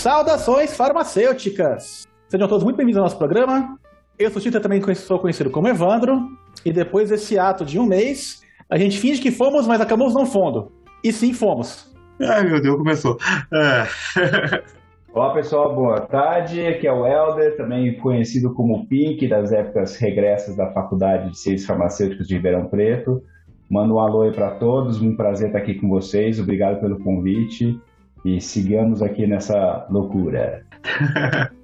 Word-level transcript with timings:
Saudações 0.00 0.74
farmacêuticas! 0.74 2.08
Sejam 2.26 2.48
todos 2.48 2.64
muito 2.64 2.78
bem-vindos 2.78 2.96
ao 2.96 3.02
nosso 3.02 3.18
programa. 3.18 3.78
Eu 4.18 4.30
sou 4.30 4.40
Tita, 4.40 4.58
também 4.58 4.80
sou 4.94 5.18
conhecido 5.18 5.50
como 5.50 5.68
Evandro, 5.68 6.26
e 6.64 6.72
depois 6.72 7.10
desse 7.10 7.38
ato 7.38 7.66
de 7.66 7.78
um 7.78 7.84
mês, 7.84 8.40
a 8.70 8.78
gente 8.78 8.98
finge 8.98 9.20
que 9.20 9.30
fomos, 9.30 9.66
mas 9.66 9.78
acabamos 9.78 10.14
não 10.14 10.24
fundo. 10.24 10.72
E 11.04 11.12
sim, 11.12 11.34
fomos. 11.34 11.94
Ai, 12.18 12.44
meu 12.44 12.62
Deus, 12.62 12.78
começou. 12.78 13.18
É. 13.52 14.62
Olá 15.12 15.34
pessoal, 15.34 15.74
boa 15.74 16.00
tarde. 16.00 16.66
Aqui 16.66 16.86
é 16.86 16.92
o 16.92 17.06
Helder, 17.06 17.58
também 17.58 17.94
conhecido 17.98 18.54
como 18.54 18.86
Pink, 18.88 19.28
das 19.28 19.52
épocas 19.52 19.98
regressas 19.98 20.56
da 20.56 20.72
Faculdade 20.72 21.28
de 21.28 21.38
Ciências 21.38 21.66
Farmacêuticas 21.66 22.26
de 22.26 22.36
Ribeirão 22.36 22.70
Preto. 22.70 23.22
Mando 23.68 23.96
um 23.96 23.98
alô 23.98 24.22
aí 24.22 24.32
para 24.32 24.52
todos, 24.52 24.98
um 24.98 25.14
prazer 25.14 25.48
estar 25.48 25.58
aqui 25.58 25.74
com 25.74 25.90
vocês, 25.90 26.40
obrigado 26.40 26.80
pelo 26.80 26.98
convite 27.00 27.78
e 28.24 28.40
sigamos 28.40 29.02
aqui 29.02 29.26
nessa 29.26 29.86
loucura. 29.90 30.64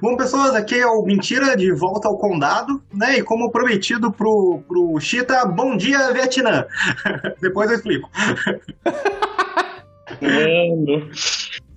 Bom, 0.00 0.16
pessoas, 0.16 0.54
aqui 0.54 0.76
é 0.76 0.86
o 0.86 1.02
Mentira 1.02 1.56
de 1.56 1.72
volta 1.72 2.06
ao 2.06 2.18
condado, 2.18 2.82
né? 2.92 3.18
E 3.18 3.22
como 3.22 3.50
prometido 3.50 4.12
pro, 4.12 4.62
pro 4.68 5.00
Chita, 5.00 5.44
bom 5.46 5.76
dia, 5.76 6.12
Vietnã! 6.12 6.66
Depois 7.40 7.70
eu 7.70 7.76
explico. 7.76 8.10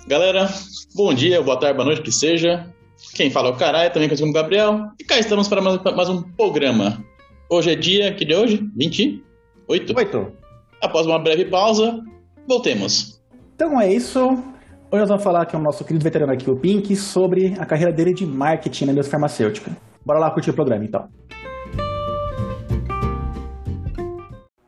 Galera, 0.07 0.49
bom 0.93 1.13
dia, 1.13 1.41
boa 1.41 1.57
tarde, 1.57 1.75
boa 1.75 1.85
noite, 1.85 2.01
que 2.01 2.11
seja. 2.11 2.67
Quem 3.15 3.31
fala 3.31 3.49
é 3.49 3.51
o 3.51 3.55
Caralho, 3.55 3.91
também 3.91 4.07
conhecido 4.07 4.27
como 4.27 4.33
Gabriel. 4.33 4.87
E 4.99 5.03
cá 5.03 5.17
estamos 5.17 5.47
para 5.47 5.61
mais, 5.61 5.81
mais, 5.81 6.09
um 6.09 6.21
programa. 6.21 7.03
Hoje 7.49 7.71
é 7.71 7.75
dia, 7.75 8.13
que 8.13 8.25
de 8.25 8.35
hoje? 8.35 8.69
28? 8.75 9.93
8. 9.95 10.31
Após 10.81 11.05
uma 11.07 11.19
breve 11.19 11.45
pausa, 11.45 11.99
voltemos. 12.47 13.20
Então 13.63 13.79
é 13.79 13.93
isso. 13.93 14.19
Hoje 14.19 15.01
nós 15.01 15.07
vamos 15.07 15.23
falar 15.23 15.45
com 15.45 15.55
o 15.55 15.61
nosso 15.61 15.85
querido 15.85 16.03
veterano 16.03 16.33
aqui, 16.33 16.49
o 16.49 16.55
Pink, 16.55 16.95
sobre 16.95 17.53
a 17.59 17.63
carreira 17.63 17.93
dele 17.93 18.11
de 18.11 18.25
marketing 18.25 18.85
na 18.85 18.91
indústria 18.93 19.11
farmacêutica. 19.11 19.69
Bora 20.03 20.17
lá 20.17 20.31
curtir 20.31 20.49
o 20.49 20.53
programa, 20.55 20.83
então. 20.83 21.07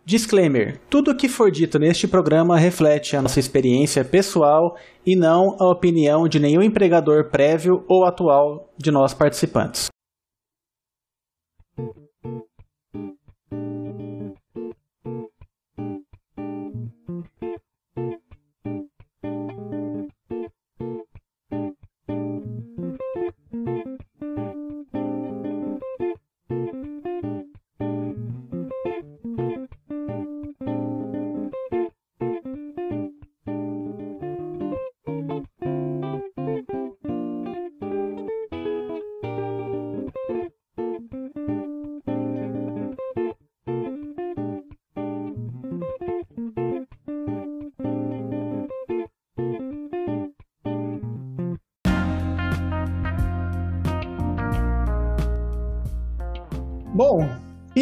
Disclaimer: 0.06 0.80
tudo 0.92 1.10
o 1.10 1.18
que 1.18 1.28
for 1.28 1.50
dito 1.50 1.80
neste 1.80 2.08
programa 2.08 2.56
reflete 2.56 3.18
a 3.18 3.22
nossa 3.24 3.40
experiência 3.40 4.06
pessoal 4.06 4.76
e 5.04 5.16
não 5.16 5.58
a 5.60 5.72
opinião 5.72 6.28
de 6.28 6.40
nenhum 6.40 6.62
empregador 6.62 7.32
prévio 7.32 7.84
ou 7.90 8.06
atual 8.06 8.70
de 8.78 8.92
nós 8.92 9.12
participantes. 9.12 9.88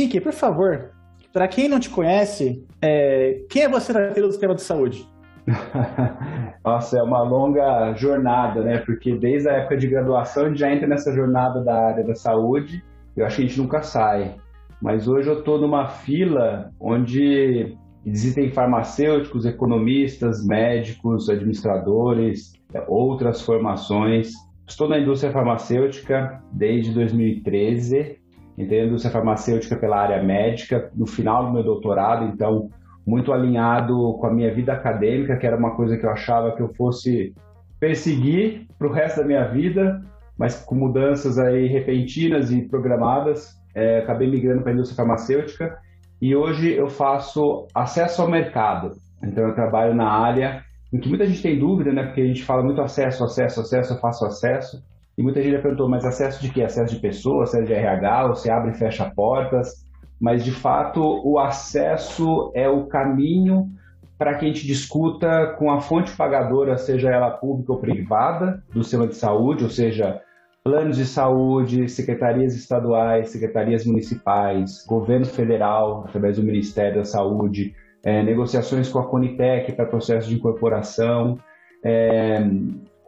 Pink, 0.01 0.19
por 0.19 0.34
favor, 0.34 0.89
para 1.31 1.47
quem 1.47 1.69
não 1.69 1.79
te 1.79 1.88
conhece, 1.88 2.66
é... 2.81 3.44
quem 3.47 3.62
é 3.62 3.69
você 3.69 3.94
na 3.94 4.12
fila 4.12 4.25
do 4.25 4.31
sistema 4.31 4.56
de 4.56 4.63
saúde? 4.63 5.07
Nossa, 6.66 6.97
é 6.97 7.03
uma 7.03 7.22
longa 7.22 7.94
jornada, 7.94 8.63
né? 8.63 8.79
Porque 8.79 9.16
desde 9.16 9.47
a 9.47 9.53
época 9.53 9.78
de 9.78 9.88
graduação 9.88 10.45
a 10.45 10.47
gente 10.47 10.59
já 10.59 10.73
entra 10.73 10.88
nessa 10.88 11.13
jornada 11.13 11.63
da 11.63 11.89
área 11.89 12.03
da 12.03 12.16
saúde. 12.16 12.84
Eu 13.16 13.28
acho 13.28 13.35
que 13.35 13.44
a 13.44 13.45
gente 13.45 13.59
nunca 13.59 13.84
sai. 13.84 14.35
Mas 14.81 15.07
hoje 15.07 15.29
eu 15.29 15.38
estou 15.38 15.62
numa 15.62 15.88
fila 15.88 16.72
onde 16.79 17.78
existem 18.03 18.50
farmacêuticos, 18.50 19.45
economistas, 19.45 20.44
médicos, 20.44 21.29
administradores, 21.29 22.53
outras 22.88 23.39
formações. 23.44 24.31
Estou 24.68 24.89
na 24.89 24.97
indústria 24.97 25.31
farmacêutica 25.31 26.41
desde 26.51 26.91
2013 26.91 28.20
entrei 28.57 28.81
na 28.81 28.88
indústria 28.88 29.12
farmacêutica 29.12 29.75
pela 29.75 30.00
área 30.00 30.23
médica, 30.23 30.91
no 30.95 31.06
final 31.06 31.45
do 31.45 31.53
meu 31.53 31.63
doutorado, 31.63 32.25
então 32.25 32.69
muito 33.06 33.34
alinhado 33.34 34.17
com 34.19 34.28
a 34.28 34.34
minha 34.34 34.53
vida 34.53 34.73
acadêmica, 34.73 35.38
que 35.38 35.47
era 35.47 35.57
uma 35.57 35.75
coisa 35.75 35.97
que 35.97 36.06
eu 36.06 36.12
achava 36.12 36.56
que 36.56 36.62
eu 36.62 36.69
fosse 36.75 37.34
perseguir 37.79 38.67
para 38.78 38.88
o 38.88 38.91
resto 38.91 39.22
da 39.22 39.25
minha 39.25 39.47
vida, 39.47 40.01
mas 40.38 40.63
com 40.63 40.75
mudanças 40.75 41.39
aí 41.39 41.67
repentinas 41.67 42.51
e 42.51 42.62
programadas, 42.67 43.56
é, 43.73 44.00
acabei 44.00 44.29
migrando 44.29 44.62
para 44.62 44.72
a 44.72 44.73
indústria 44.73 44.97
farmacêutica 44.97 45.78
e 46.22 46.35
hoje 46.35 46.72
eu 46.72 46.88
faço 46.88 47.66
acesso 47.73 48.22
ao 48.22 48.29
mercado. 48.29 48.91
Então 49.23 49.47
eu 49.47 49.56
trabalho 49.56 49.95
na 49.95 50.07
área 50.07 50.63
em 50.94 51.00
que 51.00 51.09
muita 51.09 51.25
gente 51.25 51.41
tem 51.41 51.57
dúvida, 51.57 51.91
né? 51.91 52.03
Porque 52.03 52.22
a 52.22 52.25
gente 52.25 52.44
fala 52.44 52.63
muito 52.63 52.81
acesso, 52.81 53.23
acesso, 53.23 53.62
acesso, 53.62 53.94
eu 53.94 54.00
faço 54.00 54.25
acesso. 54.25 54.83
E 55.17 55.23
muita 55.23 55.41
gente 55.41 55.53
já 55.53 55.61
perguntou, 55.61 55.89
mas 55.89 56.05
acesso 56.05 56.41
de 56.41 56.49
quê? 56.51 56.63
Acesso 56.63 56.95
de 56.95 57.01
pessoas, 57.01 57.49
acesso 57.49 57.66
de 57.66 57.73
RH, 57.73 58.27
você 58.27 58.51
abre 58.51 58.72
e 58.72 58.77
fecha 58.77 59.11
portas. 59.16 59.85
Mas, 60.19 60.44
de 60.44 60.51
fato, 60.51 61.01
o 61.01 61.39
acesso 61.39 62.51
é 62.53 62.69
o 62.69 62.85
caminho 62.85 63.69
para 64.17 64.35
que 64.35 64.45
a 64.45 64.47
gente 64.47 64.67
discuta 64.67 65.55
com 65.57 65.71
a 65.71 65.81
fonte 65.81 66.16
pagadora, 66.16 66.77
seja 66.77 67.09
ela 67.09 67.31
pública 67.31 67.73
ou 67.73 67.79
privada, 67.79 68.63
do 68.71 68.83
sistema 68.83 69.07
de 69.07 69.16
saúde, 69.16 69.63
ou 69.63 69.69
seja, 69.69 70.21
planos 70.63 70.97
de 70.97 71.05
saúde, 71.05 71.89
secretarias 71.89 72.55
estaduais, 72.55 73.29
secretarias 73.29 73.83
municipais, 73.83 74.85
governo 74.88 75.25
federal, 75.25 76.05
através 76.07 76.38
do 76.38 76.44
Ministério 76.44 76.97
da 76.97 77.03
Saúde, 77.03 77.73
é, 78.03 78.21
negociações 78.21 78.89
com 78.89 79.00
a 79.00 79.07
Conitec 79.07 79.71
para 79.71 79.88
processo 79.88 80.29
de 80.29 80.35
incorporação, 80.35 81.39
é, 81.83 82.47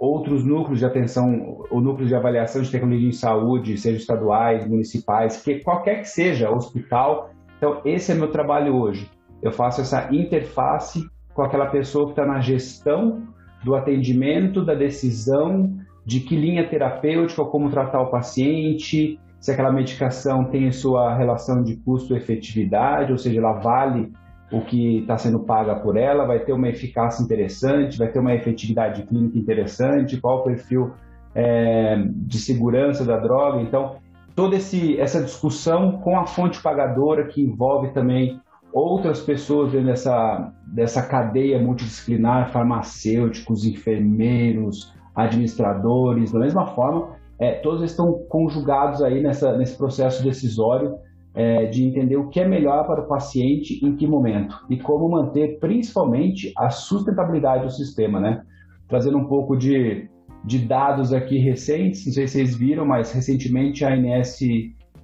outros 0.04 0.44
núcleos 0.44 0.80
de 0.80 0.86
atenção, 0.86 1.64
ou 1.72 1.80
núcleos 1.80 2.10
de 2.10 2.16
avaliação 2.16 2.62
de 2.62 2.70
tecnologia 2.70 3.08
em 3.08 3.14
saúde, 3.14 3.78
sejam 3.78 3.98
estaduais, 3.98 4.68
municipais, 4.68 5.42
que 5.42 5.64
qualquer 5.64 6.02
que 6.02 6.10
seja, 6.10 6.52
hospital. 6.52 7.30
Então, 7.58 7.80
esse 7.86 8.12
é 8.12 8.16
meu 8.16 8.30
trabalho 8.30 8.76
hoje. 8.76 9.10
Eu 9.42 9.54
faço 9.54 9.80
essa 9.80 10.14
interface 10.14 11.08
com 11.34 11.42
aquela 11.42 11.68
pessoa 11.68 12.08
que 12.08 12.12
está 12.12 12.26
na 12.26 12.42
gestão 12.42 13.24
do 13.64 13.76
atendimento, 13.76 14.66
da 14.66 14.76
decisão 14.76 15.74
de 16.06 16.20
que 16.20 16.36
linha 16.36 16.68
terapêutica 16.68 17.46
como 17.46 17.70
tratar 17.70 18.02
o 18.02 18.12
paciente, 18.12 19.18
se 19.40 19.52
aquela 19.52 19.72
medicação 19.72 20.44
tem 20.44 20.70
sua 20.74 21.16
relação 21.16 21.64
de 21.64 21.78
custo-efetividade, 21.78 23.14
ou 23.14 23.18
seja, 23.18 23.40
ela 23.40 23.54
vale 23.54 24.12
o 24.54 24.62
que 24.62 25.00
está 25.00 25.18
sendo 25.18 25.40
paga 25.40 25.76
por 25.76 25.98
ela, 25.98 26.26
vai 26.26 26.38
ter 26.40 26.54
uma 26.54 26.70
eficácia 26.70 27.24
interessante, 27.24 27.98
vai 27.98 28.08
ter 28.08 28.20
uma 28.20 28.36
efetividade 28.36 29.02
clínica 29.02 29.36
interessante, 29.36 30.22
qual 30.22 30.42
o 30.42 30.44
perfil 30.44 30.92
é, 31.34 31.98
de 32.08 32.38
segurança 32.38 33.04
da 33.04 33.18
droga. 33.18 33.62
Então, 33.64 33.96
toda 34.36 34.56
esse, 34.56 35.00
essa 35.02 35.24
discussão 35.24 35.94
com 35.94 36.20
a 36.20 36.28
fonte 36.28 36.62
pagadora, 36.62 37.26
que 37.26 37.42
envolve 37.42 37.94
também 37.94 38.40
outras 38.72 39.22
pessoas 39.22 39.72
dentro 39.72 39.88
dessa, 39.88 40.54
dessa 40.68 41.02
cadeia 41.02 41.60
multidisciplinar, 41.60 42.52
farmacêuticos, 42.52 43.66
enfermeiros, 43.66 44.94
administradores, 45.16 46.32
da 46.32 46.40
mesma 46.40 46.68
forma, 46.68 47.16
é, 47.40 47.54
todos 47.54 47.82
estão 47.82 48.14
conjugados 48.30 49.02
aí 49.02 49.20
nessa, 49.20 49.58
nesse 49.58 49.76
processo 49.76 50.24
decisório 50.24 50.96
é, 51.36 51.66
de 51.66 51.84
entender 51.84 52.16
o 52.16 52.30
que 52.30 52.40
é 52.40 52.48
melhor 52.48 52.86
para 52.86 53.02
o 53.02 53.08
paciente 53.08 53.84
em 53.84 53.96
que 53.96 54.06
momento 54.06 54.56
e 54.70 54.78
como 54.78 55.10
manter 55.10 55.60
principalmente 55.60 56.54
a 56.58 56.70
sustentabilidade 56.70 57.64
do 57.66 57.72
sistema, 57.72 58.20
né? 58.20 58.44
Trazendo 58.88 59.18
um 59.18 59.26
pouco 59.26 59.56
de, 59.56 60.08
de 60.46 60.60
dados 60.60 61.12
aqui 61.12 61.38
recentes, 61.40 62.06
não 62.06 62.14
sei 62.14 62.28
se 62.28 62.34
vocês 62.34 62.56
viram, 62.56 62.86
mas 62.86 63.12
recentemente 63.12 63.84
a 63.84 63.94
ANS 63.94 64.40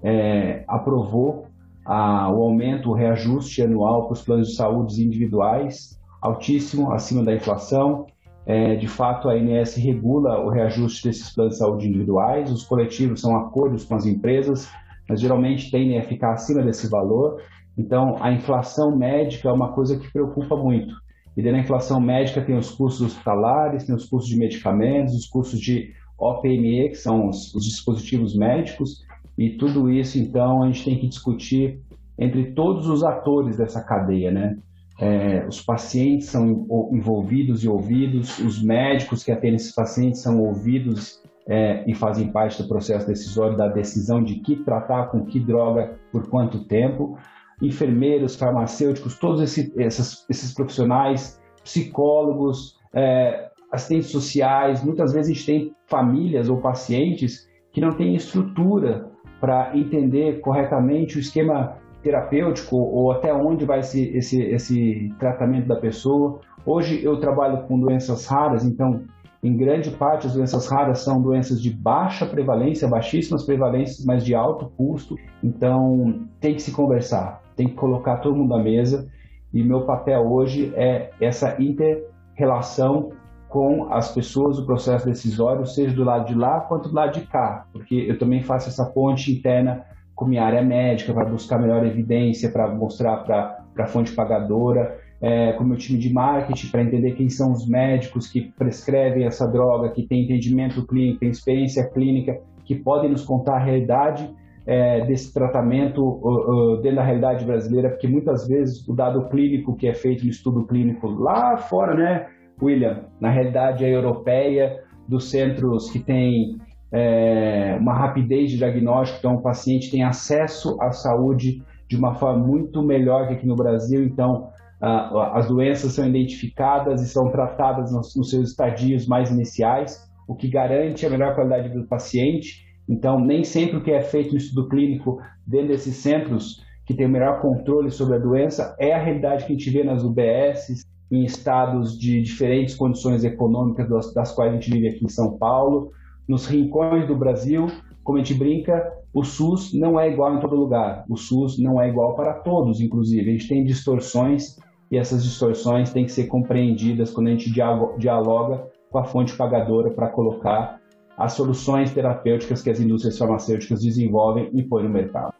é, 0.03 0.63
aprovou 0.67 1.47
a, 1.85 2.31
o 2.31 2.43
aumento, 2.43 2.91
o 2.91 2.93
reajuste 2.93 3.63
anual 3.63 4.05
para 4.05 4.13
os 4.13 4.21
planos 4.21 4.49
de 4.49 4.55
saúde 4.55 5.03
individuais, 5.03 5.99
altíssimo, 6.21 6.91
acima 6.91 7.23
da 7.23 7.33
inflação. 7.33 8.05
É, 8.45 8.75
de 8.75 8.87
fato, 8.87 9.29
a 9.29 9.33
ANS 9.33 9.75
regula 9.75 10.39
o 10.39 10.49
reajuste 10.49 11.07
desses 11.07 11.33
planos 11.33 11.53
de 11.53 11.59
saúde 11.59 11.87
individuais, 11.87 12.51
os 12.51 12.63
coletivos 12.63 13.21
são 13.21 13.35
acordos 13.35 13.85
com 13.85 13.95
as 13.95 14.05
empresas, 14.05 14.69
mas 15.09 15.19
geralmente 15.19 15.71
tendem 15.71 15.97
a 15.97 16.03
ficar 16.03 16.33
acima 16.33 16.61
desse 16.61 16.87
valor. 16.87 17.41
Então, 17.75 18.15
a 18.21 18.31
inflação 18.31 18.95
médica 18.95 19.49
é 19.49 19.51
uma 19.51 19.73
coisa 19.73 19.97
que 19.97 20.11
preocupa 20.11 20.55
muito. 20.55 20.93
E 21.35 21.41
dentro 21.41 21.57
da 21.57 21.63
inflação 21.63 21.99
médica 21.99 22.41
tem 22.41 22.55
os 22.55 22.69
custos 22.69 23.01
hospitalares, 23.07 23.85
tem 23.85 23.95
os 23.95 24.05
custos 24.05 24.29
de 24.29 24.37
medicamentos, 24.37 25.15
os 25.15 25.25
custos 25.25 25.59
de 25.59 25.93
OPME, 26.19 26.89
que 26.89 26.95
são 26.95 27.27
os, 27.27 27.53
os 27.55 27.63
dispositivos 27.63 28.35
médicos, 28.35 29.03
e 29.37 29.51
tudo 29.51 29.89
isso, 29.89 30.19
então, 30.19 30.61
a 30.61 30.67
gente 30.67 30.83
tem 30.83 30.99
que 30.99 31.07
discutir 31.07 31.81
entre 32.17 32.51
todos 32.51 32.87
os 32.87 33.03
atores 33.03 33.57
dessa 33.57 33.81
cadeia, 33.81 34.29
né? 34.29 34.57
É, 34.99 35.47
os 35.47 35.61
pacientes 35.61 36.27
são 36.27 36.67
envolvidos 36.91 37.63
e 37.63 37.69
ouvidos, 37.69 38.37
os 38.39 38.61
médicos 38.61 39.23
que 39.23 39.31
atendem 39.31 39.55
esses 39.55 39.73
pacientes 39.73 40.21
são 40.21 40.41
ouvidos 40.41 41.21
é, 41.49 41.83
e 41.89 41.95
fazem 41.95 42.31
parte 42.31 42.61
do 42.61 42.67
processo 42.67 43.07
decisório 43.07 43.57
da 43.57 43.67
decisão 43.67 44.23
de 44.23 44.35
que 44.35 44.57
tratar 44.57 45.07
com 45.07 45.25
que 45.25 45.39
droga 45.39 45.99
por 46.11 46.29
quanto 46.29 46.63
tempo. 46.65 47.17
Enfermeiros, 47.59 48.35
farmacêuticos, 48.35 49.17
todos 49.17 49.41
esse, 49.41 49.73
esses, 49.75 50.25
esses 50.29 50.53
profissionais, 50.53 51.41
psicólogos, 51.63 52.77
é, 52.93 53.49
assistentes 53.71 54.11
sociais, 54.11 54.83
muitas 54.83 55.11
vezes 55.11 55.31
a 55.31 55.33
gente 55.33 55.45
tem 55.45 55.75
famílias 55.87 56.49
ou 56.49 56.61
pacientes 56.61 57.49
que 57.71 57.81
não 57.81 57.93
têm 57.93 58.15
estrutura 58.15 59.09
para 59.41 59.75
entender 59.75 60.41
corretamente 60.41 61.17
o 61.17 61.19
esquema 61.19 61.77
terapêutico 62.03 62.77
ou 62.77 63.11
até 63.11 63.33
onde 63.33 63.65
vai 63.65 63.79
esse, 63.79 64.15
esse, 64.15 64.41
esse 64.41 65.13
tratamento 65.19 65.67
da 65.67 65.75
pessoa. 65.75 66.39
Hoje 66.65 67.03
eu 67.03 67.19
trabalho 67.19 67.63
com 67.63 67.79
doenças 67.79 68.25
raras, 68.27 68.65
então, 68.65 69.03
em 69.41 69.55
grande 69.55 69.91
parte, 69.91 70.27
as 70.27 70.33
doenças 70.33 70.67
raras 70.67 70.99
são 70.99 71.21
doenças 71.21 71.61
de 71.61 71.71
baixa 71.71 72.25
prevalência, 72.25 72.87
baixíssimas 72.87 73.45
prevalências, 73.45 74.05
mas 74.05 74.25
de 74.25 74.35
alto 74.35 74.69
custo. 74.75 75.15
Então, 75.41 76.27
tem 76.41 76.55
que 76.55 76.61
se 76.61 76.71
conversar, 76.71 77.41
tem 77.55 77.67
que 77.67 77.75
colocar 77.75 78.17
todo 78.17 78.35
mundo 78.35 78.53
à 78.53 78.61
mesa. 78.61 79.09
E 79.53 79.63
meu 79.63 79.85
papel 79.85 80.29
hoje 80.29 80.73
é 80.75 81.11
essa 81.21 81.55
inter-relação 81.61 83.11
com 83.47 83.91
as 83.91 84.13
pessoas 84.13 84.57
do 84.57 84.65
processo 84.65 85.05
decisório, 85.05 85.65
seja 85.65 85.95
do 85.95 86.03
lado 86.03 86.27
de 86.27 86.35
lá 86.35 86.59
quanto 86.59 86.89
do 86.89 86.95
lado 86.95 87.13
de 87.13 87.25
cá, 87.25 87.65
porque 87.71 87.95
eu 87.95 88.19
também 88.19 88.43
faço 88.43 88.69
essa 88.69 88.85
ponte 88.85 89.31
interna 89.31 89.85
com 90.13 90.25
minha 90.25 90.43
área 90.43 90.61
médica 90.61 91.13
para 91.13 91.25
buscar 91.25 91.57
melhor 91.57 91.83
evidência, 91.83 92.51
para 92.51 92.67
mostrar 92.67 93.23
para 93.23 93.63
a 93.79 93.87
fonte 93.87 94.11
pagadora, 94.11 94.98
é, 95.21 95.53
com 95.53 95.63
o 95.63 95.67
meu 95.67 95.77
time 95.77 95.99
de 95.99 96.11
marketing 96.11 96.67
para 96.67 96.81
entender 96.81 97.11
quem 97.13 97.29
são 97.29 97.51
os 97.51 97.67
médicos 97.67 98.27
que 98.27 98.51
prescrevem 98.57 99.25
essa 99.25 99.45
droga, 99.47 99.89
que 99.89 100.07
têm 100.07 100.23
entendimento 100.23 100.85
clínico, 100.87 101.19
têm 101.19 101.29
experiência 101.29 101.89
clínica, 101.89 102.39
que 102.63 102.75
podem 102.75 103.09
nos 103.09 103.23
contar 103.23 103.55
a 103.55 103.63
realidade 103.63 104.29
é, 104.65 105.03
desse 105.05 105.33
tratamento 105.33 106.01
uh, 106.01 106.73
uh, 106.73 106.81
dentro 106.81 106.97
da 106.97 107.03
realidade 107.03 107.43
brasileira, 107.43 107.89
porque 107.89 108.07
muitas 108.07 108.47
vezes 108.47 108.87
o 108.87 108.93
dado 108.93 109.27
clínico 109.29 109.75
que 109.75 109.87
é 109.87 109.93
feito 109.93 110.23
no 110.23 110.29
estudo 110.29 110.65
clínico 110.65 111.07
lá 111.07 111.57
fora, 111.57 111.95
né, 111.95 112.27
William, 112.61 113.05
na 113.19 113.31
realidade 113.31 113.83
é 113.83 113.89
europeia, 113.89 114.83
dos 115.07 115.31
centros 115.31 115.89
que 115.89 115.97
têm 115.97 116.59
é, 116.91 117.75
uma 117.79 117.95
rapidez 117.95 118.51
de 118.51 118.57
diagnóstico, 118.57 119.17
então 119.17 119.35
o 119.35 119.41
paciente 119.41 119.89
tem 119.89 120.03
acesso 120.03 120.79
à 120.79 120.91
saúde 120.91 121.63
de 121.87 121.97
uma 121.97 122.13
forma 122.13 122.45
muito 122.45 122.83
melhor 122.83 123.27
que 123.27 123.33
aqui 123.33 123.47
no 123.47 123.55
Brasil, 123.55 124.03
então 124.03 124.48
as 124.81 125.47
doenças 125.47 125.93
são 125.93 126.07
identificadas 126.07 127.01
e 127.01 127.07
são 127.07 127.29
tratadas 127.31 127.91
nos, 127.91 128.13
seus 128.13 128.49
estadios 128.49 129.07
mais 129.07 129.29
iniciais, 129.29 129.99
o 130.27 130.35
que 130.35 130.47
garante 130.47 131.05
a 131.05 131.09
melhor 131.09 131.35
qualidade 131.35 131.69
do 131.69 131.87
paciente. 131.87 132.65
Então, 132.87 133.19
nem 133.19 133.43
sempre 133.43 133.77
o 133.77 133.83
que 133.83 133.91
é 133.91 134.01
feito 134.01 134.31
no 134.31 134.37
estudo 134.37 134.69
clínico 134.69 135.19
dentro 135.45 135.69
desses 135.69 135.97
centros 135.97 136.63
que 136.85 136.95
tem 136.95 137.05
o 137.05 137.09
melhor 137.09 137.41
controle 137.41 137.91
sobre 137.91 138.15
a 138.15 138.19
doença 138.19 138.75
é 138.79 138.93
a 138.93 139.03
realidade 139.03 139.45
que 139.45 139.53
a 139.53 139.55
gente 139.55 139.69
vê 139.69 139.83
nas 139.83 140.03
UBSs, 140.03 140.83
em 141.11 141.23
estados 141.23 141.97
de 141.97 142.21
diferentes 142.21 142.75
condições 142.75 143.23
econômicas 143.23 144.13
das 144.13 144.33
quais 144.33 144.51
a 144.51 144.55
gente 144.55 144.71
vive 144.71 144.87
aqui 144.87 145.05
em 145.05 145.09
São 145.09 145.37
Paulo, 145.37 145.91
nos 146.27 146.47
rincões 146.47 147.07
do 147.07 147.15
Brasil, 147.15 147.67
como 148.03 148.17
a 148.17 148.23
gente 148.23 148.33
brinca, 148.33 148.91
o 149.13 149.23
SUS 149.23 149.73
não 149.73 149.99
é 149.99 150.11
igual 150.11 150.35
em 150.35 150.39
todo 150.39 150.55
lugar. 150.55 151.03
O 151.09 151.15
SUS 151.15 151.59
não 151.59 151.81
é 151.81 151.89
igual 151.89 152.15
para 152.15 152.33
todos, 152.33 152.79
inclusive. 152.79 153.29
A 153.29 153.31
gente 153.33 153.47
tem 153.47 153.63
distorções 153.63 154.55
e 154.91 154.97
essas 154.97 155.23
distorções 155.23 155.91
têm 155.91 156.05
que 156.05 156.11
ser 156.11 156.25
compreendidas 156.27 157.11
quando 157.11 157.27
a 157.27 157.31
gente 157.31 157.51
dialoga 157.51 158.67
com 158.89 158.97
a 158.97 159.03
fonte 159.03 159.35
pagadora 159.35 159.91
para 159.91 160.07
colocar 160.07 160.79
as 161.17 161.33
soluções 161.33 161.93
terapêuticas 161.93 162.61
que 162.61 162.69
as 162.69 162.79
indústrias 162.79 163.17
farmacêuticas 163.17 163.81
desenvolvem 163.81 164.49
e 164.53 164.63
põem 164.63 164.85
no 164.85 164.89
mercado. 164.89 165.33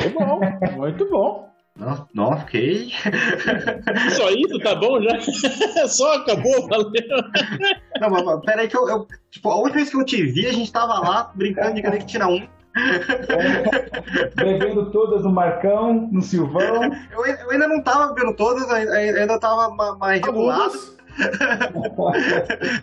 Muito 0.00 0.18
bom, 0.18 0.40
muito 0.76 1.10
bom. 1.10 1.44
Não, 1.76 2.08
não, 2.14 2.38
fiquei. 2.38 2.90
Só 4.16 4.30
isso, 4.30 4.60
tá 4.60 4.76
bom 4.76 5.02
já? 5.02 5.20
Só 5.88 6.18
acabou, 6.18 6.68
valeu. 6.68 6.92
Não, 8.00 8.10
mas, 8.10 8.24
mas 8.24 8.40
peraí 8.44 8.68
que 8.68 8.76
eu, 8.76 8.88
eu, 8.88 9.06
Tipo, 9.34 9.50
a 9.50 9.56
última 9.56 9.78
vez 9.78 9.90
que 9.90 9.96
eu 9.96 10.04
te 10.04 10.22
vi, 10.22 10.46
a 10.46 10.52
gente 10.52 10.70
tava 10.70 11.00
lá 11.00 11.32
brincando 11.34 11.74
de 11.74 11.82
cadê 11.82 11.98
que 11.98 12.06
tira 12.06 12.28
um. 12.28 12.46
É, 12.76 14.30
bebendo 14.34 14.90
todas 14.90 15.22
no 15.22 15.30
Marcão, 15.30 16.08
no 16.10 16.20
Silvão. 16.22 16.90
Eu, 17.12 17.24
eu 17.24 17.50
ainda 17.50 17.68
não 17.68 17.80
tava 17.80 18.12
bebendo 18.12 18.34
todas, 18.34 18.68
ainda 18.70 19.38
tava 19.38 19.70
mais 19.96 20.20
regulado. 20.20 20.74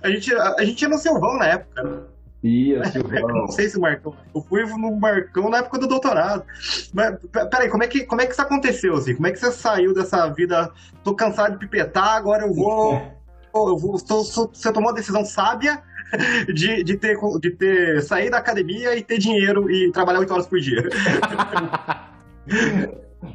a, 0.02 0.10
gente, 0.10 0.34
a, 0.34 0.56
a 0.58 0.64
gente 0.64 0.82
ia 0.82 0.90
no 0.90 0.98
Silvão 0.98 1.38
na 1.38 1.48
época. 1.48 1.84
Né? 1.84 2.00
Ia, 2.44 2.86
Silvão. 2.86 3.28
não 3.28 3.48
sei 3.50 3.68
se 3.68 3.78
Marcão. 3.78 4.16
Eu 4.34 4.42
fui 4.42 4.64
no 4.64 4.96
Marcão 4.96 5.50
na 5.50 5.58
época 5.58 5.78
do 5.78 5.88
doutorado. 5.88 6.46
Mas, 6.94 7.18
peraí, 7.50 7.70
como 7.70 7.84
é, 7.84 7.88
que, 7.88 8.06
como 8.06 8.22
é 8.22 8.26
que 8.26 8.32
isso 8.32 8.42
aconteceu, 8.42 8.96
assim? 8.96 9.14
Como 9.14 9.28
é 9.28 9.32
que 9.32 9.40
você 9.40 9.52
saiu 9.52 9.94
dessa 9.94 10.28
vida? 10.30 10.72
Tô 11.04 11.14
cansado 11.14 11.54
de 11.54 11.60
pipetar, 11.60 12.16
agora 12.16 12.44
eu 12.44 12.54
vou. 12.54 12.94
eu 13.54 13.78
vou 13.78 14.00
tô, 14.02 14.24
você 14.24 14.72
tomou 14.72 14.90
uma 14.90 14.96
decisão 14.96 15.26
sábia 15.26 15.84
de, 16.54 16.84
de, 16.84 16.98
ter, 16.98 17.18
de 17.40 17.52
ter 17.52 18.02
sair 18.02 18.30
da 18.30 18.38
academia 18.38 18.96
e 18.96 19.04
ter 19.04 19.18
dinheiro 19.18 19.70
e 19.70 19.92
trabalhar 19.92 20.20
oito 20.20 20.34
horas 20.34 20.48
por 20.48 20.60
dia. 20.60 20.84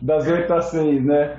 Das 0.03 0.27
oito 0.27 0.53
às 0.53 0.67
seis, 0.67 1.05
né? 1.05 1.39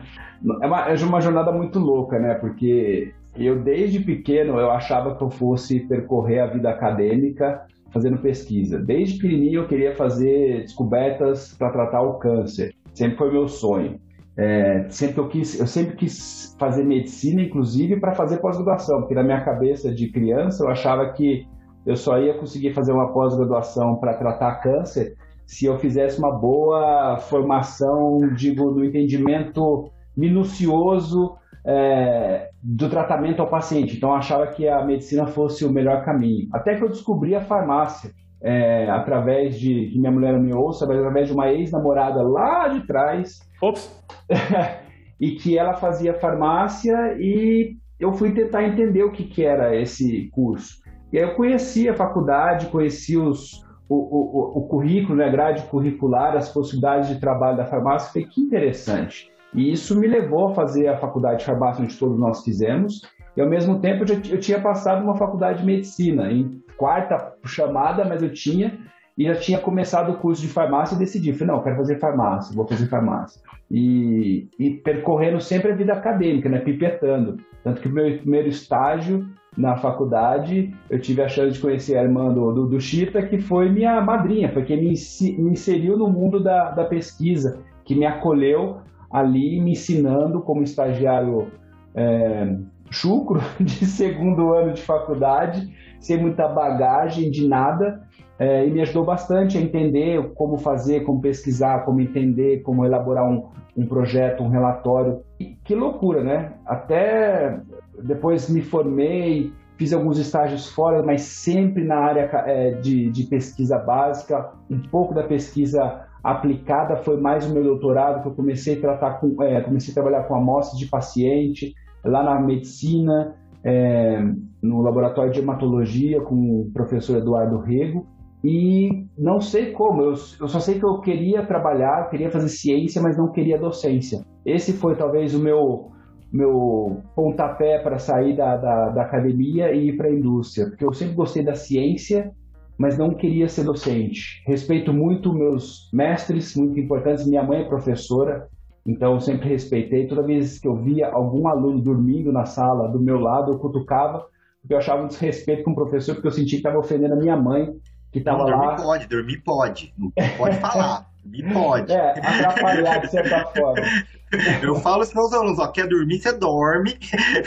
É 0.61 0.65
uma, 0.65 0.89
é 0.89 0.95
uma 1.03 1.19
jornada 1.19 1.51
muito 1.51 1.79
louca, 1.79 2.17
né? 2.17 2.35
Porque 2.35 3.13
eu, 3.35 3.59
desde 3.59 3.99
pequeno, 3.99 4.59
eu 4.59 4.71
achava 4.71 5.15
que 5.15 5.21
eu 5.21 5.29
fosse 5.29 5.81
percorrer 5.81 6.39
a 6.39 6.47
vida 6.47 6.69
acadêmica 6.69 7.65
fazendo 7.91 8.17
pesquisa. 8.17 8.79
Desde 8.79 9.19
pequenininho 9.19 9.61
eu 9.61 9.67
queria 9.67 9.95
fazer 9.95 10.61
descobertas 10.61 11.53
para 11.57 11.71
tratar 11.71 12.01
o 12.01 12.15
câncer. 12.15 12.73
Sempre 12.93 13.17
foi 13.17 13.31
meu 13.31 13.47
sonho. 13.47 13.99
É, 14.37 14.85
sempre 14.89 15.19
eu 15.19 15.27
quis, 15.27 15.59
eu 15.59 15.65
sempre 15.65 15.95
quis 15.95 16.55
fazer 16.59 16.83
medicina, 16.83 17.41
inclusive 17.41 17.99
para 17.99 18.13
fazer 18.13 18.37
pós-graduação, 18.37 18.99
porque 18.99 19.15
na 19.15 19.23
minha 19.23 19.43
cabeça 19.43 19.91
de 19.91 20.11
criança 20.11 20.63
eu 20.63 20.69
achava 20.69 21.11
que 21.13 21.47
eu 21.85 21.95
só 21.95 22.19
ia 22.19 22.37
conseguir 22.37 22.73
fazer 22.73 22.91
uma 22.91 23.11
pós-graduação 23.11 23.95
para 23.95 24.13
tratar 24.13 24.61
câncer 24.61 25.15
se 25.45 25.65
eu 25.65 25.77
fizesse 25.77 26.19
uma 26.19 26.31
boa 26.31 27.17
formação, 27.17 28.19
digo, 28.35 28.71
do 28.71 28.83
entendimento 28.83 29.89
minucioso 30.15 31.35
é, 31.65 32.49
do 32.61 32.89
tratamento 32.89 33.41
ao 33.41 33.49
paciente. 33.49 33.95
Então 33.95 34.09
eu 34.09 34.15
achava 34.15 34.47
que 34.47 34.67
a 34.67 34.83
medicina 34.85 35.25
fosse 35.25 35.65
o 35.65 35.71
melhor 35.71 36.03
caminho. 36.03 36.47
Até 36.53 36.75
que 36.75 36.83
eu 36.83 36.89
descobri 36.89 37.33
a 37.33 37.41
farmácia. 37.41 38.11
É, 38.39 38.87
através 38.91 39.59
de 39.59 39.91
minha 39.95 40.11
mulher 40.11 40.39
me 40.39 40.53
ouça, 40.53 40.85
através 40.85 41.27
de 41.27 41.33
uma 41.33 41.49
ex-namorada 41.51 42.21
lá 42.21 42.67
de 42.67 42.85
trás, 42.85 43.39
Ops. 43.61 43.89
e 45.19 45.31
que 45.31 45.57
ela 45.57 45.73
fazia 45.73 46.13
farmácia 46.13 47.15
e 47.19 47.75
eu 47.99 48.13
fui 48.13 48.31
tentar 48.31 48.63
entender 48.63 49.03
o 49.03 49.11
que, 49.11 49.23
que 49.23 49.43
era 49.43 49.75
esse 49.75 50.29
curso. 50.31 50.75
E 51.11 51.17
aí 51.17 51.23
eu 51.23 51.35
conheci 51.35 51.89
a 51.89 51.93
faculdade, 51.93 52.67
conheci 52.67 53.17
os, 53.17 53.65
o, 53.89 53.95
o, 53.95 54.59
o 54.59 54.67
currículo, 54.67 55.15
né, 55.15 55.25
a 55.25 55.31
grade 55.31 55.63
curricular, 55.63 56.35
as 56.35 56.49
possibilidades 56.49 57.09
de 57.09 57.19
trabalho 57.19 57.57
da 57.57 57.65
farmácia, 57.65 58.11
falei 58.11 58.27
que 58.27 58.41
interessante. 58.41 59.31
E 59.53 59.71
isso 59.71 59.97
me 59.97 60.07
levou 60.07 60.49
a 60.49 60.53
fazer 60.53 60.87
a 60.87 60.97
faculdade 60.97 61.39
de 61.39 61.45
farmácia, 61.45 61.83
onde 61.83 61.97
todos 61.97 62.19
nós 62.19 62.43
fizemos, 62.43 63.01
e 63.35 63.41
ao 63.41 63.49
mesmo 63.49 63.79
tempo 63.79 64.03
eu, 64.03 64.07
já, 64.07 64.15
eu 64.15 64.39
tinha 64.39 64.59
passado 64.59 65.03
uma 65.03 65.15
faculdade 65.15 65.59
de 65.59 65.65
medicina, 65.65 66.31
em 66.31 66.61
quarta 66.77 67.33
chamada, 67.45 68.03
mas 68.03 68.21
eu 68.21 68.31
tinha, 68.33 68.77
e 69.17 69.23
já 69.23 69.35
tinha 69.35 69.57
começado 69.57 70.11
o 70.11 70.17
curso 70.17 70.41
de 70.41 70.47
farmácia 70.47 70.95
e 70.95 70.99
decidi, 70.99 71.33
falei, 71.33 71.55
não, 71.55 71.63
quero 71.63 71.75
fazer 71.75 71.99
farmácia, 71.99 72.55
vou 72.55 72.67
fazer 72.67 72.87
farmácia. 72.87 73.41
E, 73.69 74.47
e 74.59 74.71
percorrendo 74.71 75.41
sempre 75.41 75.71
a 75.71 75.75
vida 75.75 75.93
acadêmica, 75.93 76.47
né, 76.47 76.59
pipetando. 76.59 77.37
Tanto 77.63 77.81
que 77.81 77.87
o 77.87 77.91
meu 77.91 78.17
primeiro 78.19 78.47
estágio 78.47 79.27
na 79.57 79.75
faculdade, 79.75 80.71
eu 80.87 81.01
tive 81.01 81.23
a 81.23 81.27
chance 81.27 81.53
de 81.53 81.59
conhecer 81.59 81.97
a 81.97 82.03
irmã 82.03 82.31
do, 82.31 82.53
do, 82.53 82.67
do 82.67 82.79
Chita, 82.79 83.23
que 83.23 83.39
foi 83.39 83.69
minha 83.69 83.99
madrinha, 83.99 84.51
foi 84.53 84.63
quem 84.63 84.77
me, 84.77 84.93
me 84.93 85.51
inseriu 85.51 85.97
no 85.97 86.07
mundo 86.07 86.41
da, 86.41 86.69
da 86.69 86.85
pesquisa, 86.85 87.59
que 87.83 87.95
me 87.95 88.05
acolheu 88.05 88.77
ali, 89.09 89.59
me 89.59 89.71
ensinando 89.71 90.41
como 90.41 90.61
estagiário 90.61 91.47
é, 91.95 92.55
chucro 92.91 93.41
de 93.59 93.85
segundo 93.85 94.53
ano 94.53 94.73
de 94.73 94.81
faculdade, 94.81 95.73
sem 95.99 96.21
muita 96.21 96.47
bagagem 96.47 97.31
de 97.31 97.47
nada, 97.47 98.07
é, 98.39 98.67
e 98.67 98.71
me 98.71 98.81
ajudou 98.81 99.03
bastante 99.03 99.57
a 99.57 99.61
entender 99.61 100.31
como 100.33 100.57
fazer, 100.57 101.03
como 101.03 101.19
pesquisar, 101.19 101.85
como 101.85 102.01
entender, 102.01 102.61
como 102.61 102.85
elaborar 102.85 103.27
um, 103.27 103.47
um 103.75 103.85
projeto, 103.85 104.43
um 104.43 104.49
relatório. 104.49 105.21
que 105.63 105.73
loucura, 105.73 106.23
né? 106.23 106.53
Até 106.65 107.59
depois 108.03 108.47
me 108.47 108.61
formei, 108.61 109.51
fiz 109.75 109.91
alguns 109.91 110.19
estágios 110.19 110.69
fora, 110.69 111.01
mas 111.01 111.21
sempre 111.21 111.83
na 111.83 111.97
área 111.97 112.29
é, 112.45 112.71
de, 112.71 113.09
de, 113.09 113.23
pesquisa 113.23 113.79
básica, 113.79 114.51
um 114.69 114.79
pouco 114.81 115.15
da 115.15 115.23
pesquisa 115.23 116.05
aplicada 116.23 116.97
foi 116.97 117.19
mais 117.19 117.49
o 117.49 117.53
meu 117.53 117.63
doutorado 117.63 118.21
que 118.21 118.27
eu 118.27 118.35
comecei 118.35 118.77
a 118.77 118.81
tratar 118.81 119.19
com, 119.19 119.41
é, 119.41 119.61
comecei 119.61 119.91
a 119.91 119.95
trabalhar 119.95 120.23
com 120.23 120.35
amostras 120.35 120.77
de 120.77 120.85
paciente 120.87 121.73
lá 122.03 122.23
na 122.23 122.39
medicina, 122.39 123.35
é, 123.63 124.21
no 124.61 124.81
laboratório 124.81 125.31
de 125.31 125.39
hematologia 125.39 126.21
com 126.21 126.61
o 126.61 126.71
professor 126.71 127.17
Eduardo 127.17 127.59
Rego 127.59 128.05
e 128.43 129.05
não 129.17 129.39
sei 129.39 129.71
como, 129.71 130.01
eu, 130.01 130.13
eu 130.39 130.47
só 130.47 130.59
sei 130.59 130.79
que 130.79 130.85
eu 130.85 131.01
queria 131.01 131.45
trabalhar, 131.45 132.09
queria 132.09 132.29
fazer 132.29 132.49
ciência, 132.49 133.01
mas 133.01 133.17
não 133.17 133.31
queria 133.31 133.57
docência. 133.57 134.21
Esse 134.45 134.73
foi 134.73 134.95
talvez 134.95 135.33
o 135.33 135.39
meu 135.39 135.91
meu 136.31 137.01
pontapé 137.15 137.79
para 137.79 137.97
sair 137.97 138.35
da, 138.35 138.57
da, 138.57 138.89
da 138.89 139.01
academia 139.03 139.73
e 139.73 139.87
ir 139.87 139.97
para 139.97 140.07
a 140.07 140.13
indústria, 140.13 140.67
porque 140.67 140.83
eu 140.83 140.91
sempre 140.93 141.15
gostei 141.15 141.41
da 141.41 141.55
ciência, 141.55 142.31
mas 142.77 142.97
não 142.97 143.15
queria 143.15 143.47
ser 143.47 143.63
docente. 143.63 144.43
Respeito 144.45 144.93
muito 144.93 145.33
meus 145.33 145.89
mestres, 145.91 146.55
muito 146.55 146.79
importantes. 146.79 147.25
Minha 147.25 147.43
mãe 147.43 147.61
é 147.61 147.67
professora, 147.67 148.47
então 148.85 149.19
sempre 149.19 149.49
respeitei. 149.49 150.07
Toda 150.07 150.21
vez 150.21 150.59
que 150.59 150.67
eu 150.67 150.75
via 150.75 151.07
algum 151.07 151.47
aluno 151.47 151.81
dormindo 151.81 152.31
na 152.31 152.45
sala 152.45 152.87
do 152.89 152.99
meu 152.99 153.19
lado, 153.19 153.53
eu 153.53 153.59
cutucava, 153.59 154.25
porque 154.61 154.73
eu 154.73 154.77
achava 154.77 155.03
um 155.03 155.07
desrespeito 155.07 155.63
com 155.63 155.71
o 155.71 155.75
professor, 155.75 156.15
porque 156.15 156.27
eu 156.27 156.31
sentia 156.31 156.57
que 156.59 156.67
estava 156.67 156.77
ofendendo 156.77 157.15
a 157.15 157.17
minha 157.17 157.35
mãe, 157.35 157.73
que 158.11 158.19
estava 158.19 158.43
lá. 158.43 158.55
Dormir 158.55 158.83
pode, 158.83 159.07
dormir 159.07 159.37
pode, 159.37 159.93
não 159.97 160.11
pode 160.37 160.57
falar. 160.59 161.07
Dormir 161.23 161.53
pode. 161.53 161.93
É, 161.97 162.19
atrapalhar 162.19 162.99
de 162.99 163.11
certa 163.11 163.45
forma. 163.47 163.85
Eu 164.61 164.75
falo 164.75 165.05
para 165.05 165.21
meus 165.21 165.33
alunos, 165.33 165.59
ó, 165.59 165.67
quer 165.67 165.87
dormir, 165.87 166.19
você 166.19 166.33
dorme. 166.33 166.97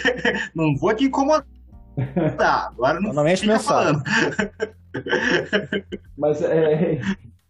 Não 0.55 0.75
vou 0.77 0.95
te 0.95 1.05
incomodar. 1.05 1.45
Agora 2.39 2.99
não, 2.99 3.13
não 3.13 3.23
mexe 3.23 3.47
meu 3.47 3.61
falando. 3.61 4.03
Mas, 6.17 6.41
é, 6.41 6.99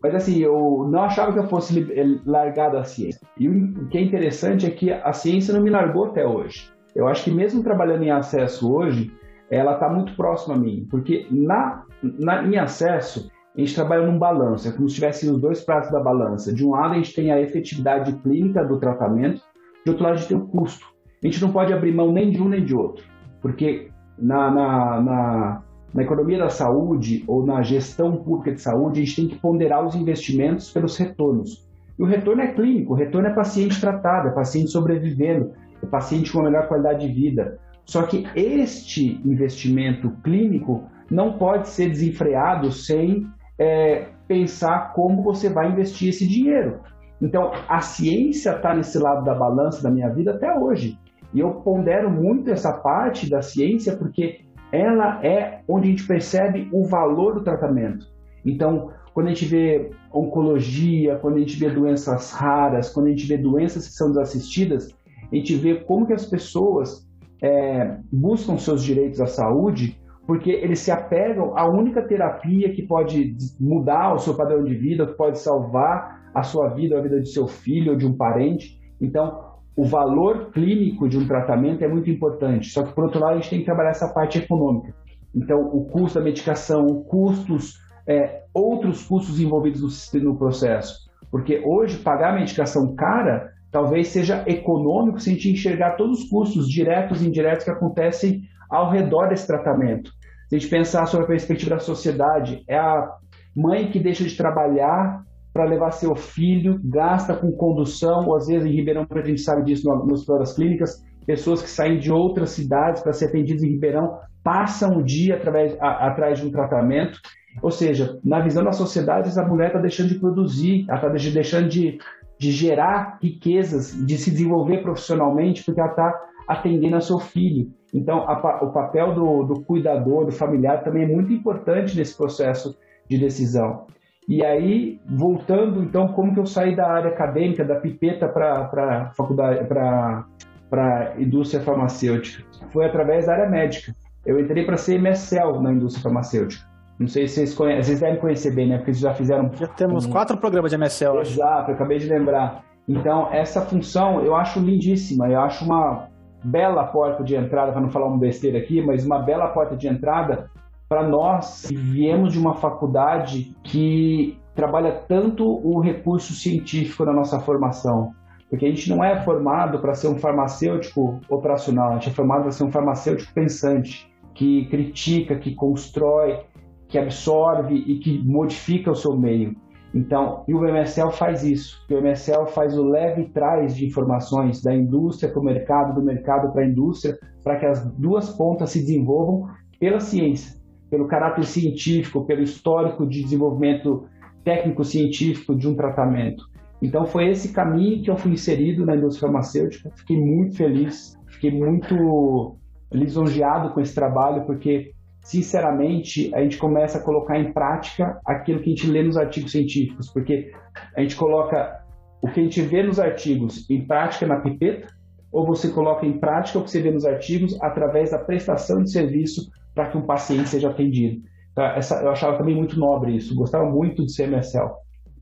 mas 0.02 0.14
assim, 0.14 0.38
eu 0.38 0.88
não 0.90 1.02
achava 1.02 1.32
que 1.32 1.38
eu 1.38 1.48
fosse 1.48 1.86
largar 2.26 2.70
da 2.70 2.82
ciência. 2.82 3.20
E 3.38 3.48
o 3.48 3.86
que 3.88 3.98
é 3.98 4.00
interessante 4.00 4.66
é 4.66 4.70
que 4.70 4.90
a 4.90 5.12
ciência 5.12 5.54
não 5.54 5.62
me 5.62 5.70
largou 5.70 6.06
até 6.06 6.26
hoje. 6.26 6.68
Eu 6.94 7.06
acho 7.06 7.24
que 7.24 7.30
mesmo 7.30 7.62
trabalhando 7.62 8.02
em 8.02 8.10
acesso 8.10 8.72
hoje, 8.72 9.12
ela 9.50 9.74
está 9.74 9.88
muito 9.88 10.16
próxima 10.16 10.54
a 10.54 10.58
mim. 10.58 10.86
Porque 10.90 11.26
na, 11.30 11.84
na, 12.02 12.44
em 12.44 12.56
acesso, 12.56 13.30
a 13.56 13.60
gente 13.60 13.74
trabalha 13.74 14.06
num 14.06 14.18
balanço, 14.18 14.68
é 14.68 14.72
como 14.72 14.88
se 14.88 14.94
tivesse 14.94 15.28
os 15.28 15.40
dois 15.40 15.60
pratos 15.60 15.90
da 15.90 16.00
balança. 16.00 16.52
De 16.52 16.64
um 16.64 16.70
lado, 16.70 16.94
a 16.94 16.96
gente 16.96 17.14
tem 17.14 17.32
a 17.32 17.40
efetividade 17.40 18.12
clínica 18.22 18.64
do 18.64 18.78
tratamento, 18.78 19.42
de 19.84 19.90
outro 19.90 20.04
lado, 20.04 20.14
a 20.14 20.16
gente 20.16 20.28
tem 20.28 20.36
o 20.36 20.46
custo. 20.46 20.86
A 21.22 21.26
gente 21.26 21.42
não 21.42 21.52
pode 21.52 21.72
abrir 21.72 21.92
mão 21.92 22.12
nem 22.12 22.30
de 22.30 22.40
um 22.40 22.48
nem 22.48 22.64
de 22.64 22.74
outro, 22.74 23.04
porque 23.42 23.90
na, 24.18 24.50
na, 24.50 25.00
na, 25.00 25.62
na 25.92 26.02
economia 26.02 26.38
da 26.38 26.48
saúde 26.48 27.24
ou 27.26 27.44
na 27.44 27.62
gestão 27.62 28.16
pública 28.16 28.52
de 28.52 28.60
saúde, 28.60 29.00
a 29.00 29.04
gente 29.04 29.16
tem 29.16 29.28
que 29.28 29.38
ponderar 29.38 29.84
os 29.84 29.94
investimentos 29.94 30.70
pelos 30.72 30.96
retornos. 30.96 31.68
E 31.98 32.02
o 32.02 32.06
retorno 32.06 32.40
é 32.40 32.52
clínico, 32.52 32.94
o 32.94 32.96
retorno 32.96 33.28
é 33.28 33.32
paciente 33.32 33.78
tratado, 33.80 34.28
é 34.28 34.30
paciente 34.30 34.70
sobrevivendo, 34.70 35.52
é 35.82 35.86
paciente 35.86 36.32
com 36.32 36.38
uma 36.38 36.50
melhor 36.50 36.68
qualidade 36.68 37.06
de 37.06 37.12
vida. 37.12 37.58
Só 37.84 38.04
que 38.04 38.26
este 38.34 39.20
investimento 39.24 40.10
clínico 40.22 40.84
não 41.10 41.32
pode 41.38 41.68
ser 41.68 41.88
desenfreado 41.88 42.70
sem 42.70 43.26
é, 43.58 44.06
pensar 44.28 44.92
como 44.92 45.22
você 45.22 45.48
vai 45.48 45.70
investir 45.70 46.10
esse 46.10 46.26
dinheiro. 46.26 46.80
Então, 47.20 47.50
a 47.68 47.80
ciência 47.80 48.50
está 48.56 48.74
nesse 48.74 48.98
lado 48.98 49.24
da 49.24 49.34
balança 49.34 49.82
da 49.82 49.90
minha 49.90 50.08
vida 50.08 50.30
até 50.32 50.56
hoje. 50.56 50.98
E 51.34 51.40
eu 51.40 51.54
pondero 51.56 52.10
muito 52.10 52.50
essa 52.50 52.72
parte 52.72 53.28
da 53.28 53.42
ciência 53.42 53.96
porque 53.96 54.40
ela 54.72 55.24
é 55.24 55.60
onde 55.68 55.88
a 55.88 55.90
gente 55.90 56.06
percebe 56.06 56.68
o 56.72 56.84
valor 56.84 57.34
do 57.34 57.44
tratamento. 57.44 58.06
Então, 58.44 58.90
quando 59.12 59.26
a 59.26 59.30
gente 59.30 59.44
vê 59.44 59.90
oncologia, 60.12 61.16
quando 61.16 61.36
a 61.36 61.40
gente 61.40 61.58
vê 61.58 61.68
doenças 61.68 62.32
raras, 62.32 62.90
quando 62.90 63.06
a 63.06 63.10
gente 63.10 63.26
vê 63.26 63.36
doenças 63.36 63.86
que 63.86 63.92
são 63.92 64.08
desassistidas, 64.08 64.88
a 65.30 65.34
gente 65.34 65.54
vê 65.56 65.74
como 65.74 66.06
que 66.06 66.12
as 66.12 66.24
pessoas 66.24 67.06
é, 67.42 67.96
buscam 68.12 68.56
seus 68.56 68.82
direitos 68.82 69.20
à 69.20 69.26
saúde 69.26 69.99
porque 70.30 70.48
eles 70.48 70.78
se 70.78 70.92
apegam 70.92 71.58
à 71.58 71.68
única 71.68 72.06
terapia 72.06 72.72
que 72.72 72.86
pode 72.86 73.34
mudar 73.58 74.14
o 74.14 74.18
seu 74.20 74.36
padrão 74.36 74.62
de 74.62 74.76
vida, 74.76 75.04
que 75.04 75.14
pode 75.14 75.40
salvar 75.40 76.30
a 76.32 76.44
sua 76.44 76.68
vida, 76.68 76.96
a 76.96 77.02
vida 77.02 77.20
de 77.20 77.32
seu 77.32 77.48
filho 77.48 77.90
ou 77.90 77.98
de 77.98 78.06
um 78.06 78.16
parente. 78.16 78.80
Então, 79.00 79.40
o 79.76 79.84
valor 79.84 80.52
clínico 80.52 81.08
de 81.08 81.18
um 81.18 81.26
tratamento 81.26 81.82
é 81.82 81.88
muito 81.88 82.08
importante. 82.08 82.68
Só 82.70 82.84
que, 82.84 82.94
por 82.94 83.06
outro 83.06 83.18
lado, 83.18 83.32
a 83.32 83.34
gente 83.38 83.50
tem 83.50 83.58
que 83.58 83.64
trabalhar 83.64 83.90
essa 83.90 84.06
parte 84.06 84.38
econômica. 84.38 84.94
Então, 85.34 85.62
o 85.62 85.86
custo 85.86 86.20
da 86.20 86.24
medicação, 86.24 86.86
custos, 87.08 87.74
é, 88.06 88.44
outros 88.54 89.04
custos 89.04 89.40
envolvidos 89.40 90.12
no, 90.14 90.20
no 90.20 90.38
processo. 90.38 91.10
Porque 91.28 91.60
hoje, 91.66 91.98
pagar 91.98 92.34
a 92.34 92.38
medicação 92.38 92.94
cara 92.94 93.50
talvez 93.72 94.06
seja 94.06 94.44
econômico 94.46 95.18
se 95.18 95.30
a 95.30 95.32
gente 95.32 95.50
enxergar 95.50 95.96
todos 95.96 96.20
os 96.20 96.28
custos 96.28 96.68
diretos 96.68 97.20
e 97.20 97.26
indiretos 97.26 97.64
que 97.64 97.70
acontecem 97.72 98.42
ao 98.70 98.88
redor 98.92 99.28
desse 99.28 99.48
tratamento. 99.48 100.19
Se 100.50 100.56
a 100.56 100.58
gente 100.58 100.68
pensar 100.68 101.06
sobre 101.06 101.26
a 101.26 101.28
perspectiva 101.28 101.76
da 101.76 101.78
sociedade, 101.78 102.64
é 102.66 102.76
a 102.76 103.08
mãe 103.54 103.88
que 103.88 104.00
deixa 104.00 104.24
de 104.24 104.36
trabalhar 104.36 105.22
para 105.52 105.64
levar 105.64 105.92
seu 105.92 106.16
filho, 106.16 106.80
gasta 106.82 107.36
com 107.36 107.52
condução, 107.52 108.26
ou 108.26 108.36
às 108.36 108.48
vezes 108.48 108.66
em 108.66 108.74
Ribeirão 108.74 109.06
a 109.08 109.22
gente 109.22 109.42
sabe 109.42 109.62
disso 109.62 109.88
nos 109.88 110.26
das 110.26 110.54
clínicas, 110.54 111.04
pessoas 111.24 111.62
que 111.62 111.70
saem 111.70 112.00
de 112.00 112.10
outras 112.10 112.50
cidades 112.50 113.00
para 113.00 113.12
ser 113.12 113.26
atendidas 113.26 113.62
em 113.62 113.70
Ribeirão 113.70 114.18
passam 114.42 114.96
o 114.96 115.04
dia 115.04 115.36
através, 115.36 115.76
a, 115.80 116.08
atrás 116.08 116.40
de 116.40 116.46
um 116.48 116.50
tratamento. 116.50 117.20
Ou 117.62 117.70
seja, 117.70 118.18
na 118.24 118.40
visão 118.40 118.64
da 118.64 118.72
sociedade, 118.72 119.28
essa 119.28 119.46
mulher 119.46 119.68
está 119.68 119.78
deixando 119.78 120.08
de 120.08 120.18
produzir, 120.18 120.84
ela 120.88 120.96
está 120.96 121.30
deixando 121.32 121.68
de, 121.68 121.96
de 122.40 122.50
gerar 122.50 123.20
riquezas, 123.22 123.92
de 124.04 124.18
se 124.18 124.32
desenvolver 124.32 124.82
profissionalmente, 124.82 125.62
porque 125.64 125.80
ela 125.80 125.90
está 125.90 126.12
atendendo 126.48 126.96
a 126.96 127.00
seu 127.00 127.20
filho. 127.20 127.70
Então, 127.92 128.28
a, 128.28 128.64
o 128.64 128.70
papel 128.70 129.14
do, 129.14 129.42
do 129.44 129.60
cuidador, 129.62 130.24
do 130.26 130.32
familiar, 130.32 130.82
também 130.82 131.04
é 131.04 131.06
muito 131.06 131.32
importante 131.32 131.96
nesse 131.96 132.16
processo 132.16 132.76
de 133.08 133.18
decisão. 133.18 133.86
E 134.28 134.44
aí, 134.44 135.00
voltando, 135.08 135.82
então, 135.82 136.08
como 136.08 136.32
que 136.32 136.38
eu 136.38 136.46
saí 136.46 136.76
da 136.76 136.86
área 136.88 137.10
acadêmica, 137.10 137.64
da 137.64 137.74
pipeta 137.74 138.28
para 138.28 139.10
faculdade, 139.16 139.66
para 139.66 141.14
indústria 141.18 141.60
farmacêutica? 141.60 142.44
Foi 142.72 142.86
através 142.86 143.26
da 143.26 143.32
área 143.32 143.48
médica. 143.48 143.92
Eu 144.24 144.38
entrei 144.38 144.64
para 144.64 144.76
ser 144.76 145.00
MSL 145.00 145.60
na 145.60 145.72
indústria 145.72 146.04
farmacêutica. 146.04 146.64
Não 146.98 147.08
sei 147.08 147.26
se 147.26 147.36
vocês 147.36 147.54
conhecem, 147.54 147.82
vocês 147.82 148.00
devem 148.00 148.20
conhecer 148.20 148.54
bem, 148.54 148.68
né? 148.68 148.76
Porque 148.76 148.92
vocês 148.92 149.02
já 149.02 149.14
fizeram. 149.14 149.50
Já 149.54 149.66
temos 149.66 150.04
um... 150.04 150.10
quatro 150.10 150.36
programas 150.36 150.70
de 150.70 150.76
MSL. 150.76 151.18
Exato, 151.20 151.70
eu 151.70 151.74
acabei 151.74 151.98
de 151.98 152.06
lembrar. 152.06 152.62
Então, 152.86 153.32
essa 153.32 153.62
função 153.62 154.22
eu 154.22 154.36
acho 154.36 154.60
lindíssima, 154.60 155.28
eu 155.28 155.40
acho 155.40 155.64
uma, 155.64 156.09
bela 156.42 156.84
porta 156.84 157.22
de 157.22 157.34
entrada, 157.34 157.72
para 157.72 157.80
não 157.80 157.90
falar 157.90 158.06
uma 158.06 158.18
besteira 158.18 158.58
aqui, 158.58 158.82
mas 158.82 159.04
uma 159.04 159.18
bela 159.18 159.48
porta 159.48 159.76
de 159.76 159.86
entrada 159.86 160.50
para 160.88 161.02
nós 161.02 161.66
que 161.66 161.76
viemos 161.76 162.32
de 162.32 162.38
uma 162.38 162.54
faculdade 162.54 163.54
que 163.62 164.38
trabalha 164.54 164.92
tanto 164.92 165.46
o 165.46 165.80
recurso 165.80 166.34
científico 166.34 167.04
na 167.04 167.12
nossa 167.12 167.38
formação. 167.38 168.12
Porque 168.48 168.66
a 168.66 168.68
gente 168.68 168.90
não 168.90 169.02
é 169.02 169.22
formado 169.22 169.78
para 169.78 169.94
ser 169.94 170.08
um 170.08 170.18
farmacêutico 170.18 171.20
operacional, 171.28 171.90
a 171.90 171.94
gente 171.94 172.08
é 172.08 172.12
formado 172.12 172.42
para 172.42 172.50
ser 172.50 172.64
um 172.64 172.70
farmacêutico 172.72 173.32
pensante, 173.32 174.12
que 174.34 174.66
critica, 174.66 175.36
que 175.36 175.54
constrói, 175.54 176.40
que 176.88 176.98
absorve 176.98 177.74
e 177.74 177.98
que 178.00 178.18
modifica 178.24 178.90
o 178.90 178.96
seu 178.96 179.16
meio. 179.16 179.54
Então, 179.92 180.44
e 180.46 180.54
o 180.54 180.64
MSL 180.64 181.10
faz 181.10 181.42
isso. 181.42 181.84
O 181.90 181.94
MSL 181.94 182.46
faz 182.46 182.78
o 182.78 182.84
leve 182.84 183.24
trás 183.30 183.74
de 183.74 183.86
informações 183.86 184.62
da 184.62 184.74
indústria 184.74 185.30
para 185.30 185.40
o 185.40 185.44
mercado, 185.44 185.94
do 185.94 186.04
mercado 186.04 186.52
para 186.52 186.62
a 186.62 186.66
indústria, 186.66 187.18
para 187.42 187.56
que 187.56 187.66
as 187.66 187.84
duas 187.94 188.30
pontas 188.30 188.70
se 188.70 188.80
desenvolvam 188.80 189.48
pela 189.80 189.98
ciência, 189.98 190.60
pelo 190.88 191.08
caráter 191.08 191.44
científico, 191.44 192.24
pelo 192.24 192.42
histórico 192.42 193.04
de 193.06 193.22
desenvolvimento 193.22 194.04
técnico-científico 194.44 195.56
de 195.56 195.68
um 195.68 195.74
tratamento. 195.74 196.44
Então, 196.80 197.04
foi 197.04 197.28
esse 197.28 197.52
caminho 197.52 198.02
que 198.02 198.10
eu 198.10 198.16
fui 198.16 198.32
inserido 198.32 198.86
na 198.86 198.96
indústria 198.96 199.28
farmacêutica. 199.28 199.90
Fiquei 199.96 200.18
muito 200.18 200.56
feliz, 200.56 201.18
fiquei 201.26 201.50
muito 201.50 202.56
lisonjeado 202.92 203.74
com 203.74 203.80
esse 203.80 203.94
trabalho, 203.94 204.44
porque 204.46 204.92
sinceramente, 205.22 206.34
a 206.34 206.42
gente 206.42 206.56
começa 206.56 206.98
a 206.98 207.02
colocar 207.02 207.38
em 207.38 207.52
prática 207.52 208.20
aquilo 208.24 208.60
que 208.60 208.72
a 208.72 208.74
gente 208.74 208.90
lê 208.90 209.02
nos 209.02 209.16
artigos 209.16 209.52
científicos, 209.52 210.10
porque 210.10 210.52
a 210.96 211.00
gente 211.00 211.16
coloca 211.16 211.80
o 212.22 212.28
que 212.28 212.40
a 212.40 212.42
gente 212.42 212.60
vê 212.62 212.82
nos 212.82 212.98
artigos 212.98 213.68
em 213.70 213.84
prática 213.86 214.26
na 214.26 214.40
pipeta, 214.40 214.88
ou 215.32 215.46
você 215.46 215.68
coloca 215.68 216.04
em 216.04 216.18
prática 216.18 216.58
o 216.58 216.64
que 216.64 216.70
você 216.70 216.80
vê 216.80 216.90
nos 216.90 217.04
artigos 217.04 217.56
através 217.62 218.10
da 218.10 218.18
prestação 218.18 218.82
de 218.82 218.90
serviço 218.90 219.50
para 219.74 219.88
que 219.88 219.96
um 219.96 220.02
paciente 220.02 220.48
seja 220.48 220.70
atendido. 220.70 221.22
Então, 221.52 221.64
essa, 221.64 222.02
eu 222.02 222.10
achava 222.10 222.36
também 222.36 222.54
muito 222.54 222.78
nobre 222.78 223.14
isso, 223.14 223.34
gostava 223.34 223.64
muito 223.64 224.04
de 224.04 224.12
ser 224.12 224.26
MSL. 224.28 224.70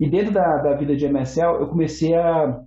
E 0.00 0.08
dentro 0.08 0.32
da, 0.32 0.56
da 0.58 0.74
vida 0.74 0.96
de 0.96 1.06
MSL, 1.06 1.60
eu 1.60 1.66
comecei 1.66 2.14
a 2.14 2.60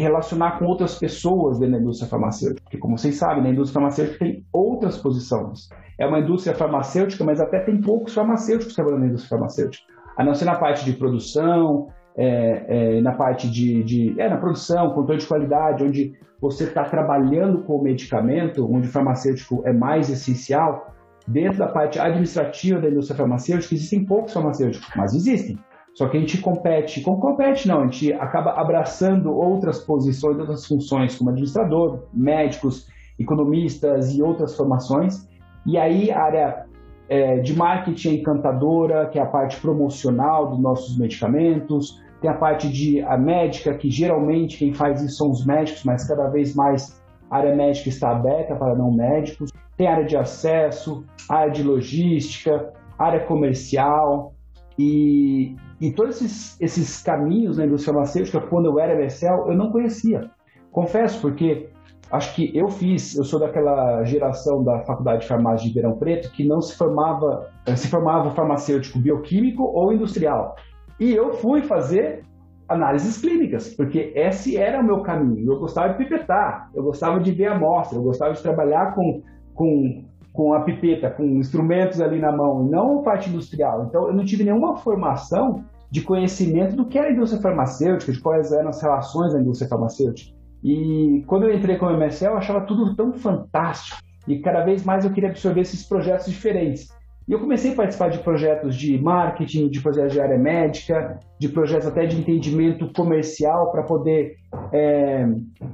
relacionar 0.00 0.58
com 0.58 0.66
outras 0.66 0.98
pessoas 0.98 1.58
dentro 1.58 1.74
da 1.74 1.80
indústria 1.80 2.08
farmacêutica. 2.08 2.62
Porque, 2.62 2.78
como 2.78 2.98
vocês 2.98 3.16
sabem, 3.16 3.42
na 3.42 3.50
indústria 3.50 3.80
farmacêutica 3.80 4.18
tem 4.18 4.44
outras 4.52 4.98
posições. 4.98 5.68
É 5.98 6.06
uma 6.06 6.20
indústria 6.20 6.54
farmacêutica, 6.54 7.24
mas 7.24 7.40
até 7.40 7.60
tem 7.60 7.80
poucos 7.80 8.14
farmacêuticos 8.14 8.74
trabalhando 8.74 9.00
na 9.00 9.06
indústria 9.06 9.30
farmacêutica. 9.30 9.84
A 10.16 10.24
não 10.24 10.34
ser 10.34 10.44
na 10.44 10.56
parte 10.56 10.84
de 10.84 10.92
produção, 10.92 11.88
é, 12.16 12.96
é, 12.96 13.00
na 13.00 13.12
parte 13.12 13.50
de, 13.50 13.82
de, 13.84 14.20
é, 14.20 14.28
na 14.28 14.36
produção, 14.36 14.90
controle 14.92 15.20
de 15.20 15.26
qualidade, 15.26 15.84
onde 15.84 16.12
você 16.40 16.64
está 16.64 16.84
trabalhando 16.84 17.62
com 17.62 17.76
o 17.76 17.82
medicamento, 17.82 18.66
onde 18.70 18.88
o 18.88 18.90
farmacêutico 18.90 19.62
é 19.66 19.72
mais 19.72 20.10
essencial, 20.10 20.94
dentro 21.26 21.58
da 21.58 21.68
parte 21.68 21.98
administrativa 21.98 22.80
da 22.80 22.88
indústria 22.88 23.16
farmacêutica, 23.16 23.74
existem 23.74 24.04
poucos 24.04 24.32
farmacêuticos, 24.32 24.88
mas 24.96 25.14
existem. 25.14 25.58
Só 25.96 26.06
que 26.08 26.18
a 26.18 26.20
gente 26.20 26.42
compete, 26.42 27.00
como 27.00 27.18
compete 27.18 27.66
não, 27.66 27.80
a 27.80 27.84
gente 27.84 28.12
acaba 28.12 28.50
abraçando 28.50 29.34
outras 29.34 29.78
posições, 29.78 30.38
outras 30.38 30.66
funções, 30.66 31.16
como 31.16 31.30
administrador, 31.30 32.02
médicos, 32.12 32.86
economistas 33.18 34.14
e 34.14 34.22
outras 34.22 34.54
formações. 34.54 35.26
E 35.64 35.78
aí 35.78 36.10
a 36.10 36.22
área 36.22 36.66
é, 37.08 37.38
de 37.38 37.56
marketing 37.56 38.08
é 38.10 38.12
encantadora, 38.12 39.08
que 39.08 39.18
é 39.18 39.22
a 39.22 39.26
parte 39.26 39.58
promocional 39.58 40.50
dos 40.50 40.60
nossos 40.60 40.98
medicamentos, 40.98 41.98
tem 42.20 42.30
a 42.30 42.34
parte 42.34 42.68
de 42.68 43.00
a 43.00 43.16
médica, 43.16 43.72
que 43.72 43.88
geralmente 43.88 44.58
quem 44.58 44.74
faz 44.74 45.00
isso 45.00 45.16
são 45.16 45.30
os 45.30 45.46
médicos, 45.46 45.82
mas 45.82 46.06
cada 46.06 46.28
vez 46.28 46.54
mais 46.54 47.02
a 47.30 47.38
área 47.38 47.56
médica 47.56 47.88
está 47.88 48.10
aberta 48.10 48.54
para 48.54 48.74
não 48.74 48.92
médicos. 48.92 49.50
Tem 49.78 49.86
área 49.86 50.04
de 50.04 50.16
acesso, 50.16 51.06
área 51.26 51.50
de 51.50 51.62
logística, 51.62 52.70
área 52.98 53.20
comercial, 53.24 54.34
e, 54.78 55.56
e 55.80 55.90
todos 55.90 56.22
esses, 56.22 56.60
esses 56.60 57.02
caminhos 57.02 57.58
na 57.58 57.66
indústria 57.66 57.92
farmacêutica, 57.92 58.40
quando 58.40 58.66
eu 58.66 58.78
era 58.78 58.94
MSL, 58.94 59.48
eu 59.48 59.54
não 59.54 59.70
conhecia. 59.70 60.30
Confesso, 60.70 61.20
porque 61.20 61.68
acho 62.10 62.34
que 62.34 62.56
eu 62.56 62.68
fiz, 62.68 63.16
eu 63.16 63.24
sou 63.24 63.40
daquela 63.40 64.04
geração 64.04 64.62
da 64.62 64.80
Faculdade 64.80 65.22
de 65.22 65.28
Farmácia 65.28 65.62
de 65.62 65.68
Ribeirão 65.68 65.98
Preto 65.98 66.30
que 66.32 66.46
não 66.46 66.60
se 66.60 66.76
formava, 66.76 67.50
eh, 67.66 67.76
se 67.76 67.88
formava 67.88 68.30
farmacêutico 68.30 68.98
bioquímico 68.98 69.62
ou 69.62 69.92
industrial. 69.92 70.56
E 70.98 71.14
eu 71.14 71.34
fui 71.34 71.62
fazer 71.62 72.24
análises 72.68 73.18
clínicas, 73.18 73.74
porque 73.74 74.12
esse 74.14 74.56
era 74.56 74.80
o 74.80 74.84
meu 74.84 75.00
caminho. 75.02 75.52
Eu 75.52 75.58
gostava 75.58 75.92
de 75.92 75.98
pipetar, 75.98 76.70
eu 76.74 76.82
gostava 76.82 77.20
de 77.20 77.30
ver 77.32 77.46
amostra, 77.46 77.98
eu 77.98 78.02
gostava 78.02 78.32
de 78.32 78.42
trabalhar 78.42 78.94
com, 78.94 79.22
com 79.54 80.04
com 80.36 80.52
a 80.52 80.60
pipeta, 80.60 81.10
com 81.10 81.24
instrumentos 81.24 82.00
ali 82.00 82.20
na 82.20 82.30
mão, 82.30 82.62
não 82.62 83.02
parte 83.02 83.30
industrial. 83.30 83.86
Então, 83.88 84.08
eu 84.08 84.14
não 84.14 84.24
tive 84.24 84.44
nenhuma 84.44 84.76
formação 84.76 85.64
de 85.90 86.02
conhecimento 86.02 86.76
do 86.76 86.84
que 86.84 86.98
era 86.98 87.08
a 87.08 87.12
indústria 87.12 87.40
farmacêutica, 87.40 88.12
de 88.12 88.20
quais 88.20 88.52
eram 88.52 88.68
as 88.68 88.82
relações 88.82 89.32
da 89.32 89.40
indústria 89.40 89.68
farmacêutica. 89.68 90.36
E 90.62 91.24
quando 91.26 91.44
eu 91.44 91.54
entrei 91.54 91.76
como 91.78 91.96
MSL, 91.96 92.32
eu 92.32 92.38
achava 92.38 92.60
tudo 92.66 92.94
tão 92.94 93.14
fantástico 93.14 93.98
e 94.28 94.40
cada 94.40 94.62
vez 94.62 94.84
mais 94.84 95.04
eu 95.04 95.10
queria 95.10 95.30
absorver 95.30 95.60
esses 95.60 95.88
projetos 95.88 96.26
diferentes. 96.26 96.88
E 97.28 97.32
eu 97.32 97.40
comecei 97.40 97.72
a 97.72 97.74
participar 97.74 98.10
de 98.10 98.18
projetos 98.18 98.76
de 98.76 98.98
marketing, 98.98 99.68
de 99.68 99.80
projetos 99.80 100.12
de 100.12 100.20
área 100.20 100.38
médica, 100.38 101.18
de 101.40 101.48
projetos 101.48 101.86
até 101.86 102.06
de 102.06 102.18
entendimento 102.18 102.92
comercial 102.92 103.72
para 103.72 103.82
poder 103.82 104.36
é, 104.72 105.26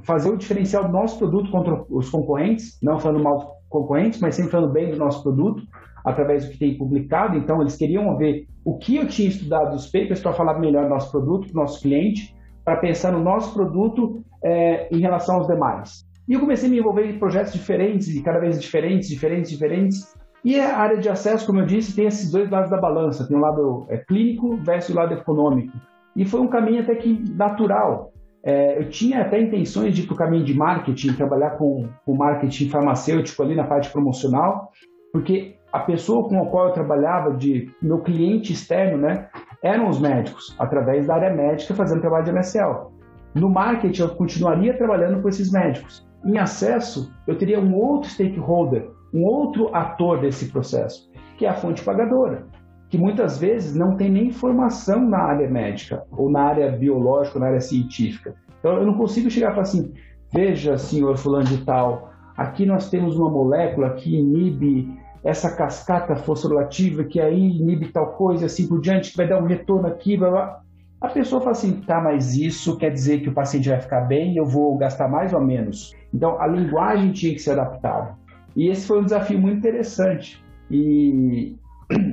fazer 0.03 0.31
o 0.31 0.37
diferencial 0.37 0.85
do 0.85 0.91
nosso 0.91 1.17
produto 1.17 1.51
contra 1.51 1.83
os 1.89 2.09
concorrentes, 2.09 2.79
não 2.81 2.99
falando 2.99 3.23
mal 3.23 3.57
concorrentes, 3.73 4.21
mas 4.21 4.35
sempre 4.35 4.51
falando 4.51 4.71
bem 4.71 4.91
do 4.91 4.97
nosso 4.97 5.23
produto, 5.23 5.63
através 6.05 6.45
do 6.45 6.51
que 6.51 6.59
tem 6.59 6.77
publicado. 6.77 7.35
Então, 7.35 7.59
eles 7.59 7.75
queriam 7.75 8.15
ver 8.15 8.45
o 8.63 8.77
que 8.77 8.95
eu 8.95 9.07
tinha 9.07 9.27
estudado 9.27 9.71
dos 9.71 9.87
papers 9.87 10.21
para 10.21 10.31
falar 10.33 10.59
melhor 10.59 10.83
do 10.83 10.89
nosso 10.89 11.11
produto, 11.11 11.47
do 11.47 11.53
nosso 11.55 11.81
cliente, 11.81 12.35
para 12.63 12.77
pensar 12.77 13.11
no 13.11 13.19
nosso 13.19 13.53
produto 13.53 14.23
é, 14.43 14.87
em 14.95 14.99
relação 14.99 15.37
aos 15.37 15.47
demais. 15.47 16.05
E 16.27 16.33
eu 16.33 16.39
comecei 16.39 16.69
a 16.69 16.71
me 16.71 16.79
envolver 16.79 17.05
em 17.09 17.19
projetos 17.19 17.51
diferentes, 17.51 18.07
e 18.07 18.21
cada 18.21 18.39
vez 18.39 18.59
diferentes, 18.61 19.09
diferentes, 19.09 19.49
diferentes. 19.49 20.15
E 20.45 20.59
a 20.59 20.77
área 20.77 20.97
de 20.97 21.09
acesso, 21.09 21.45
como 21.45 21.59
eu 21.59 21.65
disse, 21.65 21.95
tem 21.95 22.05
esses 22.05 22.31
dois 22.31 22.49
lados 22.49 22.69
da 22.69 22.79
balança. 22.79 23.27
Tem 23.27 23.35
o 23.35 23.41
lado 23.41 23.85
é, 23.89 23.97
clínico 23.97 24.55
versus 24.57 24.93
o 24.93 24.97
lado 24.97 25.13
econômico. 25.13 25.73
E 26.15 26.25
foi 26.25 26.41
um 26.41 26.47
caminho 26.47 26.83
até 26.83 26.95
que 26.95 27.11
natural. 27.35 28.12
É, 28.45 28.77
eu 28.77 28.89
tinha 28.89 29.21
até 29.21 29.39
intenções 29.41 29.95
de 29.95 30.01
ir 30.01 30.05
para 30.05 30.15
o 30.15 30.17
caminho 30.17 30.43
de 30.43 30.53
marketing, 30.53 31.13
trabalhar 31.13 31.51
com 31.51 31.87
o 32.05 32.15
marketing 32.15 32.69
farmacêutico 32.69 33.41
ali 33.41 33.55
na 33.55 33.63
parte 33.63 33.89
promocional, 33.89 34.71
porque 35.13 35.55
a 35.71 35.79
pessoa 35.79 36.27
com 36.27 36.41
a 36.41 36.45
qual 36.47 36.67
eu 36.67 36.73
trabalhava, 36.73 37.33
de 37.33 37.71
meu 37.81 37.99
cliente 37.99 38.51
externo, 38.51 38.97
né, 38.97 39.29
eram 39.63 39.87
os 39.87 39.99
médicos, 39.99 40.53
através 40.59 41.07
da 41.07 41.15
área 41.15 41.33
médica, 41.33 41.73
fazendo 41.73 42.01
trabalho 42.01 42.25
de 42.25 42.31
MSL. 42.31 42.91
No 43.33 43.49
marketing, 43.49 44.01
eu 44.01 44.09
continuaria 44.09 44.77
trabalhando 44.77 45.21
com 45.21 45.29
esses 45.29 45.49
médicos. 45.49 46.05
Em 46.25 46.37
acesso, 46.37 47.11
eu 47.25 47.37
teria 47.37 47.59
um 47.59 47.75
outro 47.75 48.09
stakeholder, 48.09 48.89
um 49.13 49.23
outro 49.23 49.73
ator 49.73 50.19
desse 50.19 50.51
processo, 50.51 51.09
que 51.37 51.45
é 51.45 51.49
a 51.49 51.53
fonte 51.53 51.83
pagadora 51.83 52.45
que 52.93 52.97
muitas 52.99 53.39
vezes 53.39 53.73
não 53.73 53.97
tem 53.97 54.07
nem 54.07 54.29
formação 54.29 55.03
na 55.09 55.17
área 55.17 55.49
médica, 55.49 56.03
ou 56.11 56.29
na 56.29 56.43
área 56.43 56.71
biológica, 56.71 57.39
ou 57.39 57.41
na 57.41 57.47
área 57.47 57.59
científica. 57.59 58.35
Então 58.59 58.73
eu 58.73 58.85
não 58.85 58.93
consigo 58.93 59.31
chegar 59.31 59.47
e 59.47 59.49
falar 59.49 59.63
assim, 59.63 59.91
veja, 60.31 60.77
senhor 60.77 61.17
fulano 61.17 61.45
de 61.45 61.65
tal, 61.65 62.11
aqui 62.37 62.67
nós 62.67 62.91
temos 62.91 63.17
uma 63.17 63.31
molécula 63.31 63.95
que 63.95 64.15
inibe 64.15 64.95
essa 65.23 65.55
cascata 65.55 66.15
fosforilativa, 66.15 67.03
que 67.03 67.19
aí 67.19 67.57
inibe 67.57 67.91
tal 67.91 68.13
coisa, 68.13 68.45
assim 68.45 68.67
por 68.67 68.79
diante, 68.79 69.09
que 69.09 69.17
vai 69.17 69.27
dar 69.27 69.41
um 69.41 69.47
retorno 69.47 69.87
aqui, 69.87 70.15
blá, 70.15 70.29
blá. 70.29 70.61
A 71.01 71.07
pessoa 71.07 71.41
fala 71.41 71.53
assim, 71.53 71.81
tá, 71.81 71.99
mas 71.99 72.37
isso 72.37 72.77
quer 72.77 72.91
dizer 72.91 73.21
que 73.21 73.29
o 73.29 73.33
paciente 73.33 73.69
vai 73.69 73.81
ficar 73.81 74.01
bem, 74.01 74.37
eu 74.37 74.45
vou 74.45 74.77
gastar 74.77 75.07
mais 75.07 75.33
ou 75.33 75.41
menos. 75.41 75.95
Então, 76.13 76.39
a 76.39 76.45
linguagem 76.45 77.11
tinha 77.11 77.33
que 77.33 77.39
ser 77.39 77.59
adaptada. 77.59 78.15
E 78.55 78.69
esse 78.69 78.85
foi 78.85 78.99
um 79.01 79.03
desafio 79.03 79.39
muito 79.39 79.57
interessante. 79.57 80.39
E, 80.69 81.55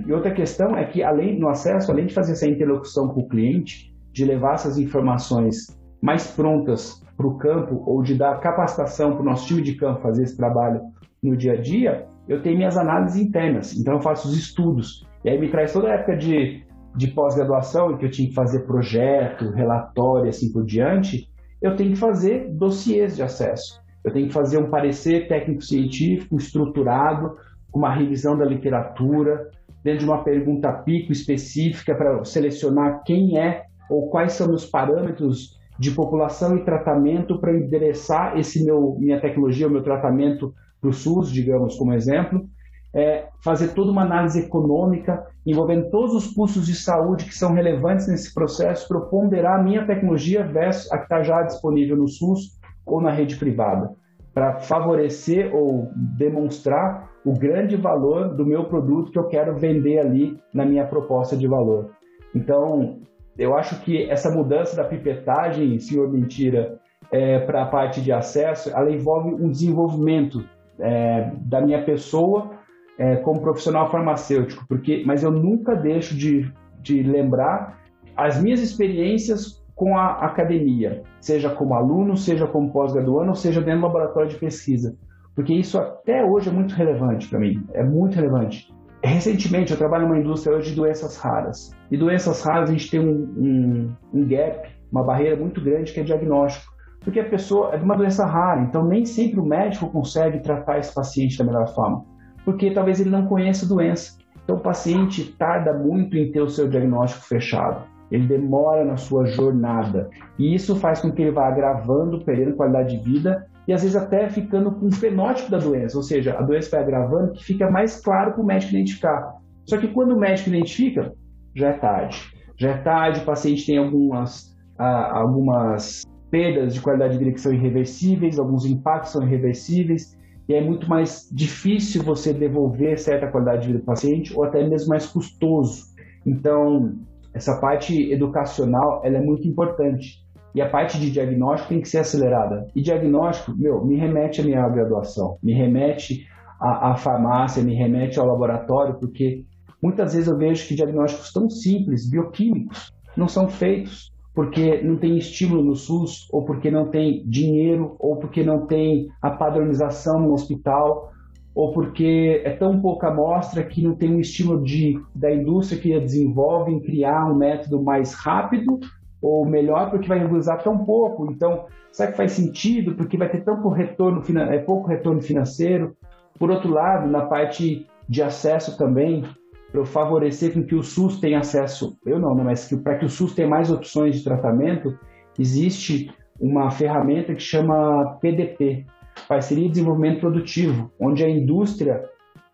e 0.06 0.12
outra 0.12 0.32
questão 0.32 0.76
é 0.76 0.84
que, 0.84 1.02
além 1.02 1.38
no 1.38 1.48
acesso, 1.48 1.90
além 1.90 2.06
de 2.06 2.14
fazer 2.14 2.32
essa 2.32 2.48
interlocução 2.48 3.08
com 3.08 3.20
o 3.20 3.28
cliente, 3.28 3.94
de 4.12 4.24
levar 4.24 4.54
essas 4.54 4.78
informações 4.78 5.78
mais 6.02 6.26
prontas 6.26 7.02
para 7.16 7.26
o 7.26 7.36
campo 7.36 7.82
ou 7.86 8.02
de 8.02 8.14
dar 8.14 8.40
capacitação 8.40 9.12
para 9.12 9.22
o 9.22 9.24
nosso 9.24 9.46
time 9.46 9.62
de 9.62 9.74
campo 9.74 10.00
fazer 10.00 10.24
esse 10.24 10.36
trabalho 10.36 10.80
no 11.22 11.36
dia 11.36 11.52
a 11.52 11.60
dia, 11.60 12.06
eu 12.26 12.42
tenho 12.42 12.56
minhas 12.56 12.76
análises 12.76 13.20
internas. 13.20 13.76
Então, 13.76 13.94
eu 13.94 14.00
faço 14.00 14.28
os 14.28 14.36
estudos. 14.36 15.06
E 15.24 15.28
aí 15.28 15.38
me 15.38 15.50
traz 15.50 15.72
toda 15.72 15.88
a 15.88 15.94
época 15.94 16.16
de, 16.16 16.64
de 16.96 17.08
pós-graduação, 17.08 17.92
em 17.92 17.98
que 17.98 18.06
eu 18.06 18.10
tinha 18.10 18.28
que 18.28 18.34
fazer 18.34 18.60
projeto, 18.60 19.50
relatório, 19.50 20.28
assim 20.28 20.50
por 20.52 20.64
diante. 20.64 21.28
Eu 21.60 21.76
tenho 21.76 21.90
que 21.90 21.98
fazer 21.98 22.50
dossiês 22.52 23.16
de 23.16 23.22
acesso. 23.22 23.80
Eu 24.02 24.12
tenho 24.12 24.28
que 24.28 24.32
fazer 24.32 24.58
um 24.58 24.70
parecer 24.70 25.28
técnico-científico 25.28 26.36
estruturado, 26.36 27.36
com 27.70 27.78
uma 27.78 27.94
revisão 27.94 28.36
da 28.36 28.44
literatura, 28.44 29.50
dentro 29.82 30.00
de 30.00 30.04
uma 30.06 30.22
pergunta 30.22 30.72
pico 30.72 31.12
específica 31.12 31.94
para 31.94 32.24
selecionar 32.24 33.02
quem 33.04 33.38
é 33.38 33.64
ou 33.88 34.08
quais 34.08 34.32
são 34.34 34.52
os 34.52 34.64
parâmetros 34.64 35.58
de 35.78 35.90
população 35.90 36.56
e 36.56 36.64
tratamento 36.64 37.40
para 37.40 37.56
endereçar 37.56 38.38
esse 38.38 38.64
meu 38.64 38.96
minha 38.98 39.20
tecnologia, 39.20 39.66
o 39.66 39.70
meu 39.70 39.82
tratamento 39.82 40.54
para 40.80 40.90
o 40.90 40.92
SUS, 40.92 41.30
digamos 41.30 41.76
como 41.76 41.92
exemplo, 41.92 42.46
é 42.94 43.28
fazer 43.42 43.68
toda 43.68 43.90
uma 43.90 44.02
análise 44.02 44.40
econômica 44.40 45.24
envolvendo 45.46 45.90
todos 45.90 46.14
os 46.14 46.26
custos 46.32 46.66
de 46.66 46.74
saúde 46.74 47.24
que 47.24 47.34
são 47.34 47.52
relevantes 47.52 48.08
nesse 48.08 48.34
processo 48.34 48.86
para 48.88 49.00
ponderar 49.00 49.60
a 49.60 49.62
minha 49.62 49.86
tecnologia 49.86 50.44
versus 50.44 50.90
a 50.92 50.98
que 50.98 51.04
está 51.04 51.22
já 51.22 51.42
disponível 51.42 51.96
no 51.96 52.08
SUS 52.08 52.58
ou 52.84 53.00
na 53.00 53.10
rede 53.10 53.36
privada, 53.36 53.90
para 54.34 54.58
favorecer 54.60 55.54
ou 55.54 55.90
demonstrar 56.18 57.09
o 57.24 57.32
grande 57.32 57.76
valor 57.76 58.34
do 58.34 58.44
meu 58.46 58.64
produto 58.64 59.12
que 59.12 59.18
eu 59.18 59.26
quero 59.26 59.56
vender 59.56 59.98
ali 59.98 60.38
na 60.52 60.64
minha 60.64 60.86
proposta 60.86 61.36
de 61.36 61.46
valor. 61.46 61.90
Então, 62.34 62.98
eu 63.38 63.54
acho 63.56 63.80
que 63.82 64.08
essa 64.10 64.30
mudança 64.30 64.76
da 64.76 64.84
pipetagem, 64.84 65.78
senhor 65.78 66.10
Mentira, 66.10 66.78
é, 67.12 67.40
para 67.40 67.62
a 67.62 67.66
parte 67.66 68.00
de 68.00 68.12
acesso, 68.12 68.70
ela 68.70 68.90
envolve 68.90 69.34
um 69.34 69.50
desenvolvimento 69.50 70.44
é, 70.78 71.32
da 71.40 71.60
minha 71.60 71.82
pessoa 71.84 72.50
é, 72.98 73.16
como 73.16 73.40
profissional 73.40 73.90
farmacêutico, 73.90 74.64
porque, 74.68 75.02
mas 75.06 75.22
eu 75.22 75.30
nunca 75.30 75.74
deixo 75.74 76.16
de, 76.16 76.52
de 76.80 77.02
lembrar 77.02 77.80
as 78.16 78.40
minhas 78.40 78.60
experiências 78.60 79.60
com 79.74 79.96
a 79.96 80.26
academia, 80.26 81.02
seja 81.20 81.48
como 81.48 81.74
aluno, 81.74 82.16
seja 82.16 82.46
como 82.46 82.70
pós-graduando, 82.70 83.34
seja 83.34 83.60
dentro 83.60 83.80
do 83.80 83.86
laboratório 83.86 84.28
de 84.28 84.36
pesquisa 84.36 84.94
porque 85.34 85.54
isso 85.54 85.78
até 85.78 86.24
hoje 86.24 86.48
é 86.48 86.52
muito 86.52 86.74
relevante 86.74 87.28
para 87.28 87.38
mim, 87.38 87.64
é 87.72 87.84
muito 87.84 88.16
relevante. 88.16 88.72
Recentemente, 89.02 89.72
eu 89.72 89.78
trabalho 89.78 90.06
numa 90.06 90.18
indústria 90.18 90.54
hoje 90.54 90.70
de 90.70 90.76
doenças 90.76 91.16
raras. 91.16 91.70
E 91.90 91.96
doenças 91.96 92.42
raras, 92.42 92.68
a 92.68 92.72
gente 92.72 92.90
tem 92.90 93.00
um, 93.00 93.12
um, 93.38 93.96
um 94.12 94.28
gap, 94.28 94.68
uma 94.92 95.02
barreira 95.02 95.36
muito 95.36 95.60
grande 95.60 95.92
que 95.92 96.00
é 96.00 96.02
diagnóstico. 96.02 96.70
Porque 97.00 97.18
a 97.18 97.28
pessoa 97.28 97.74
é 97.74 97.78
de 97.78 97.84
uma 97.84 97.96
doença 97.96 98.26
rara, 98.26 98.60
então 98.60 98.84
nem 98.84 99.06
sempre 99.06 99.40
o 99.40 99.44
médico 99.44 99.88
consegue 99.88 100.40
tratar 100.40 100.78
esse 100.78 100.94
paciente 100.94 101.38
da 101.38 101.44
melhor 101.44 101.66
forma. 101.74 102.04
Porque 102.44 102.70
talvez 102.72 103.00
ele 103.00 103.08
não 103.08 103.26
conheça 103.26 103.64
a 103.64 103.68
doença. 103.68 104.18
Então 104.44 104.56
o 104.56 104.60
paciente 104.60 105.34
tarda 105.38 105.72
muito 105.72 106.16
em 106.16 106.30
ter 106.30 106.42
o 106.42 106.48
seu 106.48 106.68
diagnóstico 106.68 107.26
fechado. 107.26 107.84
ele 108.10 108.26
demora 108.26 108.84
na 108.84 108.96
sua 108.96 109.24
jornada. 109.24 110.10
E 110.36 110.52
isso 110.54 110.74
faz 110.74 111.00
com 111.00 111.12
que 111.12 111.22
ele 111.22 111.30
vá 111.30 111.46
agravando, 111.46 112.24
perdendo 112.24 112.56
qualidade 112.56 112.98
de 112.98 113.04
vida 113.04 113.46
e 113.70 113.72
às 113.72 113.82
vezes 113.82 113.94
até 113.94 114.28
ficando 114.28 114.72
com 114.72 114.86
o 114.86 114.92
fenótipo 114.92 115.48
da 115.48 115.58
doença, 115.58 115.96
ou 115.96 116.02
seja, 116.02 116.36
a 116.36 116.42
doença 116.42 116.72
vai 116.72 116.80
agravando 116.80 117.34
que 117.34 117.44
fica 117.44 117.70
mais 117.70 118.00
claro 118.00 118.32
para 118.32 118.42
o 118.42 118.44
médico 118.44 118.72
identificar. 118.72 119.36
Só 119.64 119.78
que 119.78 119.86
quando 119.86 120.10
o 120.10 120.18
médico 120.18 120.48
identifica, 120.48 121.12
já 121.54 121.68
é 121.68 121.72
tarde. 121.74 122.20
Já 122.58 122.70
é 122.70 122.78
tarde, 122.78 123.20
o 123.20 123.24
paciente 123.24 123.64
tem 123.64 123.78
algumas, 123.78 124.58
ah, 124.76 125.20
algumas 125.20 126.02
perdas 126.32 126.74
de 126.74 126.80
qualidade 126.80 127.12
de 127.12 127.20
vida 127.20 127.30
que 127.30 127.40
são 127.40 127.52
irreversíveis, 127.52 128.40
alguns 128.40 128.66
impactos 128.66 129.12
são 129.12 129.22
irreversíveis, 129.22 130.18
e 130.48 130.54
é 130.54 130.60
muito 130.60 130.90
mais 130.90 131.30
difícil 131.32 132.02
você 132.02 132.32
devolver 132.32 132.98
certa 132.98 133.30
qualidade 133.30 133.62
de 133.62 133.66
vida 133.68 133.78
do 133.78 133.84
paciente, 133.84 134.36
ou 134.36 134.42
até 134.42 134.68
mesmo 134.68 134.88
mais 134.88 135.06
custoso. 135.06 135.84
Então, 136.26 136.98
essa 137.32 137.60
parte 137.60 138.10
educacional 138.10 139.00
ela 139.04 139.18
é 139.18 139.22
muito 139.22 139.46
importante. 139.46 140.19
E 140.54 140.60
a 140.60 140.68
parte 140.68 140.98
de 140.98 141.10
diagnóstico 141.10 141.68
tem 141.70 141.80
que 141.80 141.88
ser 141.88 141.98
acelerada. 141.98 142.66
E 142.74 142.82
diagnóstico, 142.82 143.54
meu, 143.56 143.84
me 143.84 143.96
remete 143.96 144.40
à 144.40 144.44
minha 144.44 144.68
graduação, 144.68 145.38
me 145.42 145.52
remete 145.52 146.26
à, 146.60 146.90
à 146.90 146.96
farmácia, 146.96 147.62
me 147.62 147.74
remete 147.74 148.18
ao 148.18 148.26
laboratório, 148.26 148.98
porque 148.98 149.44
muitas 149.82 150.14
vezes 150.14 150.28
eu 150.28 150.36
vejo 150.36 150.66
que 150.66 150.74
diagnósticos 150.74 151.32
tão 151.32 151.48
simples, 151.48 152.08
bioquímicos, 152.08 152.92
não 153.16 153.28
são 153.28 153.48
feitos 153.48 154.10
porque 154.34 154.80
não 154.82 154.96
tem 154.96 155.18
estímulo 155.18 155.62
no 155.62 155.74
SUS, 155.74 156.28
ou 156.32 156.44
porque 156.44 156.70
não 156.70 156.88
tem 156.88 157.22
dinheiro, 157.26 157.96
ou 157.98 158.16
porque 158.16 158.42
não 158.42 158.66
tem 158.66 159.08
a 159.20 159.30
padronização 159.30 160.20
no 160.20 160.32
hospital, 160.32 161.10
ou 161.54 161.72
porque 161.72 162.40
é 162.44 162.50
tão 162.50 162.80
pouca 162.80 163.08
amostra 163.08 163.64
que 163.64 163.82
não 163.82 163.94
tem 163.94 164.14
um 164.14 164.20
estímulo 164.20 164.62
de, 164.62 165.00
da 165.14 165.32
indústria 165.32 165.80
que 165.80 165.98
desenvolve 166.00 166.72
em 166.72 166.80
criar 166.80 167.30
um 167.30 167.36
método 167.36 167.82
mais 167.82 168.14
rápido 168.14 168.78
ou 169.22 169.44
melhor 169.44 169.90
porque 169.90 170.08
vai 170.08 170.24
usar 170.24 170.58
tão 170.58 170.78
pouco. 170.84 171.30
Então, 171.30 171.66
será 171.92 172.10
que 172.10 172.16
faz 172.16 172.32
sentido? 172.32 172.94
Porque 172.94 173.16
vai 173.16 173.28
ter 173.28 173.42
tão 173.42 173.60
pouco 173.60 173.76
retorno, 173.76 174.22
é, 174.38 174.58
pouco 174.58 174.88
retorno 174.88 175.20
financeiro. 175.20 175.96
Por 176.38 176.50
outro 176.50 176.70
lado, 176.72 177.08
na 177.08 177.26
parte 177.26 177.86
de 178.08 178.22
acesso 178.22 178.76
também, 178.78 179.24
para 179.70 179.84
favorecer 179.84 180.52
com 180.52 180.64
que 180.64 180.74
o 180.74 180.82
SUS 180.82 181.20
tenha 181.20 181.38
acesso, 181.38 181.96
eu 182.04 182.18
não, 182.18 182.34
né, 182.34 182.42
mas 182.42 182.68
para 182.82 182.98
que 182.98 183.04
o 183.04 183.08
SUS 183.08 183.34
tenha 183.34 183.48
mais 183.48 183.70
opções 183.70 184.16
de 184.16 184.24
tratamento, 184.24 184.98
existe 185.38 186.12
uma 186.40 186.70
ferramenta 186.70 187.34
que 187.34 187.42
chama 187.42 188.18
PDP, 188.20 188.86
Parceria 189.28 189.64
de 189.64 189.70
Desenvolvimento 189.70 190.20
Produtivo, 190.20 190.90
onde 190.98 191.22
a 191.22 191.28
indústria 191.28 192.02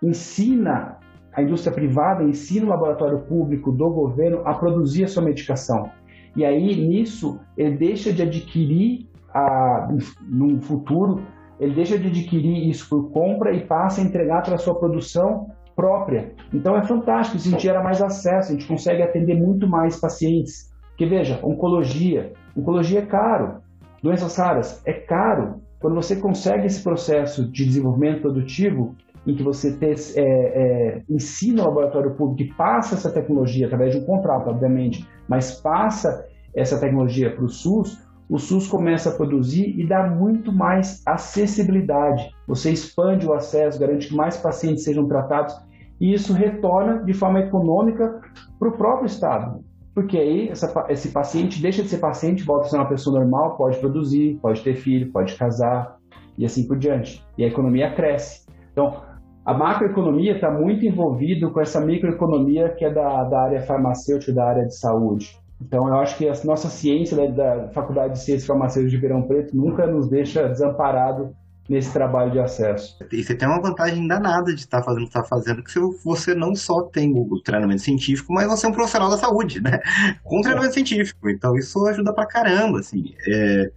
ensina, 0.03 0.99
a 1.33 1.43
indústria 1.43 1.73
privada 1.73 2.25
ensina 2.25 2.67
o 2.67 2.69
laboratório 2.69 3.21
público 3.21 3.73
do 3.73 3.89
governo 3.89 4.43
a 4.45 4.55
produzir 4.55 5.05
a 5.05 5.09
sua 5.09 5.23
medicação. 5.23 5.91
E 6.37 6.45
aí, 6.45 6.77
nisso, 6.87 7.41
ele 7.57 7.77
deixa 7.77 8.13
de 8.13 8.23
adquirir, 8.23 9.09
a, 9.33 9.89
no 10.29 10.61
futuro, 10.61 11.23
ele 11.59 11.75
deixa 11.75 11.99
de 11.99 12.09
adquirir 12.09 12.69
isso 12.69 12.89
por 12.89 13.11
compra 13.11 13.53
e 13.53 13.67
passa 13.67 14.01
a 14.01 14.05
entregar 14.05 14.43
para 14.43 14.55
a 14.55 14.59
sua 14.59 14.75
produção 14.75 15.51
própria. 15.75 16.33
Então 16.53 16.77
é 16.77 16.83
fantástico, 16.83 17.37
isso 17.37 17.49
a 17.49 17.51
gente 17.53 17.63
gera 17.63 17.83
mais 17.83 18.01
acesso, 18.01 18.51
a 18.51 18.55
gente 18.55 18.67
consegue 18.67 19.03
atender 19.03 19.35
muito 19.35 19.69
mais 19.69 19.99
pacientes. 19.99 20.73
Porque 20.89 21.07
veja, 21.07 21.39
oncologia, 21.43 22.33
oncologia 22.57 23.01
é 23.01 23.07
caro, 23.07 23.61
doenças 24.03 24.37
raras 24.37 24.83
é 24.87 24.93
caro. 24.93 25.61
Quando 25.79 25.95
você 25.95 26.17
consegue 26.17 26.67
esse 26.67 26.83
processo 26.83 27.51
de 27.51 27.65
desenvolvimento 27.65 28.23
produtivo, 28.23 28.95
em 29.27 29.35
que 29.35 29.43
você 29.43 29.77
ter, 29.77 29.97
é, 30.15 30.21
é, 30.21 31.03
ensina 31.09 31.63
o 31.63 31.67
laboratório 31.67 32.15
público 32.15 32.43
e 32.43 32.55
passa 32.55 32.95
essa 32.95 33.11
tecnologia 33.11 33.67
através 33.67 33.93
de 33.93 34.01
um 34.01 34.05
contrato, 34.05 34.49
obviamente, 34.49 35.09
mas 35.29 35.61
passa 35.61 36.27
essa 36.55 36.79
tecnologia 36.79 37.35
para 37.35 37.45
o 37.45 37.49
SUS, 37.49 38.07
o 38.29 38.39
SUS 38.39 38.67
começa 38.67 39.11
a 39.11 39.15
produzir 39.15 39.79
e 39.79 39.87
dá 39.87 40.09
muito 40.09 40.53
mais 40.53 41.03
acessibilidade. 41.07 42.29
Você 42.49 42.71
expande 42.71 43.27
o 43.27 43.33
acesso, 43.33 43.79
garante 43.79 44.09
que 44.09 44.15
mais 44.15 44.37
pacientes 44.37 44.85
sejam 44.85 45.07
tratados 45.07 45.55
e 46.01 46.13
isso 46.13 46.33
retorna 46.33 47.05
de 47.05 47.15
forma 47.15 47.41
econômica 47.41 48.21
para 48.59 48.69
o 48.69 48.73
próprio 48.73 49.07
Estado. 49.07 49.65
Porque 49.95 50.19
aí 50.19 50.49
essa, 50.49 50.87
esse 50.89 51.11
paciente 51.11 51.63
deixa 51.63 51.83
de 51.83 51.89
ser 51.89 51.99
paciente, 51.99 52.43
volta 52.43 52.67
a 52.67 52.69
ser 52.69 52.77
uma 52.77 52.89
pessoa 52.89 53.19
normal, 53.19 53.57
pode 53.57 53.79
produzir, 53.79 54.39
pode 54.43 54.63
ter 54.63 54.75
filho, 54.75 55.11
pode 55.11 55.35
casar 55.37 55.97
e 56.37 56.45
assim 56.45 56.67
por 56.67 56.77
diante. 56.77 57.25
E 57.39 57.45
a 57.45 57.49
economia 57.49 57.95
cresce. 57.95 58.45
Então, 58.73 59.03
a 59.47 59.55
macroeconomia 59.55 60.33
está 60.33 60.51
muito 60.51 60.85
envolvida 60.85 61.49
com 61.49 61.61
essa 61.61 61.81
microeconomia 61.81 62.69
que 62.71 62.85
é 62.85 62.93
da, 62.93 63.23
da 63.23 63.43
área 63.43 63.63
farmacêutica, 63.63 64.33
da 64.33 64.45
área 64.45 64.67
de 64.67 64.77
saúde. 64.77 65.39
Então, 65.63 65.87
eu 65.87 65.95
acho 65.95 66.19
que 66.19 66.29
a 66.29 66.35
nossa 66.45 66.69
ciência 66.69 67.17
né, 67.17 67.31
da 67.31 67.69
Faculdade 67.69 68.15
de 68.15 68.19
Ciências 68.19 68.47
Farmacêuticas 68.47 68.91
de 68.91 68.99
Verão 68.99 69.23
Preto 69.23 69.57
nunca 69.57 69.87
nos 69.87 70.09
deixa 70.09 70.49
desamparado 70.49 71.31
nesse 71.69 71.93
trabalho 71.93 72.33
de 72.33 72.41
acesso. 72.41 72.99
E 73.13 73.23
você 73.23 73.37
tem 73.37 73.49
uma 73.49 73.63
vantagem 73.63 74.07
danada 74.07 74.53
de 74.53 74.61
estar 74.61 74.81
tá 74.81 74.85
fazendo 74.85 75.03
o 75.03 75.05
que 75.05 75.19
está 75.19 75.25
fazendo, 75.25 75.63
que 75.63 76.05
você 76.05 76.35
não 76.35 76.55
só 76.55 76.83
tem 76.83 77.13
o 77.15 77.41
treinamento 77.41 77.83
científico, 77.83 78.33
mas 78.33 78.49
você 78.49 78.67
é 78.67 78.69
um 78.69 78.73
profissional 78.73 79.11
da 79.11 79.17
saúde, 79.17 79.63
né? 79.63 79.79
Com 80.25 80.41
treinamento 80.41 80.73
é. 80.73 80.75
científico. 80.75 81.31
Então, 81.31 81.55
isso 81.55 81.87
ajuda 81.87 82.13
pra 82.13 82.27
caramba, 82.27 82.81
assim. 82.81 83.15
É... 83.29 83.71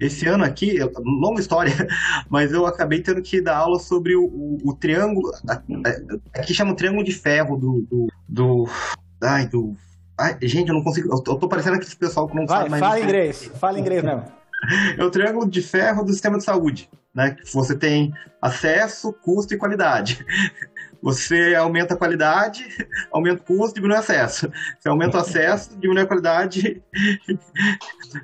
Esse 0.00 0.26
ano 0.26 0.44
aqui, 0.44 0.78
longa 0.98 1.40
história, 1.40 1.72
mas 2.28 2.52
eu 2.52 2.66
acabei 2.66 3.00
tendo 3.00 3.22
que 3.22 3.40
dar 3.40 3.58
aula 3.58 3.78
sobre 3.78 4.16
o, 4.16 4.24
o, 4.24 4.58
o 4.64 4.74
triângulo. 4.74 5.30
Aqui 6.34 6.52
chama 6.52 6.72
o 6.72 6.76
triângulo 6.76 7.04
de 7.04 7.12
ferro 7.12 7.56
do. 7.56 7.86
do, 7.88 8.06
do 8.28 8.68
ai, 9.22 9.46
do. 9.46 9.74
Ai, 10.18 10.36
gente, 10.42 10.68
eu 10.68 10.74
não 10.74 10.82
consigo. 10.82 11.12
Eu 11.12 11.22
tô, 11.22 11.32
eu 11.32 11.38
tô 11.38 11.48
parecendo 11.48 11.76
aquele 11.76 11.94
pessoal 11.96 12.26
que 12.28 12.34
não 12.34 12.46
Vai, 12.46 12.58
sabe 12.58 12.70
mais. 12.70 12.80
Fala 12.80 13.00
inglês, 13.00 13.50
fala 13.58 13.80
inglês 13.80 14.02
mesmo. 14.02 14.24
É 14.96 15.04
o 15.04 15.10
triângulo 15.10 15.46
de 15.46 15.60
ferro 15.60 16.02
do 16.02 16.10
sistema 16.10 16.38
de 16.38 16.44
saúde. 16.44 16.88
Né? 17.14 17.36
Você 17.52 17.76
tem 17.76 18.14
acesso, 18.40 19.12
custo 19.12 19.52
e 19.52 19.58
qualidade. 19.58 20.24
Você 21.02 21.54
aumenta 21.54 21.92
a 21.92 21.96
qualidade, 21.98 22.66
aumenta 23.12 23.42
o 23.42 23.44
custo, 23.44 23.74
diminui 23.74 23.94
o 23.94 24.00
acesso. 24.00 24.50
Você 24.80 24.88
aumenta 24.88 25.18
o 25.18 25.20
acesso, 25.20 25.76
diminui 25.78 26.02
a 26.02 26.06
qualidade. 26.06 26.82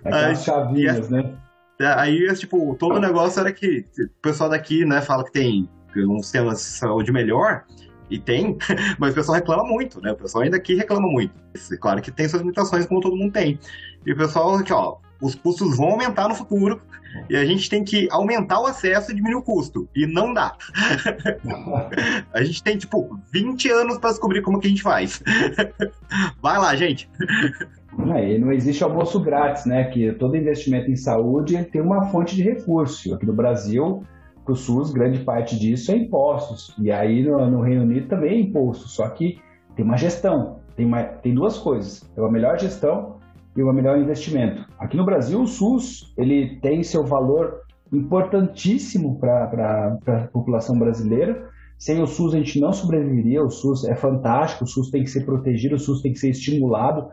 Aquelas 0.03 0.43
chavinhas, 0.43 1.11
né? 1.11 1.37
Aí, 1.97 2.33
tipo, 2.35 2.75
todo 2.79 2.97
o 2.97 3.01
negócio 3.01 3.41
era 3.41 3.53
que 3.53 3.87
o 3.99 4.21
pessoal 4.23 4.51
daqui, 4.51 4.85
né, 4.85 5.01
fala 5.01 5.25
que 5.25 5.33
tem 5.33 5.69
um 5.97 6.23
sistema 6.23 6.53
de 6.53 6.61
saúde 6.61 7.11
melhor, 7.11 7.65
e 8.11 8.19
tem, 8.19 8.59
mas 8.99 9.13
o 9.13 9.15
pessoal 9.15 9.37
reclama 9.37 9.65
muito, 9.65 10.01
né? 10.01 10.13
O 10.13 10.17
pessoal 10.17 10.43
ainda 10.43 10.57
aqui 10.57 10.75
reclama 10.75 11.09
muito. 11.09 11.33
Claro 11.81 12.03
que 12.03 12.11
tem 12.11 12.29
suas 12.29 12.43
limitações, 12.43 12.87
como 12.87 13.01
todo 13.01 13.17
mundo 13.17 13.33
tem. 13.33 13.59
E 14.05 14.13
o 14.13 14.17
pessoal, 14.17 14.57
aqui, 14.57 14.73
ó, 14.73 14.97
os 15.21 15.35
custos 15.35 15.77
vão 15.77 15.91
aumentar 15.91 16.29
no 16.29 16.35
futuro 16.35 16.81
e 17.29 17.37
a 17.37 17.45
gente 17.45 17.69
tem 17.69 17.85
que 17.85 18.09
aumentar 18.11 18.61
o 18.61 18.67
acesso 18.67 19.13
e 19.13 19.15
diminuir 19.15 19.41
o 19.41 19.43
custo. 19.43 19.89
E 19.95 20.07
não 20.07 20.33
dá. 20.33 20.57
a 22.33 22.43
gente 22.43 22.63
tem, 22.63 22.79
tipo, 22.79 23.19
20 23.33 23.71
anos 23.71 23.99
para 23.99 24.11
descobrir 24.11 24.43
como 24.43 24.59
que 24.61 24.67
a 24.67 24.71
gente 24.71 24.83
faz. 24.83 25.23
Vai 26.41 26.59
lá, 26.59 26.75
gente. 26.75 27.09
É, 27.99 28.39
não 28.39 28.53
existe 28.53 28.85
almoço 28.85 29.21
grátis, 29.21 29.67
né? 29.67 29.85
Que 29.85 30.13
todo 30.13 30.37
investimento 30.37 30.91
em 30.91 30.97
saúde 30.97 31.63
tem 31.65 31.81
uma 31.81 32.07
fonte 32.07 32.37
de 32.37 32.43
recurso. 32.43 33.15
Aqui 33.15 33.27
no 33.27 33.33
Brasil, 33.33 34.03
para 34.45 34.53
o 34.53 34.57
SUS, 34.57 34.93
grande 34.93 35.21
parte 35.21 35.59
disso 35.59 35.91
é 35.91 35.97
impostos. 35.97 36.75
E 36.79 36.91
aí 36.91 37.23
no, 37.23 37.51
no, 37.51 37.61
Reino 37.61 37.83
Unido 37.83 38.07
também 38.09 38.31
é 38.31 38.41
imposto. 38.41 38.89
Só 38.89 39.09
que 39.09 39.39
tem 39.75 39.85
uma 39.85 39.97
gestão. 39.97 40.61
Tem, 40.77 40.87
uma, 40.87 41.03
tem 41.03 41.35
duas 41.35 41.59
coisas. 41.59 42.01
Tem 42.15 42.23
uma 42.23 42.31
melhor 42.31 42.59
gestão 42.59 43.17
e 43.57 43.63
um 43.63 43.73
melhor 43.73 43.99
investimento. 43.99 44.65
Aqui 44.79 44.97
no 44.97 45.05
Brasil, 45.05 45.41
o 45.41 45.47
SUS 45.47 46.15
ele 46.17 46.61
tem 46.61 46.83
seu 46.83 47.05
valor 47.05 47.63
importantíssimo 47.93 49.19
para 49.19 49.99
a 50.07 50.29
população 50.33 50.79
brasileira. 50.79 51.49
Sem 51.77 52.01
o 52.01 52.07
SUS 52.07 52.35
a 52.35 52.39
gente 52.39 52.61
não 52.61 52.73
sobreviveria. 52.73 53.43
O 53.43 53.51
SUS 53.51 53.85
é 53.85 53.97
fantástico, 53.97 54.65
o 54.65 54.67
SUS 54.67 54.91
tem 54.91 55.03
que 55.03 55.11
ser 55.11 55.25
protegido, 55.25 55.75
o 55.75 55.79
SUS 55.79 56.03
tem 56.03 56.13
que 56.13 56.19
ser 56.19 56.31
estimulado 56.31 57.09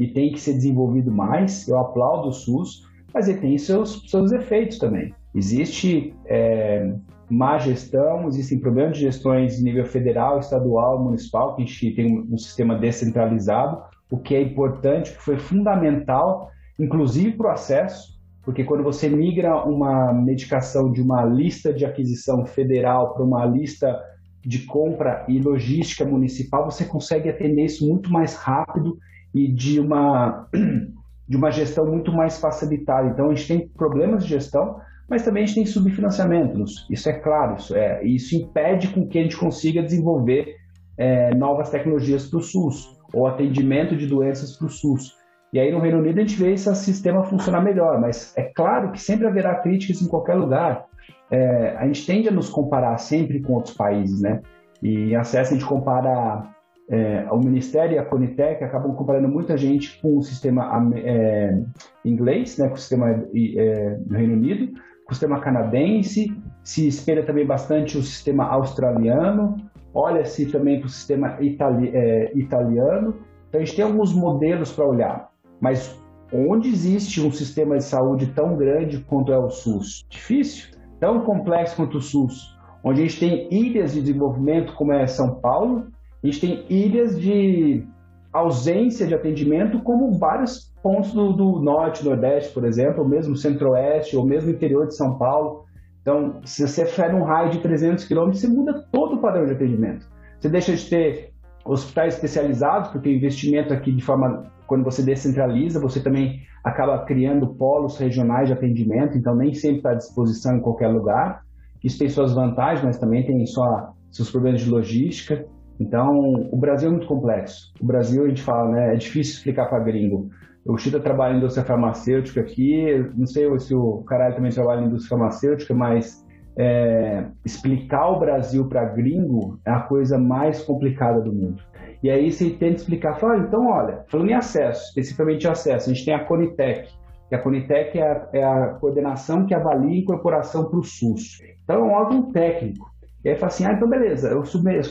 e 0.00 0.08
tem 0.08 0.32
que 0.32 0.40
ser 0.40 0.54
desenvolvido 0.54 1.12
mais. 1.12 1.68
Eu 1.68 1.78
aplaudo 1.78 2.28
o 2.28 2.32
SUS, 2.32 2.88
mas 3.12 3.28
ele 3.28 3.38
tem 3.38 3.58
seus, 3.58 4.02
seus 4.10 4.32
efeitos 4.32 4.78
também. 4.78 5.14
Existe 5.34 6.14
é, 6.24 6.90
má 7.28 7.58
gestão, 7.58 8.26
existem 8.26 8.58
problemas 8.58 8.96
de 8.96 9.02
gestões 9.02 9.60
em 9.60 9.64
nível 9.64 9.84
federal, 9.84 10.40
estadual, 10.40 11.04
municipal, 11.04 11.54
que 11.54 11.62
a 11.62 11.66
gente 11.66 11.94
tem 11.94 12.16
um, 12.16 12.34
um 12.34 12.38
sistema 12.38 12.78
descentralizado, 12.78 13.82
o 14.10 14.16
que 14.16 14.34
é 14.34 14.40
importante, 14.40 15.12
que 15.12 15.22
foi 15.22 15.38
fundamental, 15.38 16.50
inclusive 16.78 17.36
para 17.36 17.48
o 17.48 17.52
acesso, 17.52 18.18
porque 18.42 18.64
quando 18.64 18.82
você 18.82 19.06
migra 19.06 19.62
uma 19.66 20.14
medicação 20.14 20.90
de 20.90 21.02
uma 21.02 21.26
lista 21.26 21.74
de 21.74 21.84
aquisição 21.84 22.46
federal 22.46 23.12
para 23.12 23.22
uma 23.22 23.44
lista 23.44 24.00
de 24.42 24.60
compra 24.60 25.26
e 25.28 25.38
logística 25.38 26.06
municipal, 26.06 26.64
você 26.64 26.86
consegue 26.86 27.28
atender 27.28 27.66
isso 27.66 27.86
muito 27.86 28.10
mais 28.10 28.34
rápido 28.34 28.96
e 29.34 29.52
de 29.52 29.80
uma, 29.80 30.48
de 31.28 31.36
uma 31.36 31.50
gestão 31.50 31.86
muito 31.86 32.12
mais 32.12 32.38
facilitada. 32.40 33.08
Então, 33.08 33.30
a 33.30 33.34
gente 33.34 33.48
tem 33.48 33.68
problemas 33.68 34.24
de 34.24 34.30
gestão, 34.30 34.76
mas 35.08 35.24
também 35.24 35.42
a 35.42 35.46
gente 35.46 35.56
tem 35.56 35.66
subfinanciamentos. 35.66 36.86
Isso 36.90 37.08
é 37.08 37.14
claro, 37.14 37.56
isso, 37.56 37.76
é, 37.76 38.04
isso 38.04 38.36
impede 38.36 38.88
com 38.88 39.06
que 39.08 39.18
a 39.18 39.22
gente 39.22 39.36
consiga 39.36 39.82
desenvolver 39.82 40.54
é, 40.96 41.34
novas 41.34 41.70
tecnologias 41.70 42.28
para 42.28 42.38
o 42.38 42.42
SUS 42.42 42.96
ou 43.12 43.26
atendimento 43.26 43.96
de 43.96 44.06
doenças 44.06 44.56
para 44.56 44.66
o 44.66 44.70
SUS. 44.70 45.18
E 45.52 45.58
aí 45.58 45.72
no 45.72 45.80
Reino 45.80 45.98
Unido 45.98 46.18
a 46.18 46.20
gente 46.20 46.36
vê 46.36 46.52
esse 46.52 46.72
sistema 46.76 47.24
funcionar 47.24 47.60
melhor, 47.60 48.00
mas 48.00 48.32
é 48.36 48.42
claro 48.54 48.92
que 48.92 49.00
sempre 49.00 49.26
haverá 49.26 49.56
críticas 49.56 50.00
em 50.00 50.08
qualquer 50.08 50.34
lugar. 50.34 50.84
É, 51.28 51.76
a 51.76 51.86
gente 51.86 52.06
tende 52.06 52.28
a 52.28 52.32
nos 52.32 52.48
comparar 52.48 52.96
sempre 52.98 53.40
com 53.42 53.54
outros 53.54 53.74
países, 53.74 54.20
né? 54.20 54.40
E 54.80 55.10
em 55.10 55.16
acesso 55.16 55.52
a 55.52 55.56
gente 55.56 55.68
compara 55.68 56.42
é, 56.90 57.24
o 57.30 57.38
Ministério 57.38 57.94
e 57.94 57.98
a 57.98 58.04
Conitec 58.04 58.64
acabam 58.64 58.92
comparando 58.96 59.28
muita 59.28 59.56
gente 59.56 60.00
com 60.02 60.18
o 60.18 60.22
sistema 60.22 60.68
é, 60.96 61.56
inglês, 62.04 62.58
né, 62.58 62.66
com 62.68 62.74
o 62.74 62.78
sistema 62.78 63.08
é, 63.10 63.96
do 64.04 64.16
Reino 64.16 64.34
Unido, 64.34 64.72
com 65.04 65.12
o 65.12 65.14
sistema 65.14 65.40
canadense, 65.40 66.36
se 66.64 66.88
espelha 66.88 67.24
também 67.24 67.46
bastante 67.46 67.96
o 67.96 68.02
sistema 68.02 68.44
australiano, 68.44 69.56
olha-se 69.94 70.50
também 70.50 70.80
para 70.80 70.86
o 70.86 70.90
sistema 70.90 71.36
itali 71.40 71.90
é, 71.94 72.32
italiano. 72.36 73.14
Então 73.48 73.60
a 73.60 73.64
gente 73.64 73.76
tem 73.76 73.84
alguns 73.84 74.12
modelos 74.12 74.72
para 74.72 74.84
olhar, 74.84 75.30
mas 75.60 76.00
onde 76.32 76.68
existe 76.68 77.20
um 77.20 77.30
sistema 77.30 77.76
de 77.76 77.84
saúde 77.84 78.32
tão 78.34 78.56
grande 78.56 78.98
quanto 79.04 79.32
é 79.32 79.38
o 79.38 79.48
SUS? 79.48 80.04
Difícil. 80.08 80.70
Tão 80.98 81.20
complexo 81.20 81.76
quanto 81.76 81.98
o 81.98 82.00
SUS, 82.00 82.56
onde 82.84 83.00
a 83.00 83.06
gente 83.06 83.20
tem 83.20 83.48
ilhas 83.50 83.94
de 83.94 84.00
desenvolvimento 84.00 84.74
como 84.74 84.92
é 84.92 85.06
São 85.06 85.40
Paulo, 85.40 85.86
a 86.22 86.26
gente 86.26 86.40
tem 86.40 86.64
ilhas 86.68 87.18
de 87.18 87.86
ausência 88.32 89.06
de 89.06 89.14
atendimento, 89.14 89.82
como 89.82 90.18
vários 90.18 90.72
pontos 90.82 91.12
do, 91.12 91.32
do 91.32 91.60
norte, 91.60 92.04
nordeste, 92.04 92.52
por 92.52 92.64
exemplo, 92.64 93.02
ou 93.02 93.08
mesmo 93.08 93.36
centro-oeste, 93.36 94.16
ou 94.16 94.24
mesmo 94.24 94.50
interior 94.50 94.86
de 94.86 94.96
São 94.96 95.18
Paulo. 95.18 95.64
Então, 96.02 96.40
se 96.44 96.66
você 96.66 96.86
fere 96.86 97.14
um 97.14 97.24
raio 97.24 97.50
de 97.50 97.58
300 97.58 98.04
quilômetros, 98.04 98.40
você 98.40 98.48
muda 98.48 98.84
todo 98.92 99.16
o 99.16 99.20
padrão 99.20 99.46
de 99.46 99.52
atendimento. 99.52 100.06
Você 100.38 100.48
deixa 100.48 100.74
de 100.74 100.88
ter 100.88 101.32
hospitais 101.64 102.14
especializados, 102.14 102.90
porque 102.90 103.08
o 103.08 103.12
investimento 103.12 103.72
aqui 103.72 103.92
de 103.92 104.02
forma 104.02 104.50
quando 104.66 104.84
você 104.84 105.02
descentraliza, 105.02 105.80
você 105.80 106.00
também 106.00 106.42
acaba 106.62 107.04
criando 107.04 107.54
polos 107.54 107.98
regionais 107.98 108.46
de 108.46 108.52
atendimento, 108.52 109.18
então 109.18 109.34
nem 109.34 109.52
sempre 109.52 109.78
está 109.78 109.90
à 109.90 109.94
disposição 109.94 110.56
em 110.56 110.60
qualquer 110.60 110.88
lugar. 110.88 111.42
Isso 111.82 111.98
tem 111.98 112.08
suas 112.08 112.32
vantagens, 112.32 112.84
mas 112.84 112.98
também 112.98 113.26
tem 113.26 113.44
sua, 113.46 113.92
seus 114.12 114.30
problemas 114.30 114.60
de 114.60 114.70
logística. 114.70 115.44
Então, 115.80 116.48
o 116.52 116.56
Brasil 116.58 116.88
é 116.88 116.92
muito 116.92 117.06
complexo. 117.06 117.72
O 117.80 117.86
Brasil, 117.86 118.24
a 118.24 118.28
gente 118.28 118.42
fala, 118.42 118.70
né, 118.70 118.94
é 118.94 118.96
difícil 118.96 119.36
explicar 119.36 119.66
para 119.66 119.80
gringo. 119.80 120.28
O 120.66 120.76
Chita 120.76 121.00
trabalha 121.00 121.34
em 121.34 121.38
indústria 121.38 121.64
farmacêutica 121.64 122.42
aqui, 122.42 122.84
não 123.16 123.26
sei 123.26 123.58
se 123.58 123.74
o 123.74 124.02
caralho 124.04 124.34
também 124.34 124.52
trabalha 124.52 124.82
em 124.82 124.86
indústria 124.86 125.16
farmacêutica, 125.16 125.74
mas 125.74 126.22
é, 126.56 127.24
explicar 127.46 128.10
o 128.10 128.20
Brasil 128.20 128.68
para 128.68 128.84
gringo 128.84 129.58
é 129.64 129.70
a 129.70 129.80
coisa 129.80 130.18
mais 130.18 130.62
complicada 130.62 131.22
do 131.22 131.32
mundo. 131.32 131.62
E 132.02 132.10
aí 132.10 132.30
você 132.30 132.50
tenta 132.50 132.76
explicar, 132.76 133.18
fala, 133.18 133.34
ah, 133.34 133.38
então 133.38 133.66
olha, 133.66 134.04
falando 134.08 134.30
em 134.30 134.34
acesso, 134.34 134.88
especificamente 134.88 135.48
acesso, 135.48 135.88
a 135.88 135.92
gente 135.94 136.04
tem 136.04 136.14
a 136.14 136.24
Conitec, 136.24 136.90
que 137.28 137.34
a 137.34 137.38
Conitec 137.38 137.98
é 137.98 138.02
a, 138.02 138.28
é 138.34 138.44
a 138.44 138.66
coordenação 138.74 139.46
que 139.46 139.54
avalia 139.54 139.90
a 139.90 139.98
incorporação 139.98 140.68
para 140.68 140.78
o 140.78 140.82
SUS. 140.82 141.38
Então 141.64 141.76
é 141.76 141.82
um 141.82 141.92
órgão 141.92 142.30
técnico. 142.32 142.90
E 143.24 143.28
aí 143.28 143.36
fala 143.36 143.48
assim, 143.48 143.66
ah, 143.66 143.72
então 143.72 143.88
beleza, 143.88 144.28
eu 144.28 144.42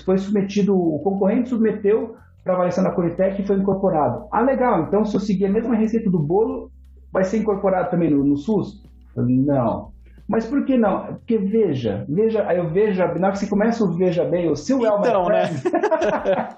foi 0.05 0.17
submetido, 0.17 0.75
o 0.75 0.99
concorrente 0.99 1.49
submeteu 1.49 2.15
para 2.43 2.53
avaliação 2.53 2.83
da 2.83 2.91
Conitec 2.91 3.41
e 3.41 3.45
foi 3.45 3.57
incorporado. 3.57 4.27
Ah, 4.31 4.41
legal, 4.41 4.83
então 4.83 5.03
se 5.03 5.15
eu 5.15 5.19
seguir 5.19 5.45
a 5.45 5.51
mesma 5.51 5.75
receita 5.75 6.09
do 6.09 6.19
bolo, 6.19 6.71
vai 7.11 7.23
ser 7.23 7.37
incorporado 7.37 7.89
também 7.89 8.09
no, 8.09 8.23
no 8.23 8.37
SUS? 8.37 8.83
Não. 9.15 9.91
Mas 10.27 10.45
por 10.45 10.63
que 10.63 10.77
não? 10.77 11.05
Porque 11.05 11.39
veja, 11.39 12.05
veja, 12.07 12.45
aí 12.47 12.57
eu 12.57 12.69
vejo, 12.69 12.99
na 12.99 13.05
hora 13.05 13.31
que 13.31 13.39
você 13.39 13.47
começa 13.47 13.83
o 13.83 13.91
veja 13.91 14.23
bem, 14.23 14.47
o 14.47 14.55
Sil 14.55 14.77
well, 14.77 14.99
então, 14.99 15.23
my 15.23 15.27
friend. 15.27 15.63
Né? 15.65 16.49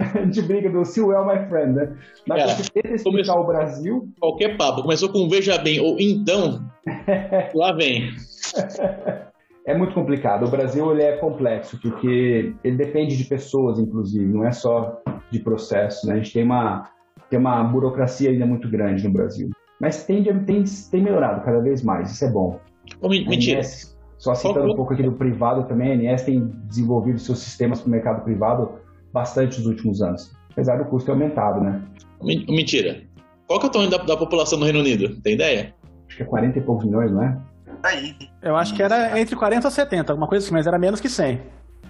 a 0.00 0.24
gente 0.24 0.42
briga 0.42 0.70
do 0.70 0.82
Sil 0.88 1.12
well, 1.12 1.26
my 1.26 1.46
friend, 1.46 1.74
né? 1.74 1.94
Na 2.26 2.36
hora 2.36 2.44
que 2.46 2.62
você 2.62 2.70
tenta 2.72 2.94
explicar 2.94 3.34
começou, 3.34 3.40
o 3.40 3.46
Brasil. 3.46 4.08
Qualquer 4.18 4.56
papo, 4.56 4.82
começou 4.82 5.12
com 5.12 5.28
veja 5.28 5.58
bem, 5.58 5.78
ou 5.78 5.96
então, 6.00 6.64
lá 7.54 7.72
vem. 7.72 8.08
É 9.68 9.76
muito 9.76 9.92
complicado. 9.92 10.46
O 10.46 10.50
Brasil 10.50 10.90
ele 10.92 11.02
é 11.02 11.18
complexo, 11.18 11.78
porque 11.82 12.54
ele 12.64 12.76
depende 12.76 13.18
de 13.18 13.24
pessoas, 13.24 13.78
inclusive, 13.78 14.24
não 14.24 14.46
é 14.46 14.50
só 14.50 14.98
de 15.30 15.40
processo. 15.40 16.06
Né? 16.06 16.14
A 16.14 16.16
gente 16.16 16.32
tem 16.32 16.42
uma, 16.42 16.90
tem 17.28 17.38
uma 17.38 17.62
burocracia 17.64 18.30
ainda 18.30 18.46
muito 18.46 18.66
grande 18.70 19.06
no 19.06 19.12
Brasil. 19.12 19.50
Mas 19.78 20.04
tem, 20.04 20.24
tem, 20.24 20.64
tem 20.64 21.02
melhorado 21.02 21.44
cada 21.44 21.60
vez 21.60 21.82
mais, 21.82 22.10
isso 22.10 22.24
é 22.24 22.30
bom. 22.30 22.58
Oh, 23.02 23.10
mentira. 23.10 23.58
ANS, 23.58 23.94
só 24.16 24.34
citando 24.34 24.72
um 24.72 24.74
pouco 24.74 24.94
aqui 24.94 25.02
do 25.02 25.12
privado 25.12 25.68
também, 25.68 26.08
a 26.08 26.12
ANS 26.12 26.22
tem 26.22 26.50
desenvolvido 26.64 27.18
seus 27.18 27.38
sistemas 27.38 27.82
para 27.82 27.88
o 27.88 27.90
mercado 27.90 28.24
privado 28.24 28.70
bastante 29.12 29.58
nos 29.58 29.66
últimos 29.66 30.00
anos, 30.00 30.32
apesar 30.50 30.78
do 30.78 30.86
custo 30.86 31.04
ter 31.04 31.12
aumentado, 31.12 31.60
né? 31.60 31.84
Mentira. 32.22 33.02
Qual 33.46 33.60
que 33.60 33.66
é 33.66 33.68
o 33.68 33.72
tamanho 33.72 33.90
da, 33.90 33.98
da 33.98 34.16
população 34.16 34.58
do 34.58 34.64
Reino 34.64 34.80
Unido? 34.80 35.20
Tem 35.20 35.34
ideia? 35.34 35.74
Acho 36.06 36.16
que 36.16 36.22
é 36.22 36.26
40 36.26 36.58
e 36.58 36.62
poucos 36.62 36.86
milhões, 36.86 37.12
não 37.12 37.22
é? 37.22 37.38
Aí. 37.82 38.14
Eu 38.42 38.56
acho 38.56 38.74
que 38.74 38.82
era 38.82 39.18
entre 39.18 39.36
40 39.36 39.68
e 39.68 39.70
70, 39.70 40.12
alguma 40.12 40.28
coisa 40.28 40.44
assim, 40.44 40.54
mas 40.54 40.66
era 40.66 40.78
menos 40.78 41.00
que 41.00 41.08
100. 41.08 41.40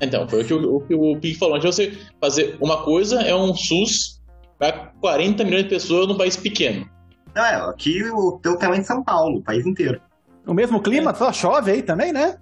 Então, 0.00 0.28
foi 0.28 0.42
o 0.42 0.44
que 0.44 0.54
o, 0.54 1.00
o, 1.00 1.12
o 1.12 1.20
Pig 1.20 1.36
falou. 1.38 1.56
Antes 1.56 1.74
de 1.74 1.90
você 1.90 1.98
fazer 2.20 2.56
uma 2.60 2.82
coisa, 2.82 3.20
é 3.22 3.34
um 3.34 3.54
SUS 3.54 4.20
para 4.58 4.92
40 5.00 5.44
milhões 5.44 5.64
de 5.64 5.70
pessoas 5.70 6.06
num 6.06 6.16
país 6.16 6.36
pequeno. 6.36 6.88
Não, 7.34 7.44
é, 7.44 7.54
aqui 7.70 8.02
o 8.04 8.38
teu 8.42 8.56
tamanho 8.58 8.78
é 8.78 8.82
em 8.82 8.84
São 8.84 9.02
Paulo, 9.02 9.38
o 9.38 9.42
país 9.42 9.66
inteiro. 9.66 10.00
O 10.46 10.54
mesmo 10.54 10.80
clima, 10.80 11.10
é. 11.10 11.14
só 11.14 11.32
chove 11.32 11.70
aí 11.70 11.82
também, 11.82 12.12
né? 12.12 12.36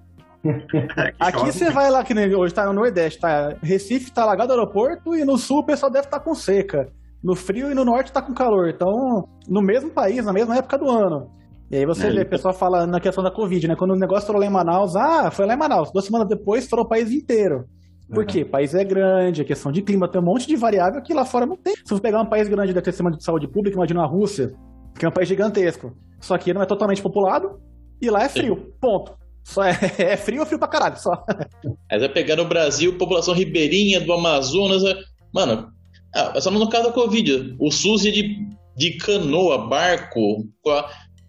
Aqui 1.19 1.47
você 1.47 1.71
vai 1.71 1.91
lá, 1.91 2.05
que 2.05 2.15
hoje 2.15 2.55
tá 2.55 2.67
no 2.67 2.73
Nordeste, 2.73 3.19
tá? 3.19 3.57
Recife 3.61 4.13
tá 4.13 4.23
alagado 4.23 4.53
o 4.53 4.57
aeroporto 4.57 5.15
e 5.17 5.25
no 5.25 5.37
sul 5.37 5.59
o 5.59 5.67
pessoal 5.67 5.91
deve 5.91 6.07
estar 6.07 6.21
tá 6.21 6.25
com 6.25 6.35
seca. 6.35 6.89
No 7.23 7.35
frio 7.35 7.71
e 7.71 7.75
no 7.75 7.85
norte 7.85 8.13
tá 8.13 8.23
com 8.23 8.33
calor. 8.33 8.69
Então, 8.69 9.29
no 9.49 9.61
mesmo 9.61 9.91
país, 9.91 10.25
na 10.25 10.33
mesma 10.33 10.57
época 10.57 10.79
do 10.79 10.89
ano. 10.89 11.29
E 11.71 11.77
aí 11.77 11.87
você 11.87 12.07
é, 12.07 12.11
vê, 12.11 12.23
o 12.23 12.29
pessoal 12.29 12.55
fala 12.55 12.87
na 12.87 13.01
questão 13.01 13.25
da 13.25 13.31
Covid, 13.31 13.67
né? 13.67 13.77
Quando 13.77 13.93
o 13.93 13.99
negócio 13.99 14.27
foi 14.27 14.39
lá 14.39 14.47
em 14.47 14.51
Manaus, 14.51 14.95
ah, 14.95 15.31
foi 15.31 15.47
lá 15.47 15.55
em 15.55 15.59
Manaus. 15.59 15.91
Duas 15.91 16.05
semanas 16.05 16.29
depois, 16.29 16.69
foi 16.69 16.81
o 16.81 16.85
país 16.85 17.11
inteiro. 17.11 17.65
Por 18.09 18.19
uhum. 18.19 18.27
quê? 18.27 18.43
O 18.43 18.49
país 18.49 18.73
é 18.73 18.85
grande, 18.85 19.43
a 19.43 19.45
questão 19.45 19.73
de 19.73 19.83
clima 19.83 20.09
tem 20.09 20.21
um 20.21 20.25
monte 20.25 20.47
de 20.47 20.55
variável 20.55 21.03
que 21.03 21.13
lá 21.13 21.25
fora 21.25 21.45
não 21.45 21.57
tem. 21.57 21.75
Se 21.75 21.89
você 21.89 22.01
pegar 22.01 22.23
um 22.23 22.27
país 22.27 22.49
grande 22.49 22.73
da 22.73 22.81
questão 22.81 23.11
de 23.11 23.23
saúde 23.23 23.49
pública, 23.49 23.77
imagina 23.77 24.03
a 24.03 24.07
Rússia, 24.07 24.55
que 24.97 25.05
é 25.05 25.09
um 25.09 25.13
país 25.13 25.29
gigantesco. 25.29 25.93
Só 26.21 26.39
que 26.39 26.55
não 26.55 26.63
é 26.63 26.67
totalmente 26.67 27.03
populado, 27.03 27.61
e 28.01 28.09
lá 28.09 28.23
é 28.23 28.29
frio, 28.29 28.73
ponto. 28.81 29.13
Só 29.43 29.65
é, 29.65 29.73
é 29.99 30.17
frio 30.17 30.41
ou 30.41 30.47
frio 30.47 30.59
pra 30.59 30.69
caralho, 30.69 30.99
só. 30.99 31.25
Aí 31.91 31.99
vai 31.99 32.09
pegar 32.09 32.37
no 32.37 32.45
Brasil, 32.45 32.97
população 32.97 33.35
ribeirinha 33.35 34.01
do 34.01 34.13
Amazonas. 34.13 34.85
É... 34.85 34.97
Mano, 35.35 35.69
é 36.15 36.41
só 36.41 36.51
no 36.51 36.69
caso 36.69 36.85
da 36.85 36.93
Covid. 36.93 37.57
O 37.59 37.71
SUS 37.71 38.05
ia 38.05 38.13
de, 38.13 38.37
de 38.77 38.97
canoa, 38.99 39.67
barco, 39.69 40.45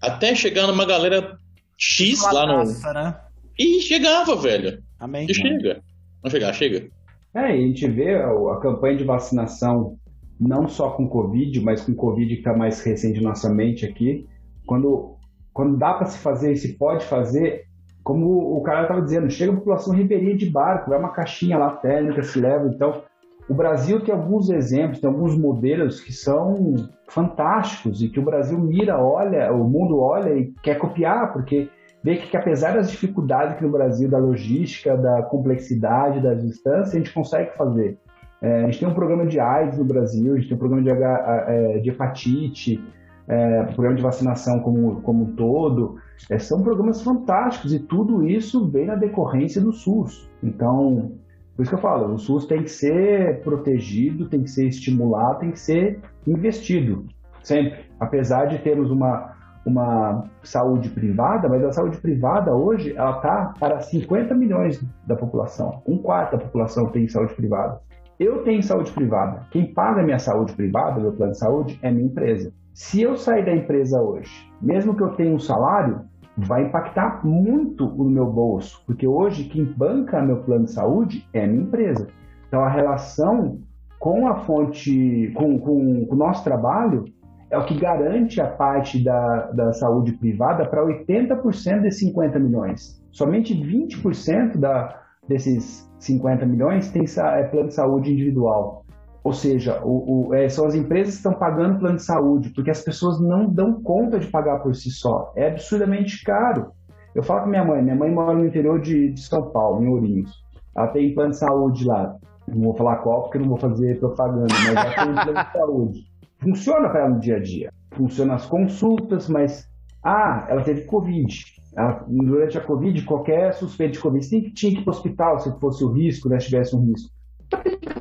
até 0.02 0.36
chegar 0.36 0.68
numa 0.68 0.86
galera 0.86 1.38
X 1.78 2.22
lá 2.32 2.46
no. 2.46 2.94
né? 2.94 3.20
E 3.58 3.82
chegava, 3.82 4.36
velho. 4.36 4.84
Amém. 5.00 5.28
E 5.30 5.34
chega. 5.34 5.82
Não 6.24 6.30
chegar, 6.30 6.54
chega. 6.54 6.88
É, 7.34 7.56
e 7.56 7.64
a 7.64 7.68
gente 7.68 7.88
vê 7.88 8.16
a 8.16 8.60
campanha 8.62 8.98
de 8.98 9.04
vacinação 9.04 9.98
não 10.40 10.68
só 10.68 10.92
com 10.92 11.08
Covid, 11.08 11.60
mas 11.62 11.82
com 11.82 11.96
Covid 11.96 12.34
que 12.34 12.40
está 12.42 12.56
mais 12.56 12.84
recente 12.84 13.22
na 13.22 13.30
nossa 13.30 13.50
mente 13.50 13.86
aqui. 13.86 14.28
Quando 14.66 15.18
quando 15.54 15.76
dá 15.76 15.94
para 15.96 16.06
se 16.06 16.20
fazer 16.20 16.54
e 16.54 16.58
se 16.58 16.78
pode 16.78 17.04
fazer, 17.06 17.66
como 18.04 18.56
o 18.56 18.62
cara 18.62 18.84
estava 18.84 19.02
dizendo, 19.02 19.28
chega 19.28 19.52
a 19.52 19.56
população 19.56 19.92
ribeirinha 19.92 20.38
de 20.38 20.48
barco, 20.48 20.94
é 20.94 20.98
uma 20.98 21.10
caixinha 21.10 21.58
lá 21.58 21.72
térmica, 21.72 22.22
se 22.22 22.40
leva. 22.40 22.68
Então, 22.68 23.02
o 23.50 23.54
Brasil 23.54 24.02
tem 24.02 24.14
alguns 24.14 24.50
exemplos, 24.50 25.00
tem 25.00 25.10
alguns 25.10 25.38
modelos 25.38 26.02
que 26.02 26.12
são 26.12 26.76
fantásticos 27.08 28.02
e 28.02 28.10
que 28.10 28.20
o 28.20 28.24
Brasil 28.24 28.60
mira, 28.60 29.02
olha, 29.02 29.52
o 29.54 29.64
mundo 29.64 30.00
olha 30.00 30.34
e 30.34 30.54
quer 30.62 30.78
copiar, 30.78 31.32
porque 31.32 31.70
vê 32.04 32.18
que, 32.18 32.28
que 32.28 32.38
apesar 32.38 32.74
das 32.74 32.92
dificuldades 32.92 33.58
que 33.58 33.64
no 33.64 33.72
Brasil, 33.72 34.10
da 34.10 34.18
logística, 34.18 34.98
da 34.98 35.24
complexidade, 35.24 36.22
das 36.22 36.44
distâncias, 36.44 36.94
a 36.94 36.98
gente 36.98 37.14
consegue 37.14 37.56
fazer. 37.56 37.98
É, 38.42 38.64
a 38.64 38.66
gente 38.66 38.80
tem 38.80 38.88
um 38.88 38.94
programa 38.94 39.26
de 39.26 39.40
AIDS 39.40 39.78
no 39.78 39.86
Brasil, 39.86 40.34
a 40.34 40.38
gente 40.38 40.50
tem 40.50 40.56
um 40.56 40.60
programa 40.60 40.84
de, 40.84 40.90
é, 40.92 41.80
de 41.80 41.90
hepatite, 41.90 42.84
é, 43.28 43.64
programa 43.64 43.96
de 43.96 44.04
vacinação 44.04 44.60
como, 44.60 45.02
como 45.02 45.24
um 45.24 45.36
todo, 45.36 45.96
é, 46.30 46.38
são 46.38 46.62
programas 46.62 47.02
fantásticos 47.02 47.74
e 47.74 47.80
tudo 47.80 48.28
isso 48.28 48.70
vem 48.70 48.86
na 48.86 48.96
decorrência 48.96 49.62
do 49.62 49.72
SUS. 49.72 50.30
Então, 50.44 51.14
por 51.58 51.64
isso 51.64 51.72
que 51.72 51.76
eu 51.76 51.82
falo, 51.82 52.14
o 52.14 52.20
SUS 52.20 52.46
tem 52.46 52.62
que 52.62 52.70
ser 52.70 53.42
protegido, 53.42 54.30
tem 54.30 54.44
que 54.44 54.50
ser 54.52 54.68
estimulado, 54.68 55.40
tem 55.40 55.50
que 55.50 55.60
ser 55.60 56.00
investido, 56.28 57.06
sempre. 57.42 57.80
Apesar 58.00 58.46
de 58.46 58.60
termos 58.60 58.92
uma, 58.92 59.34
uma 59.66 60.30
saúde 60.44 60.92
privada, 60.92 61.50
mas 61.50 61.64
a 61.64 61.72
saúde 61.72 61.98
privada 61.98 62.54
hoje 62.54 62.96
ela 62.96 63.16
está 63.16 63.54
para 63.60 63.80
50 63.80 64.36
milhões 64.36 64.80
da 65.08 65.16
população. 65.16 65.82
Um 65.88 65.98
quarto 65.98 66.38
da 66.38 66.44
população 66.44 66.92
tem 66.92 67.08
saúde 67.08 67.34
privada. 67.34 67.82
Eu 68.20 68.44
tenho 68.44 68.62
saúde 68.62 68.92
privada. 68.92 69.48
Quem 69.50 69.74
paga 69.74 70.04
minha 70.04 70.20
saúde 70.20 70.54
privada, 70.54 71.00
meu 71.00 71.12
plano 71.12 71.32
de 71.32 71.40
saúde, 71.40 71.80
é 71.82 71.90
minha 71.90 72.06
empresa. 72.06 72.54
Se 72.72 73.02
eu 73.02 73.18
sair 73.18 73.44
da 73.44 73.56
empresa 73.56 74.00
hoje, 74.00 74.48
mesmo 74.62 74.96
que 74.96 75.02
eu 75.02 75.16
tenha 75.16 75.34
um 75.34 75.40
salário, 75.40 76.02
vai 76.38 76.66
impactar 76.66 77.26
muito 77.26 77.88
no 77.88 78.10
meu 78.10 78.28
bolso, 78.28 78.84
porque 78.86 79.08
hoje 79.08 79.46
quem 79.46 79.66
banca 79.66 80.22
meu 80.22 80.44
plano 80.44 80.66
de 80.66 80.72
saúde 80.72 81.28
é 81.34 81.48
minha 81.48 81.64
empresa. 81.64 82.08
Então 82.48 82.64
a 82.64 82.70
relação 82.70 83.60
com 84.00 84.28
a 84.28 84.36
fonte, 84.36 85.32
com, 85.36 85.60
com, 85.60 86.06
com 86.06 86.16
o 86.16 86.18
nosso 86.18 86.44
trabalho 86.44 87.06
é 87.50 87.58
o 87.58 87.66
que 87.66 87.80
garante 87.80 88.40
a 88.40 88.48
parte 88.48 89.04
da, 89.04 89.52
da 89.52 89.74
saúde 89.74 90.12
privada 90.14 90.66
para 90.66 90.86
80% 90.86 91.82
desses 91.82 92.02
50 92.02 92.40
milhões. 92.40 93.04
Somente 93.12 93.56
20% 93.56 94.58
da, 94.58 95.02
desses 95.28 95.90
50 96.00 96.46
milhões 96.46 96.92
tem 96.92 97.04
é, 97.04 97.44
plano 97.44 97.70
de 97.70 97.74
saúde 97.74 98.14
individual. 98.14 98.86
Ou 99.28 99.34
seja, 99.34 99.82
o, 99.84 100.30
o, 100.30 100.34
é, 100.34 100.48
são 100.48 100.66
as 100.66 100.74
empresas 100.74 101.16
que 101.16 101.18
estão 101.18 101.34
pagando 101.34 101.80
plano 101.80 101.98
de 101.98 102.04
saúde, 102.04 102.50
porque 102.52 102.72
as 102.72 102.82
pessoas 102.82 103.20
não 103.20 103.46
dão 103.46 103.74
conta 103.84 104.18
de 104.18 104.28
pagar 104.28 104.60
por 104.60 104.74
si 104.74 104.90
só. 104.90 105.34
É 105.36 105.50
absurdamente 105.50 106.24
caro. 106.24 106.72
Eu 107.14 107.22
falo 107.22 107.42
com 107.42 107.50
minha 107.50 107.66
mãe, 107.66 107.84
minha 107.84 107.96
mãe 107.98 108.10
mora 108.10 108.38
no 108.38 108.46
interior 108.46 108.80
de, 108.80 109.12
de 109.12 109.20
São 109.20 109.50
Paulo, 109.50 109.84
em 109.84 109.90
Ourinhos. 109.90 110.32
Ela 110.74 110.88
tem 110.88 111.14
plano 111.14 111.32
de 111.32 111.40
saúde 111.40 111.86
lá. 111.86 112.16
Não 112.48 112.64
vou 112.68 112.74
falar 112.74 112.96
qual, 113.00 113.24
porque 113.24 113.38
não 113.38 113.50
vou 113.50 113.58
fazer 113.58 114.00
propaganda, 114.00 114.48
mas 114.48 114.66
ela 114.70 114.86
tem 114.86 115.26
plano 115.26 115.44
de 115.44 115.52
saúde. 115.52 116.00
Funciona 116.40 116.88
para 116.88 117.02
ela 117.02 117.10
no 117.10 117.20
dia 117.20 117.36
a 117.36 117.42
dia. 117.42 117.70
Funciona 117.98 118.36
as 118.36 118.46
consultas, 118.46 119.28
mas. 119.28 119.70
Ah, 120.02 120.48
ela 120.48 120.62
teve 120.62 120.86
Covid. 120.86 121.44
Ela, 121.76 122.06
durante 122.08 122.58
a 122.58 122.62
Covid, 122.62 123.04
qualquer 123.04 123.54
suspeito 123.56 123.96
de 123.96 124.00
Covid, 124.00 124.26
você 124.26 124.40
tinha 124.52 124.72
que 124.72 124.80
ir 124.80 124.84
para 124.86 124.94
o 124.94 124.96
hospital 124.96 125.38
se 125.42 125.52
fosse 125.60 125.84
o 125.84 125.92
risco, 125.92 126.30
né, 126.30 126.40
se 126.40 126.46
tivesse 126.46 126.74
um 126.74 126.86
risco. 126.86 127.12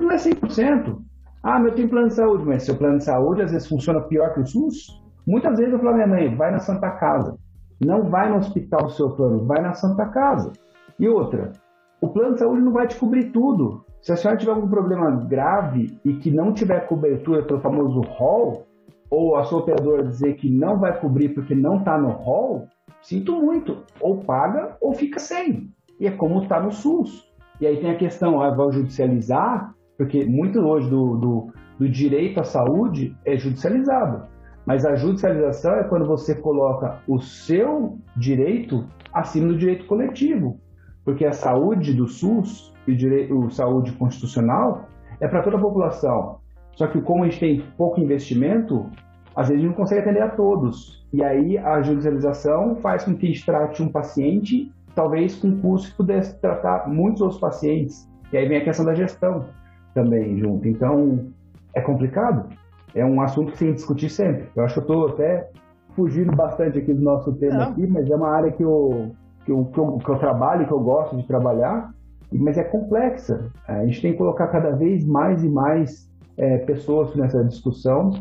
Não 0.01 0.13
é 0.13 0.17
100%. 0.17 0.99
Ah, 1.49 1.61
mas 1.61 1.69
eu 1.69 1.75
tenho 1.77 1.89
plano 1.89 2.09
de 2.09 2.15
saúde, 2.15 2.45
mas 2.45 2.65
seu 2.65 2.77
plano 2.77 2.99
de 2.99 3.05
saúde 3.05 3.41
às 3.41 3.53
vezes 3.53 3.69
funciona 3.69 4.01
pior 4.01 4.35
que 4.35 4.41
o 4.41 4.47
SUS. 4.47 5.01
Muitas 5.25 5.57
vezes 5.57 5.73
eu 5.73 5.79
falo, 5.79 5.95
minha 5.95 6.07
mãe, 6.09 6.35
vai 6.35 6.51
na 6.51 6.59
Santa 6.59 6.91
Casa. 6.91 7.39
Não 7.85 8.11
vai 8.11 8.29
no 8.29 8.39
hospital 8.39 8.87
do 8.87 8.91
seu 8.91 9.11
plano, 9.11 9.47
vai 9.47 9.63
na 9.63 9.73
Santa 9.73 10.07
Casa. 10.07 10.51
E 10.99 11.09
outra, 11.09 11.53
o 12.01 12.09
plano 12.09 12.33
de 12.33 12.41
saúde 12.41 12.63
não 12.63 12.73
vai 12.73 12.89
te 12.89 12.97
cobrir 12.97 13.31
tudo. 13.31 13.85
Se 14.03 14.11
a 14.11 14.17
senhora 14.17 14.37
tiver 14.37 14.51
algum 14.51 14.69
problema 14.69 15.09
grave 15.25 15.97
e 16.05 16.15
que 16.15 16.33
não 16.33 16.53
tiver 16.53 16.81
cobertura 16.89 17.45
pelo 17.45 17.61
famoso 17.61 18.01
hall, 18.01 18.67
ou 19.09 19.37
a 19.37 19.45
sua 19.45 19.61
operadora 19.61 20.03
dizer 20.03 20.35
que 20.35 20.51
não 20.51 20.81
vai 20.81 20.99
cobrir 20.99 21.29
porque 21.29 21.55
não 21.55 21.77
está 21.77 21.97
no 21.97 22.09
hall, 22.09 22.67
sinto 23.01 23.41
muito. 23.41 23.85
Ou 24.01 24.19
paga 24.19 24.77
ou 24.81 24.95
fica 24.95 25.21
sem. 25.21 25.71
E 26.01 26.09
é 26.09 26.11
como 26.11 26.43
está 26.43 26.61
no 26.61 26.73
SUS. 26.73 27.33
E 27.61 27.69
aí 27.69 27.77
tem 27.81 27.93
a 27.93 27.97
questão, 27.97 28.43
ah, 28.43 28.51
vai 28.51 28.73
judicializar, 28.73 29.76
porque 29.97 30.25
muito 30.25 30.59
hoje 30.61 30.89
do, 30.91 31.17
do, 31.17 31.53
do 31.79 31.89
direito 31.89 32.41
à 32.41 32.45
saúde 32.45 33.17
é 33.25 33.37
judicializado. 33.37 34.27
Mas 34.67 34.85
a 34.85 34.97
judicialização 34.97 35.75
é 35.77 35.85
quando 35.85 36.07
você 36.07 36.35
coloca 36.35 36.99
o 37.07 37.21
seu 37.21 37.99
direito 38.17 38.85
acima 39.13 39.49
do 39.49 39.57
direito 39.57 39.87
coletivo. 39.87 40.59
Porque 41.05 41.25
a 41.25 41.33
saúde 41.33 41.95
do 41.95 42.09
SUS 42.09 42.75
e 42.87 43.33
o 43.33 43.49
saúde 43.49 43.93
constitucional 43.93 44.89
é 45.21 45.29
para 45.29 45.43
toda 45.43 45.57
a 45.57 45.61
população. 45.61 46.41
Só 46.73 46.89
que 46.89 47.01
como 47.01 47.23
a 47.23 47.29
gente 47.29 47.41
tem 47.41 47.65
pouco 47.79 48.01
investimento, 48.01 48.91
às 49.35 49.49
vezes 49.49 49.63
a 49.63 49.67
gente 49.67 49.69
não 49.69 49.77
consegue 49.77 50.01
atender 50.03 50.23
a 50.23 50.31
todos. 50.31 51.07
E 51.13 51.23
aí 51.23 51.57
a 51.57 51.81
judicialização 51.81 52.77
faz 52.77 53.05
com 53.05 53.15
que 53.15 53.27
a 53.27 53.29
gente 53.29 53.47
trate 53.47 53.83
um 53.83 53.89
paciente, 53.89 54.71
talvez 54.95 55.37
com 55.37 55.61
custo 55.61 55.91
que 55.91 55.97
pudesse 55.97 56.39
tratar 56.41 56.89
muitos 56.89 57.23
outros 57.23 57.41
pacientes. 57.41 58.11
E 58.33 58.37
aí 58.37 58.49
vem 58.49 58.59
a 58.59 58.65
questão 58.65 58.85
da 58.85 58.95
gestão 58.95 59.47
também 59.97 60.39
junto. 60.39 60.69
Então, 60.69 61.27
é 61.75 61.81
complicado 61.81 62.49
é 62.97 63.05
um 63.05 63.21
assunto 63.21 63.53
que 63.53 63.59
tem 63.59 63.69
que 63.69 63.75
discutir 63.75 64.09
sempre. 64.09 64.49
Eu 64.57 64.65
acho 64.65 64.75
que 64.75 64.81
eu 64.81 64.83
estou 64.83 65.09
até 65.09 65.51
fugindo 65.95 66.35
bastante 66.35 66.79
aqui 66.79 66.95
do 66.95 67.03
nosso 67.03 67.31
tema 67.35 67.59
Não. 67.59 67.71
aqui, 67.71 67.87
mas 67.87 68.11
é 68.11 68.17
uma 68.17 68.31
área 68.31 68.51
que 68.51 68.63
eu, 68.63 69.13
que 69.45 69.53
eu, 69.53 69.65
que 69.67 69.79
eu, 69.79 69.99
que 69.99 70.09
eu 70.09 70.19
trabalho, 70.19 70.67
que 70.67 70.73
eu 70.73 70.81
gosto 70.81 71.15
de 71.15 71.27
trabalhar, 71.27 71.95
mas 72.33 72.57
é 72.57 72.65
complexa. 72.65 73.53
A 73.69 73.85
gente 73.85 74.01
tem 74.01 74.13
que 74.13 74.19
colocar 74.19 74.47
cada 74.49 74.71
vez 74.71 75.05
mais 75.05 75.45
e 75.45 75.49
mais 75.49 76.11
é, 76.39 76.59
pessoas 76.59 77.15
nessa 77.15 77.45
discussão. 77.45 78.13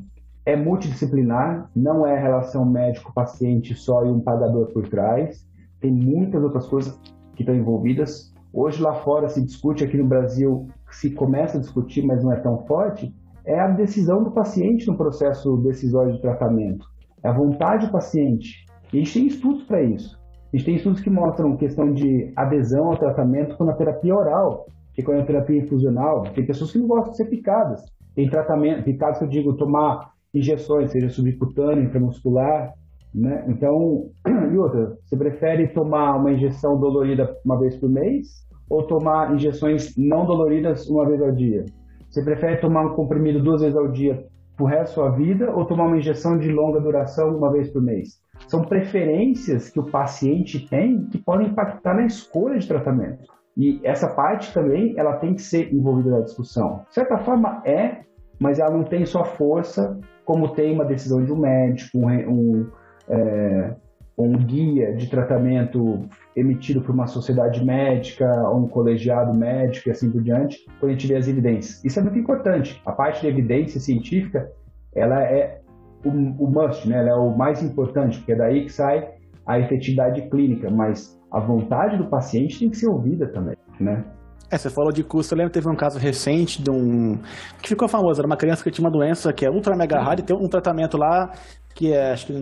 É 0.45 0.57
multidisciplinar, 0.57 1.69
não 1.73 2.05
é 2.05 2.19
relação 2.19 2.65
médico-paciente 2.65 3.73
só 3.73 4.05
e 4.05 4.09
um 4.09 4.19
pagador 4.19 4.67
por 4.73 4.87
trás. 4.89 5.47
Tem 5.79 5.91
muitas 5.91 6.43
outras 6.43 6.67
coisas 6.67 6.99
que 7.33 7.43
estão 7.43 7.55
envolvidas. 7.55 8.33
Hoje 8.53 8.81
lá 8.81 8.93
fora 8.93 9.27
se 9.29 9.41
discute, 9.41 9.83
aqui 9.83 9.97
no 9.97 10.05
Brasil 10.05 10.67
se 10.91 11.11
começa 11.11 11.57
a 11.57 11.61
discutir, 11.61 12.05
mas 12.05 12.23
não 12.23 12.31
é 12.31 12.39
tão 12.39 12.65
forte, 12.65 13.13
é 13.45 13.59
a 13.59 13.67
decisão 13.67 14.23
do 14.23 14.31
paciente 14.31 14.87
no 14.87 14.97
processo 14.97 15.57
decisório 15.57 16.13
de 16.13 16.21
tratamento. 16.21 16.85
É 17.23 17.29
a 17.29 17.33
vontade 17.33 17.85
do 17.85 17.91
paciente. 17.91 18.65
E 18.91 18.97
a 18.97 18.99
gente 18.99 19.13
tem 19.13 19.27
estudos 19.27 19.63
para 19.63 19.83
isso. 19.83 20.17
A 20.53 20.57
gente 20.57 20.65
tem 20.65 20.75
estudos 20.75 21.01
que 21.01 21.09
mostram 21.09 21.57
questão 21.57 21.91
de 21.91 22.31
adesão 22.35 22.87
ao 22.87 22.97
tratamento 22.97 23.57
com 23.57 23.69
a 23.69 23.73
terapia 23.73 24.15
oral, 24.15 24.67
que 24.93 25.03
com 25.03 25.11
a 25.11 25.25
terapia 25.25 25.59
infusional. 25.59 26.23
Tem 26.33 26.45
pessoas 26.45 26.71
que 26.71 26.79
não 26.79 26.87
gostam 26.87 27.11
de 27.11 27.17
ser 27.17 27.25
picadas. 27.25 27.83
Tem 28.15 28.29
tratamento, 28.29 28.83
picadas 28.83 29.21
eu 29.21 29.27
digo, 29.27 29.57
tomar 29.57 30.11
injeções, 30.33 30.91
seja 30.91 31.09
subcutânea, 31.09 31.83
intramuscular, 31.83 32.73
né? 33.13 33.45
Então, 33.47 34.09
e 34.53 34.57
outra, 34.57 34.97
você 35.03 35.17
prefere 35.17 35.67
tomar 35.69 36.17
uma 36.17 36.31
injeção 36.31 36.79
dolorida 36.79 37.35
uma 37.45 37.59
vez 37.59 37.75
por 37.77 37.89
mês 37.89 38.45
ou 38.69 38.83
tomar 38.83 39.33
injeções 39.33 39.95
não 39.97 40.25
doloridas 40.25 40.89
uma 40.89 41.07
vez 41.07 41.21
ao 41.21 41.31
dia? 41.31 41.65
Você 42.09 42.23
prefere 42.23 42.57
tomar 42.57 42.85
um 42.85 42.95
comprimido 42.95 43.41
duas 43.41 43.61
vezes 43.61 43.75
ao 43.75 43.89
dia 43.89 44.25
pro 44.55 44.65
resto 44.65 45.01
da 45.01 45.07
sua 45.07 45.09
vida 45.11 45.51
ou 45.51 45.65
tomar 45.65 45.85
uma 45.85 45.97
injeção 45.97 46.37
de 46.37 46.49
longa 46.51 46.79
duração 46.79 47.35
uma 47.35 47.51
vez 47.51 47.71
por 47.71 47.81
mês? 47.81 48.21
São 48.47 48.61
preferências 48.61 49.69
que 49.69 49.79
o 49.79 49.85
paciente 49.85 50.67
tem 50.69 51.05
que 51.07 51.17
podem 51.17 51.47
impactar 51.47 51.95
na 51.95 52.05
escolha 52.05 52.57
de 52.57 52.67
tratamento. 52.67 53.23
E 53.57 53.79
essa 53.83 54.07
parte 54.13 54.53
também 54.53 54.93
ela 54.97 55.17
tem 55.17 55.33
que 55.33 55.41
ser 55.41 55.73
envolvida 55.73 56.11
na 56.11 56.21
discussão. 56.21 56.83
De 56.89 56.93
certa 56.93 57.17
forma 57.17 57.61
é, 57.65 58.01
mas 58.39 58.59
ela 58.59 58.71
não 58.71 58.83
tem 58.83 59.05
só 59.05 59.23
força 59.23 59.99
como 60.25 60.53
tem 60.53 60.73
uma 60.73 60.85
decisão 60.85 61.23
de 61.23 61.31
um 61.31 61.37
médico, 61.37 61.97
um, 61.97 62.07
um 62.07 62.67
é, 63.07 63.75
um 64.17 64.31
guia 64.37 64.93
de 64.95 65.09
tratamento 65.09 66.07
emitido 66.35 66.81
por 66.81 66.93
uma 66.93 67.07
sociedade 67.07 67.63
médica 67.63 68.25
ou 68.49 68.65
um 68.65 68.67
colegiado 68.67 69.37
médico 69.37 69.89
e 69.89 69.91
assim 69.91 70.11
por 70.11 70.21
diante, 70.21 70.65
quando 70.79 70.91
a 70.91 70.93
gente 70.93 71.07
vê 71.07 71.15
as 71.15 71.27
evidências. 71.27 71.83
Isso 71.83 71.99
é 71.99 72.03
muito 72.03 72.19
importante. 72.19 72.81
A 72.85 72.91
parte 72.91 73.21
de 73.21 73.27
evidência 73.27 73.79
científica, 73.79 74.51
ela 74.93 75.23
é 75.23 75.61
o, 76.03 76.09
o 76.09 76.51
must, 76.51 76.87
né? 76.87 76.99
ela 76.99 77.09
é 77.09 77.15
o 77.15 77.35
mais 77.35 77.63
importante, 77.63 78.17
porque 78.17 78.33
é 78.33 78.35
daí 78.35 78.65
que 78.65 78.71
sai 78.71 79.09
a 79.45 79.59
efetividade 79.59 80.29
clínica, 80.29 80.69
mas 80.69 81.19
a 81.31 81.39
vontade 81.39 81.97
do 81.97 82.09
paciente 82.09 82.59
tem 82.59 82.69
que 82.69 82.77
ser 82.77 82.87
ouvida 82.87 83.27
também, 83.27 83.55
né? 83.79 84.03
É, 84.49 84.57
você 84.57 84.69
falou 84.69 84.91
de 84.91 85.03
custo, 85.03 85.33
eu 85.33 85.37
lembro 85.39 85.51
que 85.51 85.59
teve 85.59 85.69
um 85.69 85.75
caso 85.75 85.97
recente 85.97 86.61
de 86.61 86.69
um. 86.69 87.17
que 87.61 87.69
ficou 87.69 87.87
famoso, 87.87 88.21
era 88.21 88.27
uma 88.27 88.37
criança 88.37 88.63
que 88.63 88.69
tinha 88.69 88.85
uma 88.85 88.91
doença 88.91 89.33
que 89.33 89.43
é 89.45 89.49
ultra 89.49 89.75
mega 89.75 89.99
rara 89.99 90.19
e 90.19 90.23
tem 90.23 90.37
um 90.37 90.47
tratamento 90.47 90.97
lá 90.97 91.31
que 91.73 91.91
é, 91.91 92.13
acho 92.13 92.27
que 92.27 92.33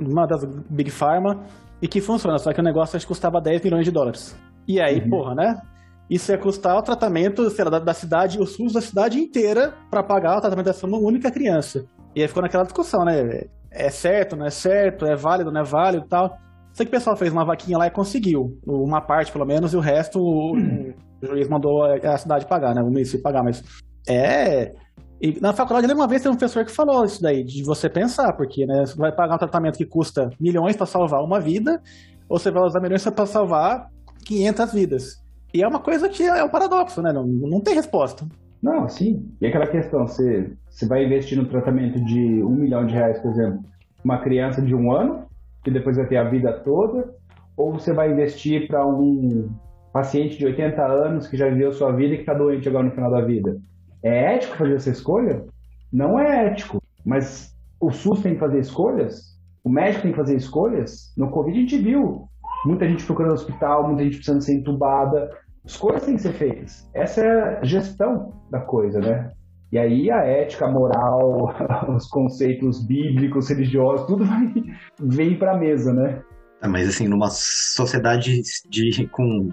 uma 0.00 0.26
das 0.26 0.44
Big 0.70 0.90
Pharma, 0.90 1.42
e 1.82 1.88
que 1.88 2.00
funciona, 2.00 2.38
só 2.38 2.52
que 2.52 2.60
o 2.60 2.62
negócio 2.62 2.96
acho 2.96 3.04
que 3.04 3.12
custava 3.12 3.40
10 3.40 3.60
milhões 3.62 3.84
de 3.84 3.90
dólares. 3.90 4.38
E 4.68 4.80
aí, 4.80 5.00
uhum. 5.00 5.10
porra, 5.10 5.34
né? 5.34 5.60
Isso 6.08 6.30
ia 6.30 6.38
custar 6.38 6.76
o 6.76 6.82
tratamento 6.82 7.50
sei 7.50 7.64
lá, 7.64 7.72
da, 7.72 7.78
da 7.80 7.94
cidade, 7.94 8.38
o 8.38 8.46
SUS 8.46 8.72
da 8.72 8.80
cidade 8.80 9.18
inteira 9.18 9.74
para 9.90 10.02
pagar 10.02 10.38
o 10.38 10.40
tratamento 10.40 10.66
dessa 10.66 10.86
uma 10.86 10.98
única 10.98 11.30
criança. 11.30 11.84
E 12.14 12.22
aí 12.22 12.28
ficou 12.28 12.42
naquela 12.42 12.62
discussão, 12.62 13.04
né? 13.04 13.46
É 13.70 13.90
certo, 13.90 14.36
não 14.36 14.46
é 14.46 14.50
certo, 14.50 15.06
é 15.06 15.16
válido, 15.16 15.50
não 15.50 15.60
é 15.60 15.64
válido 15.64 16.04
e 16.04 16.08
tal. 16.08 16.38
Sei 16.72 16.86
que 16.86 16.90
o 16.90 16.92
pessoal 16.98 17.16
fez 17.16 17.32
uma 17.32 17.44
vaquinha 17.44 17.78
lá 17.78 17.86
e 17.86 17.90
conseguiu. 17.90 18.58
Uma 18.64 19.00
parte, 19.00 19.32
pelo 19.32 19.44
menos, 19.44 19.72
e 19.72 19.76
o 19.76 19.80
resto 19.80 20.20
o, 20.20 20.52
o 20.56 21.26
juiz 21.26 21.48
mandou 21.48 21.82
a 21.82 22.16
cidade 22.16 22.46
pagar, 22.46 22.74
né? 22.74 22.82
O 22.82 22.86
município 22.86 23.22
pagar, 23.22 23.42
mas 23.42 23.62
é. 24.08 24.72
E 25.22 25.38
na 25.40 25.52
faculdade, 25.52 25.86
uma 25.92 26.08
vez, 26.08 26.20
teve 26.20 26.34
um 26.34 26.36
professor 26.36 26.64
que 26.64 26.72
falou 26.72 27.04
isso 27.04 27.22
daí, 27.22 27.44
de 27.44 27.62
você 27.62 27.88
pensar, 27.88 28.32
porque 28.32 28.66
né, 28.66 28.84
você 28.84 28.96
vai 28.96 29.12
pagar 29.12 29.36
um 29.36 29.38
tratamento 29.38 29.78
que 29.78 29.86
custa 29.86 30.30
milhões 30.40 30.74
para 30.74 30.84
salvar 30.84 31.22
uma 31.22 31.38
vida, 31.38 31.80
ou 32.28 32.40
você 32.40 32.50
vai 32.50 32.64
usar 32.64 32.80
milhões 32.80 33.08
para 33.08 33.24
salvar 33.24 33.88
500 34.24 34.72
vidas. 34.72 35.22
E 35.54 35.62
é 35.62 35.68
uma 35.68 35.78
coisa 35.78 36.08
que 36.08 36.24
é 36.24 36.42
um 36.42 36.48
paradoxo, 36.48 37.00
né? 37.00 37.12
Não, 37.12 37.24
não 37.24 37.60
tem 37.60 37.72
resposta. 37.72 38.26
Não, 38.60 38.88
sim. 38.88 39.24
E 39.40 39.46
aquela 39.46 39.68
questão, 39.68 40.08
você, 40.08 40.56
você 40.68 40.86
vai 40.86 41.04
investir 41.04 41.38
no 41.38 41.46
tratamento 41.46 42.04
de 42.04 42.42
um 42.42 42.56
milhão 42.56 42.84
de 42.84 42.92
reais, 42.92 43.20
por 43.20 43.30
exemplo, 43.30 43.60
uma 44.04 44.18
criança 44.18 44.60
de 44.60 44.74
um 44.74 44.90
ano, 44.90 45.26
que 45.62 45.70
depois 45.70 45.96
vai 45.98 46.06
ter 46.08 46.16
a 46.16 46.28
vida 46.28 46.52
toda, 46.64 47.14
ou 47.56 47.72
você 47.72 47.92
vai 47.92 48.10
investir 48.10 48.66
para 48.66 48.84
um 48.84 49.48
paciente 49.92 50.36
de 50.36 50.46
80 50.46 50.82
anos 50.84 51.28
que 51.28 51.36
já 51.36 51.48
viveu 51.48 51.72
sua 51.72 51.92
vida 51.92 52.14
e 52.14 52.16
que 52.16 52.22
está 52.22 52.34
doente 52.34 52.68
agora 52.68 52.86
no 52.86 52.90
final 52.90 53.10
da 53.10 53.20
vida? 53.20 53.56
É 54.02 54.34
ético 54.34 54.56
fazer 54.56 54.74
essa 54.74 54.90
escolha? 54.90 55.44
Não 55.92 56.18
é 56.18 56.46
ético. 56.46 56.82
Mas 57.04 57.54
o 57.80 57.90
SUS 57.90 58.22
tem 58.22 58.34
que 58.34 58.40
fazer 58.40 58.60
escolhas? 58.60 59.32
O 59.64 59.70
médico 59.70 60.02
tem 60.02 60.12
que 60.12 60.16
fazer 60.16 60.36
escolhas? 60.36 61.12
No 61.16 61.30
Covid 61.30 61.56
a 61.56 61.60
gente 61.60 61.78
viu 61.78 62.28
muita 62.64 62.88
gente 62.88 63.04
procurando 63.04 63.34
hospital, 63.34 63.86
muita 63.86 64.04
gente 64.04 64.16
precisando 64.16 64.42
ser 64.42 64.54
entubada. 64.54 65.30
Escolhas 65.64 66.04
têm 66.04 66.16
que 66.16 66.22
ser 66.22 66.32
feitas. 66.32 66.88
Essa 66.94 67.20
é 67.20 67.58
a 67.58 67.64
gestão 67.64 68.32
da 68.50 68.60
coisa, 68.60 69.00
né? 69.00 69.30
E 69.70 69.78
aí 69.78 70.10
a 70.10 70.18
ética, 70.18 70.66
a 70.66 70.70
moral, 70.70 71.54
os 71.96 72.06
conceitos 72.08 72.84
bíblicos, 72.86 73.48
religiosos, 73.48 74.06
tudo 74.06 74.24
vai 74.24 74.52
vem 75.00 75.38
para 75.38 75.52
a 75.52 75.58
mesa, 75.58 75.92
né? 75.92 76.22
É, 76.60 76.68
mas 76.68 76.88
assim, 76.88 77.08
numa 77.08 77.28
sociedade 77.30 78.40
de, 78.68 79.06
com 79.08 79.48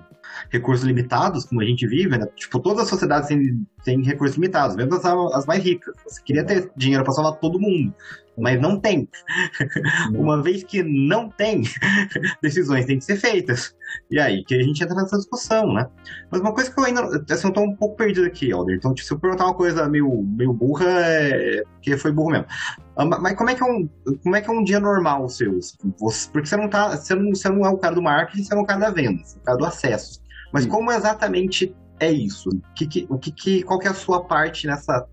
recursos 0.49 0.85
limitados, 0.85 1.45
como 1.45 1.61
a 1.61 1.65
gente 1.65 1.87
vive, 1.87 2.17
né? 2.17 2.27
Tipo, 2.35 2.59
todas 2.59 2.83
as 2.83 2.89
sociedades 2.89 3.27
têm, 3.27 3.65
têm 3.83 4.03
recursos 4.03 4.35
limitados, 4.37 4.75
mesmo 4.75 4.95
as, 4.95 5.05
as 5.05 5.45
mais 5.45 5.63
ricas. 5.63 5.95
Você 6.05 6.21
queria 6.23 6.43
ter 6.43 6.71
dinheiro 6.75 7.03
para 7.03 7.13
salvar 7.13 7.39
todo 7.39 7.59
mundo. 7.59 7.93
mas 8.37 8.59
não 8.59 8.79
tem. 8.79 9.07
Uma 10.13 10.41
vez 10.41 10.63
que 10.63 10.81
não 10.81 11.29
tem, 11.29 11.63
decisões 12.41 12.85
têm 12.85 12.97
que 12.97 13.05
ser 13.05 13.17
feitas. 13.17 13.75
E 14.09 14.19
aí 14.19 14.43
que 14.43 14.55
a 14.55 14.63
gente 14.63 14.83
entra 14.83 14.95
nessa 14.95 15.17
discussão, 15.17 15.73
né? 15.73 15.87
Mas 16.31 16.41
uma 16.41 16.53
coisa 16.53 16.71
que 16.71 16.79
eu 16.79 16.83
ainda. 16.83 17.01
Assim, 17.29 17.47
eu 17.47 17.53
tô 17.53 17.61
um 17.61 17.75
pouco 17.75 17.95
perdido 17.95 18.25
aqui, 18.25 18.51
Alder. 18.51 18.77
Então, 18.77 18.95
se 18.95 19.11
eu 19.11 19.19
perguntar 19.19 19.45
uma 19.45 19.55
coisa 19.55 19.87
meio, 19.89 20.23
meio 20.23 20.53
burra, 20.53 20.85
é 20.87 21.63
porque 21.79 21.97
foi 21.97 22.11
burro 22.11 22.31
mesmo. 22.31 22.45
Ah, 22.95 23.05
mas 23.05 23.35
como 23.35 23.49
é 23.49 23.55
que 23.55 23.63
é 23.63 23.65
um, 23.65 23.89
como 24.21 24.35
é, 24.35 24.41
que 24.41 24.49
é 24.49 24.53
um 24.53 24.63
dia 24.63 24.79
normal 24.79 25.27
seu? 25.29 25.59
Você, 25.99 26.29
porque 26.31 26.47
você 26.47 26.57
não, 26.57 26.69
tá, 26.69 26.97
você, 26.97 27.15
não, 27.15 27.29
você 27.33 27.49
não 27.49 27.65
é 27.65 27.69
o 27.69 27.77
cara 27.77 27.95
do 27.95 28.01
marketing, 28.01 28.43
você 28.43 28.53
é 28.53 28.57
o 28.57 28.65
cara 28.65 28.79
da 28.79 28.91
venda, 28.91 29.23
você 29.23 29.37
é 29.37 29.39
o 29.39 29.43
cara 29.43 29.57
do 29.57 29.65
acesso. 29.65 30.18
Mas 30.51 30.63
Sim. 30.63 30.69
como 30.69 30.91
exatamente 30.91 31.75
é 31.99 32.11
isso? 32.11 32.49
O 32.49 32.73
que, 32.73 32.87
que, 32.87 33.07
o 33.09 33.17
que, 33.17 33.31
que, 33.31 33.63
qual 33.63 33.79
que 33.79 33.87
é 33.87 33.91
a 33.91 33.93
sua 33.93 34.23
parte 34.23 34.67
nessa, 34.67 35.07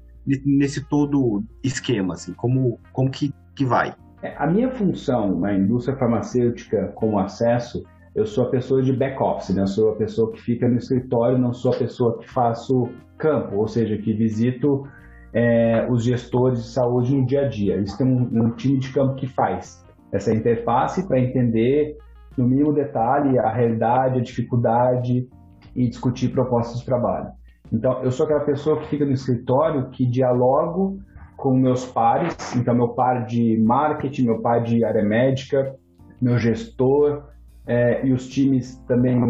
nesse 0.44 0.84
todo 0.88 1.44
esquema? 1.62 2.14
Assim? 2.14 2.32
Como, 2.34 2.78
como 2.92 3.10
que, 3.10 3.32
que 3.54 3.64
vai? 3.64 3.94
É, 4.22 4.34
a 4.38 4.46
minha 4.46 4.70
função 4.70 5.38
na 5.38 5.54
indústria 5.54 5.96
farmacêutica 5.96 6.92
como 6.94 7.18
acesso 7.18 7.84
eu 8.16 8.24
sou 8.24 8.46
a 8.46 8.48
pessoa 8.48 8.82
de 8.82 8.94
back 8.94 9.22
office, 9.22 9.54
né? 9.54 9.60
Eu 9.60 9.66
sou 9.66 9.92
a 9.92 9.96
pessoa 9.96 10.32
que 10.32 10.40
fica 10.40 10.66
no 10.66 10.78
escritório, 10.78 11.36
não 11.36 11.52
sou 11.52 11.74
a 11.74 11.76
pessoa 11.76 12.18
que 12.18 12.26
faço 12.26 12.88
campo, 13.18 13.56
ou 13.56 13.68
seja, 13.68 13.98
que 13.98 14.14
visito 14.14 14.88
é, 15.34 15.86
os 15.90 16.02
gestores 16.02 16.62
de 16.62 16.68
saúde 16.70 17.14
no 17.14 17.26
dia 17.26 17.42
a 17.42 17.48
dia. 17.48 17.74
Eles 17.74 17.94
têm 17.94 18.06
um, 18.06 18.46
um 18.46 18.50
time 18.52 18.78
de 18.78 18.90
campo 18.90 19.16
que 19.16 19.26
faz 19.26 19.84
essa 20.10 20.32
interface 20.32 21.06
para 21.06 21.20
entender 21.20 21.98
no 22.36 22.46
mínimo 22.46 22.72
detalhe 22.72 23.38
a 23.38 23.50
realidade, 23.50 24.18
a 24.18 24.22
dificuldade 24.22 25.28
e 25.74 25.88
discutir 25.88 26.28
propostas 26.28 26.80
de 26.80 26.86
trabalho. 26.86 27.30
Então, 27.72 28.02
eu 28.02 28.10
sou 28.10 28.24
aquela 28.24 28.44
pessoa 28.44 28.78
que 28.80 28.88
fica 28.88 29.04
no 29.04 29.12
escritório 29.12 29.90
que 29.90 30.06
dialogo 30.06 30.98
com 31.36 31.54
meus 31.54 31.84
pares, 31.84 32.54
então 32.56 32.74
meu 32.74 32.88
par 32.88 33.26
de 33.26 33.58
marketing, 33.58 34.26
meu 34.26 34.40
par 34.40 34.62
de 34.62 34.84
área 34.84 35.04
médica, 35.04 35.74
meu 36.20 36.38
gestor, 36.38 37.24
é, 37.66 38.06
e 38.06 38.12
os 38.12 38.28
times 38.28 38.76
também 38.86 39.20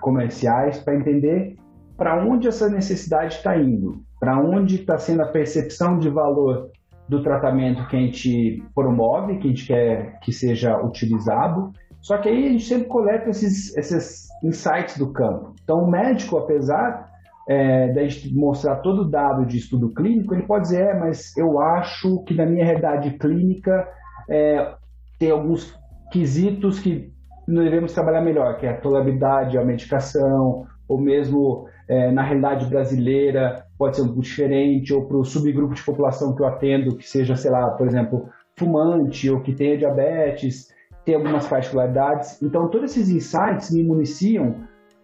comerciais 0.00 0.78
para 0.78 0.96
entender 0.96 1.56
para 1.96 2.24
onde 2.24 2.48
essa 2.48 2.68
necessidade 2.68 3.34
está 3.34 3.56
indo, 3.56 4.02
para 4.18 4.40
onde 4.40 4.76
está 4.76 4.98
sendo 4.98 5.22
a 5.22 5.26
percepção 5.26 5.98
de 5.98 6.08
valor 6.08 6.70
do 7.08 7.22
tratamento 7.22 7.86
que 7.86 7.96
a 7.96 8.00
gente 8.00 8.64
promove, 8.74 9.38
que 9.38 9.46
a 9.46 9.50
gente 9.50 9.66
quer 9.66 10.18
que 10.20 10.32
seja 10.32 10.80
utilizado. 10.82 11.72
Só 12.02 12.18
que 12.18 12.28
aí 12.28 12.46
a 12.46 12.50
gente 12.50 12.64
sempre 12.64 12.88
coleta 12.88 13.30
esses, 13.30 13.74
esses 13.76 14.28
insights 14.42 14.98
do 14.98 15.12
campo. 15.12 15.54
Então, 15.62 15.84
o 15.84 15.90
médico, 15.90 16.36
apesar 16.36 17.08
é, 17.48 17.92
da 17.92 18.02
gente 18.02 18.34
mostrar 18.34 18.76
todo 18.76 19.02
o 19.02 19.10
dado 19.10 19.46
de 19.46 19.56
estudo 19.56 19.88
clínico, 19.94 20.34
ele 20.34 20.42
pode 20.42 20.64
dizer, 20.64 20.82
é, 20.82 20.98
mas 20.98 21.36
eu 21.36 21.60
acho 21.60 22.22
que 22.24 22.34
na 22.34 22.44
minha 22.44 22.64
realidade 22.64 23.12
clínica 23.18 23.88
é, 24.28 24.74
tem 25.18 25.30
alguns 25.30 25.78
quesitos 26.10 26.80
que 26.80 27.12
devemos 27.46 27.92
trabalhar 27.92 28.20
melhor, 28.20 28.58
que 28.58 28.66
é 28.66 28.70
a 28.70 28.80
tolerabilidade 28.80 29.56
à 29.56 29.64
medicação, 29.64 30.66
ou 30.88 31.00
mesmo 31.00 31.66
é, 31.88 32.10
na 32.10 32.22
realidade 32.22 32.66
brasileira, 32.66 33.64
pode 33.78 33.96
ser 33.96 34.02
um 34.02 34.08
pouco 34.08 34.22
diferente, 34.22 34.92
ou 34.92 35.06
para 35.06 35.16
o 35.16 35.24
subgrupo 35.24 35.74
de 35.74 35.84
população 35.84 36.34
que 36.34 36.42
eu 36.42 36.46
atendo, 36.46 36.96
que 36.96 37.08
seja, 37.08 37.36
sei 37.36 37.50
lá, 37.50 37.70
por 37.70 37.86
exemplo, 37.86 38.28
fumante, 38.56 39.30
ou 39.30 39.40
que 39.40 39.54
tenha 39.54 39.78
diabetes, 39.78 40.68
tem 41.04 41.14
algumas 41.14 41.46
particularidades. 41.46 42.40
Então, 42.42 42.68
todos 42.68 42.90
esses 42.92 43.10
insights 43.10 43.70
me 43.70 43.82
municiam 43.82 44.56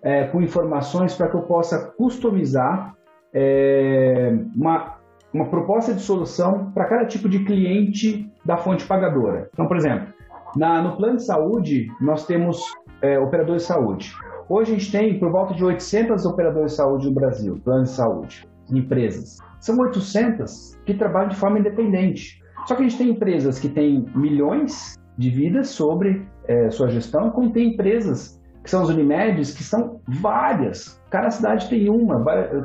é, 0.03 0.25
com 0.29 0.41
informações 0.41 1.15
para 1.15 1.29
que 1.29 1.37
eu 1.37 1.43
possa 1.43 1.93
customizar 1.97 2.95
é, 3.33 4.33
uma, 4.55 4.97
uma 5.33 5.47
proposta 5.47 5.93
de 5.93 6.01
solução 6.01 6.71
para 6.73 6.87
cada 6.87 7.07
tipo 7.07 7.29
de 7.29 7.45
cliente 7.45 8.31
da 8.45 8.57
fonte 8.57 8.87
pagadora. 8.87 9.49
Então, 9.53 9.67
por 9.67 9.77
exemplo, 9.77 10.13
na, 10.57 10.81
no 10.83 10.97
plano 10.97 11.17
de 11.17 11.25
saúde, 11.25 11.89
nós 12.01 12.27
temos 12.27 12.63
é, 13.03 13.19
operadores 13.19 13.63
de 13.63 13.69
saúde. 13.69 14.13
Hoje 14.49 14.73
a 14.73 14.79
gente 14.79 14.91
tem 14.91 15.19
por 15.19 15.31
volta 15.31 15.55
de 15.55 15.65
800 15.65 16.25
operadores 16.25 16.73
de 16.73 16.77
saúde 16.77 17.07
no 17.07 17.15
Brasil, 17.15 17.61
planos 17.63 17.91
de 17.91 17.97
saúde, 17.97 18.49
empresas. 18.73 19.37
São 19.61 19.77
800 19.77 20.79
que 20.87 20.95
trabalham 20.95 21.29
de 21.29 21.37
forma 21.37 21.59
independente. 21.59 22.41
Só 22.67 22.75
que 22.75 22.83
a 22.83 22.89
gente 22.89 22.99
tem 22.99 23.11
empresas 23.11 23.59
que 23.59 23.69
têm 23.69 24.07
milhões 24.15 24.99
de 25.19 25.29
vidas 25.29 25.69
sobre 25.71 26.27
é, 26.47 26.71
sua 26.71 26.89
gestão, 26.89 27.31
como 27.31 27.51
tem 27.51 27.75
empresas 27.75 28.41
que 28.63 28.71
são 28.71 28.83
as 28.83 28.89
Unimedes, 28.89 29.53
que 29.55 29.65
são 29.65 30.01
várias. 30.07 31.01
Cada 31.11 31.31
cidade 31.31 31.69
tem 31.69 31.91
uma, 31.91 32.25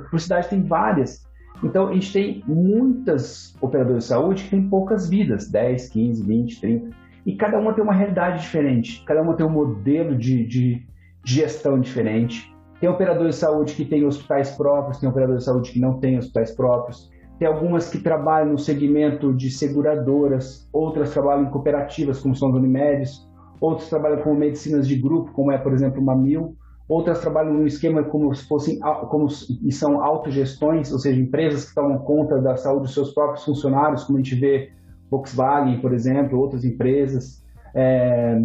por 0.10 0.20
cidade 0.20 0.49
tem 0.49 0.62
várias. 0.62 1.28
Então, 1.64 1.88
a 1.88 1.93
gente 1.93 2.14
tem 2.14 2.43
muitas 2.47 3.56
operadoras 3.62 4.04
de 4.04 4.10
saúde 4.10 4.43
que 4.43 4.49
têm 4.49 4.70
poucas 4.70 5.10
vidas, 5.10 5.49
10, 5.49 5.89
15, 5.89 6.24
20, 6.24 6.62
30 6.62 7.04
e 7.26 7.36
cada 7.36 7.58
uma 7.58 7.74
tem 7.74 7.84
uma 7.84 7.93
realidade 7.93 8.41
diferente, 8.41 9.04
cada 9.06 9.22
uma 9.22 9.36
tem 9.36 9.45
um 9.45 9.49
modelo 9.49 10.16
de, 10.16 10.45
de 10.45 10.86
gestão 11.24 11.80
diferente. 11.80 12.54
Tem 12.82 12.89
operadores 12.89 13.36
de 13.36 13.41
saúde 13.41 13.74
que 13.76 13.86
têm 13.86 14.06
hospitais 14.06 14.51
próprios, 14.51 14.99
tem 14.99 15.08
operadores 15.08 15.43
de 15.43 15.45
saúde 15.45 15.72
que 15.72 15.80
não 15.80 15.99
têm 15.99 16.18
hospitais 16.18 16.51
próprios, 16.51 17.10
tem 17.44 17.52
algumas 17.52 17.89
que 17.89 17.98
trabalham 17.98 18.54
no 18.54 18.58
segmento 18.58 19.34
de 19.34 19.52
seguradoras, 19.52 20.66
outras 20.72 21.12
trabalham 21.12 21.44
em 21.44 21.50
cooperativas, 21.50 22.22
como 22.22 22.34
são 22.34 22.48
as 22.48 22.56
Unimedes, 22.56 23.30
outros 23.60 23.89
trabalham 23.89 24.22
com 24.22 24.34
medicinas 24.34 24.88
de 24.88 24.96
grupo, 24.96 25.30
como 25.34 25.52
é, 25.52 25.58
por 25.58 25.74
exemplo, 25.74 26.02
uma 26.02 26.16
Mil, 26.16 26.56
outras 26.88 27.20
trabalham 27.20 27.54
num 27.54 27.66
esquema 27.66 28.02
como 28.02 28.34
se 28.34 28.48
fossem 28.48 28.80
como 29.10 29.28
e 29.62 29.74
são 29.74 30.02
autogestões, 30.02 30.94
ou 30.94 31.00
seja, 31.00 31.20
empresas 31.20 31.68
que 31.68 31.76
tomam 31.76 31.98
conta 31.98 32.39
da 32.39 32.56
saúde 32.56 32.84
dos 32.84 32.94
seus 32.94 33.14
próprios 33.14 33.44
funcionários, 33.44 34.06
como 34.06 34.20
a 34.20 34.22
gente 34.22 34.36
vê 34.36 34.72
Volkswagen, 35.12 35.82
por 35.82 35.94
exemplo, 35.94 36.39
outras 36.39 36.64
empresas, 36.64 37.44
é, 37.76 38.41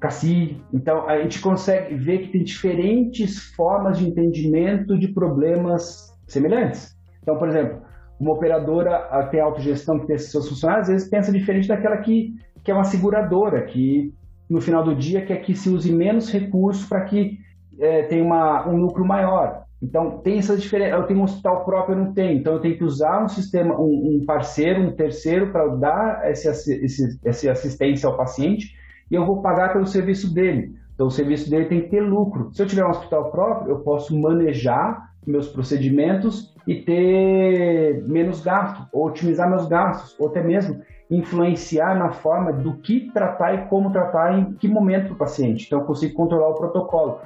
Cassi. 0.00 0.60
Então, 0.70 1.08
a 1.08 1.18
gente 1.22 1.40
consegue 1.40 1.94
ver 1.94 2.18
que 2.18 2.32
tem 2.32 2.44
diferentes 2.44 3.38
formas 3.54 3.96
de 3.96 4.06
entendimento 4.06 4.98
de 4.98 5.08
problemas 5.08 6.14
semelhantes. 6.28 6.94
Então, 7.22 7.38
por 7.38 7.48
exemplo, 7.48 7.93
uma 8.24 8.34
operadora 8.34 9.28
tem 9.30 9.40
autogestão 9.40 9.98
que 9.98 10.06
tem 10.06 10.18
seus 10.18 10.48
funcionários, 10.48 10.88
às 10.88 10.94
vezes 10.94 11.08
pensa 11.08 11.30
diferente 11.30 11.68
daquela 11.68 11.98
que, 11.98 12.34
que 12.62 12.70
é 12.70 12.74
uma 12.74 12.84
seguradora, 12.84 13.62
que 13.62 14.12
no 14.48 14.60
final 14.60 14.82
do 14.82 14.94
dia 14.94 15.24
quer 15.24 15.36
que 15.42 15.54
se 15.54 15.68
use 15.68 15.92
menos 15.92 16.32
recursos 16.32 16.86
para 16.86 17.02
que 17.02 17.38
é, 17.78 18.02
tenha 18.04 18.24
uma, 18.24 18.66
um 18.68 18.76
lucro 18.76 19.04
maior. 19.04 19.64
Então, 19.82 20.18
tem 20.18 20.38
essas 20.38 20.62
diferenças. 20.62 20.98
Eu 20.98 21.06
tenho 21.06 21.20
um 21.20 21.24
hospital 21.24 21.64
próprio, 21.64 21.98
eu 21.98 22.04
não 22.04 22.14
tenho. 22.14 22.38
Então, 22.38 22.54
eu 22.54 22.60
tenho 22.60 22.78
que 22.78 22.84
usar 22.84 23.22
um 23.22 23.28
sistema, 23.28 23.78
um, 23.78 24.20
um 24.22 24.24
parceiro, 24.24 24.80
um 24.80 24.92
terceiro, 24.92 25.52
para 25.52 25.66
dar 25.76 26.30
esse, 26.30 26.48
esse, 26.48 27.18
essa 27.22 27.52
assistência 27.52 28.08
ao 28.08 28.16
paciente 28.16 28.74
e 29.10 29.14
eu 29.14 29.26
vou 29.26 29.42
pagar 29.42 29.72
pelo 29.72 29.86
serviço 29.86 30.32
dele. 30.32 30.74
Então, 30.94 31.08
o 31.08 31.10
serviço 31.10 31.50
dele 31.50 31.66
tem 31.66 31.82
que 31.82 31.90
ter 31.90 32.00
lucro. 32.00 32.50
Se 32.52 32.62
eu 32.62 32.66
tiver 32.66 32.84
um 32.84 32.90
hospital 32.90 33.30
próprio, 33.30 33.72
eu 33.72 33.80
posso 33.80 34.18
manejar 34.18 35.10
meus 35.26 35.48
procedimentos 35.48 36.54
e 36.66 36.82
ter 36.82 38.02
menos 38.06 38.40
gasto, 38.42 38.86
ou 38.92 39.06
otimizar 39.06 39.48
meus 39.48 39.66
gastos, 39.66 40.18
ou 40.18 40.28
até 40.28 40.42
mesmo 40.42 40.80
influenciar 41.10 41.98
na 41.98 42.10
forma 42.10 42.52
do 42.52 42.74
que 42.78 43.10
tratar 43.12 43.54
e 43.54 43.66
como 43.68 43.92
tratar 43.92 44.38
em 44.38 44.52
que 44.54 44.66
momento 44.66 45.12
o 45.12 45.16
paciente. 45.16 45.66
Então, 45.66 45.80
eu 45.80 45.86
consigo 45.86 46.14
controlar 46.14 46.48
o 46.48 46.54
protocolo. 46.54 47.20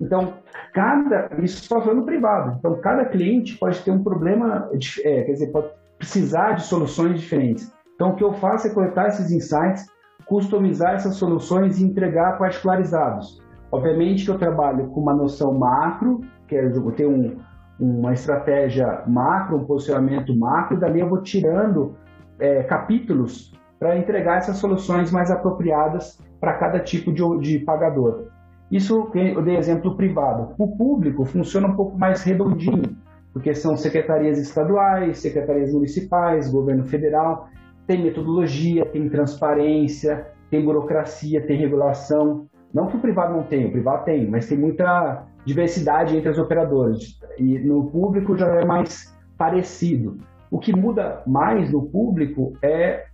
Então, 0.00 0.34
cada. 0.72 1.30
Isso 1.38 1.64
só 1.64 1.94
no 1.94 2.04
privado. 2.04 2.56
Então, 2.58 2.80
cada 2.80 3.04
cliente 3.04 3.56
pode 3.58 3.80
ter 3.80 3.90
um 3.90 4.02
problema, 4.02 4.68
é, 5.04 5.22
quer 5.22 5.32
dizer, 5.32 5.46
pode 5.48 5.68
precisar 5.98 6.52
de 6.52 6.62
soluções 6.62 7.20
diferentes. 7.20 7.72
Então, 7.94 8.10
o 8.10 8.16
que 8.16 8.24
eu 8.24 8.32
faço 8.34 8.66
é 8.66 8.70
coletar 8.70 9.08
esses 9.08 9.30
insights, 9.30 9.86
customizar 10.26 10.94
essas 10.94 11.16
soluções 11.16 11.80
e 11.80 11.84
entregar 11.84 12.38
particularizados. 12.38 13.43
Obviamente 13.74 14.24
que 14.24 14.30
eu 14.30 14.38
trabalho 14.38 14.86
com 14.90 15.00
uma 15.00 15.12
noção 15.12 15.52
macro, 15.52 16.20
que 16.46 16.54
é 16.54 16.64
eu 16.64 16.92
tenho 16.92 17.10
um, 17.10 17.36
uma 17.80 18.12
estratégia 18.12 19.02
macro, 19.04 19.56
um 19.56 19.64
posicionamento 19.64 20.32
macro, 20.36 20.76
e 20.76 20.80
dali 20.80 21.00
eu 21.00 21.08
vou 21.08 21.20
tirando 21.20 21.96
é, 22.38 22.62
capítulos 22.62 23.52
para 23.80 23.98
entregar 23.98 24.36
essas 24.36 24.58
soluções 24.58 25.10
mais 25.10 25.28
apropriadas 25.28 26.20
para 26.38 26.52
cada 26.52 26.78
tipo 26.78 27.12
de, 27.12 27.22
de 27.40 27.58
pagador. 27.64 28.28
Isso 28.70 29.10
eu 29.12 29.42
dei 29.42 29.56
exemplo 29.56 29.96
privado. 29.96 30.54
O 30.56 30.76
público 30.76 31.24
funciona 31.24 31.66
um 31.66 31.74
pouco 31.74 31.98
mais 31.98 32.22
redondinho, 32.22 32.96
porque 33.32 33.56
são 33.56 33.76
secretarias 33.76 34.38
estaduais, 34.38 35.18
secretarias 35.18 35.72
municipais, 35.72 36.48
governo 36.48 36.84
federal, 36.84 37.48
tem 37.88 38.04
metodologia, 38.04 38.86
tem 38.86 39.08
transparência, 39.08 40.28
tem 40.48 40.64
burocracia, 40.64 41.44
tem 41.44 41.58
regulação. 41.58 42.46
Não 42.74 42.88
que 42.88 42.96
o 42.96 43.00
privado 43.00 43.32
não 43.32 43.44
tenha, 43.44 43.68
o 43.68 43.70
privado 43.70 44.04
tem, 44.04 44.28
mas 44.28 44.48
tem 44.48 44.58
muita 44.58 45.24
diversidade 45.46 46.16
entre 46.16 46.28
as 46.28 46.38
operadoras. 46.38 47.18
E 47.38 47.58
no 47.60 47.88
público 47.88 48.36
já 48.36 48.48
é 48.48 48.64
mais 48.64 49.14
parecido. 49.38 50.18
O 50.50 50.58
que 50.58 50.74
muda 50.74 51.22
mais 51.24 51.70
no 51.70 51.86
público 51.86 52.52
é 52.60 53.04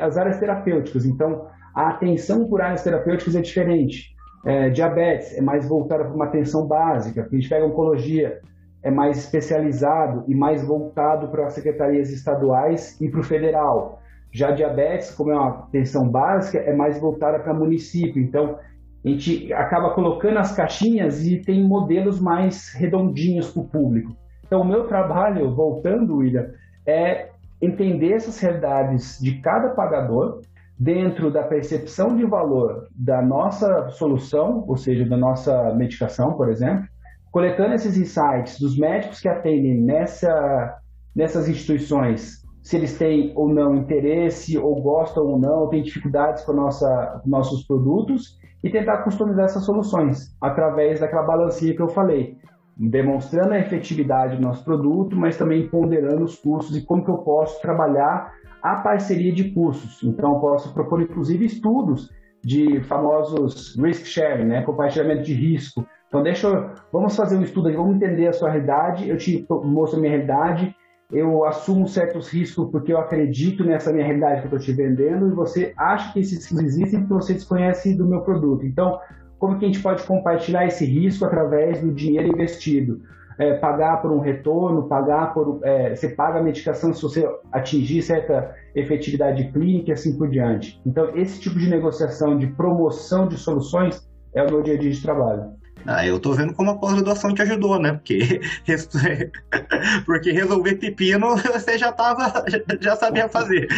as 0.00 0.18
áreas 0.18 0.38
terapêuticas. 0.38 1.06
Então, 1.06 1.46
a 1.74 1.90
atenção 1.90 2.48
por 2.48 2.60
áreas 2.60 2.82
terapêuticas 2.82 3.36
é 3.36 3.40
diferente. 3.40 4.16
É, 4.44 4.68
diabetes 4.70 5.36
é 5.36 5.40
mais 5.40 5.68
voltado 5.68 6.04
para 6.04 6.14
uma 6.14 6.24
atenção 6.24 6.66
básica. 6.66 7.28
A 7.30 7.34
gente 7.34 7.48
pega 7.48 7.66
oncologia, 7.66 8.40
é 8.82 8.90
mais 8.90 9.18
especializado 9.18 10.24
e 10.26 10.34
mais 10.34 10.64
voltado 10.64 11.28
para 11.28 11.46
as 11.46 11.52
secretarias 11.52 12.10
estaduais 12.10 13.00
e 13.00 13.08
para 13.08 13.20
o 13.20 13.24
federal. 13.24 14.00
Já 14.30 14.50
diabetes, 14.50 15.10
como 15.10 15.30
é 15.30 15.34
uma 15.34 15.50
atenção 15.50 16.08
básica, 16.08 16.58
é 16.58 16.74
mais 16.74 17.00
voltada 17.00 17.38
para 17.38 17.54
município. 17.54 18.22
Então, 18.22 18.58
a 19.04 19.08
gente 19.08 19.52
acaba 19.52 19.94
colocando 19.94 20.38
as 20.38 20.54
caixinhas 20.54 21.24
e 21.24 21.40
tem 21.40 21.66
modelos 21.66 22.20
mais 22.20 22.72
redondinhos 22.74 23.50
para 23.50 23.62
o 23.62 23.68
público. 23.68 24.16
Então, 24.46 24.62
o 24.62 24.66
meu 24.66 24.86
trabalho, 24.86 25.54
voltando, 25.54 26.16
William, 26.16 26.50
é 26.86 27.28
entender 27.60 28.12
essas 28.12 28.38
realidades 28.40 29.18
de 29.20 29.40
cada 29.40 29.70
pagador 29.70 30.40
dentro 30.78 31.30
da 31.30 31.42
percepção 31.42 32.16
de 32.16 32.24
valor 32.24 32.86
da 32.94 33.20
nossa 33.20 33.88
solução, 33.90 34.64
ou 34.66 34.76
seja, 34.76 35.04
da 35.04 35.16
nossa 35.16 35.74
medicação, 35.74 36.34
por 36.34 36.48
exemplo, 36.48 36.86
coletando 37.32 37.74
esses 37.74 37.98
insights 37.98 38.58
dos 38.60 38.78
médicos 38.78 39.20
que 39.20 39.28
atendem 39.28 39.80
nessa, 39.80 40.78
nessas 41.14 41.48
instituições, 41.48 42.42
se 42.62 42.76
eles 42.76 42.96
têm 42.96 43.32
ou 43.34 43.48
não 43.48 43.74
interesse, 43.74 44.56
ou 44.56 44.80
gostam 44.80 45.24
ou 45.24 45.38
não, 45.38 45.68
têm 45.68 45.82
dificuldades 45.82 46.44
com 46.44 46.52
nossa, 46.52 47.20
nossos 47.26 47.66
produtos, 47.66 48.38
e 48.62 48.70
tentar 48.70 48.98
customizar 49.04 49.44
essas 49.44 49.64
soluções 49.64 50.36
através 50.40 51.00
daquela 51.00 51.22
balancinha 51.22 51.74
que 51.74 51.82
eu 51.82 51.88
falei, 51.88 52.36
demonstrando 52.76 53.54
a 53.54 53.58
efetividade 53.58 54.36
do 54.36 54.42
nosso 54.42 54.64
produto, 54.64 55.16
mas 55.16 55.36
também 55.36 55.68
ponderando 55.68 56.24
os 56.24 56.36
custos 56.36 56.76
e 56.76 56.84
como 56.84 57.04
que 57.04 57.10
eu 57.10 57.18
posso 57.18 57.60
trabalhar 57.60 58.32
a 58.62 58.80
parceria 58.80 59.32
de 59.32 59.52
cursos. 59.52 60.02
Então, 60.02 60.34
eu 60.34 60.40
posso 60.40 60.72
propor, 60.74 61.00
inclusive, 61.00 61.44
estudos 61.44 62.08
de 62.44 62.80
famosos 62.82 63.76
risk 63.78 64.06
sharing, 64.06 64.44
né? 64.44 64.62
compartilhamento 64.62 65.22
de 65.22 65.34
risco. 65.34 65.86
Então, 66.08 66.22
deixa 66.22 66.48
eu, 66.48 66.70
vamos 66.92 67.14
fazer 67.16 67.36
um 67.36 67.42
estudo, 67.42 67.72
vamos 67.72 67.96
entender 67.96 68.28
a 68.28 68.32
sua 68.32 68.50
realidade, 68.50 69.08
eu 69.08 69.16
te 69.16 69.46
mostro 69.64 69.98
a 69.98 70.00
minha 70.00 70.12
realidade, 70.12 70.74
eu 71.12 71.44
assumo 71.44 71.88
certos 71.88 72.28
riscos 72.28 72.70
porque 72.70 72.92
eu 72.92 72.98
acredito 72.98 73.64
nessa 73.64 73.92
minha 73.92 74.04
realidade 74.04 74.42
que 74.42 74.46
eu 74.46 74.58
estou 74.58 74.58
te 74.58 74.72
vendendo 74.72 75.28
e 75.28 75.34
você 75.34 75.72
acha 75.76 76.12
que 76.12 76.20
esses 76.20 76.44
riscos 76.44 76.60
existem 76.60 77.00
porque 77.00 77.14
você 77.14 77.34
desconhece 77.34 77.94
do 77.94 78.06
meu 78.06 78.20
produto. 78.20 78.66
Então, 78.66 79.00
como 79.38 79.58
que 79.58 79.64
a 79.64 79.68
gente 79.68 79.82
pode 79.82 80.02
compartilhar 80.04 80.66
esse 80.66 80.84
risco 80.84 81.24
através 81.24 81.80
do 81.80 81.92
dinheiro 81.92 82.28
investido? 82.28 83.00
é, 83.38 83.54
pagar 83.54 84.02
por 84.02 84.10
um 84.10 84.18
retorno, 84.18 84.88
pagar 84.88 85.32
por. 85.32 85.60
É, 85.62 85.94
você 85.94 86.08
paga 86.08 86.40
a 86.40 86.42
medicação 86.42 86.92
se 86.92 87.00
você 87.00 87.26
atingir 87.52 88.02
certa 88.02 88.54
efetividade 88.74 89.52
clínica 89.52 89.90
e 89.90 89.92
assim 89.92 90.18
por 90.18 90.28
diante. 90.28 90.80
Então, 90.84 91.16
esse 91.16 91.40
tipo 91.40 91.58
de 91.58 91.70
negociação, 91.70 92.36
de 92.36 92.48
promoção 92.48 93.28
de 93.28 93.38
soluções, 93.38 94.06
é 94.34 94.42
o 94.42 94.50
meu 94.50 94.62
dia 94.62 94.74
a 94.74 94.78
dia 94.78 94.90
de 94.90 95.00
trabalho. 95.00 95.52
Ah, 95.86 96.06
eu 96.06 96.18
tô 96.20 96.32
vendo 96.32 96.52
como 96.54 96.70
a 96.70 96.76
pós-graduação 96.76 97.34
te 97.34 97.42
ajudou, 97.42 97.78
né? 97.80 97.92
Porque, 97.92 98.40
porque 100.04 100.32
resolver 100.32 100.74
pepino 100.76 101.36
você 101.36 101.78
já 101.78 101.92
tava, 101.92 102.44
já 102.80 102.96
sabia 102.96 103.28
fazer. 103.28 103.68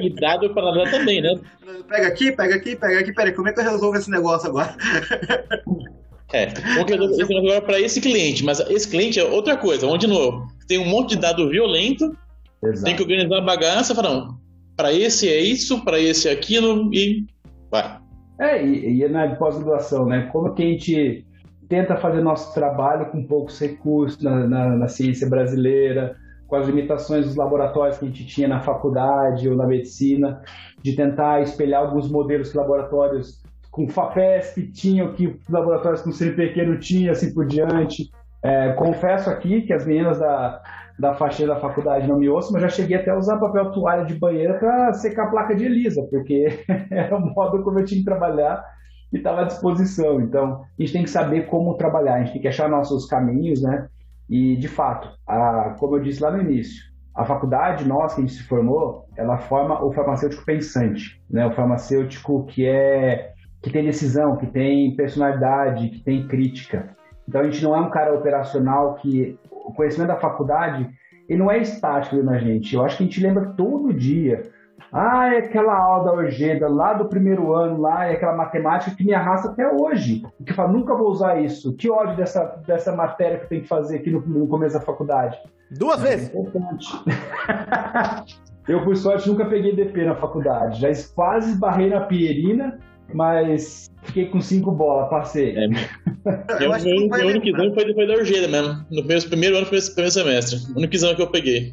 E 0.00 0.14
dado 0.14 0.52
para 0.52 0.70
lá 0.70 0.90
também, 0.90 1.20
né? 1.20 1.34
Pega 1.88 2.08
aqui, 2.08 2.32
pega 2.32 2.54
aqui, 2.56 2.76
pega 2.76 3.00
aqui, 3.00 3.12
peraí, 3.12 3.32
como 3.32 3.48
é 3.48 3.52
que 3.52 3.60
eu 3.60 3.64
resolvo 3.64 3.96
esse 3.96 4.10
negócio 4.10 4.48
agora? 4.48 4.76
É, 6.32 6.46
porque 6.76 6.94
esse 6.94 7.36
agora 7.36 7.60
para 7.62 7.80
esse 7.80 8.00
cliente, 8.00 8.44
mas 8.44 8.60
esse 8.60 8.88
cliente 8.88 9.18
é 9.18 9.24
outra 9.24 9.56
coisa, 9.56 9.86
onde 9.86 10.06
de 10.06 10.12
novo, 10.12 10.46
tem 10.66 10.78
um 10.78 10.88
monte 10.88 11.10
de 11.10 11.20
dado 11.20 11.48
violento, 11.48 12.16
Exato. 12.62 12.84
tem 12.84 12.96
que 12.96 13.02
organizar 13.02 13.38
a 13.38 13.42
bagaça, 13.42 13.94
falar, 13.94 14.12
não, 14.12 14.38
para 14.76 14.92
esse 14.92 15.28
é 15.28 15.40
isso, 15.40 15.84
para 15.84 16.00
esse 16.00 16.28
é 16.28 16.32
aquilo 16.32 16.92
e 16.92 17.24
vai. 17.70 17.98
É, 18.38 18.62
e, 18.64 19.00
e 19.00 19.08
na 19.08 19.34
pós-graduação, 19.36 20.06
né? 20.06 20.28
Como 20.30 20.52
que 20.52 20.62
a 20.62 20.66
gente 20.66 21.25
tenta 21.68 21.96
fazer 21.96 22.20
nosso 22.20 22.54
trabalho 22.54 23.06
com 23.10 23.26
poucos 23.26 23.60
recursos 23.60 24.22
na, 24.22 24.46
na, 24.46 24.76
na, 24.76 24.88
ciência 24.88 25.28
brasileira, 25.28 26.16
com 26.46 26.56
as 26.56 26.66
limitações 26.66 27.26
dos 27.26 27.36
laboratórios 27.36 27.98
que 27.98 28.04
a 28.04 28.08
gente 28.08 28.26
tinha 28.26 28.48
na 28.48 28.60
faculdade 28.60 29.48
ou 29.48 29.56
na 29.56 29.66
medicina, 29.66 30.40
de 30.82 30.94
tentar 30.94 31.42
espelhar 31.42 31.82
alguns 31.82 32.10
modelos 32.10 32.50
que 32.50 32.56
laboratórios 32.56 33.42
com 33.70 33.88
FAPESP 33.88 34.72
tinham, 34.72 35.12
que 35.12 35.38
laboratórios 35.50 36.02
com 36.02 36.12
CNPq 36.12 36.64
não 36.64 36.78
tinha, 36.78 37.12
assim 37.12 37.34
por 37.34 37.46
diante. 37.46 38.10
É, 38.42 38.72
confesso 38.72 39.28
aqui 39.28 39.62
que 39.62 39.72
as 39.72 39.84
meninas 39.84 40.18
da, 40.18 40.62
da 40.98 41.12
da 41.12 41.56
faculdade 41.56 42.08
não 42.08 42.18
me 42.18 42.28
ouçam, 42.28 42.52
mas 42.52 42.62
já 42.62 42.68
cheguei 42.68 42.96
até 42.96 43.10
a 43.10 43.18
usar 43.18 43.38
papel 43.38 43.72
toalha 43.72 44.04
de 44.04 44.14
banheira 44.14 44.54
para 44.58 44.92
secar 44.94 45.24
a 45.24 45.30
placa 45.30 45.54
de 45.54 45.64
Elisa, 45.64 46.06
porque 46.10 46.64
era 46.90 47.16
o 47.16 47.20
modo 47.20 47.62
como 47.62 47.80
eu 47.80 47.84
tinha 47.84 47.98
que 47.98 48.04
trabalhar 48.04 48.64
e 49.12 49.18
estava 49.18 49.42
à 49.42 49.44
disposição. 49.44 50.20
Então, 50.20 50.62
a 50.78 50.82
gente 50.82 50.92
tem 50.92 51.02
que 51.02 51.10
saber 51.10 51.46
como 51.46 51.74
trabalhar, 51.74 52.14
a 52.14 52.18
gente 52.18 52.32
tem 52.32 52.42
que 52.42 52.48
achar 52.48 52.68
nossos 52.68 53.06
caminhos, 53.06 53.62
né? 53.62 53.88
E, 54.28 54.56
de 54.56 54.68
fato, 54.68 55.08
a, 55.26 55.76
como 55.78 55.96
eu 55.96 56.02
disse 56.02 56.22
lá 56.22 56.30
no 56.30 56.42
início, 56.42 56.82
a 57.14 57.24
faculdade, 57.24 57.88
nós 57.88 58.14
que 58.14 58.20
a 58.20 58.24
gente 58.24 58.36
se 58.36 58.42
formou, 58.42 59.06
ela 59.16 59.38
forma 59.38 59.82
o 59.82 59.92
farmacêutico 59.92 60.44
pensante, 60.44 61.22
né? 61.30 61.46
O 61.46 61.52
farmacêutico 61.52 62.44
que 62.44 62.66
é 62.66 63.32
que 63.62 63.70
tem 63.70 63.84
decisão, 63.84 64.36
que 64.36 64.46
tem 64.46 64.94
personalidade, 64.94 65.88
que 65.88 66.04
tem 66.04 66.28
crítica. 66.28 66.94
Então 67.28 67.40
a 67.40 67.44
gente 67.44 67.64
não 67.64 67.74
é 67.74 67.80
um 67.80 67.90
cara 67.90 68.14
operacional 68.14 68.94
que 68.94 69.36
o 69.50 69.72
conhecimento 69.72 70.08
da 70.08 70.20
faculdade 70.20 70.88
ele 71.28 71.40
não 71.40 71.50
é 71.50 71.58
estático 71.58 72.16
na 72.22 72.38
gente. 72.38 72.74
Eu 72.74 72.84
acho 72.84 72.96
que 72.96 73.02
a 73.02 73.06
gente 73.06 73.20
lembra 73.20 73.52
todo 73.56 73.92
dia. 73.92 74.42
Ah, 74.92 75.34
é 75.34 75.38
aquela 75.38 75.76
aula 75.76 76.04
da 76.04 76.12
Orgeda 76.12 76.68
lá 76.68 76.94
do 76.94 77.06
primeiro 77.06 77.52
ano, 77.54 77.80
lá 77.80 78.06
é 78.06 78.12
aquela 78.12 78.36
matemática 78.36 78.96
que 78.96 79.04
me 79.04 79.12
arrasta 79.12 79.48
até 79.48 79.68
hoje. 79.70 80.22
Que 80.44 80.52
fala, 80.52 80.72
nunca 80.72 80.94
vou 80.94 81.10
usar 81.10 81.40
isso. 81.40 81.74
Que 81.74 81.90
ódio 81.90 82.16
dessa, 82.16 82.44
dessa 82.66 82.94
matéria 82.94 83.38
que 83.38 83.44
eu 83.44 83.48
tenho 83.48 83.62
que 83.62 83.68
fazer 83.68 83.96
aqui 83.96 84.10
no, 84.10 84.20
no 84.20 84.46
começo 84.46 84.78
da 84.78 84.80
faculdade. 84.80 85.36
Duas 85.70 86.04
é 86.04 86.08
vezes. 86.08 86.32
eu, 88.68 88.84
por 88.84 88.96
sorte, 88.96 89.28
nunca 89.28 89.46
peguei 89.46 89.74
DP 89.74 90.04
na 90.04 90.14
faculdade. 90.14 90.80
Já 90.80 90.88
quase 91.14 91.50
esbarrei 91.50 91.90
na 91.90 92.02
Pierina 92.02 92.78
mas 93.14 93.90
fiquei 94.02 94.26
com 94.26 94.40
cinco 94.40 94.70
bolas, 94.70 95.08
passei. 95.10 95.56
É. 95.56 95.66
Eu, 96.60 96.72
acho 96.72 96.84
meu, 96.84 97.08
meu 97.08 97.28
único 97.28 97.46
exame 97.46 97.74
foi 97.74 97.84
depois 97.84 98.08
da 98.08 98.14
Orgeda 98.14 98.48
mesmo. 98.48 98.84
No 98.90 99.04
meu 99.04 99.22
primeiro 99.28 99.56
ano, 99.56 99.66
primeiro 99.66 100.10
semestre. 100.10 100.58
O 100.74 100.78
único 100.78 100.94
exame 100.94 101.14
que 101.14 101.22
eu 101.22 101.30
peguei. 101.30 101.72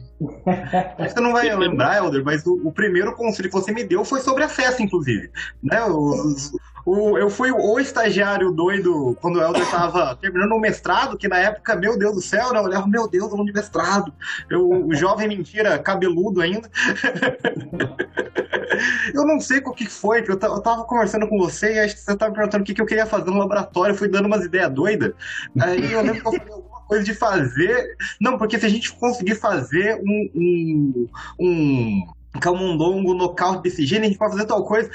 Você 1.00 1.20
não 1.20 1.32
vai 1.32 1.56
lembrar, 1.56 1.98
Helder, 1.98 2.24
mas 2.24 2.46
o, 2.46 2.62
o, 2.64 2.72
primeiro 2.72 3.16
conselho 3.16 3.50
que 3.50 3.56
você 3.56 3.72
me 3.72 3.84
deu 3.84 4.06
foi 4.06 4.20
sobre 4.20 4.44
acesso, 4.44 4.84
inclusive. 4.84 5.32
Né? 5.64 5.84
Os, 5.86 6.52
o, 6.86 7.18
eu 7.18 7.30
fui 7.30 7.52
o 7.52 7.80
estagiário 7.80 8.52
doido 8.52 9.18
quando 9.22 9.38
o 9.38 9.42
Helder 9.42 9.62
estava 9.62 10.16
terminando 10.22 10.52
o 10.52 10.60
mestrado, 10.60 11.18
que 11.18 11.28
na 11.28 11.38
época, 11.38 11.76
meu 11.76 11.98
Deus 11.98 12.16
do 12.16 12.22
céu, 12.22 12.52
né? 12.52 12.60
Eu 12.60 12.64
olhava, 12.64 12.88
meu 12.88 13.08
Deus, 13.08 13.32
aluno 13.32 13.46
de 13.46 13.54
mestrado. 13.54 14.14
Eu, 14.50 14.88
o 14.88 14.94
jovem 14.94 15.28
mentira, 15.28 15.80
cabeludo 15.80 16.42
ainda. 16.42 16.70
eu 19.14 19.26
não 19.26 19.40
sei 19.40 19.60
o 19.60 19.72
que 19.72 19.86
foi, 19.86 20.22
que 20.22 20.32
eu, 20.32 20.40
eu 20.42 20.62
tava 20.62 20.84
conversando 20.84 21.28
com 21.28 21.38
você 21.38 21.76
e 21.76 21.80
aí 21.80 21.90
você 21.90 22.18
tava 22.18 22.32
me 22.32 22.38
perguntando 22.38 22.64
o 22.64 22.66
que, 22.66 22.74
que 22.74 22.82
eu 22.82 22.86
queria 22.86 23.06
fazer 23.06 23.30
no 23.30 23.38
laboratório, 23.38 23.94
eu 23.94 23.98
fui 23.98 24.10
dando 24.10 24.26
umas 24.26 24.44
ideias 24.44 24.72
doidas. 24.72 25.14
Aí 25.62 25.92
eu 25.92 26.02
lembro 26.02 26.22
que 26.22 26.28
eu 26.28 26.34
falei 26.34 26.54
alguma 26.54 26.82
coisa 26.82 27.06
de 27.06 27.14
fazer. 27.14 27.96
Não, 28.20 28.38
porque 28.38 28.60
se 28.60 28.66
a 28.66 28.70
gente 28.70 28.92
conseguir 28.94 29.36
fazer 29.36 30.02
um, 30.06 30.30
um, 30.36 31.08
um 31.40 32.08
camundongo 32.40 33.14
nocaute 33.14 33.64
desse 33.64 33.86
gênero, 33.86 34.06
a 34.06 34.10
gente 34.10 34.18
pode 34.18 34.34
fazer 34.34 34.46
tal 34.46 34.66
coisa. 34.66 34.90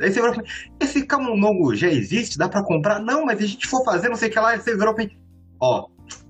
Aí 0.00 0.10
você 0.10 0.20
virou 0.20 0.42
esse 0.80 1.06
camundongo 1.06 1.74
já 1.74 1.88
existe? 1.88 2.38
Dá 2.38 2.48
pra 2.48 2.62
comprar? 2.62 3.00
Não, 3.00 3.24
mas 3.24 3.38
se 3.38 3.44
a 3.44 3.48
gente 3.48 3.66
for 3.66 3.84
fazer, 3.84 4.08
não 4.08 4.16
sei 4.16 4.28
o 4.28 4.32
que 4.32 4.40
lá, 4.40 4.56
você 4.56 4.76
virou 4.76 4.94
pra 4.94 5.06
ó, 5.60 5.86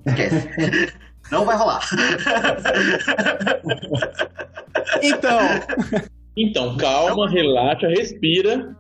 esquece. 0.07 0.49
não 1.31 1.45
vai 1.45 1.57
rolar. 1.57 1.81
então. 5.03 5.39
Então, 6.37 6.77
calma, 6.77 7.29
relaxa, 7.31 7.89
respira. 7.89 8.75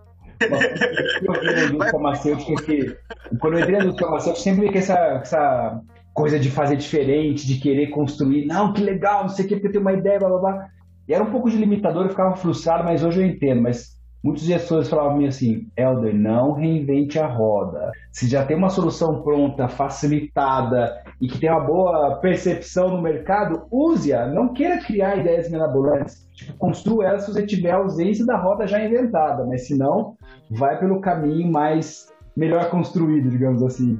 quando 3.40 3.54
eu 3.54 3.60
entrei 3.60 3.78
no 3.78 3.96
farmacêutico, 3.98 4.42
sempre 4.42 4.72
com 4.72 4.78
essa, 4.78 4.94
essa 5.22 5.80
coisa 6.14 6.38
de 6.38 6.50
fazer 6.50 6.76
diferente, 6.76 7.46
de 7.46 7.58
querer 7.58 7.88
construir. 7.88 8.46
Não, 8.46 8.72
que 8.72 8.82
legal, 8.82 9.22
não 9.22 9.28
sei 9.28 9.44
o 9.44 9.48
que, 9.48 9.54
porque 9.54 9.68
eu 9.68 9.72
tenho 9.72 9.82
uma 9.82 9.92
ideia, 9.92 10.18
blá 10.18 10.28
blá 10.28 10.38
blá. 10.38 10.68
E 11.08 11.14
era 11.14 11.22
um 11.24 11.30
pouco 11.30 11.50
de 11.50 11.56
limitador, 11.56 12.04
eu 12.04 12.10
ficava 12.10 12.36
frustrado, 12.36 12.84
mas 12.84 13.02
hoje 13.02 13.20
eu 13.20 13.26
entendo. 13.26 13.62
Mas 13.62 13.98
Muitos 14.22 14.44
gestores 14.44 14.88
falavam 14.88 15.24
assim, 15.24 15.68
Helder, 15.76 16.14
não 16.14 16.52
reinvente 16.52 17.18
a 17.18 17.26
roda. 17.26 17.90
Se 18.12 18.28
já 18.28 18.44
tem 18.44 18.56
uma 18.56 18.68
solução 18.70 19.20
pronta, 19.22 19.68
facilitada 19.68 21.02
e 21.20 21.26
que 21.26 21.40
tem 21.40 21.50
uma 21.50 21.60
boa 21.64 22.16
percepção 22.16 22.88
no 22.88 23.02
mercado, 23.02 23.66
use-a. 23.70 24.28
Não 24.28 24.52
queira 24.52 24.78
criar 24.78 25.16
ideias 25.16 25.50
mirabolantes. 25.50 26.28
Tipo, 26.34 26.56
construa 26.56 27.06
ela 27.06 27.18
se 27.18 27.32
você 27.32 27.44
tiver 27.44 27.72
a 27.72 27.78
ausência 27.78 28.24
da 28.24 28.36
roda 28.36 28.66
já 28.66 28.82
inventada. 28.84 29.44
Mas 29.44 29.66
se 29.66 29.76
não, 29.76 30.16
vai 30.50 30.78
pelo 30.78 31.00
caminho 31.00 31.50
mais 31.50 32.06
melhor 32.36 32.70
construído, 32.70 33.28
digamos 33.28 33.62
assim. 33.62 33.98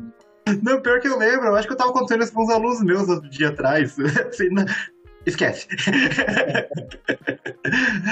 Não, 0.63 0.81
pior 0.81 1.01
que 1.01 1.09
eu 1.09 1.19
lembro, 1.19 1.47
eu 1.47 1.55
acho 1.55 1.67
que 1.67 1.73
eu 1.73 1.77
tava 1.77 1.93
contando 1.93 2.23
isso 2.23 2.33
com 2.33 2.43
uns 2.43 2.51
alunos 2.51 2.83
meus 2.83 3.09
outro 3.09 3.29
dia 3.31 3.49
atrás. 3.49 3.97
Assim, 4.29 4.49
Esquece. 5.25 5.69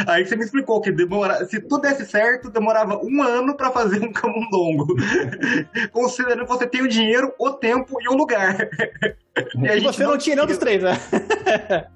Aí 0.07 0.25
você 0.25 0.37
me 0.37 0.45
explicou 0.45 0.81
que 0.81 0.93
demora, 0.93 1.45
se 1.45 1.61
tudo 1.61 1.83
desse 1.83 2.07
certo, 2.07 2.51
demorava 2.51 2.99
um 3.03 3.23
ano 3.23 3.57
para 3.57 3.71
fazer 3.71 4.03
um 4.03 4.13
camundongo. 4.13 4.95
Considerando 5.93 6.45
que 6.45 6.49
você 6.49 6.67
tem 6.67 6.83
o 6.83 6.89
dinheiro, 6.89 7.33
o 7.39 7.51
tempo 7.51 8.01
e 8.01 8.09
o 8.09 8.17
lugar. 8.17 8.69
E, 9.55 9.81
você 9.81 10.05
não, 10.05 10.13
não 10.13 10.19
tinha 10.19 10.37
nenhum 10.37 10.47
dos 10.47 10.59
três, 10.59 10.83
né? 10.83 10.93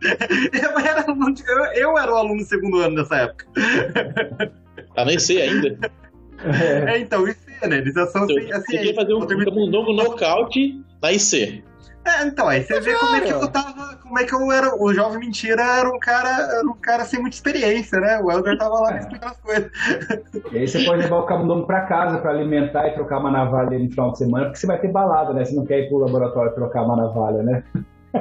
eu, 0.52 0.78
era, 0.80 1.04
eu, 1.06 1.64
eu 1.74 1.98
era 1.98 2.12
o 2.12 2.16
aluno 2.16 2.42
do 2.42 2.48
segundo 2.48 2.78
ano 2.78 2.96
nessa 2.96 3.16
época. 3.16 3.46
Ah, 4.96 5.04
nem 5.04 5.18
sei 5.18 5.42
ainda. 5.42 5.90
É, 6.88 6.98
então, 6.98 7.26
IC, 7.26 7.38
né? 7.68 7.78
Eles 7.78 7.94
são 7.94 8.24
então, 8.24 8.36
assim. 8.36 8.46
Você 8.46 8.76
queria 8.76 8.94
fazer 8.94 9.14
um, 9.14 9.22
um 9.22 9.44
camundongo 9.44 9.92
nocaute 9.92 10.82
na 11.00 11.12
IC. 11.12 11.62
É, 12.05 12.26
então, 12.26 12.46
aí 12.46 12.62
você 12.62 12.80
vê 12.80 12.94
como 12.94 13.16
é 13.16 13.20
que 13.22 13.32
eu 13.32 13.48
tava. 13.48 13.96
Como 13.96 14.18
é 14.18 14.24
que 14.24 14.34
eu 14.34 14.52
era. 14.52 14.74
O 14.76 14.92
jovem 14.92 15.20
mentira 15.20 15.62
era 15.62 15.88
um 15.88 15.98
cara, 15.98 16.28
era 16.28 16.66
um 16.66 16.74
cara 16.74 17.05
sem 17.05 17.18
muita 17.18 17.36
experiência, 17.36 17.98
né? 17.98 18.20
O 18.20 18.30
Elder 18.30 18.59
tava 18.59 18.80
lá 18.80 18.98
explicando 18.98 19.32
as 19.32 19.40
coisas. 19.40 19.70
E 20.52 20.59
aí 20.59 20.68
você 20.68 20.84
pode 20.84 21.02
levar 21.02 21.16
o 21.16 21.26
camundongo 21.26 21.66
pra 21.66 21.86
casa 21.86 22.18
pra 22.18 22.30
alimentar 22.30 22.88
e 22.88 22.94
trocar 22.94 23.20
uma 23.20 23.30
navalha 23.30 23.78
no 23.78 23.88
final 23.88 24.12
de 24.12 24.18
semana, 24.18 24.46
porque 24.46 24.59
você 24.59 24.66
vai 24.66 24.78
ter 24.78 24.88
balada, 24.88 25.32
né? 25.32 25.44
Você 25.44 25.55
não 25.55 25.64
quer 25.64 25.80
ir 25.80 25.88
pro 25.88 25.98
laboratório 25.98 26.55
trocar 26.55 26.82
uma 26.82 26.96
navalha, 26.96 27.42
né? 27.42 27.62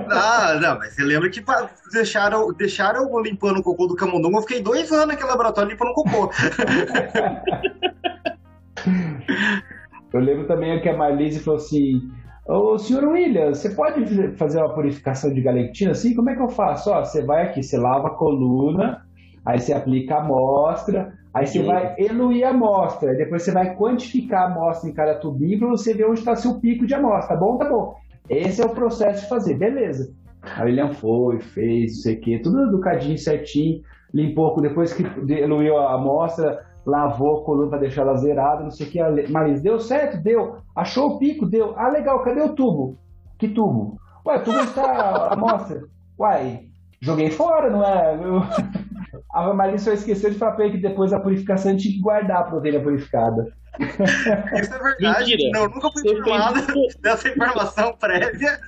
Ah, 0.09 0.57
não, 0.59 0.79
mas 0.79 0.95
você 0.95 1.03
lembra 1.03 1.29
que 1.29 1.43
deixaram, 1.91 2.51
deixaram 2.53 3.07
eu 3.09 3.19
limpando 3.19 3.59
o 3.59 3.63
cocô 3.63 3.85
do 3.85 3.95
camundongo, 3.95 4.37
eu 4.37 4.41
fiquei 4.41 4.59
dois 4.61 4.91
anos 4.91 5.07
naquele 5.07 5.29
laboratório 5.29 5.69
limpando 5.69 5.89
o 5.89 5.93
cocô. 5.93 6.31
eu 10.13 10.19
lembro 10.19 10.47
também 10.47 10.81
que 10.81 10.89
a 10.89 10.97
Marlise 10.97 11.41
falou 11.41 11.59
assim 11.59 12.11
Ô, 12.45 12.77
senhor 12.77 13.05
William, 13.05 13.53
você 13.53 13.69
pode 13.69 14.35
fazer 14.35 14.59
uma 14.59 14.73
purificação 14.73 15.33
de 15.33 15.41
galectina 15.41 15.91
assim? 15.91 16.13
Como 16.13 16.29
é 16.29 16.35
que 16.35 16.41
eu 16.41 16.49
faço? 16.49 16.91
Ó, 16.91 17.03
você 17.03 17.23
vai 17.23 17.43
aqui, 17.43 17.63
você 17.63 17.77
lava 17.77 18.07
a 18.07 18.15
coluna, 18.15 19.01
aí 19.45 19.59
você 19.59 19.71
aplica 19.71 20.15
a 20.15 20.23
amostra, 20.25 21.13
aí 21.33 21.47
você 21.47 21.63
vai 21.63 21.95
eluir 21.97 22.45
a 22.45 22.49
amostra, 22.49 23.15
depois 23.15 23.43
você 23.43 23.51
vai 23.51 23.73
quantificar 23.75 24.43
a 24.43 24.45
amostra 24.51 24.89
em 24.89 24.93
cada 24.93 25.15
tubinho 25.15 25.59
para 25.59 25.69
você 25.69 25.93
ver 25.93 26.05
onde 26.05 26.19
está 26.19 26.35
seu 26.35 26.59
pico 26.59 26.85
de 26.85 26.93
amostra. 26.93 27.35
Tá 27.35 27.39
bom? 27.39 27.57
Tá 27.57 27.69
bom. 27.69 27.95
Esse 28.29 28.61
é 28.61 28.65
o 28.65 28.69
processo 28.69 29.23
de 29.23 29.29
fazer, 29.29 29.57
beleza. 29.57 30.13
A 30.57 30.65
William 30.65 30.91
foi, 30.91 31.39
fez, 31.39 31.93
não 31.93 32.01
sei 32.01 32.15
o 32.15 32.19
quê, 32.19 32.39
tudo 32.43 32.67
educadinho, 32.67 33.17
certinho, 33.17 33.81
limpou, 34.13 34.59
depois 34.61 34.91
que 34.91 35.03
eluiu 35.31 35.77
a 35.77 35.93
amostra, 35.93 36.59
lavou 36.85 37.41
a 37.41 37.45
coluna 37.45 37.69
para 37.69 37.79
deixar 37.79 38.01
ela 38.01 38.17
zerada, 38.17 38.63
não 38.63 38.71
sei 38.71 38.87
o 38.87 38.89
que. 38.89 39.31
Mas 39.31 39.61
deu 39.61 39.79
certo? 39.79 40.21
Deu. 40.21 40.57
Achou 40.75 41.11
o 41.11 41.19
pico? 41.19 41.45
Deu. 41.45 41.73
Ah, 41.77 41.89
legal, 41.89 42.21
cadê 42.23 42.41
o 42.41 42.53
tubo? 42.53 42.97
Que 43.37 43.47
tubo? 43.47 43.97
Ué, 44.25 44.37
o 44.37 44.43
tubo 44.43 44.59
está 44.59 45.27
à 45.31 45.35
mostra. 45.35 45.81
Uai, 46.19 46.67
joguei 47.01 47.29
fora, 47.29 47.69
não 47.69 47.83
é? 47.83 48.15
Eu... 48.15 48.41
A 49.33 49.51
Marisa 49.51 49.85
só 49.85 49.93
esqueceu 49.93 50.29
de 50.29 50.37
falar 50.37 50.55
que 50.55 50.77
depois 50.77 51.09
da 51.09 51.19
purificação 51.19 51.75
tinha 51.75 51.93
que 51.93 51.99
guardar 51.99 52.37
a 52.37 52.43
proteína 52.43 52.79
purificada. 52.79 53.51
Isso 53.79 54.73
é 54.73 54.79
verdade. 54.79 55.31
Mentira. 55.31 55.51
Não, 55.53 55.67
nunca 55.67 55.89
fui 55.91 56.11
informado 56.11 56.61
dessa 57.01 57.29
informação 57.29 57.97
prévia. 57.97 58.59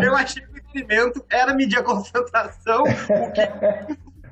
Eu 0.00 0.14
achei 0.14 0.42
que 0.44 0.52
o 0.52 0.56
experimento 0.58 1.24
era 1.28 1.52
medir 1.54 1.78
a 1.78 1.82
concentração, 1.82 2.82
o 2.82 3.32
que 3.32 3.40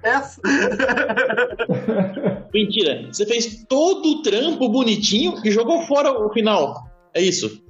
essa. 0.09 0.41
Mentira, 2.53 3.07
você 3.07 3.27
fez 3.27 3.65
todo 3.69 4.07
o 4.07 4.23
trampo 4.23 4.69
bonitinho 4.69 5.35
e 5.45 5.51
jogou 5.51 5.83
fora 5.83 6.13
o 6.13 6.33
final. 6.33 6.75
É 7.15 7.21
isso. 7.21 7.63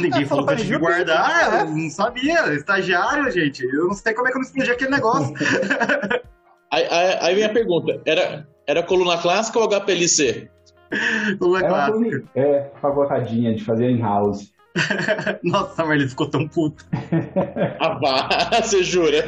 Ninguém 0.00 0.24
falou 0.24 0.46
pra 0.46 0.54
gente 0.54 0.78
guardar, 0.78 1.66
eu 1.66 1.74
não 1.74 1.90
sabia. 1.90 2.54
Estagiário, 2.54 3.30
gente. 3.30 3.64
Eu 3.64 3.88
não 3.88 3.94
sei 3.94 4.14
como 4.14 4.28
é 4.28 4.30
que 4.30 4.36
eu 4.36 4.40
não 4.40 4.46
explodi 4.46 4.70
aquele 4.70 4.90
negócio. 4.90 5.34
aí, 6.70 6.86
aí, 6.88 7.18
aí 7.20 7.34
vem 7.34 7.44
a 7.44 7.52
pergunta: 7.52 8.00
era, 8.06 8.46
era 8.66 8.82
coluna 8.82 9.18
clássica 9.18 9.58
ou 9.58 9.68
HPLC? 9.68 10.48
Coluna 11.38 11.66
clássica. 11.66 12.22
É, 12.36 12.70
fagotadinha 12.80 13.54
de 13.54 13.64
fazer 13.64 13.90
em 13.90 14.00
house. 14.00 14.51
Nossa, 15.44 15.84
mas 15.84 16.00
ele 16.00 16.08
ficou 16.08 16.28
tão 16.28 16.48
puto. 16.48 16.84
Ah, 17.80 18.48
você 18.62 18.82
jura? 18.82 19.24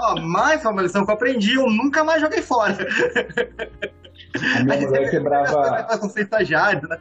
Ó, 0.00 0.20
mais 0.20 0.64
uma 0.64 0.82
lição 0.82 1.04
que 1.04 1.10
eu 1.10 1.14
aprendi, 1.14 1.54
eu 1.54 1.68
nunca 1.68 2.04
mais 2.04 2.20
joguei 2.20 2.42
fora. 2.42 2.76
A 4.56 4.64
minha 4.64 4.80
mulher 4.80 5.10
quebrava. 5.10 5.86
né? 6.88 6.98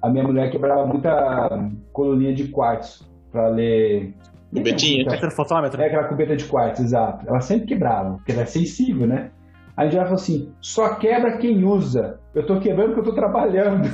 A 0.00 0.08
minha 0.08 0.24
mulher 0.24 0.50
quebrava 0.50 0.86
muita 0.86 1.70
coluninha 1.92 2.34
de 2.34 2.48
quartzo 2.48 3.08
pra 3.30 3.48
ler. 3.48 4.14
Cubetinha. 4.52 5.06
É, 5.10 5.30
fotômetro. 5.30 5.80
É 5.80 5.86
aquela 5.86 6.04
cubeta 6.04 6.36
de 6.36 6.44
quartzo, 6.44 6.82
exato. 6.82 7.26
Ela 7.26 7.40
sempre 7.40 7.68
quebrava, 7.68 8.14
porque 8.16 8.32
ela 8.32 8.42
é 8.42 8.46
sensível, 8.46 9.06
né? 9.06 9.30
Aí 9.76 9.90
já 9.90 10.02
falou 10.02 10.16
assim: 10.16 10.52
só 10.60 10.96
quebra 10.96 11.38
quem 11.38 11.64
usa. 11.64 12.20
Eu 12.34 12.44
tô 12.44 12.60
quebrando 12.60 12.94
porque 12.94 13.00
eu 13.00 13.12
tô 13.12 13.14
trabalhando. 13.14 13.88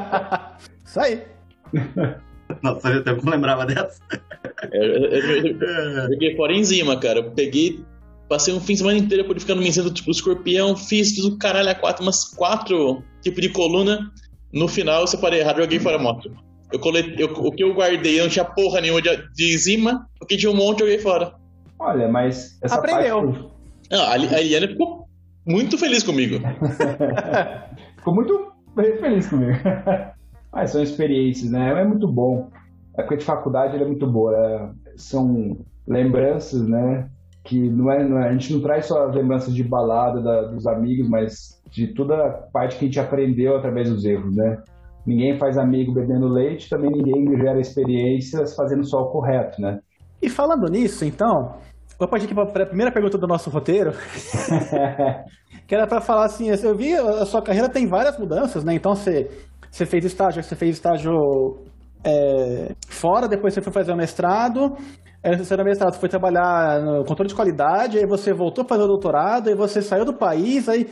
Isso 0.84 1.00
aí. 1.00 1.33
Nossa, 2.62 2.88
eu 2.88 3.00
até 3.00 3.14
não 3.14 3.32
lembrava 3.32 3.66
dessa. 3.66 4.00
Eu, 4.72 4.82
eu, 4.82 5.04
eu, 5.10 5.60
eu 5.60 6.08
joguei 6.12 6.36
fora 6.36 6.52
enzima, 6.52 6.98
cara. 6.98 7.20
Eu 7.20 7.30
peguei, 7.32 7.84
passei 8.28 8.54
um 8.54 8.60
fim 8.60 8.74
de 8.74 8.80
semana 8.80 8.98
inteiro 8.98 9.24
purificando 9.24 9.60
minha 9.60 9.72
tipo, 9.72 10.10
escorpião, 10.10 10.76
fiz, 10.76 11.12
fiz 11.14 11.24
o 11.24 11.38
caralho 11.38 11.70
a 11.70 11.74
quatro, 11.74 12.02
umas 12.02 12.24
quatro 12.24 13.02
tipos 13.22 13.40
de 13.40 13.48
coluna. 13.48 14.10
No 14.52 14.68
final 14.68 15.00
eu 15.00 15.06
separei 15.06 15.40
errado 15.40 15.58
e 15.58 15.62
joguei 15.62 15.80
fora 15.80 15.96
a 15.96 16.02
moto. 16.02 16.30
Eu 16.72 16.78
colei, 16.78 17.14
eu, 17.18 17.28
o 17.28 17.52
que 17.52 17.62
eu 17.62 17.74
guardei 17.74 18.20
não 18.20 18.28
tinha 18.28 18.44
porra 18.44 18.80
nenhuma 18.80 19.00
de, 19.00 19.10
de 19.34 19.54
enzima, 19.54 20.08
o 20.20 20.26
que 20.26 20.36
tinha 20.36 20.50
um 20.50 20.56
monte 20.56 20.80
eu 20.80 20.86
joguei 20.86 20.98
fora. 20.98 21.34
Olha, 21.78 22.08
mas 22.08 22.58
essa 22.62 22.76
Aprendeu. 22.76 23.22
parte... 23.22 23.48
Não, 23.90 24.02
a, 24.02 24.12
a 24.12 24.40
Eliana 24.40 24.68
ficou 24.68 25.06
muito 25.46 25.76
feliz 25.76 26.02
comigo. 26.02 26.40
ficou 27.96 28.14
muito 28.14 28.52
feliz 28.74 29.28
comigo. 29.28 29.52
Mas 30.54 30.70
são 30.70 30.82
experiências, 30.82 31.50
né? 31.50 31.80
É 31.80 31.84
muito 31.84 32.06
bom. 32.06 32.48
A 32.96 33.00
época 33.00 33.16
de 33.16 33.24
faculdade 33.24 33.76
é 33.76 33.84
muito 33.84 34.06
boa. 34.06 34.36
É, 34.36 34.70
são 34.96 35.58
lembranças, 35.86 36.66
né? 36.66 37.08
Que 37.42 37.68
não 37.68 37.90
é, 37.90 38.08
não 38.08 38.18
é, 38.18 38.28
a 38.28 38.32
gente 38.32 38.52
não 38.52 38.62
traz 38.62 38.86
só 38.86 39.08
as 39.08 39.14
lembranças 39.14 39.52
de 39.52 39.64
balada 39.64 40.22
da, 40.22 40.42
dos 40.42 40.66
amigos, 40.66 41.08
mas 41.08 41.60
de 41.70 41.88
toda 41.88 42.14
a 42.14 42.30
parte 42.30 42.78
que 42.78 42.84
a 42.84 42.88
gente 42.88 43.00
aprendeu 43.00 43.56
através 43.56 43.90
dos 43.90 44.04
erros, 44.04 44.34
né? 44.34 44.62
Ninguém 45.04 45.36
faz 45.38 45.58
amigo 45.58 45.92
bebendo 45.92 46.28
leite, 46.28 46.70
também 46.70 46.90
ninguém 46.90 47.36
gera 47.36 47.60
experiências 47.60 48.54
fazendo 48.54 48.84
só 48.84 49.02
o 49.02 49.10
correto, 49.10 49.60
né? 49.60 49.80
E 50.22 50.30
falando 50.30 50.70
nisso, 50.70 51.04
então, 51.04 51.56
vou 51.98 52.08
partir 52.08 52.24
aqui 52.24 52.34
para 52.34 52.62
a 52.62 52.66
primeira 52.66 52.90
pergunta 52.90 53.18
do 53.18 53.26
nosso 53.26 53.50
roteiro, 53.50 53.92
que 55.66 55.74
era 55.74 55.86
para 55.86 56.00
falar 56.00 56.24
assim, 56.24 56.48
eu 56.48 56.74
vi 56.74 56.94
a 56.94 57.26
sua 57.26 57.42
carreira 57.42 57.68
tem 57.68 57.86
várias 57.86 58.16
mudanças, 58.16 58.64
né? 58.64 58.72
Então 58.72 58.94
você 58.94 59.30
você 59.74 59.84
fez 59.84 60.04
estágio, 60.04 60.40
você 60.40 60.54
fez 60.54 60.76
estágio 60.76 61.10
é, 62.04 62.76
fora, 62.88 63.26
depois 63.26 63.52
você 63.52 63.60
foi 63.60 63.72
fazer 63.72 63.92
o 63.92 63.96
mestrado, 63.96 64.76
aí 65.20 65.36
você 65.36 65.56
no 65.56 65.64
mestrado, 65.64 65.94
você 65.94 65.98
foi 65.98 66.08
trabalhar 66.08 66.80
no 66.80 67.04
controle 67.04 67.28
de 67.28 67.34
qualidade, 67.34 67.98
aí 67.98 68.06
você 68.06 68.32
voltou 68.32 68.64
para 68.64 68.76
fazer 68.76 68.84
o 68.84 68.92
doutorado, 68.92 69.48
aí 69.48 69.56
você 69.56 69.82
saiu 69.82 70.04
do 70.04 70.14
país, 70.14 70.68
aí 70.68 70.86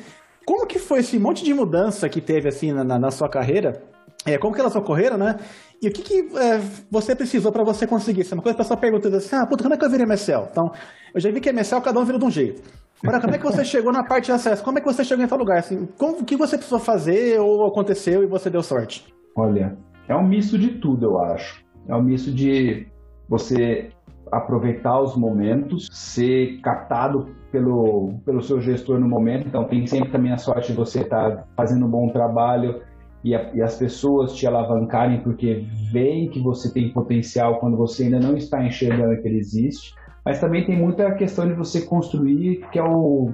como 0.45 0.67
que 0.67 0.81
foi 0.81 0.99
esse 0.99 1.17
monte 1.17 1.45
de 1.45 1.55
mudança 1.55 2.09
que 2.09 2.21
teve 2.21 2.49
assim 2.49 2.73
na, 2.73 2.99
na 2.99 3.11
sua 3.13 3.29
carreira? 3.29 3.81
É, 4.27 4.37
como 4.37 4.53
que 4.53 4.61
elas 4.61 4.75
ocorreram, 4.75 5.17
né? 5.17 5.37
E 5.81 5.87
o 5.87 5.93
que, 5.93 6.03
que 6.03 6.37
é, 6.37 6.59
você 6.91 7.15
precisou 7.15 7.53
para 7.53 7.65
você 7.65 7.87
conseguir 7.87 8.23
isso? 8.23 8.35
É 8.35 8.37
uma 8.37 8.43
coisa 8.43 8.57
que 8.57 8.63
a 8.63 8.65
pessoa 8.65 8.81
pergunta 8.81 9.09
assim, 9.17 9.37
ah, 9.37 9.47
puta, 9.47 9.63
como 9.63 9.75
é 9.75 9.79
que 9.79 9.85
eu 9.85 9.91
virei 9.91 10.07
MSL? 10.07 10.49
Então, 10.51 10.73
eu 11.15 11.21
já 11.21 11.31
vi 11.31 11.41
que 11.41 11.53
MSL 11.53 11.81
cada 11.83 12.01
um 12.01 12.05
vira 12.05 12.19
de 12.19 12.25
um 12.25 12.31
jeito. 12.31 12.63
Agora, 13.03 13.21
como 13.21 13.35
é 13.35 13.39
que 13.39 13.45
você 13.45 13.65
chegou 13.65 13.93
na 13.93 14.05
parte 14.05 14.27
de 14.27 14.33
acesso? 14.33 14.63
Como 14.63 14.79
é 14.79 14.81
que 14.81 14.87
você 14.87 15.05
chegou 15.05 15.25
em 15.25 15.29
tal 15.29 15.39
lugar? 15.39 15.59
Assim, 15.59 15.89
como, 15.99 16.21
o 16.21 16.25
que 16.25 16.37
você 16.37 16.57
precisou 16.57 16.79
fazer 16.79 17.41
ou 17.41 17.67
aconteceu 17.67 18.23
e 18.23 18.27
você 18.27 18.49
deu 18.49 18.63
sorte? 18.63 19.13
Olha, 19.37 19.77
é 20.09 20.15
um 20.15 20.27
misto 20.27 20.57
de 20.57 20.79
tudo, 20.79 21.07
eu 21.07 21.21
acho. 21.21 21.65
É 21.89 21.97
um 21.97 22.03
misto 22.03 22.31
de 22.31 22.87
você 23.29 23.89
aproveitar 24.31 25.01
os 25.01 25.17
momentos, 25.17 25.89
ser 25.91 26.61
captado 26.61 27.35
pelo, 27.51 28.15
pelo 28.25 28.41
seu 28.41 28.61
gestor 28.61 29.01
no 29.01 29.09
momento. 29.09 29.49
Então, 29.49 29.65
tem 29.65 29.85
sempre 29.85 30.13
também 30.13 30.33
a 30.33 30.39
sorte 30.39 30.71
de 30.71 30.79
você 30.79 31.01
estar 31.01 31.37
tá 31.37 31.45
fazendo 31.57 31.85
um 31.85 31.91
bom 31.91 32.09
trabalho 32.09 32.83
e, 33.25 33.35
a, 33.35 33.53
e, 33.53 33.61
as 33.61 33.77
pessoas 33.77 34.33
te 34.33 34.47
alavancarem 34.47 35.23
porque 35.23 35.67
veem 35.93 36.31
que 36.31 36.41
você 36.41 36.73
tem 36.73 36.93
potencial 36.93 37.59
quando 37.59 37.77
você 37.77 38.05
ainda 38.05 38.21
não 38.21 38.37
está 38.37 38.65
enxergando 38.65 39.21
que 39.21 39.27
ele 39.27 39.39
existe. 39.39 39.93
Mas 40.25 40.41
também 40.41 40.65
tem 40.65 40.77
muita 40.77 41.13
questão 41.15 41.47
de 41.47 41.55
você 41.55 41.83
construir, 41.83 42.67
que 42.71 42.79
é 42.79 42.85
o, 42.85 43.33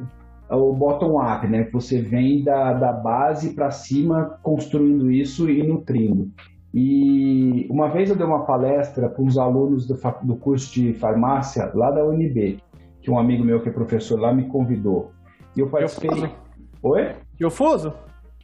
é 0.48 0.54
o 0.54 0.72
bottom-up, 0.72 1.46
né? 1.46 1.64
Que 1.64 1.72
você 1.72 2.00
vem 2.00 2.42
da, 2.42 2.72
da 2.72 2.92
base 2.92 3.54
para 3.54 3.70
cima 3.70 4.38
construindo 4.42 5.10
isso 5.10 5.50
e 5.50 5.62
nutrindo. 5.62 6.30
E 6.72 7.66
uma 7.70 7.88
vez 7.88 8.10
eu 8.10 8.16
dei 8.16 8.26
uma 8.26 8.44
palestra 8.44 9.08
para 9.08 9.22
uns 9.22 9.38
alunos 9.38 9.86
do, 9.86 9.98
do 10.22 10.36
curso 10.36 10.72
de 10.72 10.92
farmácia 10.94 11.70
lá 11.74 11.90
da 11.90 12.04
UNB, 12.04 12.58
que 13.00 13.10
um 13.10 13.18
amigo 13.18 13.44
meu 13.44 13.60
que 13.60 13.68
é 13.68 13.72
professor 13.72 14.18
lá 14.18 14.32
me 14.32 14.44
convidou. 14.44 15.12
E 15.56 15.60
eu 15.60 15.68
participei. 15.68 16.10
Eu 16.10 16.30
Oi? 16.82 17.16
Eu 17.38 17.50
fuso? 17.50 17.92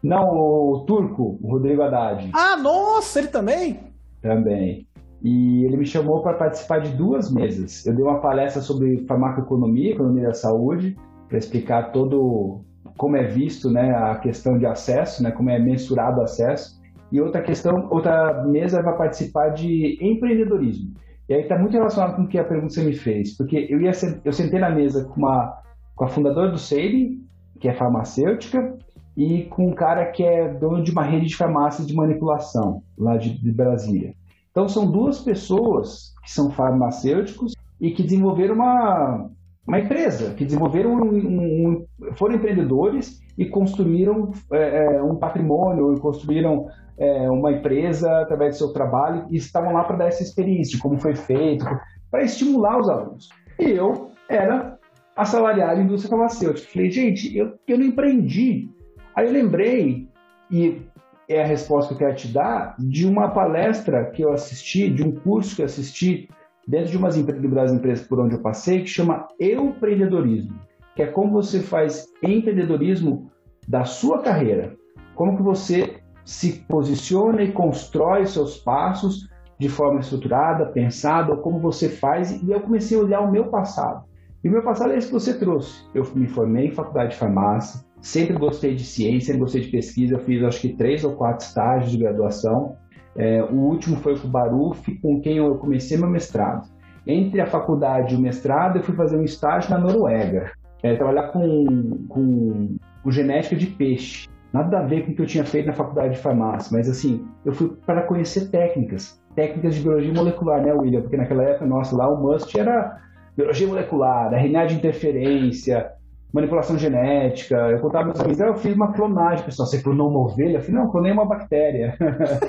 Não, 0.03 0.37
o 0.37 0.85
turco, 0.87 1.39
o 1.41 1.53
Rodrigo 1.53 1.83
Haddad. 1.83 2.31
Ah, 2.35 2.57
nossa, 2.57 3.21
ele 3.21 3.29
também? 3.29 3.81
Também. 4.21 4.87
E 5.25 5.65
ele 5.65 5.79
me 5.79 5.87
chamou 5.87 6.21
para 6.23 6.37
participar 6.37 6.81
de 6.81 6.95
duas 6.95 7.33
mesas. 7.33 7.87
Eu 7.87 7.95
dei 7.95 8.05
uma 8.05 8.21
palestra 8.21 8.61
sobre 8.61 9.07
farmacoeconomia, 9.07 9.93
economia 9.93 10.27
da 10.27 10.35
saúde, 10.35 10.95
para 11.27 11.39
explicar 11.39 11.93
todo 11.93 12.61
como 12.99 13.17
é 13.17 13.27
visto, 13.27 13.71
né, 13.71 13.91
a 13.91 14.17
questão 14.17 14.59
de 14.59 14.67
acesso, 14.67 15.23
né, 15.23 15.31
como 15.31 15.49
é 15.49 15.59
mensurado 15.59 16.21
o 16.21 16.23
acesso. 16.23 16.79
E 17.11 17.23
outra 17.23 17.41
questão, 17.41 17.89
outra 17.91 18.45
mesa 18.45 18.83
vai 18.83 18.95
participar 18.99 19.49
de 19.49 19.99
empreendedorismo. 19.99 20.93
E 21.27 21.33
aí 21.33 21.41
está 21.41 21.59
muito 21.59 21.73
relacionado 21.73 22.17
com 22.17 22.25
o 22.25 22.29
que 22.29 22.39
a 22.39 22.45
pergunta 22.45 22.75
você 22.75 22.85
me 22.85 22.93
fez, 22.93 23.35
porque 23.35 23.67
eu 23.71 23.81
ia 23.81 23.93
eu 24.25 24.33
sentei 24.33 24.61
na 24.61 24.69
mesa 24.69 25.09
com 25.09 25.21
uma 25.21 25.59
com 25.95 26.05
a 26.05 26.09
fundadora 26.09 26.51
do 26.51 26.59
Seire, 26.59 27.19
que 27.59 27.69
é 27.69 27.73
farmacêutica, 27.73 28.77
e 29.17 29.45
com 29.45 29.69
um 29.69 29.75
cara 29.75 30.11
que 30.11 30.23
é 30.23 30.53
dono 30.53 30.83
de 30.83 30.91
uma 30.91 31.05
rede 31.05 31.27
de 31.27 31.37
farmácias 31.37 31.87
de 31.87 31.95
manipulação 31.95 32.83
lá 32.99 33.17
de, 33.17 33.41
de 33.41 33.53
Brasília. 33.53 34.13
Então 34.55 34.69
são 34.69 34.89
duas 34.89 35.21
pessoas 35.21 36.15
que 36.23 36.31
são 36.31 36.49
farmacêuticos 36.49 37.55
e 37.81 37.91
que 37.91 38.05
desenvolveram 38.05 38.55
uma 38.55 39.29
uma 39.67 39.81
empresa 39.81 40.35
que 40.35 40.45
desenvolveram 40.45 40.93
um, 40.93 41.17
um, 41.17 41.87
foram 42.17 42.37
empreendedores 42.37 43.21
e 43.37 43.47
construíram 43.47 44.31
é, 44.53 44.85
é, 44.85 45.03
um 45.03 45.17
patrimônio 45.17 45.99
construíram 45.99 46.69
é, 46.97 47.29
uma 47.31 47.51
empresa 47.51 48.21
através 48.21 48.55
do 48.55 48.59
seu 48.59 48.73
trabalho 48.73 49.27
e 49.31 49.37
estavam 49.37 49.73
lá 49.73 49.83
para 49.83 49.97
dar 49.97 50.07
essa 50.07 50.23
experiência 50.23 50.79
como 50.79 50.99
foi 50.99 51.17
feito 51.17 51.65
para 52.09 52.23
estimular 52.23 52.79
os 52.79 52.89
alunos. 52.89 53.29
E 53.59 53.71
eu 53.71 54.11
era 54.29 54.79
assalariado 55.17 55.81
em 55.81 55.85
indústria 55.85 56.11
farmacêutica. 56.11 56.71
Falei 56.73 56.91
gente 56.91 57.37
eu, 57.37 57.55
eu 57.67 57.79
não 57.79 57.87
empreendi. 57.87 58.69
Aí 59.17 59.27
eu 59.27 59.33
lembrei 59.33 60.09
e 60.49 60.83
é 61.29 61.43
a 61.43 61.47
resposta 61.47 61.95
que 61.95 62.03
eu 62.03 62.07
quero 62.07 62.19
te 62.19 62.29
dar 62.29 62.75
de 62.79 63.07
uma 63.07 63.29
palestra 63.29 64.11
que 64.11 64.23
eu 64.23 64.33
assisti 64.33 64.91
de 64.91 65.03
um 65.03 65.13
curso 65.13 65.57
que 65.57 65.63
eu 65.63 65.67
assisti 65.67 66.29
dentro 66.67 66.91
de 66.91 66.97
umas 66.97 67.17
das 67.17 67.73
empresas 67.73 68.07
por 68.07 68.21
onde 68.21 68.35
eu 68.35 68.41
passei, 68.41 68.81
que 68.81 68.87
chama 68.87 69.29
empreendedorismo, 69.39 70.59
que 70.95 71.03
é 71.03 71.07
como 71.07 71.33
você 71.33 71.61
faz 71.61 72.07
empreendedorismo 72.23 73.31
da 73.69 73.85
sua 73.85 74.23
carreira, 74.23 74.75
como 75.15 75.37
que 75.37 75.43
você 75.43 75.97
se 76.25 76.65
posiciona 76.69 77.43
e 77.43 77.53
constrói 77.53 78.27
seus 78.27 78.57
passos 78.57 79.29
de 79.59 79.69
forma 79.69 80.01
estruturada, 80.01 80.67
pensada, 80.67 81.37
como 81.37 81.61
você 81.61 81.89
faz, 81.89 82.43
e 82.43 82.51
eu 82.51 82.61
comecei 82.61 82.99
a 82.99 83.03
olhar 83.03 83.21
o 83.21 83.31
meu 83.31 83.47
passado. 83.47 84.05
E 84.43 84.49
o 84.49 84.53
meu 84.53 84.63
passado 84.63 84.93
é 84.93 84.97
esse 84.97 85.07
que 85.07 85.13
você 85.13 85.39
trouxe. 85.39 85.87
Eu 85.95 86.05
me 86.15 86.27
formei 86.27 86.67
em 86.67 86.73
faculdade 86.73 87.13
de 87.13 87.17
farmácia, 87.17 87.84
sempre 88.05 88.37
gostei 88.37 88.75
de 88.75 88.85
ciência, 88.85 89.29
sempre 89.29 89.41
gostei 89.41 89.63
de 89.63 89.69
pesquisa, 89.69 90.15
eu 90.15 90.21
fiz 90.21 90.43
acho 90.45 90.61
que 90.61 90.75
três 90.75 91.03
ou 91.05 91.13
quatro 91.13 91.47
estágios 91.47 91.91
de 91.91 91.99
graduação, 91.99 92.77
é, 93.17 93.43
o 93.43 93.55
último 93.55 93.97
foi 93.97 94.19
com 94.19 94.29
o 94.29 94.31
Baruf, 94.31 94.95
com 95.01 95.21
quem 95.21 95.39
eu 95.39 95.55
comecei 95.57 95.97
meu 95.97 96.11
mestrado. 96.11 96.69
Entre 97.07 97.41
a 97.41 97.47
faculdade 97.47 98.15
e 98.15 98.17
o 98.19 98.21
mestrado, 98.21 98.77
eu 98.77 98.83
fui 98.83 98.95
fazer 98.95 99.17
um 99.17 99.25
estágio 99.25 99.71
na 99.71 99.79
Noruega, 99.79 100.53
é, 100.83 100.95
trabalhar 100.97 101.29
com, 101.29 102.07
com, 102.09 102.77
com 103.03 103.11
genética 103.11 103.57
de 103.57 103.67
peixe. 103.67 104.29
Nada 104.53 104.81
a 104.81 104.83
ver 104.83 105.07
com 105.07 105.13
o 105.13 105.15
que 105.15 105.23
eu 105.23 105.27
tinha 105.27 105.45
feito 105.45 105.67
na 105.67 105.73
faculdade 105.73 106.15
de 106.15 106.21
farmácia, 106.21 106.77
mas 106.77 106.89
assim, 106.89 107.27
eu 107.45 107.55
fui 107.55 107.75
para 107.87 108.03
conhecer 108.03 108.51
técnicas, 108.51 109.19
técnicas 109.35 109.77
de 109.77 109.83
biologia 109.83 110.13
molecular, 110.13 110.63
né, 110.63 110.75
William? 110.75 111.01
Porque 111.01 111.17
naquela 111.17 111.43
época, 111.43 111.65
nossa, 111.65 111.97
lá 111.97 112.07
o 112.09 112.23
must 112.23 112.59
era 112.59 112.99
biologia 113.35 113.67
molecular, 113.67 114.33
RNA 114.33 114.67
de 114.67 114.75
interferência, 114.77 115.91
manipulação 116.35 116.77
genética. 116.77 117.55
Eu 117.55 117.79
contava 117.79 118.07
meus 118.07 118.19
amigos, 118.19 118.41
ah, 118.41 118.49
eu 118.49 118.57
fiz 118.57 118.75
uma 118.75 118.93
clonagem, 118.93 119.45
pessoal. 119.45 119.69
Você 119.69 119.81
clonou 119.81 120.11
uma 120.11 120.19
ovelha? 120.19 120.57
Eu 120.57 120.61
falei, 120.61 120.81
não, 120.81 120.91
clonei 120.91 121.13
uma 121.13 121.25
bactéria. 121.25 121.97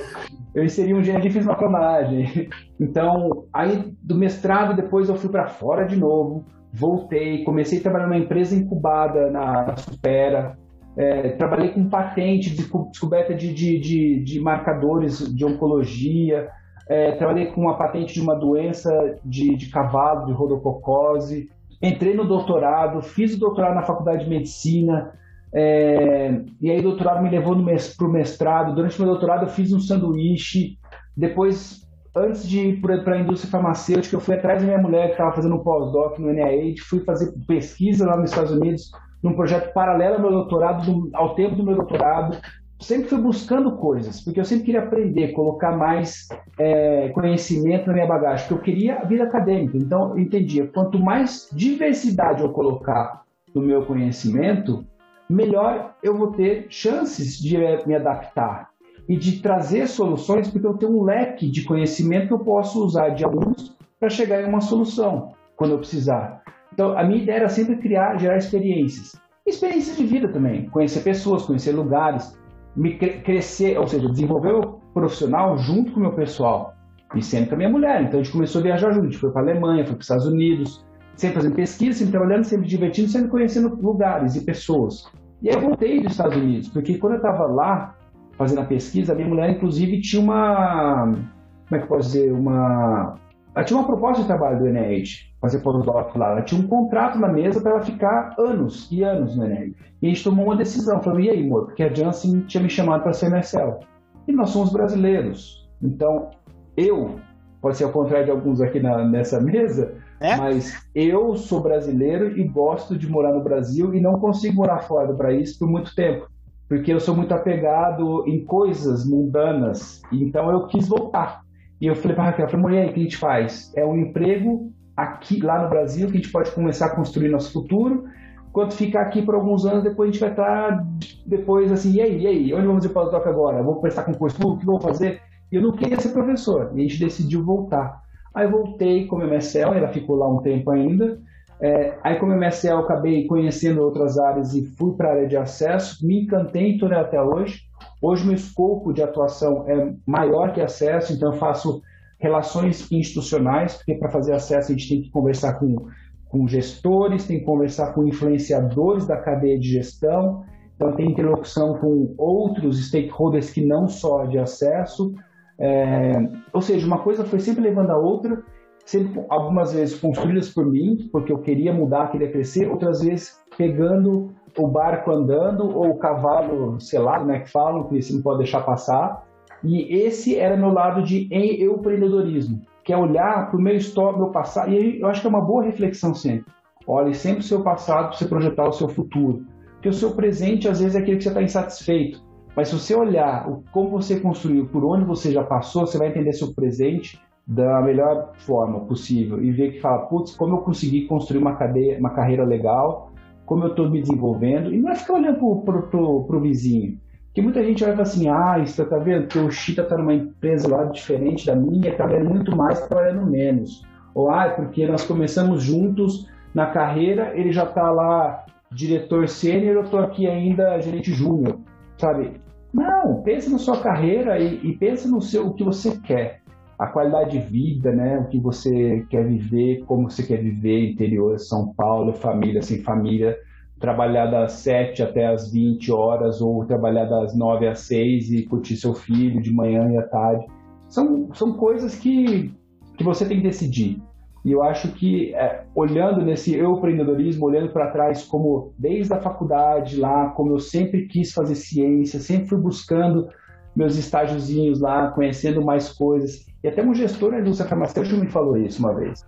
eu 0.55 0.63
inseri 0.63 0.91
um 0.91 1.03
gene 1.03 1.27
e 1.27 1.29
fiz 1.29 1.45
uma 1.45 1.55
clonagem. 1.55 2.49
Então, 2.79 3.45
aí 3.53 3.95
do 4.01 4.15
mestrado, 4.15 4.75
depois 4.75 5.07
eu 5.07 5.15
fui 5.15 5.29
para 5.29 5.47
fora 5.47 5.85
de 5.85 5.95
novo, 5.95 6.43
voltei, 6.73 7.43
comecei 7.43 7.77
a 7.77 7.81
trabalhar 7.83 8.07
numa 8.07 8.17
empresa 8.17 8.55
incubada 8.55 9.29
na 9.29 9.77
Supera. 9.77 10.57
É, 10.97 11.29
trabalhei 11.31 11.71
com 11.71 11.87
patente, 11.87 12.49
de 12.49 12.63
descoberta 12.89 13.35
de, 13.35 13.53
de, 13.53 13.79
de, 13.79 14.23
de 14.23 14.39
marcadores 14.39 15.19
de 15.33 15.45
oncologia. 15.45 16.49
É, 16.89 17.11
trabalhei 17.17 17.47
com 17.47 17.61
uma 17.61 17.77
patente 17.77 18.15
de 18.15 18.21
uma 18.21 18.35
doença 18.35 18.91
de, 19.23 19.55
de 19.55 19.69
cavalo, 19.69 20.25
de 20.25 20.33
rodococose 20.33 21.49
entrei 21.81 22.13
no 22.13 22.25
doutorado, 22.25 23.01
fiz 23.01 23.35
o 23.35 23.39
doutorado 23.39 23.75
na 23.75 23.83
faculdade 23.83 24.23
de 24.23 24.29
medicina, 24.29 25.11
é, 25.53 26.41
e 26.61 26.69
aí 26.69 26.79
o 26.79 26.83
doutorado 26.83 27.23
me 27.23 27.29
levou 27.29 27.55
para 27.55 28.07
o 28.07 28.11
mestrado. 28.11 28.75
Durante 28.75 28.97
o 28.97 29.03
meu 29.03 29.11
doutorado 29.11 29.43
eu 29.43 29.49
fiz 29.49 29.71
um 29.71 29.79
sanduíche. 29.79 30.77
Depois, 31.15 31.87
antes 32.13 32.47
de 32.47 32.59
ir 32.59 32.81
para 32.81 33.15
a 33.15 33.19
indústria 33.19 33.49
farmacêutica, 33.49 34.15
eu 34.15 34.19
fui 34.19 34.35
atrás 34.35 34.61
da 34.61 34.67
minha 34.67 34.81
mulher 34.81 35.07
que 35.07 35.11
estava 35.13 35.33
fazendo 35.33 35.55
um 35.55 35.63
pós-doc 35.63 36.19
no 36.19 36.31
NIH, 36.31 36.81
fui 36.81 36.99
fazer 37.01 37.33
pesquisa 37.47 38.05
lá 38.05 38.17
nos 38.17 38.31
Estados 38.31 38.51
Unidos, 38.51 38.91
num 39.23 39.33
projeto 39.33 39.73
paralelo 39.73 40.15
ao 40.15 40.21
meu 40.21 40.31
doutorado, 40.31 41.09
ao 41.13 41.35
tempo 41.35 41.55
do 41.55 41.63
meu 41.63 41.75
doutorado 41.75 42.37
sempre 42.85 43.09
fui 43.09 43.17
buscando 43.17 43.77
coisas, 43.77 44.21
porque 44.21 44.39
eu 44.39 44.45
sempre 44.45 44.65
queria 44.65 44.81
aprender, 44.81 45.33
colocar 45.33 45.75
mais 45.75 46.27
é, 46.59 47.09
conhecimento 47.09 47.87
na 47.87 47.93
minha 47.93 48.05
bagagem, 48.05 48.47
porque 48.47 48.53
eu 48.53 48.75
queria 48.75 48.99
a 48.99 49.05
vida 49.05 49.23
acadêmica. 49.23 49.75
Então, 49.75 50.11
eu 50.11 50.19
entendia, 50.19 50.67
quanto 50.67 50.99
mais 50.99 51.49
diversidade 51.51 52.43
eu 52.43 52.51
colocar 52.51 53.23
no 53.55 53.61
meu 53.61 53.85
conhecimento, 53.85 54.85
melhor 55.27 55.95
eu 56.03 56.15
vou 56.15 56.31
ter 56.33 56.67
chances 56.69 57.39
de 57.39 57.57
me 57.87 57.95
adaptar 57.95 58.69
e 59.09 59.17
de 59.17 59.41
trazer 59.41 59.87
soluções, 59.87 60.47
porque 60.47 60.67
eu 60.67 60.77
tenho 60.77 60.95
um 60.95 61.03
leque 61.03 61.49
de 61.49 61.63
conhecimento 61.63 62.27
que 62.27 62.33
eu 62.33 62.39
posso 62.39 62.83
usar 62.85 63.09
de 63.09 63.25
alunos 63.25 63.75
para 63.99 64.09
chegar 64.09 64.41
em 64.41 64.45
uma 64.45 64.61
solução 64.61 65.31
quando 65.55 65.71
eu 65.71 65.79
precisar. 65.79 66.43
Então, 66.71 66.95
a 66.95 67.03
minha 67.03 67.23
ideia 67.23 67.37
era 67.37 67.49
sempre 67.49 67.77
criar, 67.77 68.17
gerar 68.17 68.37
experiências. 68.37 69.15
Experiências 69.47 69.97
de 69.97 70.05
vida 70.05 70.27
também, 70.27 70.69
conhecer 70.69 71.01
pessoas, 71.01 71.43
conhecer 71.43 71.71
lugares, 71.71 72.37
me 72.75 72.95
crescer, 72.97 73.77
ou 73.77 73.87
seja, 73.87 74.09
desenvolver 74.09 74.53
o 74.53 74.79
profissional 74.93 75.57
junto 75.57 75.91
com 75.91 75.99
o 75.99 76.03
meu 76.03 76.13
pessoal 76.13 76.73
e 77.15 77.21
sempre 77.21 77.49
com 77.49 77.55
a 77.55 77.57
minha 77.57 77.69
mulher. 77.69 78.01
Então 78.03 78.19
a 78.19 78.23
gente 78.23 78.33
começou 78.33 78.59
a 78.59 78.63
viajar 78.63 78.91
junto, 78.91 79.07
a 79.07 79.09
gente 79.09 79.17
foi 79.17 79.31
para 79.31 79.41
a 79.41 79.43
Alemanha, 79.43 79.85
foi 79.85 79.93
para 79.93 80.01
os 80.01 80.05
Estados 80.05 80.25
Unidos, 80.25 80.85
sempre 81.15 81.35
fazendo 81.35 81.55
pesquisa, 81.55 81.99
sempre 81.99 82.11
trabalhando, 82.11 82.43
sempre 82.43 82.67
divertindo, 82.67 83.09
sempre 83.09 83.29
conhecendo 83.29 83.75
lugares 83.81 84.35
e 84.35 84.43
pessoas. 84.43 85.05
E 85.41 85.49
aí 85.49 85.55
eu 85.55 85.61
voltei 85.61 86.01
dos 86.01 86.11
Estados 86.11 86.35
Unidos, 86.35 86.69
porque 86.69 86.97
quando 86.97 87.13
eu 87.13 87.17
estava 87.17 87.45
lá 87.45 87.95
fazendo 88.37 88.61
a 88.61 88.65
pesquisa, 88.65 89.13
a 89.13 89.15
minha 89.15 89.27
mulher 89.27 89.49
inclusive 89.49 90.01
tinha 90.01 90.21
uma, 90.21 91.05
como 91.05 91.75
é 91.75 91.77
que 91.77 91.83
eu 91.83 91.87
posso 91.87 92.09
dizer, 92.09 92.31
uma 92.33 93.15
ela 93.55 93.63
tinha 93.63 93.79
uma 93.79 93.87
proposta 93.87 94.21
de 94.21 94.27
trabalho 94.27 94.59
do 94.59 94.65
NIH, 94.65 95.33
fazer 95.45 95.59
pós-doc 95.59 96.15
lá. 96.15 96.31
Ela 96.31 96.41
tinha 96.41 96.59
um 96.59 96.67
contrato 96.67 97.19
na 97.19 97.27
mesa 97.27 97.61
para 97.61 97.71
ela 97.71 97.81
ficar 97.81 98.35
anos 98.37 98.89
e 98.91 99.03
anos 99.03 99.35
no 99.35 99.45
NIH. 99.47 99.75
E 100.01 100.07
a 100.07 100.09
gente 100.09 100.23
tomou 100.23 100.45
uma 100.45 100.55
decisão. 100.55 101.01
Falou, 101.01 101.19
e 101.19 101.29
aí, 101.29 101.45
amor? 101.45 101.65
Porque 101.65 101.83
a 101.83 101.93
Janssen 101.93 102.41
tinha 102.41 102.61
me 102.61 102.69
chamado 102.69 103.03
para 103.03 103.13
ser 103.13 103.29
MSL. 103.29 103.79
E 104.27 104.31
nós 104.31 104.49
somos 104.49 104.71
brasileiros. 104.71 105.69
Então, 105.81 106.31
eu, 106.75 107.19
pode 107.61 107.77
ser 107.77 107.83
ao 107.83 107.91
contrário 107.91 108.25
de 108.25 108.31
alguns 108.31 108.59
aqui 108.59 108.79
na, 108.79 109.07
nessa 109.07 109.39
mesa, 109.39 109.93
é? 110.19 110.35
mas 110.35 110.87
eu 110.95 111.35
sou 111.35 111.61
brasileiro 111.61 112.37
e 112.37 112.47
gosto 112.47 112.97
de 112.97 113.07
morar 113.07 113.33
no 113.33 113.43
Brasil 113.43 113.93
e 113.93 114.01
não 114.01 114.19
consigo 114.19 114.55
morar 114.55 114.79
fora 114.79 115.07
do 115.07 115.17
país 115.17 115.57
por 115.57 115.69
muito 115.69 115.93
tempo. 115.93 116.27
Porque 116.67 116.91
eu 116.91 116.99
sou 116.99 117.15
muito 117.15 117.31
apegado 117.31 118.23
em 118.27 118.43
coisas 118.43 119.07
mundanas. 119.07 120.01
Então, 120.11 120.49
eu 120.49 120.65
quis 120.65 120.87
voltar. 120.87 121.41
E 121.79 121.85
eu 121.85 121.95
falei 121.95 122.15
para 122.15 122.23
a 122.23 122.27
Raquel, 122.27 122.47
falei, 122.47 122.61
mulher, 122.61 122.89
o 122.89 122.93
que 122.93 122.99
a 122.99 123.03
gente 123.03 123.17
faz? 123.17 123.71
É 123.75 123.85
um 123.85 123.95
emprego 123.95 124.73
aqui, 124.95 125.41
lá 125.41 125.61
no 125.61 125.69
Brasil, 125.69 126.07
que 126.07 126.13
a 126.13 126.21
gente 126.21 126.31
pode 126.31 126.51
começar 126.51 126.87
a 126.87 126.95
construir 126.95 127.29
nosso 127.29 127.51
futuro, 127.51 128.05
quando 128.51 128.71
ficar 128.71 129.01
aqui 129.01 129.21
por 129.21 129.35
alguns 129.35 129.65
anos, 129.65 129.83
depois 129.83 130.09
a 130.09 130.11
gente 130.11 130.21
vai 130.21 130.29
estar, 130.29 130.87
depois 131.25 131.71
assim, 131.71 131.93
e 131.93 132.01
aí, 132.01 132.21
e 132.21 132.27
aí, 132.27 132.53
onde 132.53 132.67
vamos 132.67 132.85
ir 132.85 132.89
para 132.89 133.03
o 133.03 133.09
toque 133.09 133.27
agora? 133.27 133.61
Vou 133.61 133.81
prestar 133.81 134.03
concurso 134.03 134.37
público, 134.37 134.55
o 134.55 134.59
que 134.59 134.65
vou 134.65 134.79
fazer? 134.79 135.21
Eu 135.51 135.61
não 135.61 135.73
queria 135.73 135.99
ser 135.99 136.09
professor, 136.09 136.71
e 136.73 136.79
a 136.79 136.83
gente 136.83 136.99
decidiu 136.99 137.43
voltar. 137.43 138.01
Aí 138.33 138.47
voltei 138.47 139.07
como 139.07 139.23
MSL, 139.23 139.73
ela 139.73 139.89
ficou 139.89 140.15
lá 140.15 140.29
um 140.29 140.41
tempo 140.41 140.71
ainda, 140.71 141.19
é, 141.59 141.97
aí 142.03 142.19
como 142.19 142.33
MSL 142.33 142.79
acabei 142.79 143.25
conhecendo 143.27 143.81
outras 143.81 144.17
áreas 144.17 144.53
e 144.53 144.65
fui 144.65 144.93
para 144.93 145.09
a 145.09 145.11
área 145.11 145.27
de 145.27 145.37
acesso, 145.37 146.05
me 146.05 146.23
encantei 146.23 146.71
e 146.71 146.73
estou 146.73 146.91
até 146.93 147.21
hoje. 147.21 147.61
Hoje 148.01 148.25
meu 148.25 148.35
escopo 148.35 148.93
de 148.93 149.01
atuação 149.01 149.65
é 149.67 149.93
maior 150.05 150.53
que 150.53 150.61
acesso, 150.61 151.13
então 151.13 151.31
eu 151.31 151.39
faço 151.39 151.81
relações 152.19 152.91
institucionais, 152.91 153.75
porque 153.75 153.95
para 153.95 154.09
fazer 154.09 154.33
acesso 154.33 154.71
a 154.71 154.75
gente 154.75 154.89
tem 154.89 155.01
que 155.01 155.11
conversar 155.11 155.53
com, 155.59 155.87
com 156.29 156.47
gestores, 156.47 157.27
tem 157.27 157.39
que 157.39 157.45
conversar 157.45 157.93
com 157.93 158.07
influenciadores 158.07 159.05
da 159.05 159.17
cadeia 159.17 159.59
de 159.59 159.67
gestão, 159.67 160.43
então 160.75 160.95
tem 160.95 161.11
interlocução 161.11 161.77
com 161.77 162.13
outros 162.17 162.87
stakeholders 162.87 163.49
que 163.49 163.65
não 163.65 163.87
só 163.87 164.25
de 164.25 164.37
acesso, 164.37 165.13
é, 165.57 166.11
ou 166.53 166.61
seja, 166.61 166.85
uma 166.85 166.99
coisa 166.99 167.23
foi 167.23 167.39
sempre 167.39 167.63
levando 167.63 167.91
a 167.91 167.97
outra, 167.97 168.43
sempre 168.85 169.23
algumas 169.29 169.73
vezes 169.73 169.99
construídas 169.99 170.49
por 170.49 170.65
mim, 170.65 171.09
porque 171.11 171.31
eu 171.31 171.39
queria 171.39 171.73
mudar, 171.73 172.11
queria 172.11 172.31
crescer, 172.31 172.69
outras 172.69 173.01
vezes 173.01 173.39
pegando 173.57 174.31
o 174.57 174.67
barco 174.67 175.11
andando 175.11 175.65
ou 175.75 175.89
o 175.89 175.97
cavalo 175.97 176.79
selado, 176.79 177.25
né, 177.25 177.39
que 177.39 177.51
falam, 177.51 177.87
que 177.87 178.01
você 178.01 178.13
não 178.13 178.21
pode 178.21 178.39
deixar 178.39 178.61
passar, 178.61 179.25
E 179.65 179.95
esse 179.95 180.35
era 180.35 180.55
meu 180.55 180.71
lado 180.71 181.01
de 181.01 181.27
empreendedorismo, 181.31 182.61
que 182.83 182.93
é 182.93 182.97
olhar 182.97 183.49
para 183.49 183.57
o 183.57 183.61
meu 183.61 183.75
histórico, 183.75 184.19
meu 184.19 184.29
passado. 184.29 184.71
E 184.71 185.01
eu 185.01 185.07
acho 185.07 185.21
que 185.21 185.27
é 185.27 185.29
uma 185.29 185.41
boa 185.41 185.63
reflexão 185.63 186.13
sempre. 186.13 186.53
Olhe 186.87 187.13
sempre 187.15 187.39
o 187.39 187.43
seu 187.43 187.63
passado 187.63 188.09
para 188.09 188.17
você 188.17 188.25
projetar 188.25 188.67
o 188.67 188.73
seu 188.73 188.87
futuro. 188.87 189.43
Porque 189.73 189.89
o 189.89 189.93
seu 189.93 190.11
presente, 190.11 190.67
às 190.67 190.79
vezes, 190.79 190.95
é 190.95 190.99
aquele 190.99 191.17
que 191.17 191.23
você 191.23 191.29
está 191.29 191.41
insatisfeito. 191.41 192.23
Mas 192.55 192.69
se 192.69 192.79
você 192.79 192.95
olhar 192.95 193.49
como 193.71 193.89
você 193.89 194.19
construiu, 194.19 194.67
por 194.67 194.85
onde 194.85 195.03
você 195.03 195.31
já 195.31 195.43
passou, 195.43 195.85
você 195.85 195.97
vai 195.97 196.09
entender 196.09 196.31
seu 196.33 196.53
presente 196.53 197.19
da 197.45 197.81
melhor 197.81 198.31
forma 198.37 198.79
possível 198.81 199.43
e 199.43 199.51
ver 199.51 199.73
que 199.73 199.81
fala, 199.81 200.05
putz, 200.05 200.35
como 200.35 200.55
eu 200.55 200.61
consegui 200.61 201.05
construir 201.05 201.41
uma, 201.41 201.55
cadeia, 201.55 201.99
uma 201.99 202.11
carreira 202.11 202.43
legal, 202.43 203.11
como 203.45 203.65
eu 203.65 203.69
estou 203.69 203.89
me 203.89 204.01
desenvolvendo, 204.01 204.73
e 204.73 204.77
não 204.79 204.89
é 204.89 204.95
ficar 204.95 205.13
olhando 205.15 205.37
para 205.63 206.37
o 206.37 206.41
vizinho. 206.41 206.97
Porque 207.35 207.41
muita 207.41 207.61
gente 207.65 207.83
vai 207.83 207.91
falar 207.91 208.03
assim, 208.03 208.29
ah, 208.29 208.59
isso 208.59 208.85
tá 208.85 208.97
vendo 208.97 209.27
que 209.27 209.37
o 209.37 209.51
Chita 209.51 209.81
está 209.81 209.97
numa 209.97 210.13
empresa 210.13 210.73
lá 210.73 210.85
diferente 210.85 211.45
da 211.45 211.53
minha, 211.53 211.89
está 211.89 212.07
ganhando 212.07 212.29
muito 212.29 212.55
mais, 212.55 212.79
trabalhando 212.87 213.29
menos. 213.29 213.85
Ou, 214.13 214.31
ah, 214.31 214.53
porque 214.55 214.87
nós 214.87 215.03
começamos 215.03 215.61
juntos 215.61 216.31
na 216.53 216.67
carreira, 216.67 217.37
ele 217.37 217.51
já 217.51 217.65
está 217.65 217.91
lá 217.91 218.45
diretor 218.71 219.27
sênior, 219.27 219.75
eu 219.75 219.81
estou 219.81 219.99
aqui 219.99 220.25
ainda 220.25 220.79
gerente 220.79 221.11
júnior, 221.11 221.59
sabe? 221.97 222.39
Não, 222.73 223.21
pense 223.21 223.51
na 223.51 223.57
sua 223.57 223.81
carreira 223.81 224.39
e, 224.39 224.69
e 224.69 224.77
pense 224.77 225.05
no 225.05 225.21
seu, 225.21 225.47
o 225.47 225.53
que 225.53 225.63
você 225.65 225.99
quer 225.99 226.39
a 226.79 226.87
qualidade 226.87 227.31
de 227.31 227.39
vida, 227.39 227.91
né? 227.91 228.17
O 228.17 228.29
que 228.29 228.39
você 228.39 229.05
quer 229.09 229.25
viver, 229.25 229.83
como 229.85 230.09
você 230.09 230.23
quer 230.23 230.37
viver, 230.37 230.91
interior 230.91 231.37
São 231.37 231.73
Paulo, 231.73 232.13
família 232.13 232.61
sem 232.61 232.81
família, 232.81 233.37
trabalhar 233.79 234.27
das 234.27 234.53
7 234.53 235.03
até 235.03 235.27
as 235.27 235.51
20 235.51 235.91
horas 235.91 236.41
ou 236.41 236.65
trabalhar 236.65 237.05
das 237.05 237.35
9 237.35 237.67
às 237.67 237.79
6 237.79 238.31
e 238.31 238.43
curtir 238.43 238.77
seu 238.77 238.93
filho 238.93 239.41
de 239.41 239.53
manhã 239.53 239.91
e 239.91 239.97
à 239.97 240.03
tarde. 240.03 240.45
São, 240.87 241.33
são 241.33 241.53
coisas 241.53 241.95
que, 241.95 242.53
que 242.97 243.03
você 243.03 243.25
tem 243.25 243.37
que 243.37 243.43
decidir. 243.43 244.01
E 244.45 244.51
eu 244.51 244.61
acho 244.61 244.91
que, 244.91 245.33
é, 245.33 245.65
olhando 245.73 246.23
nesse 246.23 246.55
eu 246.55 246.77
empreendedorismo, 246.77 247.47
olhando 247.47 247.73
para 247.73 247.89
trás, 247.89 248.23
como 248.23 248.73
desde 248.77 249.11
a 249.11 249.19
faculdade 249.19 249.97
lá, 249.97 250.29
como 250.29 250.51
eu 250.51 250.59
sempre 250.59 251.07
quis 251.07 251.33
fazer 251.33 251.55
ciência, 251.55 252.19
sempre 252.19 252.49
fui 252.49 252.59
buscando 252.59 253.27
meus 253.75 253.97
estágiozinhos 253.97 254.79
lá, 254.79 255.11
conhecendo 255.11 255.63
mais 255.63 255.91
coisas. 255.91 256.45
E 256.63 256.67
até 256.67 256.83
um 256.83 256.93
gestor 256.93 257.31
da 257.31 257.39
indústria 257.39 257.69
farmacêutica 257.69 258.17
me 258.17 258.29
falou 258.29 258.57
isso 258.57 258.79
uma 258.79 258.95
vez. 258.95 259.21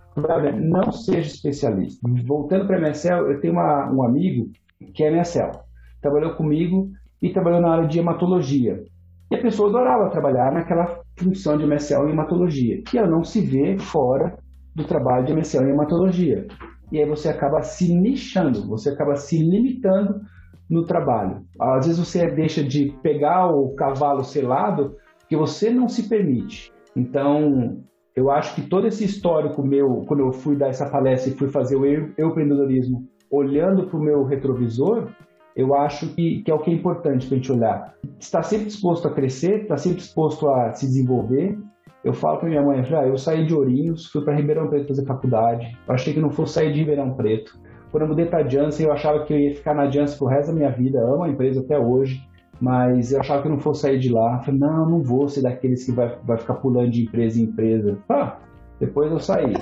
Não 0.60 0.90
seja 0.90 1.28
especialista. 1.28 2.00
Voltando 2.26 2.66
para 2.66 2.76
a 2.76 2.80
MSL, 2.80 3.30
eu 3.30 3.40
tenho 3.40 3.52
uma, 3.52 3.92
um 3.92 4.02
amigo 4.02 4.50
que 4.94 5.04
é 5.04 5.10
MSL. 5.10 5.52
Trabalhou 6.00 6.34
comigo 6.34 6.90
e 7.20 7.30
trabalhou 7.30 7.60
na 7.60 7.72
área 7.72 7.88
de 7.88 7.98
hematologia. 7.98 8.82
E 9.30 9.34
a 9.34 9.42
pessoa 9.42 9.68
adorava 9.68 10.10
trabalhar 10.10 10.52
naquela 10.52 11.00
função 11.16 11.58
de 11.58 11.64
MSL 11.64 12.08
em 12.08 12.12
hematologia. 12.12 12.82
E 12.92 12.98
ela 12.98 13.08
não 13.08 13.22
se 13.22 13.40
vê 13.40 13.78
fora 13.78 14.38
do 14.74 14.84
trabalho 14.84 15.26
de 15.26 15.32
MSL 15.32 15.66
em 15.66 15.72
hematologia. 15.72 16.46
E 16.90 16.98
aí 16.98 17.06
você 17.06 17.28
acaba 17.28 17.60
se 17.62 17.92
nichando, 17.94 18.66
você 18.66 18.90
acaba 18.90 19.14
se 19.16 19.38
limitando 19.38 20.20
no 20.68 20.84
trabalho. 20.84 21.42
Às 21.60 21.86
vezes 21.86 21.98
você 21.98 22.26
deixa 22.30 22.62
de 22.62 22.94
pegar 23.02 23.46
o 23.48 23.74
cavalo 23.74 24.22
selado 24.24 24.96
que 25.28 25.36
você 25.36 25.70
não 25.70 25.88
se 25.88 26.08
permite. 26.08 26.72
Então, 26.96 27.82
eu 28.14 28.30
acho 28.30 28.54
que 28.54 28.62
todo 28.62 28.86
esse 28.86 29.04
histórico 29.04 29.62
meu, 29.62 30.04
quando 30.06 30.20
eu 30.20 30.32
fui 30.32 30.56
dar 30.56 30.68
essa 30.68 30.90
palestra 30.90 31.30
e 31.30 31.36
fui 31.36 31.48
fazer 31.48 31.76
o 31.76 31.86
eu, 31.86 32.12
empreendedorismo, 32.18 33.06
olhando 33.30 33.86
para 33.86 33.98
o 33.98 34.02
meu 34.02 34.24
retrovisor, 34.24 35.08
eu 35.54 35.74
acho 35.74 36.08
que, 36.14 36.42
que, 36.42 36.50
é 36.50 36.54
o 36.54 36.58
que 36.58 36.70
é 36.70 36.74
importante 36.74 37.26
para 37.26 37.34
a 37.34 37.38
gente 37.38 37.52
olhar. 37.52 37.94
Está 38.18 38.42
sempre 38.42 38.66
disposto 38.66 39.08
a 39.08 39.12
crescer, 39.12 39.62
está 39.62 39.76
sempre 39.76 39.98
disposto 39.98 40.48
a 40.48 40.72
se 40.72 40.86
desenvolver. 40.86 41.58
Eu 42.04 42.12
falo 42.12 42.38
para 42.38 42.48
minha 42.48 42.62
mãe, 42.62 42.82
ah, 42.94 43.06
eu 43.06 43.18
saí 43.18 43.44
de 43.44 43.54
Ourinhos, 43.54 44.06
fui 44.06 44.24
para 44.24 44.36
Ribeirão 44.36 44.68
Preto 44.68 44.88
fazer 44.88 45.04
faculdade. 45.04 45.76
Eu 45.86 45.94
achei 45.94 46.14
que 46.14 46.20
não 46.20 46.30
fosse 46.30 46.54
sair 46.54 46.72
de 46.72 46.78
Ribeirão 46.78 47.14
Preto. 47.14 47.58
Quando 47.90 48.02
eu 48.02 48.08
mudei 48.08 48.26
para 48.26 48.44
a 48.44 48.48
Janssen, 48.48 48.86
eu 48.86 48.92
achava 48.92 49.24
que 49.24 49.32
eu 49.32 49.38
ia 49.38 49.54
ficar 49.54 49.74
na 49.74 49.90
Janssen 49.90 50.18
pro 50.18 50.26
resto 50.26 50.48
da 50.48 50.54
minha 50.54 50.70
vida. 50.70 51.00
amo 51.00 51.22
a 51.22 51.28
empresa 51.28 51.60
até 51.60 51.78
hoje. 51.78 52.26
Mas 52.60 53.12
eu 53.12 53.20
achava 53.20 53.40
que 53.40 53.48
eu 53.48 53.52
não 53.52 53.60
fosse 53.60 53.82
sair 53.82 53.98
de 53.98 54.10
lá. 54.12 54.38
Eu 54.38 54.44
falei, 54.44 54.60
não, 54.60 54.90
não 54.90 55.02
vou 55.02 55.28
ser 55.28 55.42
daqueles 55.42 55.84
que 55.84 55.92
vai, 55.92 56.16
vai 56.24 56.36
ficar 56.36 56.54
pulando 56.54 56.90
de 56.90 57.04
empresa 57.04 57.40
em 57.40 57.44
empresa. 57.44 57.96
Ah, 58.08 58.36
depois 58.80 59.10
eu 59.10 59.20
saí. 59.20 59.54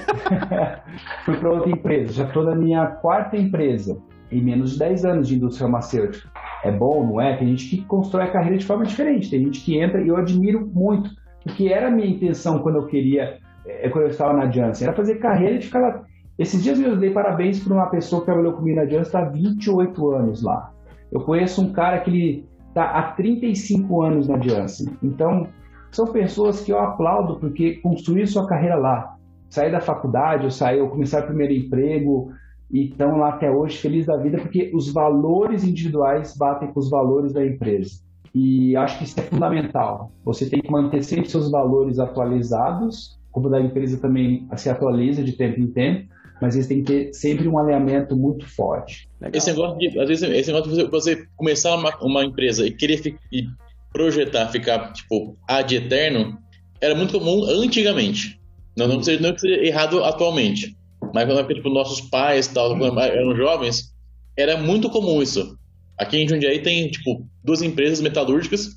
Fui 1.24 1.36
para 1.36 1.50
outra 1.50 1.70
empresa. 1.70 2.12
Já 2.12 2.24
estou 2.24 2.44
na 2.44 2.54
minha 2.54 2.86
quarta 2.86 3.36
empresa. 3.36 3.98
Em 4.30 4.42
menos 4.42 4.72
de 4.72 4.78
10 4.78 5.04
anos 5.04 5.28
de 5.28 5.36
indústria 5.36 5.66
farmacêutica. 5.66 6.28
É 6.64 6.72
bom, 6.72 7.06
não 7.06 7.20
é? 7.20 7.36
Tem 7.36 7.48
gente 7.48 7.68
que 7.68 7.84
constrói 7.84 8.24
a 8.24 8.32
carreira 8.32 8.58
de 8.58 8.66
forma 8.66 8.84
diferente. 8.84 9.30
Tem 9.30 9.40
gente 9.40 9.60
que 9.60 9.78
entra 9.78 10.02
e 10.02 10.08
eu 10.08 10.16
admiro 10.16 10.66
muito. 10.66 11.10
Porque 11.44 11.68
era 11.68 11.88
a 11.88 11.90
minha 11.90 12.08
intenção 12.08 12.58
quando 12.58 12.76
eu 12.76 12.86
queria, 12.86 13.38
é, 13.66 13.88
quando 13.88 14.04
eu 14.04 14.10
estava 14.10 14.32
na 14.32 14.50
Janssen. 14.50 14.86
Era 14.86 14.96
fazer 14.96 15.16
carreira 15.16 15.56
e 15.56 15.62
ficar 15.62 15.80
lá. 15.80 16.04
Esses 16.38 16.62
dias 16.62 16.78
eu 16.78 16.96
dei 16.96 17.10
parabéns 17.10 17.60
para 17.60 17.74
uma 17.74 17.86
pessoa 17.86 18.20
que 18.20 18.26
trabalhou 18.26 18.52
comigo 18.52 18.76
na 18.76 18.84
Janssen, 18.84 19.02
está 19.02 19.20
há 19.20 19.28
28 19.30 20.10
anos 20.10 20.42
lá. 20.42 20.72
Eu 21.10 21.20
conheço 21.20 21.62
um 21.62 21.72
cara 21.72 22.00
que 22.00 22.10
ele 22.10 22.48
está 22.68 22.84
há 22.90 23.12
35 23.12 24.02
anos 24.02 24.28
na 24.28 24.38
Janssen. 24.38 24.88
Então, 25.02 25.48
são 25.90 26.06
pessoas 26.06 26.60
que 26.60 26.72
eu 26.72 26.78
aplaudo 26.78 27.36
porque 27.36 27.76
construíram 27.76 28.26
sua 28.26 28.46
carreira 28.46 28.76
lá. 28.76 29.16
Sair 29.48 29.72
da 29.72 29.80
faculdade, 29.80 30.44
ou 30.44 30.50
sair, 30.50 30.80
ou 30.80 30.90
começar 30.90 31.22
o 31.22 31.26
primeiro 31.26 31.54
emprego, 31.54 32.32
e 32.70 32.90
estão 32.90 33.16
lá 33.16 33.30
até 33.30 33.50
hoje 33.50 33.78
felizes 33.78 34.06
da 34.06 34.16
vida 34.16 34.38
porque 34.38 34.70
os 34.74 34.92
valores 34.92 35.64
individuais 35.64 36.36
batem 36.36 36.70
com 36.72 36.80
os 36.80 36.90
valores 36.90 37.32
da 37.32 37.46
empresa. 37.46 38.00
E 38.34 38.76
acho 38.76 38.98
que 38.98 39.04
isso 39.04 39.18
é 39.18 39.22
fundamental. 39.22 40.10
Você 40.24 40.50
tem 40.50 40.60
que 40.60 40.70
manter 40.70 41.02
sempre 41.02 41.30
seus 41.30 41.50
valores 41.50 41.98
atualizados, 41.98 43.18
como 43.30 43.48
da 43.48 43.60
empresa 43.60 43.98
também 43.98 44.46
se 44.56 44.68
atualiza 44.68 45.22
de 45.22 45.32
tempo 45.32 45.60
em 45.60 45.68
tempo, 45.68 46.08
mas 46.40 46.54
eles 46.54 46.66
têm 46.66 46.82
que 46.82 46.92
ter 46.92 47.14
sempre 47.14 47.48
um 47.48 47.58
alinhamento 47.58 48.16
muito 48.16 48.46
forte. 48.46 49.08
Esse 49.32 49.50
negócio 49.50 49.78
de, 49.78 49.98
às 49.98 50.08
vezes, 50.08 50.22
esse 50.22 50.52
negócio 50.52 50.72
de 50.72 50.84
você 50.90 51.26
começar 51.36 51.74
uma, 51.74 51.96
uma 52.02 52.24
empresa 52.24 52.66
e 52.66 52.70
querer 52.70 53.00
e 53.32 53.46
projetar 53.92 54.48
ficar, 54.48 54.92
tipo, 54.92 55.36
ad 55.48 55.74
eterno, 55.74 56.38
era 56.80 56.94
muito 56.94 57.18
comum 57.18 57.44
antigamente. 57.44 58.38
Não, 58.76 58.86
não, 58.86 59.02
seja, 59.02 59.22
não 59.22 59.32
que 59.32 59.40
seja 59.40 59.64
errado 59.64 60.04
atualmente. 60.04 60.76
Mas 61.14 61.24
quando 61.24 61.54
tipo, 61.54 61.70
nossos 61.70 62.02
pais 62.02 62.46
tal, 62.48 62.76
eram 63.00 63.34
jovens, 63.34 63.94
era 64.36 64.56
muito 64.58 64.90
comum 64.90 65.22
isso. 65.22 65.56
Aqui 65.98 66.18
em 66.18 66.28
Jundiaí 66.28 66.58
tem, 66.58 66.90
tipo, 66.90 67.26
duas 67.42 67.62
empresas 67.62 68.02
metalúrgicas 68.02 68.68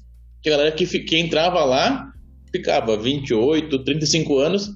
que 0.42 0.50
a 0.50 0.54
galera 0.54 0.72
que, 0.72 0.86
que 0.86 1.18
entrava 1.18 1.66
lá 1.66 2.10
ficava 2.50 2.98
28, 2.98 3.84
35 3.84 4.38
anos 4.38 4.70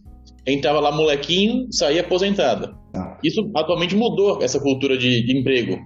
entrava 0.45 0.79
lá 0.79 0.91
molequinho, 0.91 1.67
saía 1.71 2.01
aposentada. 2.01 2.75
Ah. 2.95 3.17
Isso 3.23 3.49
atualmente 3.55 3.95
mudou 3.95 4.41
essa 4.41 4.59
cultura 4.59 4.97
de, 4.97 5.25
de, 5.25 5.37
emprego. 5.37 5.79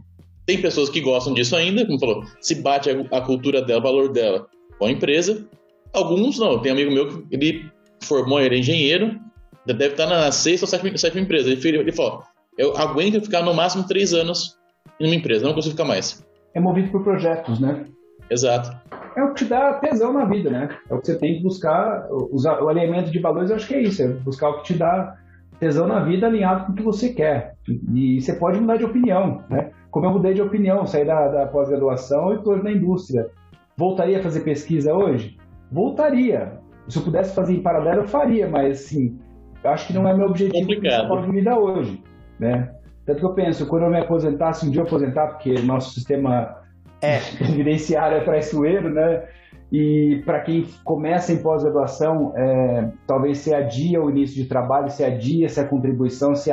Tem 0.46 0.62
pessoas 0.62 0.90
que 0.90 1.02
gostam 1.02 1.34
disso 1.34 1.56
ainda, 1.56 1.86
como 1.86 2.00
falou, 2.00 2.24
se 2.42 2.56
bate 2.56 2.90
a, 2.90 3.18
a 3.18 3.22
cultura 3.22 3.62
dela, 3.62 3.80
o 3.80 3.84
valor 3.84 4.12
dela 4.12 4.48
com 4.80 4.86
a 4.86 4.92
empresa. 4.92 5.48
Alguns 5.94 6.40
não. 6.40 6.60
Tem 6.60 6.72
um 6.72 6.76
amigo 6.76 6.92
meu 6.92 7.08
que 7.08 7.36
ele 7.36 7.66
formou, 8.04 8.40
ele 8.40 8.56
é 8.56 8.60
engenheiro, 8.60 9.20
deve 9.66 9.88
estar 9.88 10.08
na 10.08 10.32
sexta 10.32 10.66
ou 10.66 10.70
sétima, 10.70 10.98
sétima 10.98 11.22
empresa. 11.22 11.52
Ele, 11.52 11.78
ele 11.78 11.92
falou: 11.92 12.24
eu 12.58 12.76
aguento 12.78 13.22
ficar 13.22 13.44
no 13.44 13.54
máximo 13.54 13.86
três 13.88 14.14
anos 14.14 14.58
em 15.00 15.06
uma 15.06 15.16
empresa, 15.16 15.46
não 15.46 15.54
consigo 15.54 15.74
ficar 15.74 15.86
mais. 15.86 16.26
É 16.54 16.60
movido 16.60 16.92
por 16.92 17.04
projetos, 17.04 17.60
né? 17.60 17.86
Exato 18.30 18.76
é 19.18 19.24
o 19.24 19.34
que 19.34 19.44
te 19.44 19.50
dá 19.50 19.74
tesão 19.74 20.14
na 20.14 20.26
vida, 20.26 20.50
né? 20.50 20.70
É 20.90 20.94
o 20.94 21.00
que 21.00 21.08
você 21.08 21.18
tem 21.18 21.38
que 21.38 21.44
buscar. 21.44 22.08
Usar, 22.32 22.62
o 22.62 22.70
alinhamento 22.70 23.12
de 23.12 23.20
valores, 23.20 23.50
eu 23.50 23.56
acho 23.56 23.68
que 23.68 23.74
é 23.74 23.82
isso. 23.82 24.04
É 24.04 24.08
buscar 24.08 24.50
o 24.50 24.58
que 24.58 24.66
te 24.66 24.74
dá 24.76 25.16
tesão 25.60 25.88
na 25.88 26.02
vida 26.02 26.28
alinhado 26.28 26.66
com 26.66 26.72
o 26.72 26.76
que 26.76 26.84
você 26.84 27.10
quer. 27.10 27.56
E, 27.68 28.22
você 28.22 28.34
pode 28.34 28.60
mudar 28.60 28.78
de 28.78 28.86
opinião, 28.86 29.44
né? 29.50 29.72
Como 29.90 30.06
eu 30.06 30.12
mudei 30.12 30.36
de 30.36 30.42
opinião, 30.42 30.86
saí 30.86 31.04
da, 31.04 31.28
da 31.30 31.48
pós-graduação 31.48 32.34
e 32.34 32.36
estou 32.36 32.62
na 32.62 32.72
indústria. 32.72 33.28
Voltaria 33.76 34.20
a 34.20 34.24
fazer 34.24 34.42
pesquisa 34.42 34.94
hoje? 34.94 35.36
Voltaria. 35.72 36.60
Se 36.88 37.00
eu 37.00 37.04
pudesse 37.04 37.34
fazer 37.34 37.56
em 37.56 37.62
paralelo, 37.62 38.02
eu 38.02 38.08
faria, 38.08 38.48
mas 38.48 38.82
assim, 38.82 39.20
eu 39.64 39.72
acho 39.72 39.88
que 39.88 39.94
não 39.94 40.08
é 40.08 40.16
meu 40.16 40.28
objetivo 40.28 40.68
de 40.68 41.32
vida 41.32 41.58
hoje, 41.58 42.04
né? 42.40 42.72
Tanto 43.06 43.20
que 43.20 43.26
eu 43.26 43.34
penso, 43.34 43.66
quando 43.66 43.84
eu 43.84 43.90
me 43.90 44.00
aposentar, 44.00 44.54
se 44.54 44.68
um 44.68 44.70
dia 44.70 44.82
eu 44.82 44.86
aposentar, 44.86 45.28
porque 45.28 45.54
nosso 45.62 45.94
sistema 45.94 46.56
é. 47.02 47.20
Previdenciário 47.38 48.18
é 48.18 48.24
traiçoeiro, 48.24 48.90
né? 48.90 49.24
E 49.72 50.22
para 50.26 50.40
quem 50.42 50.66
começa 50.84 51.34
em 51.34 51.42
pós-graduação, 51.42 52.34
é, 52.38 52.90
talvez 53.06 53.40
se 53.40 53.54
adia 53.54 54.02
o 54.02 54.10
início 54.10 54.42
de 54.42 54.48
trabalho, 54.48 54.90
se 54.90 55.04
adia 55.04 55.50
se 55.50 55.60
a 55.60 55.68
contribuição, 55.68 56.34
se 56.36 56.52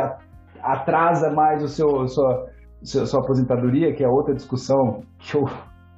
atrasa 0.61 1.31
mais 1.31 1.63
o 1.63 1.69
seu, 1.69 2.09
sua, 2.09 2.49
sua 2.83 3.21
aposentadoria, 3.21 3.95
que 3.95 4.03
é 4.03 4.09
outra 4.09 4.35
discussão 4.35 5.03
que 5.19 5.37
eu, 5.37 5.49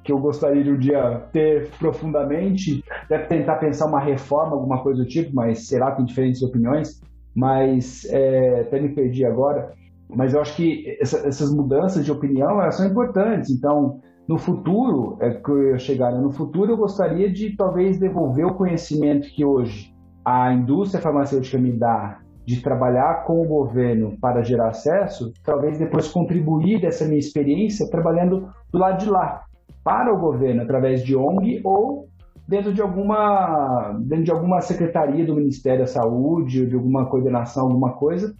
que 0.03 0.11
eu 0.11 0.19
gostaria 0.19 0.63
de 0.63 0.71
um 0.71 0.77
dia 0.77 1.23
ter 1.31 1.69
profundamente. 1.79 2.83
Deve 3.09 3.25
tentar 3.25 3.55
pensar 3.55 3.87
uma 3.87 3.99
reforma, 3.99 4.53
alguma 4.53 4.83
coisa 4.83 5.01
do 5.01 5.07
tipo, 5.07 5.33
mas 5.33 5.67
será 5.67 5.91
que 5.91 5.97
tem 5.97 6.05
diferentes 6.05 6.43
opiniões. 6.43 7.01
Mas 7.35 8.05
é, 8.11 8.61
até 8.61 8.79
me 8.79 8.89
perdi 8.89 9.25
agora. 9.25 9.73
Mas 10.09 10.33
eu 10.33 10.41
acho 10.41 10.55
que 10.55 10.97
essa, 11.01 11.27
essas 11.27 11.51
mudanças 11.51 12.05
de 12.05 12.11
opinião 12.11 12.61
elas 12.61 12.75
são 12.75 12.87
importantes. 12.87 13.49
Então, 13.49 13.99
no 14.27 14.37
futuro, 14.37 15.17
é 15.21 15.31
que 15.31 15.49
eu 15.49 15.69
ia 15.69 15.79
chegar, 15.79 16.11
né? 16.11 16.19
no 16.19 16.31
futuro 16.31 16.71
eu 16.71 16.77
gostaria 16.77 17.31
de 17.31 17.55
talvez 17.55 17.97
devolver 17.97 18.45
o 18.45 18.55
conhecimento 18.55 19.27
que 19.33 19.45
hoje 19.45 19.95
a 20.25 20.51
indústria 20.53 21.01
farmacêutica 21.01 21.57
me 21.57 21.71
dá 21.71 22.19
de 22.45 22.61
trabalhar 22.61 23.23
com 23.25 23.41
o 23.41 23.47
governo 23.47 24.17
para 24.19 24.41
gerar 24.41 24.69
acesso, 24.69 25.31
talvez 25.43 25.77
depois 25.77 26.07
contribuir 26.09 26.81
dessa 26.81 27.05
minha 27.05 27.19
experiência 27.19 27.89
trabalhando 27.89 28.49
do 28.71 28.77
lado 28.77 29.03
de 29.03 29.09
lá, 29.09 29.43
para 29.83 30.13
o 30.13 30.19
governo, 30.19 30.63
através 30.63 31.03
de 31.03 31.15
ONG 31.15 31.61
ou 31.63 32.07
dentro 32.47 32.73
de 32.73 32.81
alguma, 32.81 33.97
dentro 34.01 34.25
de 34.25 34.31
alguma 34.31 34.61
secretaria 34.61 35.25
do 35.25 35.35
Ministério 35.35 35.81
da 35.81 35.87
Saúde, 35.87 36.61
ou 36.61 36.67
de 36.67 36.75
alguma 36.75 37.05
coordenação, 37.05 37.67
alguma 37.67 37.93
coisa, 37.93 38.33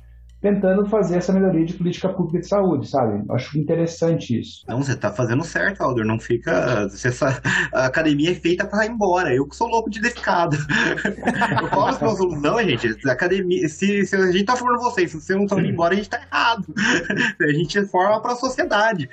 tentando 0.47 0.85
fazer 0.85 1.17
essa 1.17 1.33
melhoria 1.33 1.65
de 1.65 1.73
política 1.73 2.09
pública 2.09 2.39
de 2.39 2.47
saúde, 2.47 2.87
sabe? 2.87 3.23
Acho 3.29 3.59
interessante 3.59 4.39
isso. 4.39 4.63
Não, 4.67 4.81
você 4.81 4.95
tá 4.95 5.11
fazendo 5.11 5.43
certo, 5.43 5.81
Alder. 5.81 6.05
Não 6.05 6.19
fica. 6.19 6.87
Essa, 6.91 7.41
a 7.73 7.85
academia 7.85 8.31
é 8.31 8.35
feita 8.35 8.65
para 8.65 8.85
ir 8.85 8.91
embora. 8.91 9.33
Eu 9.33 9.47
que 9.47 9.55
sou 9.55 9.67
louco 9.67 9.89
de 9.89 10.01
descado. 10.01 10.55
Eu 11.61 11.67
falo 11.69 11.85
as 11.87 11.97
pessoas, 11.97 12.41
não, 12.41 12.59
gente, 12.59 12.95
a 13.07 13.11
academia. 13.11 13.67
Se, 13.67 14.05
se 14.05 14.15
a 14.15 14.31
gente 14.31 14.45
tá 14.45 14.55
formando 14.55 14.79
vocês, 14.79 15.11
se 15.11 15.19
vocês 15.19 15.37
não 15.37 15.45
estão 15.45 15.59
indo 15.59 15.69
embora, 15.69 15.93
a 15.93 15.97
gente 15.97 16.09
tá 16.09 16.21
errado. 16.21 16.65
A 17.39 17.51
gente 17.51 17.85
forma 17.87 18.21
para 18.21 18.33
a 18.33 18.35
sociedade. 18.35 19.09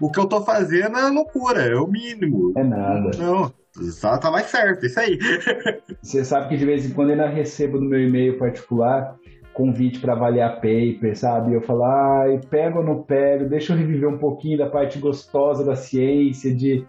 O 0.00 0.10
que 0.10 0.18
eu 0.18 0.26
tô 0.26 0.42
fazendo 0.42 0.96
é 0.98 1.08
loucura, 1.10 1.62
é 1.62 1.74
o 1.74 1.86
mínimo. 1.86 2.52
É 2.56 2.64
nada. 2.64 3.10
Não. 3.18 3.52
Só 3.92 4.18
tá 4.18 4.30
mais 4.30 4.46
certo, 4.46 4.84
isso 4.84 4.98
aí. 4.98 5.18
Você 6.02 6.24
sabe 6.24 6.48
que 6.48 6.56
de 6.56 6.66
vez 6.66 6.84
em 6.84 6.92
quando 6.92 7.10
eu 7.10 7.12
ainda 7.14 7.28
recebo 7.28 7.78
no 7.78 7.88
meu 7.88 8.00
e-mail 8.00 8.36
particular 8.38 9.16
convite 9.52 10.00
para 10.00 10.12
avaliar 10.12 10.56
paper, 10.56 11.16
sabe? 11.16 11.54
Eu 11.54 11.62
falo, 11.62 11.84
ai, 11.84 12.40
pego 12.48 12.78
ou 12.78 12.84
não 12.84 13.02
pego, 13.02 13.48
deixa 13.48 13.72
eu 13.72 13.76
reviver 13.76 14.08
um 14.08 14.18
pouquinho 14.18 14.58
da 14.58 14.68
parte 14.68 14.98
gostosa 14.98 15.64
da 15.64 15.74
ciência, 15.74 16.54
de... 16.54 16.84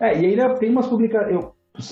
É, 0.00 0.18
e 0.18 0.26
ainda 0.26 0.54
tem 0.54 0.70
umas 0.70 0.86
publicações... 0.86 1.46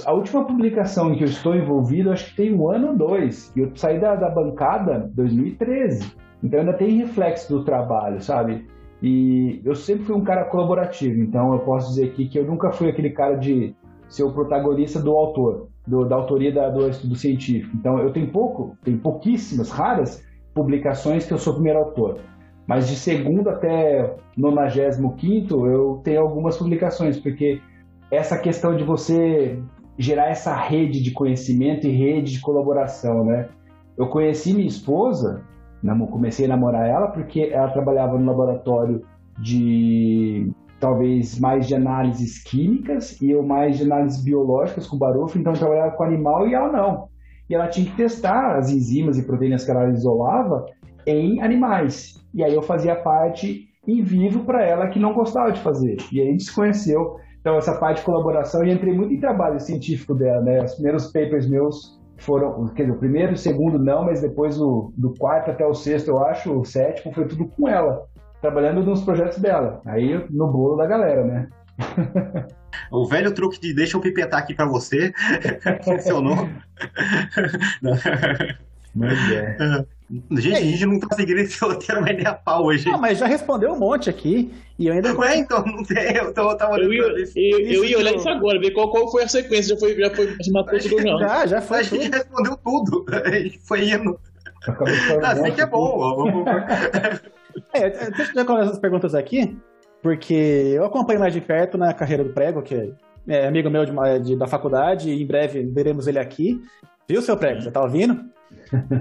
A 0.06 0.12
última 0.14 0.46
publicação 0.46 1.12
em 1.12 1.18
que 1.18 1.24
eu 1.24 1.28
estou 1.28 1.54
envolvido, 1.54 2.10
acho 2.10 2.30
que 2.30 2.36
tem 2.36 2.54
um 2.54 2.70
ano 2.70 2.88
ou 2.88 2.96
dois. 2.96 3.52
E 3.54 3.60
eu 3.60 3.70
saí 3.74 4.00
da, 4.00 4.14
da 4.14 4.30
bancada 4.30 5.10
em 5.10 5.14
2013. 5.14 6.10
Então 6.42 6.60
ainda 6.60 6.72
tem 6.72 6.96
reflexo 6.96 7.52
do 7.52 7.64
trabalho, 7.64 8.18
sabe? 8.20 8.66
E 9.02 9.60
eu 9.62 9.74
sempre 9.74 10.06
fui 10.06 10.14
um 10.16 10.24
cara 10.24 10.44
colaborativo, 10.44 11.20
então 11.20 11.52
eu 11.52 11.58
posso 11.60 11.90
dizer 11.90 12.06
aqui 12.06 12.26
que 12.26 12.38
eu 12.38 12.46
nunca 12.46 12.72
fui 12.72 12.88
aquele 12.88 13.10
cara 13.10 13.34
de 13.34 13.74
ser 14.08 14.24
o 14.24 14.32
protagonista 14.32 14.98
do 14.98 15.12
autor 15.12 15.68
do, 15.86 16.04
da 16.04 16.16
autoria 16.16 16.52
da, 16.52 16.68
do 16.70 16.88
estudo 16.88 17.14
científico. 17.14 17.76
Então, 17.76 17.98
eu 17.98 18.12
tenho 18.12 18.28
pouco, 18.28 18.76
tenho 18.82 18.98
pouquíssimas, 18.98 19.70
raras 19.70 20.22
publicações 20.54 21.26
que 21.26 21.32
eu 21.32 21.38
sou 21.38 21.54
primeiro 21.54 21.80
autor. 21.80 22.20
Mas 22.66 22.88
de 22.88 22.96
segundo 22.96 23.50
até 23.50 24.16
95 24.36 25.66
eu 25.66 26.00
tenho 26.02 26.22
algumas 26.22 26.56
publicações, 26.56 27.18
porque 27.18 27.60
essa 28.10 28.38
questão 28.38 28.76
de 28.76 28.84
você 28.84 29.58
gerar 29.98 30.28
essa 30.28 30.54
rede 30.54 31.02
de 31.02 31.10
conhecimento 31.10 31.86
e 31.86 31.90
rede 31.90 32.32
de 32.32 32.40
colaboração, 32.40 33.24
né? 33.24 33.48
Eu 33.96 34.08
conheci 34.08 34.54
minha 34.54 34.66
esposa, 34.66 35.42
comecei 36.10 36.46
a 36.46 36.48
namorar 36.48 36.88
ela 36.88 37.08
porque 37.08 37.50
ela 37.52 37.68
trabalhava 37.68 38.18
no 38.18 38.24
laboratório 38.24 39.02
de 39.38 40.50
talvez 40.84 41.40
mais 41.40 41.66
de 41.66 41.74
análises 41.74 42.42
químicas 42.42 43.18
e 43.18 43.30
eu 43.30 43.42
mais 43.42 43.78
de 43.78 43.84
análises 43.84 44.22
biológicas 44.22 44.86
com 44.86 44.98
barulho, 44.98 45.32
então 45.34 45.54
eu 45.54 45.58
trabalhava 45.58 45.96
com 45.96 46.04
animal 46.04 46.46
e 46.46 46.52
ela 46.52 46.70
não. 46.70 47.08
E 47.48 47.54
ela 47.54 47.68
tinha 47.68 47.86
que 47.86 47.96
testar 47.96 48.58
as 48.58 48.70
enzimas 48.70 49.16
e 49.16 49.22
proteínas 49.22 49.64
que 49.64 49.70
ela 49.70 49.88
isolava 49.88 50.66
em 51.06 51.40
animais. 51.40 52.22
E 52.34 52.44
aí 52.44 52.54
eu 52.54 52.60
fazia 52.60 52.94
parte 52.94 53.66
em 53.88 54.02
vivo 54.02 54.44
para 54.44 54.62
ela 54.62 54.88
que 54.88 54.98
não 54.98 55.14
gostava 55.14 55.52
de 55.52 55.60
fazer. 55.60 55.96
E 56.12 56.20
aí 56.20 56.28
a 56.28 56.30
gente 56.32 56.44
se 56.44 56.54
conheceu. 56.54 57.16
Então 57.40 57.56
essa 57.56 57.78
parte 57.78 58.00
de 58.00 58.04
colaboração, 58.04 58.62
e 58.62 58.70
entrei 58.70 58.92
muito 58.92 59.14
em 59.14 59.20
trabalho 59.20 59.58
científico 59.60 60.14
dela, 60.14 60.42
né? 60.42 60.62
Os 60.62 60.74
primeiros 60.74 61.06
papers 61.06 61.48
meus 61.48 61.98
foram, 62.18 62.66
quer 62.68 62.82
dizer, 62.82 62.94
o 62.94 62.98
primeiro 62.98 63.32
e 63.32 63.34
o 63.36 63.38
segundo 63.38 63.78
não, 63.78 64.04
mas 64.04 64.20
depois 64.20 64.60
o, 64.60 64.92
do 64.98 65.14
quarto 65.14 65.50
até 65.50 65.66
o 65.66 65.72
sexto, 65.72 66.08
eu 66.08 66.22
acho, 66.22 66.52
o 66.52 66.62
sétimo, 66.62 67.14
foi 67.14 67.26
tudo 67.26 67.46
com 67.46 67.66
ela 67.66 68.04
trabalhando 68.44 68.82
nos 68.82 69.00
projetos 69.02 69.38
dela. 69.38 69.80
Aí 69.86 70.22
no 70.28 70.48
bolo 70.48 70.76
da 70.76 70.86
galera, 70.86 71.24
né? 71.24 71.48
O 72.90 73.06
velho 73.06 73.32
truque 73.32 73.58
de 73.58 73.72
deixa 73.72 73.96
eu 73.96 74.02
pipetar 74.02 74.40
aqui 74.40 74.52
para 74.52 74.66
você 74.66 75.14
funcionou. 75.82 76.46
Mas 78.94 79.32
é. 79.32 79.86
Gente, 80.32 80.56
a 80.56 80.60
gente 80.60 80.86
não 80.86 81.00
tá 81.00 81.16
seguindo 81.16 81.38
esse 81.38 81.58
roteiro 81.64 82.02
mais 82.02 82.16
nem 82.16 82.26
a 82.26 82.34
pau 82.34 82.66
hoje. 82.66 82.86
Não, 82.86 83.00
mas 83.00 83.18
já 83.18 83.26
respondeu 83.26 83.72
um 83.72 83.78
monte 83.78 84.10
aqui. 84.10 84.52
E 84.78 84.88
eu 84.88 84.92
ainda. 84.92 85.14
Não 85.14 85.24
é, 85.24 85.38
então, 85.38 85.64
não 85.64 85.82
tem. 85.82 86.14
Eu, 86.14 86.32
tô, 86.34 86.50
eu 86.50 86.56
tava 86.56 86.76
eu 86.76 86.92
ia, 86.92 87.02
eu, 87.02 87.60
eu 87.60 87.84
ia 87.84 87.98
olhar 87.98 88.14
isso 88.14 88.28
agora, 88.28 88.60
ver 88.60 88.72
qual, 88.72 88.90
qual 88.90 89.10
foi 89.10 89.24
a 89.24 89.28
sequência. 89.28 89.74
Já 89.74 89.80
foi, 89.80 89.98
já 89.98 90.10
foi, 90.10 90.36
se 90.40 90.52
matou 90.52 90.78
tudo 90.78 91.02
não. 91.02 91.18
Já, 91.18 91.46
já 91.46 91.60
foi. 91.62 91.78
A 91.78 91.82
gente 91.82 92.04
tudo. 92.04 92.16
respondeu 92.16 92.56
tudo. 92.58 93.06
A 93.10 93.30
gente 93.32 93.58
foi 93.60 93.88
indo. 93.88 94.20
Ah, 95.22 95.32
assim 95.32 95.52
que 95.52 95.62
é 95.62 95.66
bom. 95.66 96.34
É, 97.72 98.10
deixa 98.10 98.32
eu 98.34 98.44
colocar 98.44 98.64
essas 98.64 98.78
perguntas 98.78 99.14
aqui, 99.14 99.56
porque 100.02 100.34
eu 100.74 100.84
acompanho 100.84 101.20
mais 101.20 101.32
de 101.32 101.40
perto 101.40 101.78
na 101.78 101.92
carreira 101.92 102.24
do 102.24 102.32
Prego, 102.32 102.62
que 102.62 102.94
é 103.26 103.46
amigo 103.46 103.70
meu 103.70 103.84
de, 103.84 103.92
de, 104.20 104.36
da 104.36 104.46
faculdade, 104.46 105.10
e 105.10 105.22
em 105.22 105.26
breve 105.26 105.62
veremos 105.64 106.06
ele 106.06 106.18
aqui. 106.18 106.60
Viu, 107.08 107.22
seu 107.22 107.36
Prego? 107.36 107.62
Você 107.62 107.70
tá 107.70 107.82
ouvindo? 107.82 108.32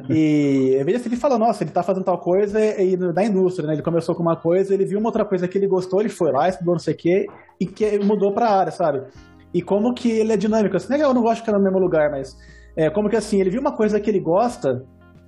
E 0.10 0.78
às 0.80 0.86
vezes 0.86 1.06
ele 1.06 1.16
fala, 1.16 1.38
nossa, 1.38 1.64
ele 1.64 1.72
tá 1.72 1.84
fazendo 1.84 2.04
tal 2.04 2.18
coisa 2.18 2.60
e, 2.82 2.98
da 2.98 3.24
indústria, 3.24 3.68
né? 3.68 3.74
Ele 3.74 3.82
começou 3.82 4.16
com 4.16 4.22
uma 4.22 4.36
coisa, 4.36 4.74
ele 4.74 4.86
viu 4.86 5.00
uma 5.00 5.10
outra 5.10 5.26
coisa 5.26 5.48
que 5.48 5.58
ele 5.58 5.68
gostou, 5.68 6.00
ele 6.00 6.10
foi 6.10 6.32
lá, 6.32 6.50
estudou 6.50 6.74
não 6.74 6.80
sei 6.80 6.94
o 6.94 6.98
quê, 6.98 7.28
e 7.60 7.66
que 7.66 8.00
mudou 8.00 8.34
pra 8.34 8.50
área, 8.50 8.72
sabe? 8.72 9.04
E 9.54 9.62
como 9.62 9.94
que 9.94 10.10
ele 10.10 10.34
é 10.34 10.38
dinâmico, 10.38 10.76
assim, 10.76 10.96
eu 10.96 11.14
não 11.14 11.22
gosto 11.22 11.36
de 11.36 11.42
ficar 11.42 11.58
no 11.58 11.64
mesmo 11.64 11.80
lugar, 11.80 12.10
mas 12.10 12.36
é, 12.76 12.90
como 12.90 13.10
que 13.10 13.16
assim, 13.16 13.40
ele 13.40 13.50
viu 13.50 13.62
uma 13.62 13.76
coisa 13.76 14.00
que 14.00 14.10
ele 14.10 14.20
gosta, 14.20 14.84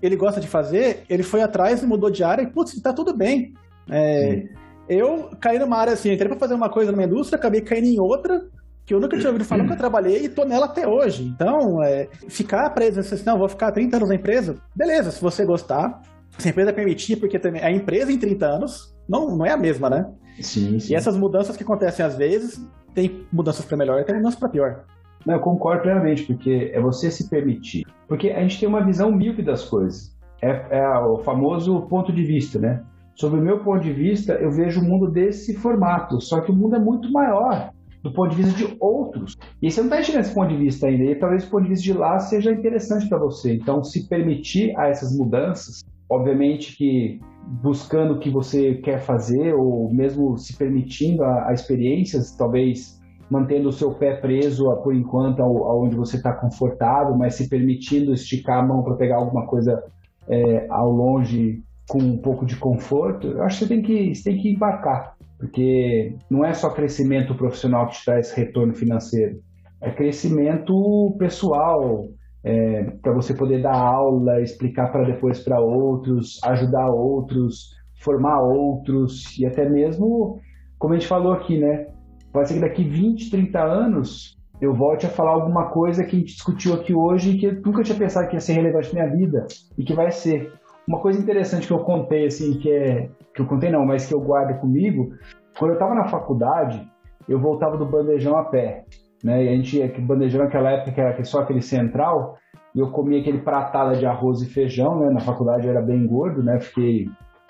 ele 0.05 0.15
gosta 0.15 0.39
de 0.39 0.47
fazer, 0.47 1.03
ele 1.09 1.23
foi 1.23 1.41
atrás 1.41 1.81
e 1.81 1.85
mudou 1.85 2.09
de 2.09 2.23
área 2.23 2.43
e, 2.43 2.47
putz, 2.47 2.79
tá 2.81 2.93
tudo 2.93 3.15
bem. 3.15 3.53
É, 3.89 4.43
eu 4.87 5.31
caí 5.39 5.59
numa 5.59 5.77
área 5.77 5.93
assim, 5.93 6.11
entrei 6.11 6.29
pra 6.29 6.37
fazer 6.37 6.53
uma 6.53 6.69
coisa 6.69 6.91
numa 6.91 7.03
indústria, 7.03 7.37
acabei 7.37 7.61
caindo 7.61 7.87
em 7.87 7.99
outra, 7.99 8.45
que 8.85 8.93
eu 8.93 8.99
nunca 8.99 9.17
tinha 9.17 9.29
ouvido 9.29 9.45
falar, 9.45 9.63
nunca 9.63 9.75
trabalhei 9.75 10.25
e 10.25 10.29
tô 10.29 10.45
nela 10.45 10.65
até 10.65 10.87
hoje. 10.87 11.23
Então, 11.23 11.83
é, 11.83 12.07
ficar 12.29 12.69
preso, 12.69 12.99
assim, 12.99 13.23
não, 13.25 13.37
vou 13.37 13.49
ficar 13.49 13.71
30 13.71 13.97
anos 13.97 14.09
na 14.09 14.15
empresa, 14.15 14.57
beleza, 14.75 15.11
se 15.11 15.21
você 15.21 15.43
gostar, 15.43 16.01
se 16.37 16.47
a 16.47 16.51
empresa 16.51 16.71
permitir, 16.71 17.15
porque 17.15 17.39
também 17.39 17.63
a 17.63 17.71
empresa 17.71 18.11
em 18.11 18.19
30 18.19 18.45
anos 18.45 18.95
não, 19.07 19.35
não 19.35 19.45
é 19.45 19.51
a 19.51 19.57
mesma, 19.57 19.89
né? 19.89 20.05
Sim, 20.39 20.79
sim. 20.79 20.93
E 20.93 20.95
essas 20.95 21.17
mudanças 21.17 21.57
que 21.57 21.63
acontecem 21.63 22.05
às 22.05 22.15
vezes, 22.15 22.61
tem 22.93 23.25
mudanças 23.31 23.65
para 23.65 23.77
melhor 23.77 23.99
e 23.99 24.03
tem 24.03 24.15
mudanças 24.15 24.39
para 24.39 24.49
pior. 24.49 24.85
Não, 25.25 25.35
eu 25.35 25.39
concordo 25.39 25.83
plenamente, 25.83 26.23
porque 26.23 26.71
é 26.73 26.79
você 26.79 27.09
se 27.09 27.29
permitir. 27.29 27.85
Porque 28.07 28.29
a 28.29 28.41
gente 28.41 28.59
tem 28.59 28.69
uma 28.69 28.85
visão 28.85 29.11
míope 29.11 29.41
das 29.41 29.65
coisas. 29.65 30.15
É, 30.41 30.79
é 30.79 30.99
o 30.99 31.17
famoso 31.19 31.81
ponto 31.83 32.13
de 32.13 32.23
vista, 32.23 32.59
né? 32.59 32.83
Sob 33.15 33.37
o 33.37 33.41
meu 33.41 33.63
ponto 33.63 33.81
de 33.81 33.93
vista, 33.93 34.33
eu 34.33 34.51
vejo 34.51 34.81
o 34.81 34.83
mundo 34.83 35.09
desse 35.09 35.55
formato, 35.55 36.19
só 36.19 36.41
que 36.41 36.51
o 36.51 36.55
mundo 36.55 36.75
é 36.75 36.79
muito 36.79 37.11
maior 37.11 37.71
do 38.03 38.13
ponto 38.13 38.35
de 38.35 38.43
vista 38.43 38.55
de 38.55 38.77
outros. 38.79 39.35
E 39.59 39.71
você 39.71 39.79
não 39.79 39.87
está 39.87 39.99
enxergando 39.99 40.25
esse 40.25 40.35
ponto 40.35 40.49
de 40.49 40.57
vista 40.57 40.85
ainda, 40.85 41.03
e 41.05 41.15
talvez 41.15 41.43
o 41.47 41.49
ponto 41.49 41.63
de 41.63 41.69
vista 41.69 41.83
de 41.85 41.93
lá 41.93 42.19
seja 42.19 42.51
interessante 42.51 43.09
para 43.09 43.17
você. 43.17 43.55
Então, 43.55 43.83
se 43.83 44.07
permitir 44.07 44.77
a 44.77 44.89
essas 44.89 45.17
mudanças, 45.17 45.83
obviamente 46.07 46.77
que 46.77 47.19
buscando 47.63 48.13
o 48.13 48.19
que 48.19 48.29
você 48.29 48.75
quer 48.75 48.99
fazer, 48.99 49.55
ou 49.55 49.91
mesmo 49.91 50.37
se 50.37 50.55
permitindo 50.55 51.23
a, 51.23 51.49
a 51.49 51.53
experiências, 51.53 52.35
talvez 52.35 52.99
mantendo 53.29 53.69
o 53.69 53.73
seu 53.73 53.93
pé 53.93 54.15
preso 54.15 54.71
por 54.83 54.93
enquanto 54.95 55.41
aonde 55.41 55.95
você 55.95 56.17
está 56.17 56.33
confortável, 56.33 57.15
mas 57.15 57.35
se 57.35 57.49
permitindo 57.49 58.13
esticar 58.13 58.59
a 58.59 58.65
mão 58.65 58.83
para 58.83 58.95
pegar 58.95 59.17
alguma 59.17 59.45
coisa 59.47 59.83
é, 60.27 60.67
ao 60.69 60.91
longe 60.91 61.63
com 61.87 61.99
um 61.99 62.17
pouco 62.17 62.45
de 62.45 62.55
conforto, 62.55 63.27
eu 63.27 63.43
acho 63.43 63.59
que 63.59 63.65
você 63.65 63.73
tem 63.73 63.81
que, 63.81 64.15
você 64.15 64.31
tem 64.31 64.41
que 64.41 64.49
embarcar, 64.49 65.15
porque 65.37 66.15
não 66.29 66.43
é 66.43 66.53
só 66.53 66.69
crescimento 66.69 67.35
profissional 67.35 67.87
que 67.87 67.99
te 67.99 68.05
traz 68.05 68.31
retorno 68.31 68.73
financeiro, 68.73 69.39
é 69.81 69.91
crescimento 69.91 71.15
pessoal, 71.19 72.07
é, 72.43 72.83
para 73.01 73.11
você 73.11 73.33
poder 73.33 73.61
dar 73.61 73.75
aula, 73.75 74.41
explicar 74.41 74.91
para 74.91 75.03
depois 75.03 75.39
para 75.39 75.59
outros, 75.59 76.39
ajudar 76.43 76.89
outros, 76.91 77.71
formar 78.03 78.39
outros 78.41 79.37
e 79.37 79.45
até 79.45 79.67
mesmo, 79.67 80.39
como 80.77 80.93
a 80.93 80.97
gente 80.97 81.07
falou 81.07 81.33
aqui, 81.33 81.57
né? 81.57 81.87
Pode 82.35 82.49
ser 82.49 82.55
que 82.55 82.59
daqui 82.59 82.83
20, 82.83 83.31
30 83.31 83.63
anos 83.63 84.37
eu 84.59 84.73
volte 84.73 85.05
a 85.05 85.09
falar 85.09 85.31
alguma 85.31 85.69
coisa 85.69 86.03
que 86.03 86.17
a 86.17 86.19
gente 86.19 86.33
discutiu 86.33 86.73
aqui 86.73 86.93
hoje 86.93 87.31
e 87.31 87.37
que 87.37 87.45
eu 87.45 87.61
nunca 87.61 87.81
tinha 87.81 87.97
pensado 87.97 88.27
que 88.27 88.35
ia 88.35 88.41
ser 88.41 88.51
relevante 88.51 88.93
na 88.93 89.05
minha 89.05 89.15
vida 89.15 89.47
e 89.77 89.85
que 89.85 89.93
vai 89.93 90.11
ser. 90.11 90.51
Uma 90.85 90.99
coisa 90.99 91.17
interessante 91.17 91.65
que 91.65 91.71
eu 91.71 91.79
contei, 91.79 92.25
assim, 92.25 92.59
que 92.59 92.69
é. 92.69 93.09
que 93.33 93.41
eu 93.41 93.45
contei 93.45 93.71
não, 93.71 93.85
mas 93.85 94.05
que 94.05 94.13
eu 94.13 94.19
guardo 94.19 94.59
comigo, 94.59 95.13
quando 95.57 95.71
eu 95.71 95.75
estava 95.75 95.95
na 95.95 96.09
faculdade, 96.09 96.85
eu 97.25 97.39
voltava 97.39 97.77
do 97.77 97.85
bandejão 97.85 98.35
a 98.37 98.43
pé. 98.43 98.83
Né? 99.23 99.45
E 99.45 99.47
a 99.47 99.51
gente, 99.55 99.87
que 99.87 100.01
bandejão 100.01 100.43
naquela 100.43 100.71
época 100.71 100.91
que 100.91 100.99
era 100.99 101.23
só 101.23 101.39
aquele 101.39 101.61
central, 101.61 102.35
e 102.75 102.81
eu 102.81 102.91
comia 102.91 103.21
aquele 103.21 103.39
pratada 103.39 103.95
de 103.95 104.05
arroz 104.05 104.41
e 104.41 104.45
feijão, 104.45 104.99
né? 104.99 105.09
Na 105.09 105.21
faculdade 105.21 105.67
eu 105.67 105.71
era 105.71 105.81
bem 105.81 106.05
gordo, 106.05 106.43
né? 106.43 106.59
Fiquei 106.59 107.07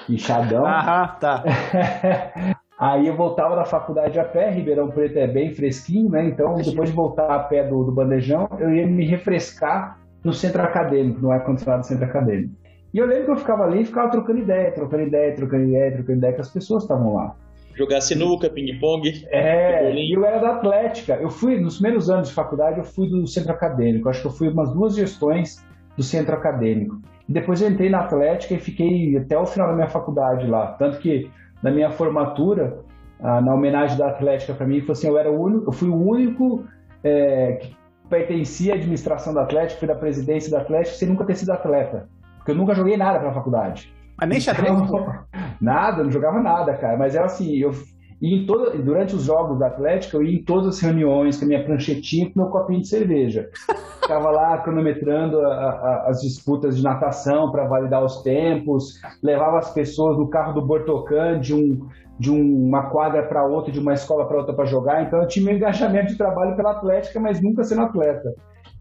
inchadão. 0.07 0.63
Ah, 0.63 1.17
tá. 1.19 1.43
Aí 2.77 3.07
eu 3.07 3.15
voltava 3.15 3.55
da 3.55 3.63
faculdade 3.63 4.19
a 4.19 4.25
pé, 4.25 4.49
Ribeirão 4.49 4.89
Preto 4.89 5.17
é 5.17 5.27
bem 5.27 5.53
fresquinho, 5.53 6.09
né? 6.09 6.25
Então, 6.25 6.55
depois 6.55 6.89
de 6.89 6.95
voltar 6.95 7.33
a 7.33 7.39
pé 7.39 7.63
do, 7.63 7.85
do 7.85 7.91
bandejão, 7.91 8.49
eu 8.59 8.73
ia 8.73 8.85
me 8.85 9.05
refrescar 9.05 9.99
no 10.23 10.33
centro 10.33 10.61
acadêmico, 10.61 11.21
no 11.21 11.31
ar-condicionado 11.31 11.83
do 11.83 11.87
centro 11.87 12.05
acadêmico. 12.05 12.53
E 12.93 12.97
eu 12.97 13.05
lembro 13.05 13.25
que 13.25 13.31
eu 13.31 13.37
ficava 13.37 13.63
ali 13.63 13.81
e 13.81 13.85
ficava 13.85 14.09
trocando 14.09 14.39
ideia, 14.39 14.71
trocando 14.71 15.03
ideia, 15.03 15.35
trocando 15.35 15.63
ideia, 15.63 15.93
trocando 15.93 16.17
ideia, 16.17 16.33
que 16.33 16.41
as 16.41 16.49
pessoas 16.49 16.83
estavam 16.83 17.13
lá. 17.13 17.35
Jogar 17.75 18.01
sinuca, 18.01 18.49
ping-pong. 18.49 19.25
É, 19.29 19.93
e 19.93 20.15
eu 20.15 20.25
era 20.25 20.39
da 20.39 20.55
Atlética. 20.55 21.15
Eu 21.15 21.29
fui, 21.29 21.59
nos 21.59 21.75
primeiros 21.75 22.09
anos 22.09 22.29
de 22.29 22.33
faculdade, 22.33 22.79
eu 22.79 22.85
fui 22.85 23.09
do 23.09 23.27
centro 23.27 23.51
acadêmico. 23.51 24.07
Acho 24.07 24.21
que 24.21 24.27
eu 24.27 24.31
fui 24.31 24.47
umas 24.47 24.73
duas 24.73 24.95
gestões 24.95 25.65
do 25.97 26.03
centro 26.03 26.35
acadêmico. 26.35 26.99
Depois 27.27 27.61
eu 27.61 27.69
entrei 27.69 27.89
na 27.89 28.01
Atlética 28.01 28.53
e 28.53 28.59
fiquei 28.59 29.17
até 29.17 29.37
o 29.37 29.45
final 29.45 29.67
da 29.67 29.73
minha 29.73 29.89
faculdade 29.89 30.47
lá. 30.47 30.67
Tanto 30.73 30.99
que 30.99 31.29
na 31.65 31.71
minha 31.71 31.89
formatura, 31.89 32.77
ah, 33.19 33.41
na 33.41 33.51
homenagem 33.51 33.97
da 33.97 34.09
Atlética 34.09 34.53
para 34.53 34.67
mim, 34.67 34.81
foi 34.81 34.93
assim, 34.93 35.07
eu, 35.07 35.17
era 35.17 35.31
o 35.31 35.41
único, 35.41 35.69
eu 35.69 35.71
fui 35.71 35.89
o 35.89 35.95
único 35.95 36.63
é, 37.03 37.53
que 37.53 37.75
pertencia 38.07 38.73
à 38.73 38.75
administração 38.75 39.33
da 39.33 39.41
Atlética, 39.41 39.79
fui 39.79 39.87
da 39.87 39.95
presidência 39.95 40.51
da 40.51 40.59
Atlética, 40.59 40.95
sem 40.95 41.09
nunca 41.09 41.25
ter 41.25 41.33
sido 41.33 41.49
atleta. 41.49 42.07
Porque 42.37 42.51
eu 42.51 42.55
nunca 42.55 42.75
joguei 42.75 42.95
nada 42.95 43.19
pela 43.19 43.33
faculdade. 43.33 43.91
Mas 44.15 44.29
nem 44.29 44.39
xadrez? 44.39 44.79
Então, 44.79 45.25
nada, 45.59 46.03
não 46.03 46.11
jogava 46.11 46.39
nada, 46.39 46.71
cara. 46.75 46.95
Mas 46.99 47.15
era 47.15 47.25
assim, 47.25 47.55
eu 47.55 47.73
e 48.21 48.33
em 48.33 48.45
todo, 48.45 48.81
durante 48.81 49.15
os 49.15 49.23
jogos 49.23 49.59
da 49.59 49.67
Atlética, 49.67 50.17
eu 50.17 50.23
ia 50.23 50.39
em 50.39 50.43
todas 50.43 50.75
as 50.75 50.79
reuniões 50.79 51.37
com 51.37 51.45
a 51.45 51.47
minha 51.47 51.63
pranchetinha 51.63 52.31
com 52.31 52.39
meu 52.39 52.49
copinho 52.49 52.81
de 52.81 52.87
cerveja. 52.87 53.49
Ficava 54.01 54.29
lá 54.29 54.57
cronometrando 54.59 55.39
a, 55.41 55.49
a, 55.49 56.05
as 56.09 56.21
disputas 56.21 56.77
de 56.77 56.83
natação 56.83 57.51
para 57.51 57.65
validar 57.65 58.03
os 58.03 58.21
tempos, 58.21 59.01
levava 59.21 59.57
as 59.57 59.73
pessoas 59.73 60.17
no 60.17 60.29
carro 60.29 60.53
do 60.53 60.65
Bortocan 60.65 61.39
de, 61.39 61.53
um, 61.53 61.87
de 62.19 62.29
uma 62.29 62.89
quadra 62.89 63.23
para 63.23 63.45
outra, 63.45 63.71
de 63.71 63.79
uma 63.79 63.93
escola 63.93 64.27
para 64.27 64.37
outra 64.37 64.53
para 64.53 64.65
jogar. 64.65 65.03
Então 65.03 65.21
eu 65.21 65.27
tinha 65.27 65.45
meu 65.45 65.55
engajamento 65.55 66.07
de 66.07 66.17
trabalho 66.17 66.55
pela 66.55 66.71
Atlética, 66.71 67.19
mas 67.19 67.41
nunca 67.41 67.63
sendo 67.63 67.81
atleta. 67.81 68.33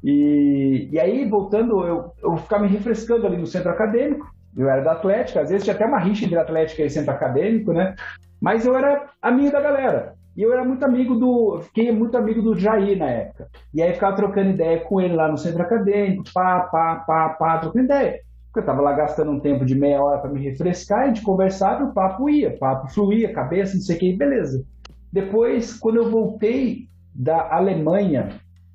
E, 0.04 0.90
e 0.92 1.00
aí, 1.00 1.26
voltando, 1.26 1.84
eu, 1.86 2.12
eu 2.22 2.36
ficava 2.36 2.64
me 2.64 2.68
refrescando 2.68 3.26
ali 3.26 3.38
no 3.38 3.46
centro 3.46 3.70
acadêmico. 3.70 4.26
Eu 4.56 4.68
era 4.68 4.82
da 4.82 4.92
Atlética, 4.92 5.40
às 5.40 5.48
vezes 5.48 5.64
tinha 5.64 5.74
até 5.74 5.84
uma 5.84 5.98
rixa 5.98 6.26
entre 6.26 6.38
Atlética 6.38 6.82
e 6.84 6.90
centro 6.90 7.10
acadêmico, 7.10 7.72
né? 7.72 7.94
Mas 8.44 8.66
eu 8.66 8.76
era 8.76 9.06
amigo 9.22 9.50
da 9.50 9.60
galera. 9.62 10.12
E 10.36 10.42
eu 10.42 10.52
era 10.52 10.62
muito 10.62 10.84
amigo 10.84 11.14
do. 11.14 11.62
Fiquei 11.62 11.90
muito 11.90 12.14
amigo 12.14 12.42
do 12.42 12.54
Jair 12.54 12.98
na 12.98 13.06
época. 13.06 13.48
E 13.72 13.80
aí 13.80 13.94
ficava 13.94 14.14
trocando 14.14 14.50
ideia 14.50 14.80
com 14.80 15.00
ele 15.00 15.14
lá 15.14 15.30
no 15.30 15.38
centro 15.38 15.62
acadêmico, 15.62 16.24
pá, 16.34 16.60
pá, 16.70 16.96
pá, 17.06 17.30
pá, 17.30 17.58
trocando 17.58 17.86
ideia. 17.86 18.20
Porque 18.46 18.60
eu 18.60 18.66
tava 18.66 18.82
lá 18.82 18.92
gastando 18.92 19.30
um 19.30 19.40
tempo 19.40 19.64
de 19.64 19.74
meia 19.74 19.98
hora 20.02 20.18
para 20.18 20.30
me 20.30 20.42
refrescar, 20.42 21.04
a 21.04 21.06
gente 21.06 21.22
conversava 21.22 21.84
e 21.84 21.86
o 21.86 21.94
papo 21.94 22.28
ia, 22.28 22.50
o 22.50 22.58
papo 22.58 22.92
fluía, 22.92 23.32
cabeça, 23.32 23.76
não 23.76 23.80
sei 23.80 23.96
o 23.96 23.98
que, 23.98 24.14
beleza. 24.14 24.62
Depois, 25.10 25.78
quando 25.78 25.96
eu 25.96 26.10
voltei 26.10 26.88
da 27.14 27.50
Alemanha 27.50 28.28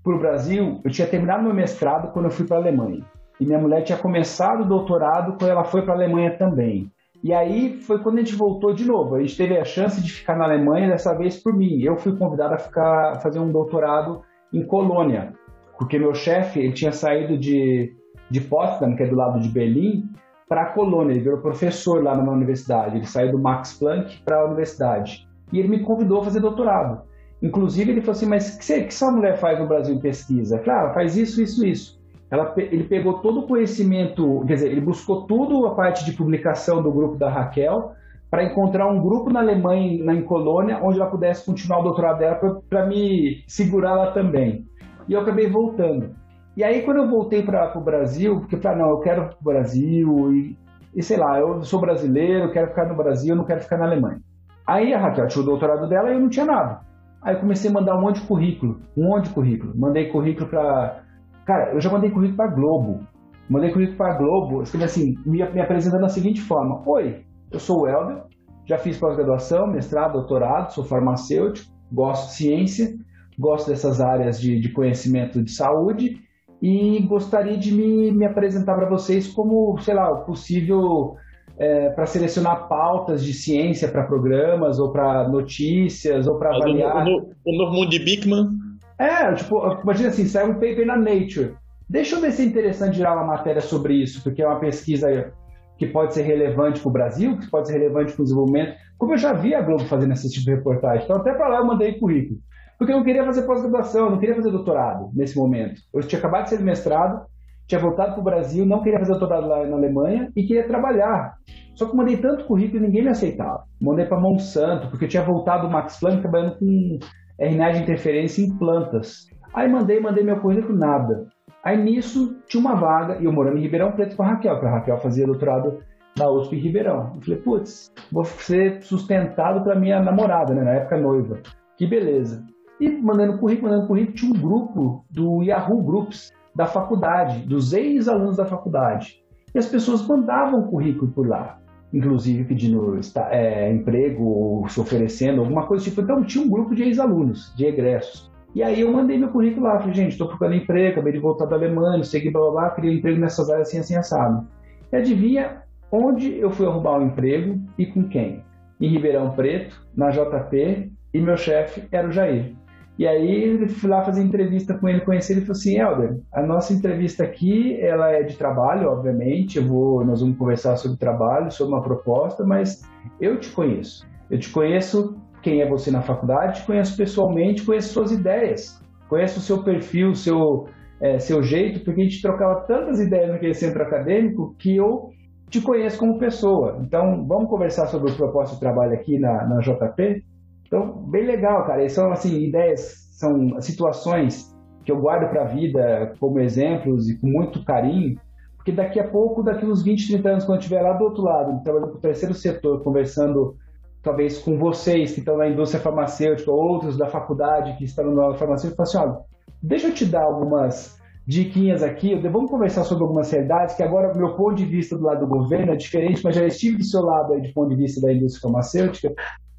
para 0.03 0.15
o 0.15 0.19
Brasil, 0.19 0.81
eu 0.83 0.89
tinha 0.89 1.07
terminado 1.07 1.43
meu 1.43 1.53
mestrado 1.53 2.11
quando 2.11 2.25
eu 2.25 2.31
fui 2.31 2.47
para 2.47 2.57
a 2.57 2.61
Alemanha. 2.61 3.05
E 3.39 3.45
minha 3.45 3.59
mulher 3.59 3.83
tinha 3.83 3.99
começado 3.99 4.63
o 4.63 4.67
doutorado 4.67 5.37
quando 5.37 5.51
ela 5.51 5.63
foi 5.63 5.83
para 5.83 5.93
a 5.93 5.97
Alemanha 5.97 6.35
também. 6.39 6.91
E 7.23 7.33
aí 7.33 7.77
foi 7.81 7.99
quando 7.99 8.17
a 8.17 8.21
gente 8.21 8.35
voltou 8.35 8.73
de 8.73 8.85
novo. 8.85 9.15
A 9.15 9.19
gente 9.19 9.35
teve 9.35 9.57
a 9.57 9.65
chance 9.65 10.01
de 10.01 10.11
ficar 10.11 10.37
na 10.37 10.45
Alemanha, 10.45 10.89
dessa 10.89 11.13
vez 11.17 11.41
por 11.41 11.53
mim. 11.53 11.81
Eu 11.81 11.97
fui 11.97 12.15
convidado 12.15 12.53
a 12.53 12.57
ficar 12.57 13.11
a 13.11 13.19
fazer 13.19 13.39
um 13.39 13.51
doutorado 13.51 14.21
em 14.53 14.65
Colônia, 14.65 15.33
porque 15.77 15.99
meu 15.99 16.13
chefe 16.13 16.59
ele 16.59 16.73
tinha 16.73 16.91
saído 16.91 17.37
de, 17.37 17.93
de 18.29 18.41
Potsdam, 18.41 18.95
que 18.95 19.03
é 19.03 19.07
do 19.07 19.15
lado 19.15 19.39
de 19.39 19.49
Berlim, 19.49 20.09
para 20.47 20.67
Colônia. 20.67 21.13
Ele 21.13 21.21
virou 21.21 21.39
professor 21.39 22.01
lá 22.01 22.15
numa 22.15 22.31
universidade. 22.31 22.97
Ele 22.97 23.05
saiu 23.05 23.31
do 23.31 23.39
Max 23.39 23.73
Planck 23.73 24.21
para 24.23 24.39
a 24.39 24.45
universidade. 24.45 25.27
E 25.51 25.59
ele 25.59 25.67
me 25.67 25.79
convidou 25.81 26.21
a 26.21 26.23
fazer 26.23 26.39
doutorado. 26.39 27.01
Inclusive, 27.41 27.91
ele 27.91 28.01
falou 28.01 28.13
assim: 28.13 28.25
Mas 28.27 28.55
o 28.55 28.59
que, 28.59 28.81
que 28.81 28.87
essa 28.87 29.11
mulher 29.11 29.37
faz 29.37 29.59
no 29.59 29.67
Brasil 29.67 29.95
em 29.95 29.99
pesquisa? 29.99 30.59
Falei: 30.59 30.89
ah, 30.89 30.93
faz 30.93 31.17
isso, 31.17 31.41
isso, 31.41 31.65
isso. 31.65 31.98
Ela, 32.31 32.53
ele 32.57 32.83
pegou 32.83 33.19
todo 33.19 33.39
o 33.39 33.47
conhecimento, 33.47 34.43
quer 34.45 34.53
dizer, 34.53 34.71
ele 34.71 34.81
buscou 34.81 35.25
tudo 35.25 35.65
a 35.65 35.73
parte 35.73 36.05
de 36.05 36.13
publicação 36.13 36.81
do 36.81 36.91
grupo 36.91 37.17
da 37.17 37.29
Raquel 37.29 37.93
para 38.29 38.43
encontrar 38.43 38.87
um 38.87 39.01
grupo 39.01 39.31
na 39.31 39.39
Alemanha, 39.39 40.03
na, 40.03 40.13
em 40.13 40.21
Colônia, 40.21 40.79
onde 40.83 40.99
ela 40.99 41.09
pudesse 41.09 41.45
continuar 41.45 41.79
o 41.79 41.83
doutorado 41.83 42.19
dela 42.19 42.39
para 42.69 42.85
me 42.85 43.43
segurar 43.47 43.95
lá 43.95 44.11
também. 44.11 44.65
E 45.07 45.13
eu 45.13 45.21
acabei 45.21 45.49
voltando. 45.49 46.11
E 46.55 46.63
aí, 46.63 46.83
quando 46.83 46.97
eu 46.97 47.09
voltei 47.09 47.41
para 47.41 47.75
o 47.75 47.81
Brasil, 47.81 48.41
porque 48.41 48.55
eu 48.55 48.61
falei, 48.61 48.79
não, 48.79 48.89
eu 48.89 48.99
quero 48.99 49.23
para 49.23 49.37
o 49.39 49.43
Brasil, 49.43 50.33
e, 50.33 50.57
e 50.95 51.01
sei 51.01 51.17
lá, 51.17 51.39
eu 51.39 51.63
sou 51.63 51.79
brasileiro, 51.79 52.51
quero 52.51 52.67
ficar 52.67 52.85
no 52.85 52.95
Brasil, 52.95 53.35
não 53.35 53.45
quero 53.45 53.61
ficar 53.61 53.77
na 53.77 53.85
Alemanha. 53.85 54.19
Aí 54.67 54.93
a 54.93 54.99
Raquel 54.99 55.27
tinha 55.27 55.41
o 55.41 55.45
doutorado 55.45 55.89
dela 55.89 56.11
e 56.11 56.13
eu 56.13 56.19
não 56.19 56.29
tinha 56.29 56.45
nada. 56.45 56.81
Aí 57.23 57.33
eu 57.33 57.39
comecei 57.39 57.71
a 57.71 57.73
mandar 57.73 57.97
um 57.97 58.01
monte 58.01 58.21
de 58.21 58.27
currículo, 58.27 58.79
um 58.95 59.05
monte 59.05 59.25
de 59.25 59.33
currículo. 59.33 59.73
Mandei 59.75 60.09
currículo 60.09 60.47
para 60.47 61.01
Cara, 61.49 61.73
eu 61.73 61.81
já 61.81 61.89
mandei 61.89 62.11
currículo 62.11 62.37
para 62.37 62.51
Globo. 62.51 63.07
Mandei 63.49 63.71
currículo 63.71 63.97
para 63.97 64.13
Globo, 64.19 64.61
assim, 64.61 65.15
me, 65.25 65.43
me 65.51 65.59
apresentando 65.59 66.01
da 66.01 66.07
seguinte 66.07 66.39
forma: 66.41 66.83
Oi, 66.85 67.23
eu 67.51 67.59
sou 67.59 67.81
o 67.81 67.87
Helder, 67.87 68.21
já 68.67 68.77
fiz 68.77 68.99
pós-graduação, 68.99 69.65
mestrado, 69.65 70.13
doutorado, 70.13 70.71
sou 70.71 70.83
farmacêutico, 70.83 71.67
gosto 71.91 72.27
de 72.27 72.33
ciência, 72.33 72.93
gosto 73.39 73.71
dessas 73.71 73.99
áreas 73.99 74.39
de, 74.39 74.59
de 74.59 74.71
conhecimento 74.71 75.41
de 75.41 75.49
saúde 75.49 76.19
e 76.61 77.01
gostaria 77.07 77.57
de 77.57 77.73
me, 77.73 78.11
me 78.11 78.25
apresentar 78.27 78.75
para 78.75 78.87
vocês 78.87 79.27
como, 79.27 79.75
sei 79.79 79.95
lá, 79.95 80.17
possível 80.17 81.15
é, 81.57 81.89
para 81.89 82.05
selecionar 82.05 82.67
pautas 82.67 83.23
de 83.25 83.33
ciência 83.33 83.87
para 83.87 84.03
programas 84.03 84.77
ou 84.77 84.91
para 84.91 85.27
notícias 85.27 86.27
ou 86.27 86.37
para 86.37 86.55
avaliar. 86.55 87.07
O 87.07 87.57
novo 87.57 87.73
mundo 87.73 87.89
de 87.89 87.97
Bigman. 87.97 88.68
É, 88.99 89.33
tipo, 89.33 89.81
imagina 89.81 90.09
assim, 90.09 90.25
sai 90.25 90.45
um 90.45 90.55
paper 90.55 90.85
na 90.85 90.97
Nature. 90.97 91.55
Deixa 91.89 92.15
eu 92.15 92.21
ver 92.21 92.31
se 92.33 92.41
é 92.41 92.45
interessante 92.45 92.97
gerar 92.97 93.15
uma 93.15 93.25
matéria 93.25 93.61
sobre 93.61 93.93
isso, 93.95 94.21
porque 94.21 94.41
é 94.41 94.47
uma 94.47 94.59
pesquisa 94.59 95.31
que 95.77 95.87
pode 95.87 96.13
ser 96.13 96.23
relevante 96.23 96.81
para 96.81 96.89
o 96.89 96.91
Brasil, 96.91 97.37
que 97.37 97.49
pode 97.49 97.67
ser 97.67 97.79
relevante 97.79 98.11
para 98.11 98.21
o 98.21 98.25
desenvolvimento. 98.25 98.75
Como 98.97 99.13
eu 99.13 99.17
já 99.17 99.31
vi 99.31 99.55
a 99.55 99.61
Globo 99.61 99.85
fazendo 99.85 100.11
esse 100.11 100.29
tipo 100.29 100.45
de 100.45 100.55
reportagem. 100.55 101.05
Então, 101.05 101.15
até 101.15 101.33
para 101.33 101.47
lá 101.47 101.57
eu 101.59 101.65
mandei 101.65 101.97
currículo. 101.97 102.37
Porque 102.77 102.91
eu 102.91 102.97
não 102.97 103.03
queria 103.03 103.25
fazer 103.25 103.43
pós-graduação, 103.43 104.09
não 104.09 104.19
queria 104.19 104.35
fazer 104.35 104.51
doutorado 104.51 105.09
nesse 105.13 105.37
momento. 105.37 105.81
Eu 105.93 106.01
tinha 106.01 106.19
acabado 106.19 106.43
de 106.43 106.49
ser 106.49 106.59
mestrado, 106.59 107.25
tinha 107.65 107.79
voltado 107.79 108.11
para 108.11 108.21
o 108.21 108.23
Brasil, 108.23 108.65
não 108.65 108.81
queria 108.81 108.99
fazer 108.99 109.11
doutorado 109.11 109.47
lá 109.47 109.65
na 109.65 109.77
Alemanha 109.77 110.31
e 110.35 110.43
queria 110.43 110.67
trabalhar. 110.67 111.35
Só 111.75 111.85
que 111.85 111.95
mandei 111.95 112.17
tanto 112.17 112.45
currículo 112.45 112.83
e 112.83 112.87
ninguém 112.87 113.03
me 113.03 113.09
aceitava. 113.09 113.63
Mandei 113.81 114.05
para 114.05 114.19
Monsanto, 114.19 114.89
porque 114.89 115.05
eu 115.05 115.09
tinha 115.09 115.23
voltado 115.23 115.67
do 115.67 115.71
Max 115.71 115.97
Planck 115.99 116.21
trabalhando 116.21 116.57
com 116.57 116.99
RNA 117.39 117.71
de 117.71 117.81
interferência 117.83 118.43
em 118.43 118.57
plantas. 118.57 119.27
Aí 119.53 119.69
mandei, 119.69 119.99
mandei 119.99 120.23
meu 120.23 120.39
currículo, 120.39 120.77
nada. 120.77 121.27
Aí 121.63 121.81
nisso 121.81 122.37
tinha 122.47 122.61
uma 122.61 122.75
vaga, 122.75 123.17
e 123.19 123.25
eu 123.25 123.31
morando 123.31 123.57
em 123.57 123.61
Ribeirão 123.61 123.91
Preto 123.91 124.15
com 124.15 124.23
a 124.23 124.27
Raquel, 124.27 124.53
porque 124.53 124.67
a 124.67 124.71
Raquel 124.71 124.97
fazia 124.97 125.25
doutorado 125.25 125.79
na 126.17 126.29
USP 126.29 126.55
em 126.55 126.59
Ribeirão. 126.59 127.13
Eu 127.15 127.21
falei, 127.21 127.39
putz, 127.41 127.91
vou 128.11 128.23
ser 128.23 128.81
sustentado 128.81 129.63
para 129.63 129.79
minha 129.79 130.01
namorada, 130.01 130.53
né, 130.53 130.63
na 130.63 130.71
época 130.71 130.97
noiva. 130.97 131.39
Que 131.77 131.87
beleza. 131.87 132.43
E 132.79 132.89
mandando 132.89 133.37
currículo, 133.37 133.71
mandando 133.71 133.87
currículo, 133.87 134.15
tinha 134.15 134.31
um 134.31 134.41
grupo 134.41 135.05
do 135.09 135.43
Yahoo 135.43 135.81
Groups 135.81 136.31
da 136.55 136.65
faculdade, 136.65 137.39
dos 137.47 137.73
ex-alunos 137.73 138.37
da 138.37 138.45
faculdade. 138.45 139.21
E 139.53 139.57
as 139.57 139.65
pessoas 139.65 140.05
mandavam 140.07 140.67
currículo 140.67 141.11
por 141.11 141.27
lá 141.27 141.58
inclusive 141.93 142.43
pedindo 142.43 142.99
é, 143.29 143.71
emprego, 143.71 144.65
se 144.69 144.79
oferecendo, 144.79 145.41
alguma 145.41 145.65
coisa 145.65 145.83
tipo. 145.83 146.01
Então 146.01 146.23
tinha 146.23 146.43
um 146.43 146.49
grupo 146.49 146.75
de 146.75 146.83
ex-alunos, 146.83 147.53
de 147.55 147.65
egressos. 147.65 148.29
E 148.55 148.63
aí 148.63 148.81
eu 148.81 148.91
mandei 148.91 149.17
meu 149.17 149.29
currículo 149.29 149.67
lá, 149.67 149.79
falei, 149.79 149.93
gente, 149.93 150.13
estou 150.13 150.27
procurando 150.27 150.55
emprego, 150.55 150.93
acabei 150.93 151.13
de 151.13 151.19
voltar 151.19 151.45
da 151.45 151.55
Alemanha, 151.55 152.03
segui 152.03 152.31
blá 152.31 152.41
blá 152.41 152.51
blá, 152.51 152.69
queria 152.71 152.93
emprego 152.93 153.19
nessas 153.19 153.49
áreas 153.49 153.67
assim, 153.67 153.79
assim, 153.79 153.95
assado. 153.95 154.47
E 154.91 154.95
adivinha 154.95 155.61
onde 155.91 156.37
eu 156.37 156.49
fui 156.49 156.65
arrumar 156.65 156.97
o 156.97 157.01
um 157.01 157.07
emprego 157.07 157.59
e 157.77 157.85
com 157.85 158.07
quem? 158.07 158.43
Em 158.81 158.89
Ribeirão 158.89 159.31
Preto, 159.31 159.85
na 159.95 160.09
JP, 160.09 160.91
e 161.13 161.21
meu 161.21 161.37
chefe 161.37 161.83
era 161.91 162.07
o 162.07 162.11
Jair. 162.11 162.55
E 162.99 163.07
aí 163.07 163.65
fui 163.69 163.89
lá 163.89 164.03
fazer 164.03 164.21
entrevista 164.21 164.77
com 164.77 164.89
ele, 164.89 164.99
conheci 164.99 165.31
ele 165.31 165.39
falou 165.39 165.53
assim, 165.53 165.79
Helder, 165.79 166.19
a 166.33 166.41
nossa 166.45 166.73
entrevista 166.73 167.23
aqui, 167.23 167.79
ela 167.79 168.11
é 168.11 168.23
de 168.23 168.35
trabalho, 168.35 168.89
obviamente, 168.89 169.57
eu 169.57 169.65
vou, 169.65 170.03
nós 170.03 170.19
vamos 170.19 170.37
conversar 170.37 170.75
sobre 170.75 170.97
trabalho, 170.97 171.49
sobre 171.49 171.73
uma 171.73 171.81
proposta, 171.81 172.43
mas 172.43 172.81
eu 173.21 173.39
te 173.39 173.49
conheço. 173.51 174.05
Eu 174.29 174.37
te 174.37 174.49
conheço 174.49 175.15
quem 175.41 175.61
é 175.61 175.69
você 175.69 175.89
na 175.89 176.01
faculdade, 176.01 176.59
te 176.59 176.65
conheço 176.65 176.97
pessoalmente, 176.97 177.65
conheço 177.65 177.93
suas 177.93 178.11
ideias, 178.11 178.83
conheço 179.07 179.39
o 179.39 179.41
seu 179.41 179.63
perfil, 179.63 180.13
seu, 180.13 180.67
é, 180.99 181.19
seu 181.19 181.41
jeito, 181.41 181.85
porque 181.85 182.01
a 182.01 182.03
gente 182.03 182.21
trocava 182.21 182.65
tantas 182.67 182.99
ideias 182.99 183.29
naquele 183.29 183.53
centro 183.53 183.81
acadêmico 183.81 184.53
que 184.59 184.75
eu 184.75 185.07
te 185.49 185.61
conheço 185.61 185.97
como 185.97 186.19
pessoa. 186.19 186.77
Então, 186.81 187.25
vamos 187.25 187.49
conversar 187.49 187.87
sobre 187.87 188.11
o 188.11 188.15
propósito 188.17 188.55
de 188.55 188.59
trabalho 188.59 188.91
aqui 188.91 189.17
na, 189.17 189.47
na 189.47 189.61
JP? 189.61 190.21
Então, 190.69 191.03
bem 191.07 191.25
legal, 191.25 191.65
cara. 191.65 191.83
E 191.83 191.89
são 191.89 192.11
assim 192.11 192.43
ideias, 192.43 193.09
são 193.11 193.59
situações 193.59 194.55
que 194.85 194.91
eu 194.91 195.01
guardo 195.01 195.27
para 195.29 195.41
a 195.41 195.47
vida 195.47 196.13
como 196.19 196.39
exemplos 196.39 197.09
e 197.09 197.17
com 197.17 197.27
muito 197.27 197.65
carinho, 197.65 198.19
porque 198.55 198.71
daqui 198.71 198.99
a 198.99 199.07
pouco, 199.07 199.41
daqui 199.41 199.65
uns 199.65 199.81
20, 199.81 200.07
30 200.07 200.29
anos, 200.29 200.45
quando 200.45 200.57
eu 200.57 200.59
estiver 200.59 200.81
lá 200.81 200.93
do 200.93 201.03
outro 201.03 201.23
lado, 201.23 201.63
trabalhando 201.63 201.91
com 201.91 201.97
o 201.97 202.01
terceiro 202.01 202.35
setor, 202.35 202.83
conversando 202.83 203.55
talvez 204.03 204.37
com 204.37 204.57
vocês 204.57 205.11
que 205.11 205.19
estão 205.19 205.37
na 205.37 205.49
indústria 205.49 205.81
farmacêutica, 205.81 206.51
outros 206.51 206.97
da 206.97 207.07
faculdade 207.07 207.75
que 207.77 207.83
estão 207.83 208.13
na 208.13 208.35
farmacêutica, 208.35 208.85
falam 208.85 209.07
assim, 209.07 209.17
olha, 209.17 209.25
deixa 209.61 209.87
eu 209.87 209.93
te 209.93 210.05
dar 210.05 210.23
algumas 210.23 210.99
diquinhas 211.27 211.83
aqui, 211.83 212.15
vamos 212.15 212.49
conversar 212.49 212.83
sobre 212.83 213.03
algumas 213.03 213.29
realidades, 213.31 213.75
que 213.75 213.83
agora 213.83 214.13
meu 214.15 214.35
ponto 214.35 214.55
de 214.55 214.65
vista 214.65 214.97
do 214.97 215.03
lado 215.03 215.19
do 215.19 215.27
governo 215.27 215.73
é 215.73 215.75
diferente, 215.75 216.23
mas 216.23 216.35
já 216.35 216.45
estive 216.45 216.77
do 216.77 216.83
seu 216.83 217.01
lado 217.01 217.33
aí 217.33 217.41
de 217.41 217.53
ponto 217.53 217.69
de 217.69 217.75
vista 217.75 218.01
da 218.01 218.11
indústria 218.13 218.41
farmacêutica, 218.41 219.13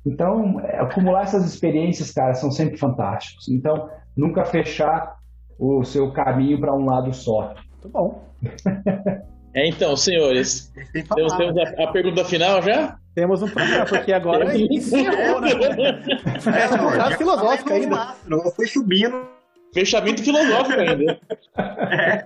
então, 0.04 0.60
é, 0.60 0.80
acumular 0.80 1.22
essas 1.22 1.44
experiências, 1.44 2.10
cara, 2.10 2.34
são 2.34 2.50
sempre 2.50 2.76
fantásticos. 2.76 3.48
Então, 3.48 3.88
nunca 4.16 4.44
fechar 4.44 5.16
o 5.58 5.84
seu 5.84 6.10
caminho 6.12 6.58
para 6.58 6.74
um 6.74 6.84
lado 6.86 7.12
só. 7.12 7.54
Muito 7.72 7.88
bom. 7.88 8.24
É, 9.52 9.66
então, 9.66 9.96
senhores, 9.96 10.72
temos, 10.92 11.32
temos 11.32 11.58
a, 11.58 11.82
a, 11.82 11.86
pergunta 11.88 12.24
final 12.24 12.62
já? 12.62 12.96
Temos 13.16 13.42
um 13.42 13.48
problema, 13.48 13.84
porque 13.84 14.12
agora 14.12 14.54
encerrou, 14.56 15.40
né? 15.40 15.50
É, 15.50 16.80
uma 16.80 16.92
frase 16.92 17.16
filosófica 17.16 17.74
ainda. 17.74 18.14
Não, 18.28 18.48
foi 18.52 18.68
subindo. 18.68 19.26
Fechamento 19.74 20.22
filosófico 20.22 20.80
ainda. 20.80 21.20
É. 21.58 22.24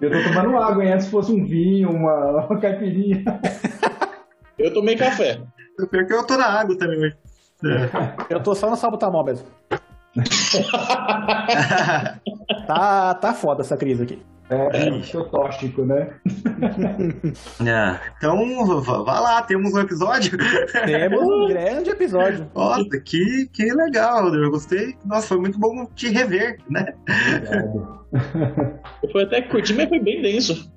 Eu 0.00 0.10
tô 0.10 0.22
tomando 0.22 0.56
água, 0.56 0.84
hein? 0.84 1.00
Se 1.00 1.10
fosse 1.10 1.32
um 1.32 1.44
vinho, 1.44 1.90
uma, 1.90 2.46
uma 2.46 2.60
caipirinha. 2.60 3.24
Eu 4.58 4.72
tomei 4.72 4.96
café. 4.96 5.40
Eu 5.78 5.86
pior 5.86 6.06
que 6.06 6.12
eu 6.14 6.26
tô 6.26 6.38
na 6.38 6.46
água 6.46 6.76
também 6.78 6.98
hoje. 6.98 7.16
É. 7.64 8.32
Eu 8.34 8.42
tô 8.42 8.54
só 8.54 8.70
no 8.70 8.76
salbutamol 8.76 9.24
mesmo. 9.26 9.46
tá, 12.66 13.14
tá 13.14 13.34
foda 13.34 13.60
essa 13.60 13.76
crise 13.76 14.04
aqui. 14.04 14.22
É, 14.48 14.86
é 14.86 15.24
tóxico, 15.24 15.84
né? 15.84 16.14
É. 17.66 18.00
Então, 18.16 18.80
vá 18.80 19.18
lá, 19.18 19.42
temos 19.42 19.74
um 19.74 19.80
episódio. 19.80 20.38
Temos 20.86 21.22
um 21.22 21.48
grande 21.48 21.90
episódio. 21.90 22.48
Nossa, 22.54 23.00
que, 23.04 23.50
que 23.52 23.64
legal, 23.74 24.32
eu 24.32 24.50
gostei. 24.50 24.94
Nossa, 25.04 25.26
foi 25.26 25.38
muito 25.38 25.58
bom 25.58 25.84
te 25.96 26.08
rever, 26.08 26.58
né? 26.70 26.94
Obrigado. 27.08 28.06
Foi 29.10 29.24
até 29.24 29.42
curtir, 29.42 29.74
mas 29.74 29.88
foi 29.88 29.98
bem 29.98 30.22
denso. 30.22 30.72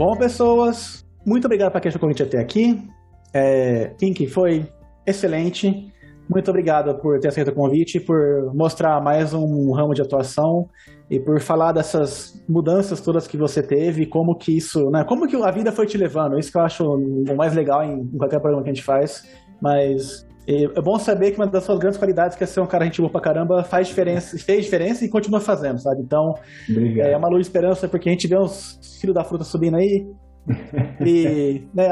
Bom, 0.00 0.16
pessoas, 0.16 1.06
muito 1.26 1.44
obrigado 1.44 1.72
para 1.72 1.80
quem 1.82 1.92
convite 1.92 2.22
até 2.22 2.38
aqui. 2.38 2.88
É, 3.34 3.88
Pink 3.98 4.26
foi 4.28 4.66
excelente. 5.06 5.92
Muito 6.26 6.48
obrigado 6.48 6.94
por 7.02 7.20
ter 7.20 7.28
aceito 7.28 7.48
o 7.48 7.54
convite, 7.54 8.00
por 8.00 8.50
mostrar 8.54 8.98
mais 9.02 9.34
um 9.34 9.70
ramo 9.72 9.92
de 9.92 10.00
atuação 10.00 10.70
e 11.10 11.20
por 11.20 11.38
falar 11.38 11.72
dessas 11.72 12.42
mudanças 12.48 13.02
todas 13.02 13.26
que 13.26 13.36
você 13.36 13.62
teve, 13.62 14.06
como 14.06 14.34
que 14.36 14.56
isso, 14.56 14.88
né, 14.88 15.04
como 15.04 15.28
que 15.28 15.36
a 15.36 15.50
vida 15.50 15.70
foi 15.70 15.84
te 15.84 15.98
levando. 15.98 16.38
Isso 16.38 16.50
que 16.50 16.56
eu 16.56 16.62
acho 16.62 16.82
o 16.82 17.36
mais 17.36 17.54
legal 17.54 17.84
em 17.84 18.06
qualquer 18.16 18.40
programa 18.40 18.62
que 18.62 18.70
a 18.70 18.72
gente 18.72 18.82
faz. 18.82 19.28
Mas 19.60 20.26
é 20.46 20.80
bom 20.80 20.98
saber 20.98 21.30
que 21.30 21.36
uma 21.38 21.46
das 21.46 21.64
suas 21.64 21.78
grandes 21.78 21.98
qualidades, 21.98 22.36
que 22.36 22.44
é 22.44 22.46
ser 22.46 22.60
um 22.60 22.66
cara 22.66 22.84
gente 22.84 23.00
boa 23.00 23.10
pra 23.10 23.20
caramba, 23.20 23.62
faz 23.62 23.88
diferença, 23.88 24.38
fez 24.38 24.64
diferença 24.64 25.04
e 25.04 25.08
continua 25.08 25.40
fazendo, 25.40 25.78
sabe? 25.78 26.02
Então, 26.02 26.34
Obrigado. 26.68 27.08
é 27.08 27.16
uma 27.16 27.28
luz 27.28 27.42
de 27.42 27.48
esperança, 27.48 27.88
porque 27.88 28.08
a 28.08 28.12
gente 28.12 28.26
vê 28.26 28.38
uns 28.38 28.98
filhos 29.00 29.14
da 29.14 29.24
fruta 29.24 29.44
subindo 29.44 29.76
aí. 29.76 30.06
e 31.06 31.62
né, 31.74 31.88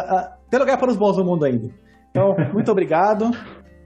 tem 0.51 0.59
lugar 0.59 0.79
para 0.79 0.91
os 0.91 0.97
bons 0.97 1.17
no 1.17 1.25
mundo 1.25 1.45
ainda. 1.45 1.69
Então, 2.11 2.35
muito 2.53 2.71
obrigado. 2.73 3.31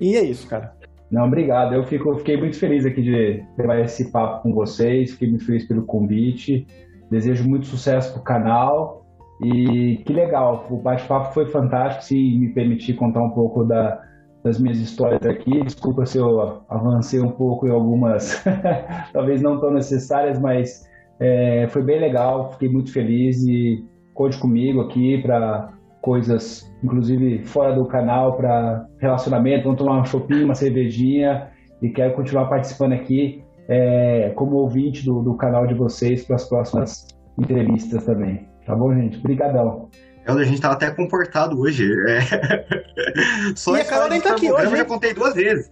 E 0.01 0.17
é 0.17 0.23
isso, 0.23 0.49
cara. 0.49 0.73
Não, 1.11 1.27
obrigado. 1.27 1.75
Eu 1.75 1.85
fico, 1.85 2.17
fiquei 2.17 2.39
muito 2.39 2.59
feliz 2.59 2.87
aqui 2.87 3.03
de 3.03 3.45
levar 3.59 3.81
esse 3.81 4.11
papo 4.11 4.43
com 4.43 4.55
vocês. 4.55 5.13
Fiquei 5.13 5.29
muito 5.29 5.45
feliz 5.45 5.67
pelo 5.69 5.85
convite. 5.85 6.67
Desejo 7.11 7.47
muito 7.47 7.67
sucesso 7.67 8.15
pro 8.15 8.23
canal. 8.23 9.05
E 9.45 9.99
que 10.07 10.13
legal, 10.13 10.67
o 10.71 10.77
bate-papo 10.77 11.35
foi 11.35 11.51
fantástico. 11.51 12.05
Se 12.05 12.15
me 12.15 12.55
permitir 12.55 12.95
contar 12.95 13.23
um 13.23 13.31
pouco 13.31 13.65
da, 13.65 14.01
das 14.45 14.59
minhas 14.59 14.79
histórias 14.79 15.25
aqui. 15.25 15.63
Desculpa 15.63 16.05
se 16.05 16.19
eu 16.19 16.63
avancei 16.69 17.21
um 17.21 17.31
pouco 17.31 17.67
em 17.67 17.71
algumas, 17.71 18.43
talvez 19.13 19.41
não 19.41 19.61
tão 19.61 19.73
necessárias, 19.73 20.39
mas 20.39 20.89
é, 21.21 21.67
foi 21.69 21.83
bem 21.83 22.01
legal. 22.01 22.53
Fiquei 22.53 22.69
muito 22.69 22.93
feliz 22.93 23.43
e 23.47 23.85
conte 24.15 24.39
comigo 24.39 24.81
aqui 24.81 25.19
para 25.23 25.73
coisas, 26.01 26.71
inclusive 26.83 27.45
fora 27.45 27.75
do 27.75 27.87
canal, 27.87 28.37
para 28.37 28.87
relacionamento. 28.99 29.65
Vamos 29.65 29.79
tomar 29.79 30.01
um 30.01 30.05
shopping, 30.05 30.45
uma 30.45 30.55
cervejinha 30.55 31.49
e 31.81 31.89
quero 31.89 32.15
continuar 32.15 32.47
participando 32.47 32.93
aqui 32.93 33.43
é, 33.69 34.33
como 34.35 34.57
ouvinte 34.57 35.05
do, 35.05 35.23
do 35.23 35.35
canal 35.35 35.67
de 35.67 35.75
vocês 35.75 36.25
para 36.25 36.37
as 36.37 36.49
próximas 36.49 37.07
entrevistas 37.39 38.05
também. 38.05 38.47
Tá 38.67 38.75
bom, 38.75 38.95
gente? 38.95 39.19
Obrigadão. 39.19 39.89
A 40.25 40.45
gente 40.45 40.61
tava 40.61 40.75
até 40.75 40.91
comportado 40.91 41.59
hoje. 41.61 41.91
É. 42.09 43.55
Só 43.57 43.77
e 43.77 43.81
a 43.81 43.85
Carol 43.85 44.09
nem 44.09 44.21
tá 44.21 44.33
aqui 44.33 44.53
hoje. 44.53 44.67
Eu 44.67 44.77
já 44.77 44.85
contei 44.85 45.13
duas 45.13 45.35
vezes. 45.35 45.69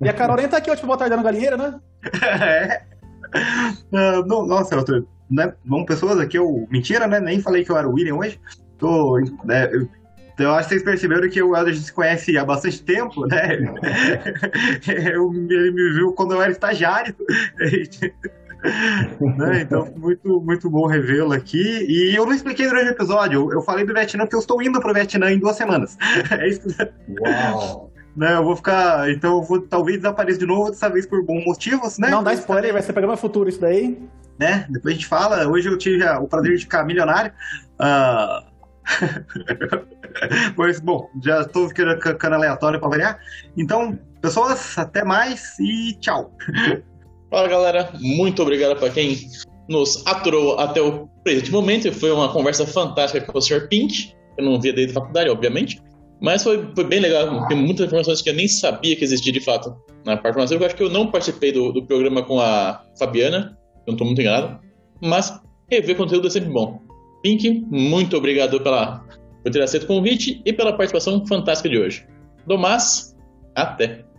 E 0.00 0.08
a 0.08 0.12
Carol 0.12 0.36
nem 0.36 0.48
tá 0.48 0.58
aqui 0.58 0.70
hoje 0.70 0.80
pra 0.80 0.88
botar 0.88 1.08
no 1.08 1.22
galinheiro, 1.22 1.56
né? 1.56 1.80
É. 2.22 2.82
Uh, 3.92 4.26
não, 4.26 4.44
nossa, 4.44 4.82
tô, 4.84 5.04
né, 5.30 5.54
vamos 5.64 5.86
pessoas 5.86 6.18
aqui, 6.18 6.36
eu. 6.36 6.66
Mentira, 6.68 7.06
né? 7.06 7.20
Nem 7.20 7.40
falei 7.40 7.64
que 7.64 7.70
eu 7.70 7.76
era 7.76 7.88
o 7.88 7.92
William 7.92 8.16
hoje. 8.16 8.40
Tô. 8.76 9.20
Né, 9.44 9.70
eu, 9.72 9.88
eu 10.38 10.54
acho 10.54 10.68
que 10.68 10.74
vocês 10.74 10.82
perceberam 10.82 11.28
que 11.28 11.42
o 11.42 11.54
Helder 11.54 11.76
se 11.76 11.92
conhece 11.92 12.36
há 12.36 12.44
bastante 12.44 12.82
tempo, 12.82 13.26
né? 13.26 13.56
eu, 15.14 15.32
ele 15.32 15.70
me 15.70 15.92
viu 15.92 16.12
quando 16.12 16.34
eu 16.34 16.42
era 16.42 16.50
estagiário. 16.50 17.14
Né? 19.20 19.62
Então, 19.62 19.92
muito, 19.96 20.40
muito 20.40 20.70
bom 20.70 20.86
revê-lo 20.86 21.32
aqui. 21.32 21.86
E 21.88 22.14
eu 22.16 22.26
não 22.26 22.32
expliquei 22.32 22.66
durante 22.66 22.88
o 22.88 22.92
episódio. 22.92 23.52
Eu 23.52 23.62
falei 23.62 23.84
do 23.84 23.94
Vietnã 23.94 24.24
porque 24.24 24.36
eu 24.36 24.40
estou 24.40 24.62
indo 24.62 24.80
para 24.80 24.90
o 24.90 24.94
Vietnã 24.94 25.30
em 25.30 25.38
duas 25.38 25.56
semanas. 25.56 25.96
É 26.30 26.48
isso. 26.48 26.68
Uau! 27.20 27.90
Né, 28.16 28.34
eu 28.34 28.44
vou 28.44 28.56
ficar. 28.56 29.10
Então 29.10 29.36
eu 29.38 29.42
vou 29.42 29.60
talvez 29.60 29.98
desaparecer 29.98 30.40
de 30.40 30.46
novo, 30.46 30.70
dessa 30.70 30.88
vez 30.88 31.06
por 31.06 31.24
bons 31.24 31.44
motivos, 31.44 31.98
né? 31.98 32.08
Não 32.08 32.22
dá 32.22 32.32
spoiler, 32.34 32.72
vai 32.72 32.82
ser 32.82 32.92
programa 32.92 33.16
futuro 33.16 33.48
isso 33.48 33.60
daí. 33.60 33.98
Né? 34.38 34.66
Depois 34.68 34.92
a 34.92 34.96
gente 34.96 35.06
fala. 35.06 35.48
Hoje 35.48 35.68
eu 35.68 35.78
tive 35.78 36.04
o 36.04 36.26
prazer 36.26 36.56
de 36.56 36.62
ficar 36.62 36.84
milionário. 36.84 37.32
Uh... 37.80 38.50
pois, 40.56 40.80
bom, 40.80 41.08
já 41.22 41.42
estou 41.42 41.68
ficando 41.68 42.34
aleatório 42.34 42.80
para 42.80 42.88
variar. 42.88 43.18
Então, 43.56 43.98
pessoas, 44.20 44.76
até 44.76 45.04
mais 45.04 45.58
e 45.58 45.94
tchau. 46.00 46.34
Fala 47.30 47.46
galera, 47.46 47.92
muito 48.00 48.42
obrigado 48.42 48.76
para 48.78 48.90
quem 48.90 49.16
nos 49.68 50.04
aturou 50.04 50.58
até 50.58 50.82
o 50.82 51.06
presente 51.22 51.52
momento. 51.52 51.92
Foi 51.92 52.10
uma 52.10 52.32
conversa 52.32 52.66
fantástica 52.66 53.24
com 53.24 53.38
o 53.38 53.40
Sr. 53.40 53.68
Pink. 53.68 54.12
Eu 54.36 54.44
não 54.44 54.60
via 54.60 54.72
desde 54.72 54.90
a 54.90 55.00
faculdade, 55.00 55.30
obviamente. 55.30 55.80
Mas 56.20 56.42
foi, 56.42 56.68
foi 56.74 56.84
bem 56.84 56.98
legal. 56.98 57.46
Tem 57.46 57.56
muitas 57.56 57.86
informações 57.86 58.20
que 58.20 58.30
eu 58.30 58.34
nem 58.34 58.48
sabia 58.48 58.96
que 58.96 59.04
existia 59.04 59.32
de 59.32 59.40
fato 59.40 59.74
na 60.04 60.16
parte. 60.16 60.52
Eu 60.52 60.66
acho 60.66 60.74
que 60.74 60.82
eu 60.82 60.90
não 60.90 61.06
participei 61.06 61.52
do, 61.52 61.72
do 61.72 61.86
programa 61.86 62.22
com 62.24 62.40
a 62.40 62.82
Fabiana. 62.98 63.56
Eu 63.86 63.92
não 63.92 63.94
estou 63.94 64.06
muito 64.06 64.20
enganado. 64.20 64.58
Mas 65.00 65.40
rever 65.70 65.96
conteúdo 65.96 66.26
é 66.26 66.30
sempre 66.30 66.50
bom. 66.50 66.80
Pink, 67.22 67.64
muito 67.70 68.16
obrigado 68.16 68.60
pela, 68.60 69.04
por 69.42 69.52
ter 69.52 69.62
aceito 69.62 69.84
o 69.84 69.86
convite 69.86 70.42
e 70.44 70.52
pela 70.52 70.72
participação 70.72 71.24
fantástica 71.26 71.68
de 71.68 71.78
hoje. 71.78 72.06
Domás, 72.44 73.14
até! 73.54 74.09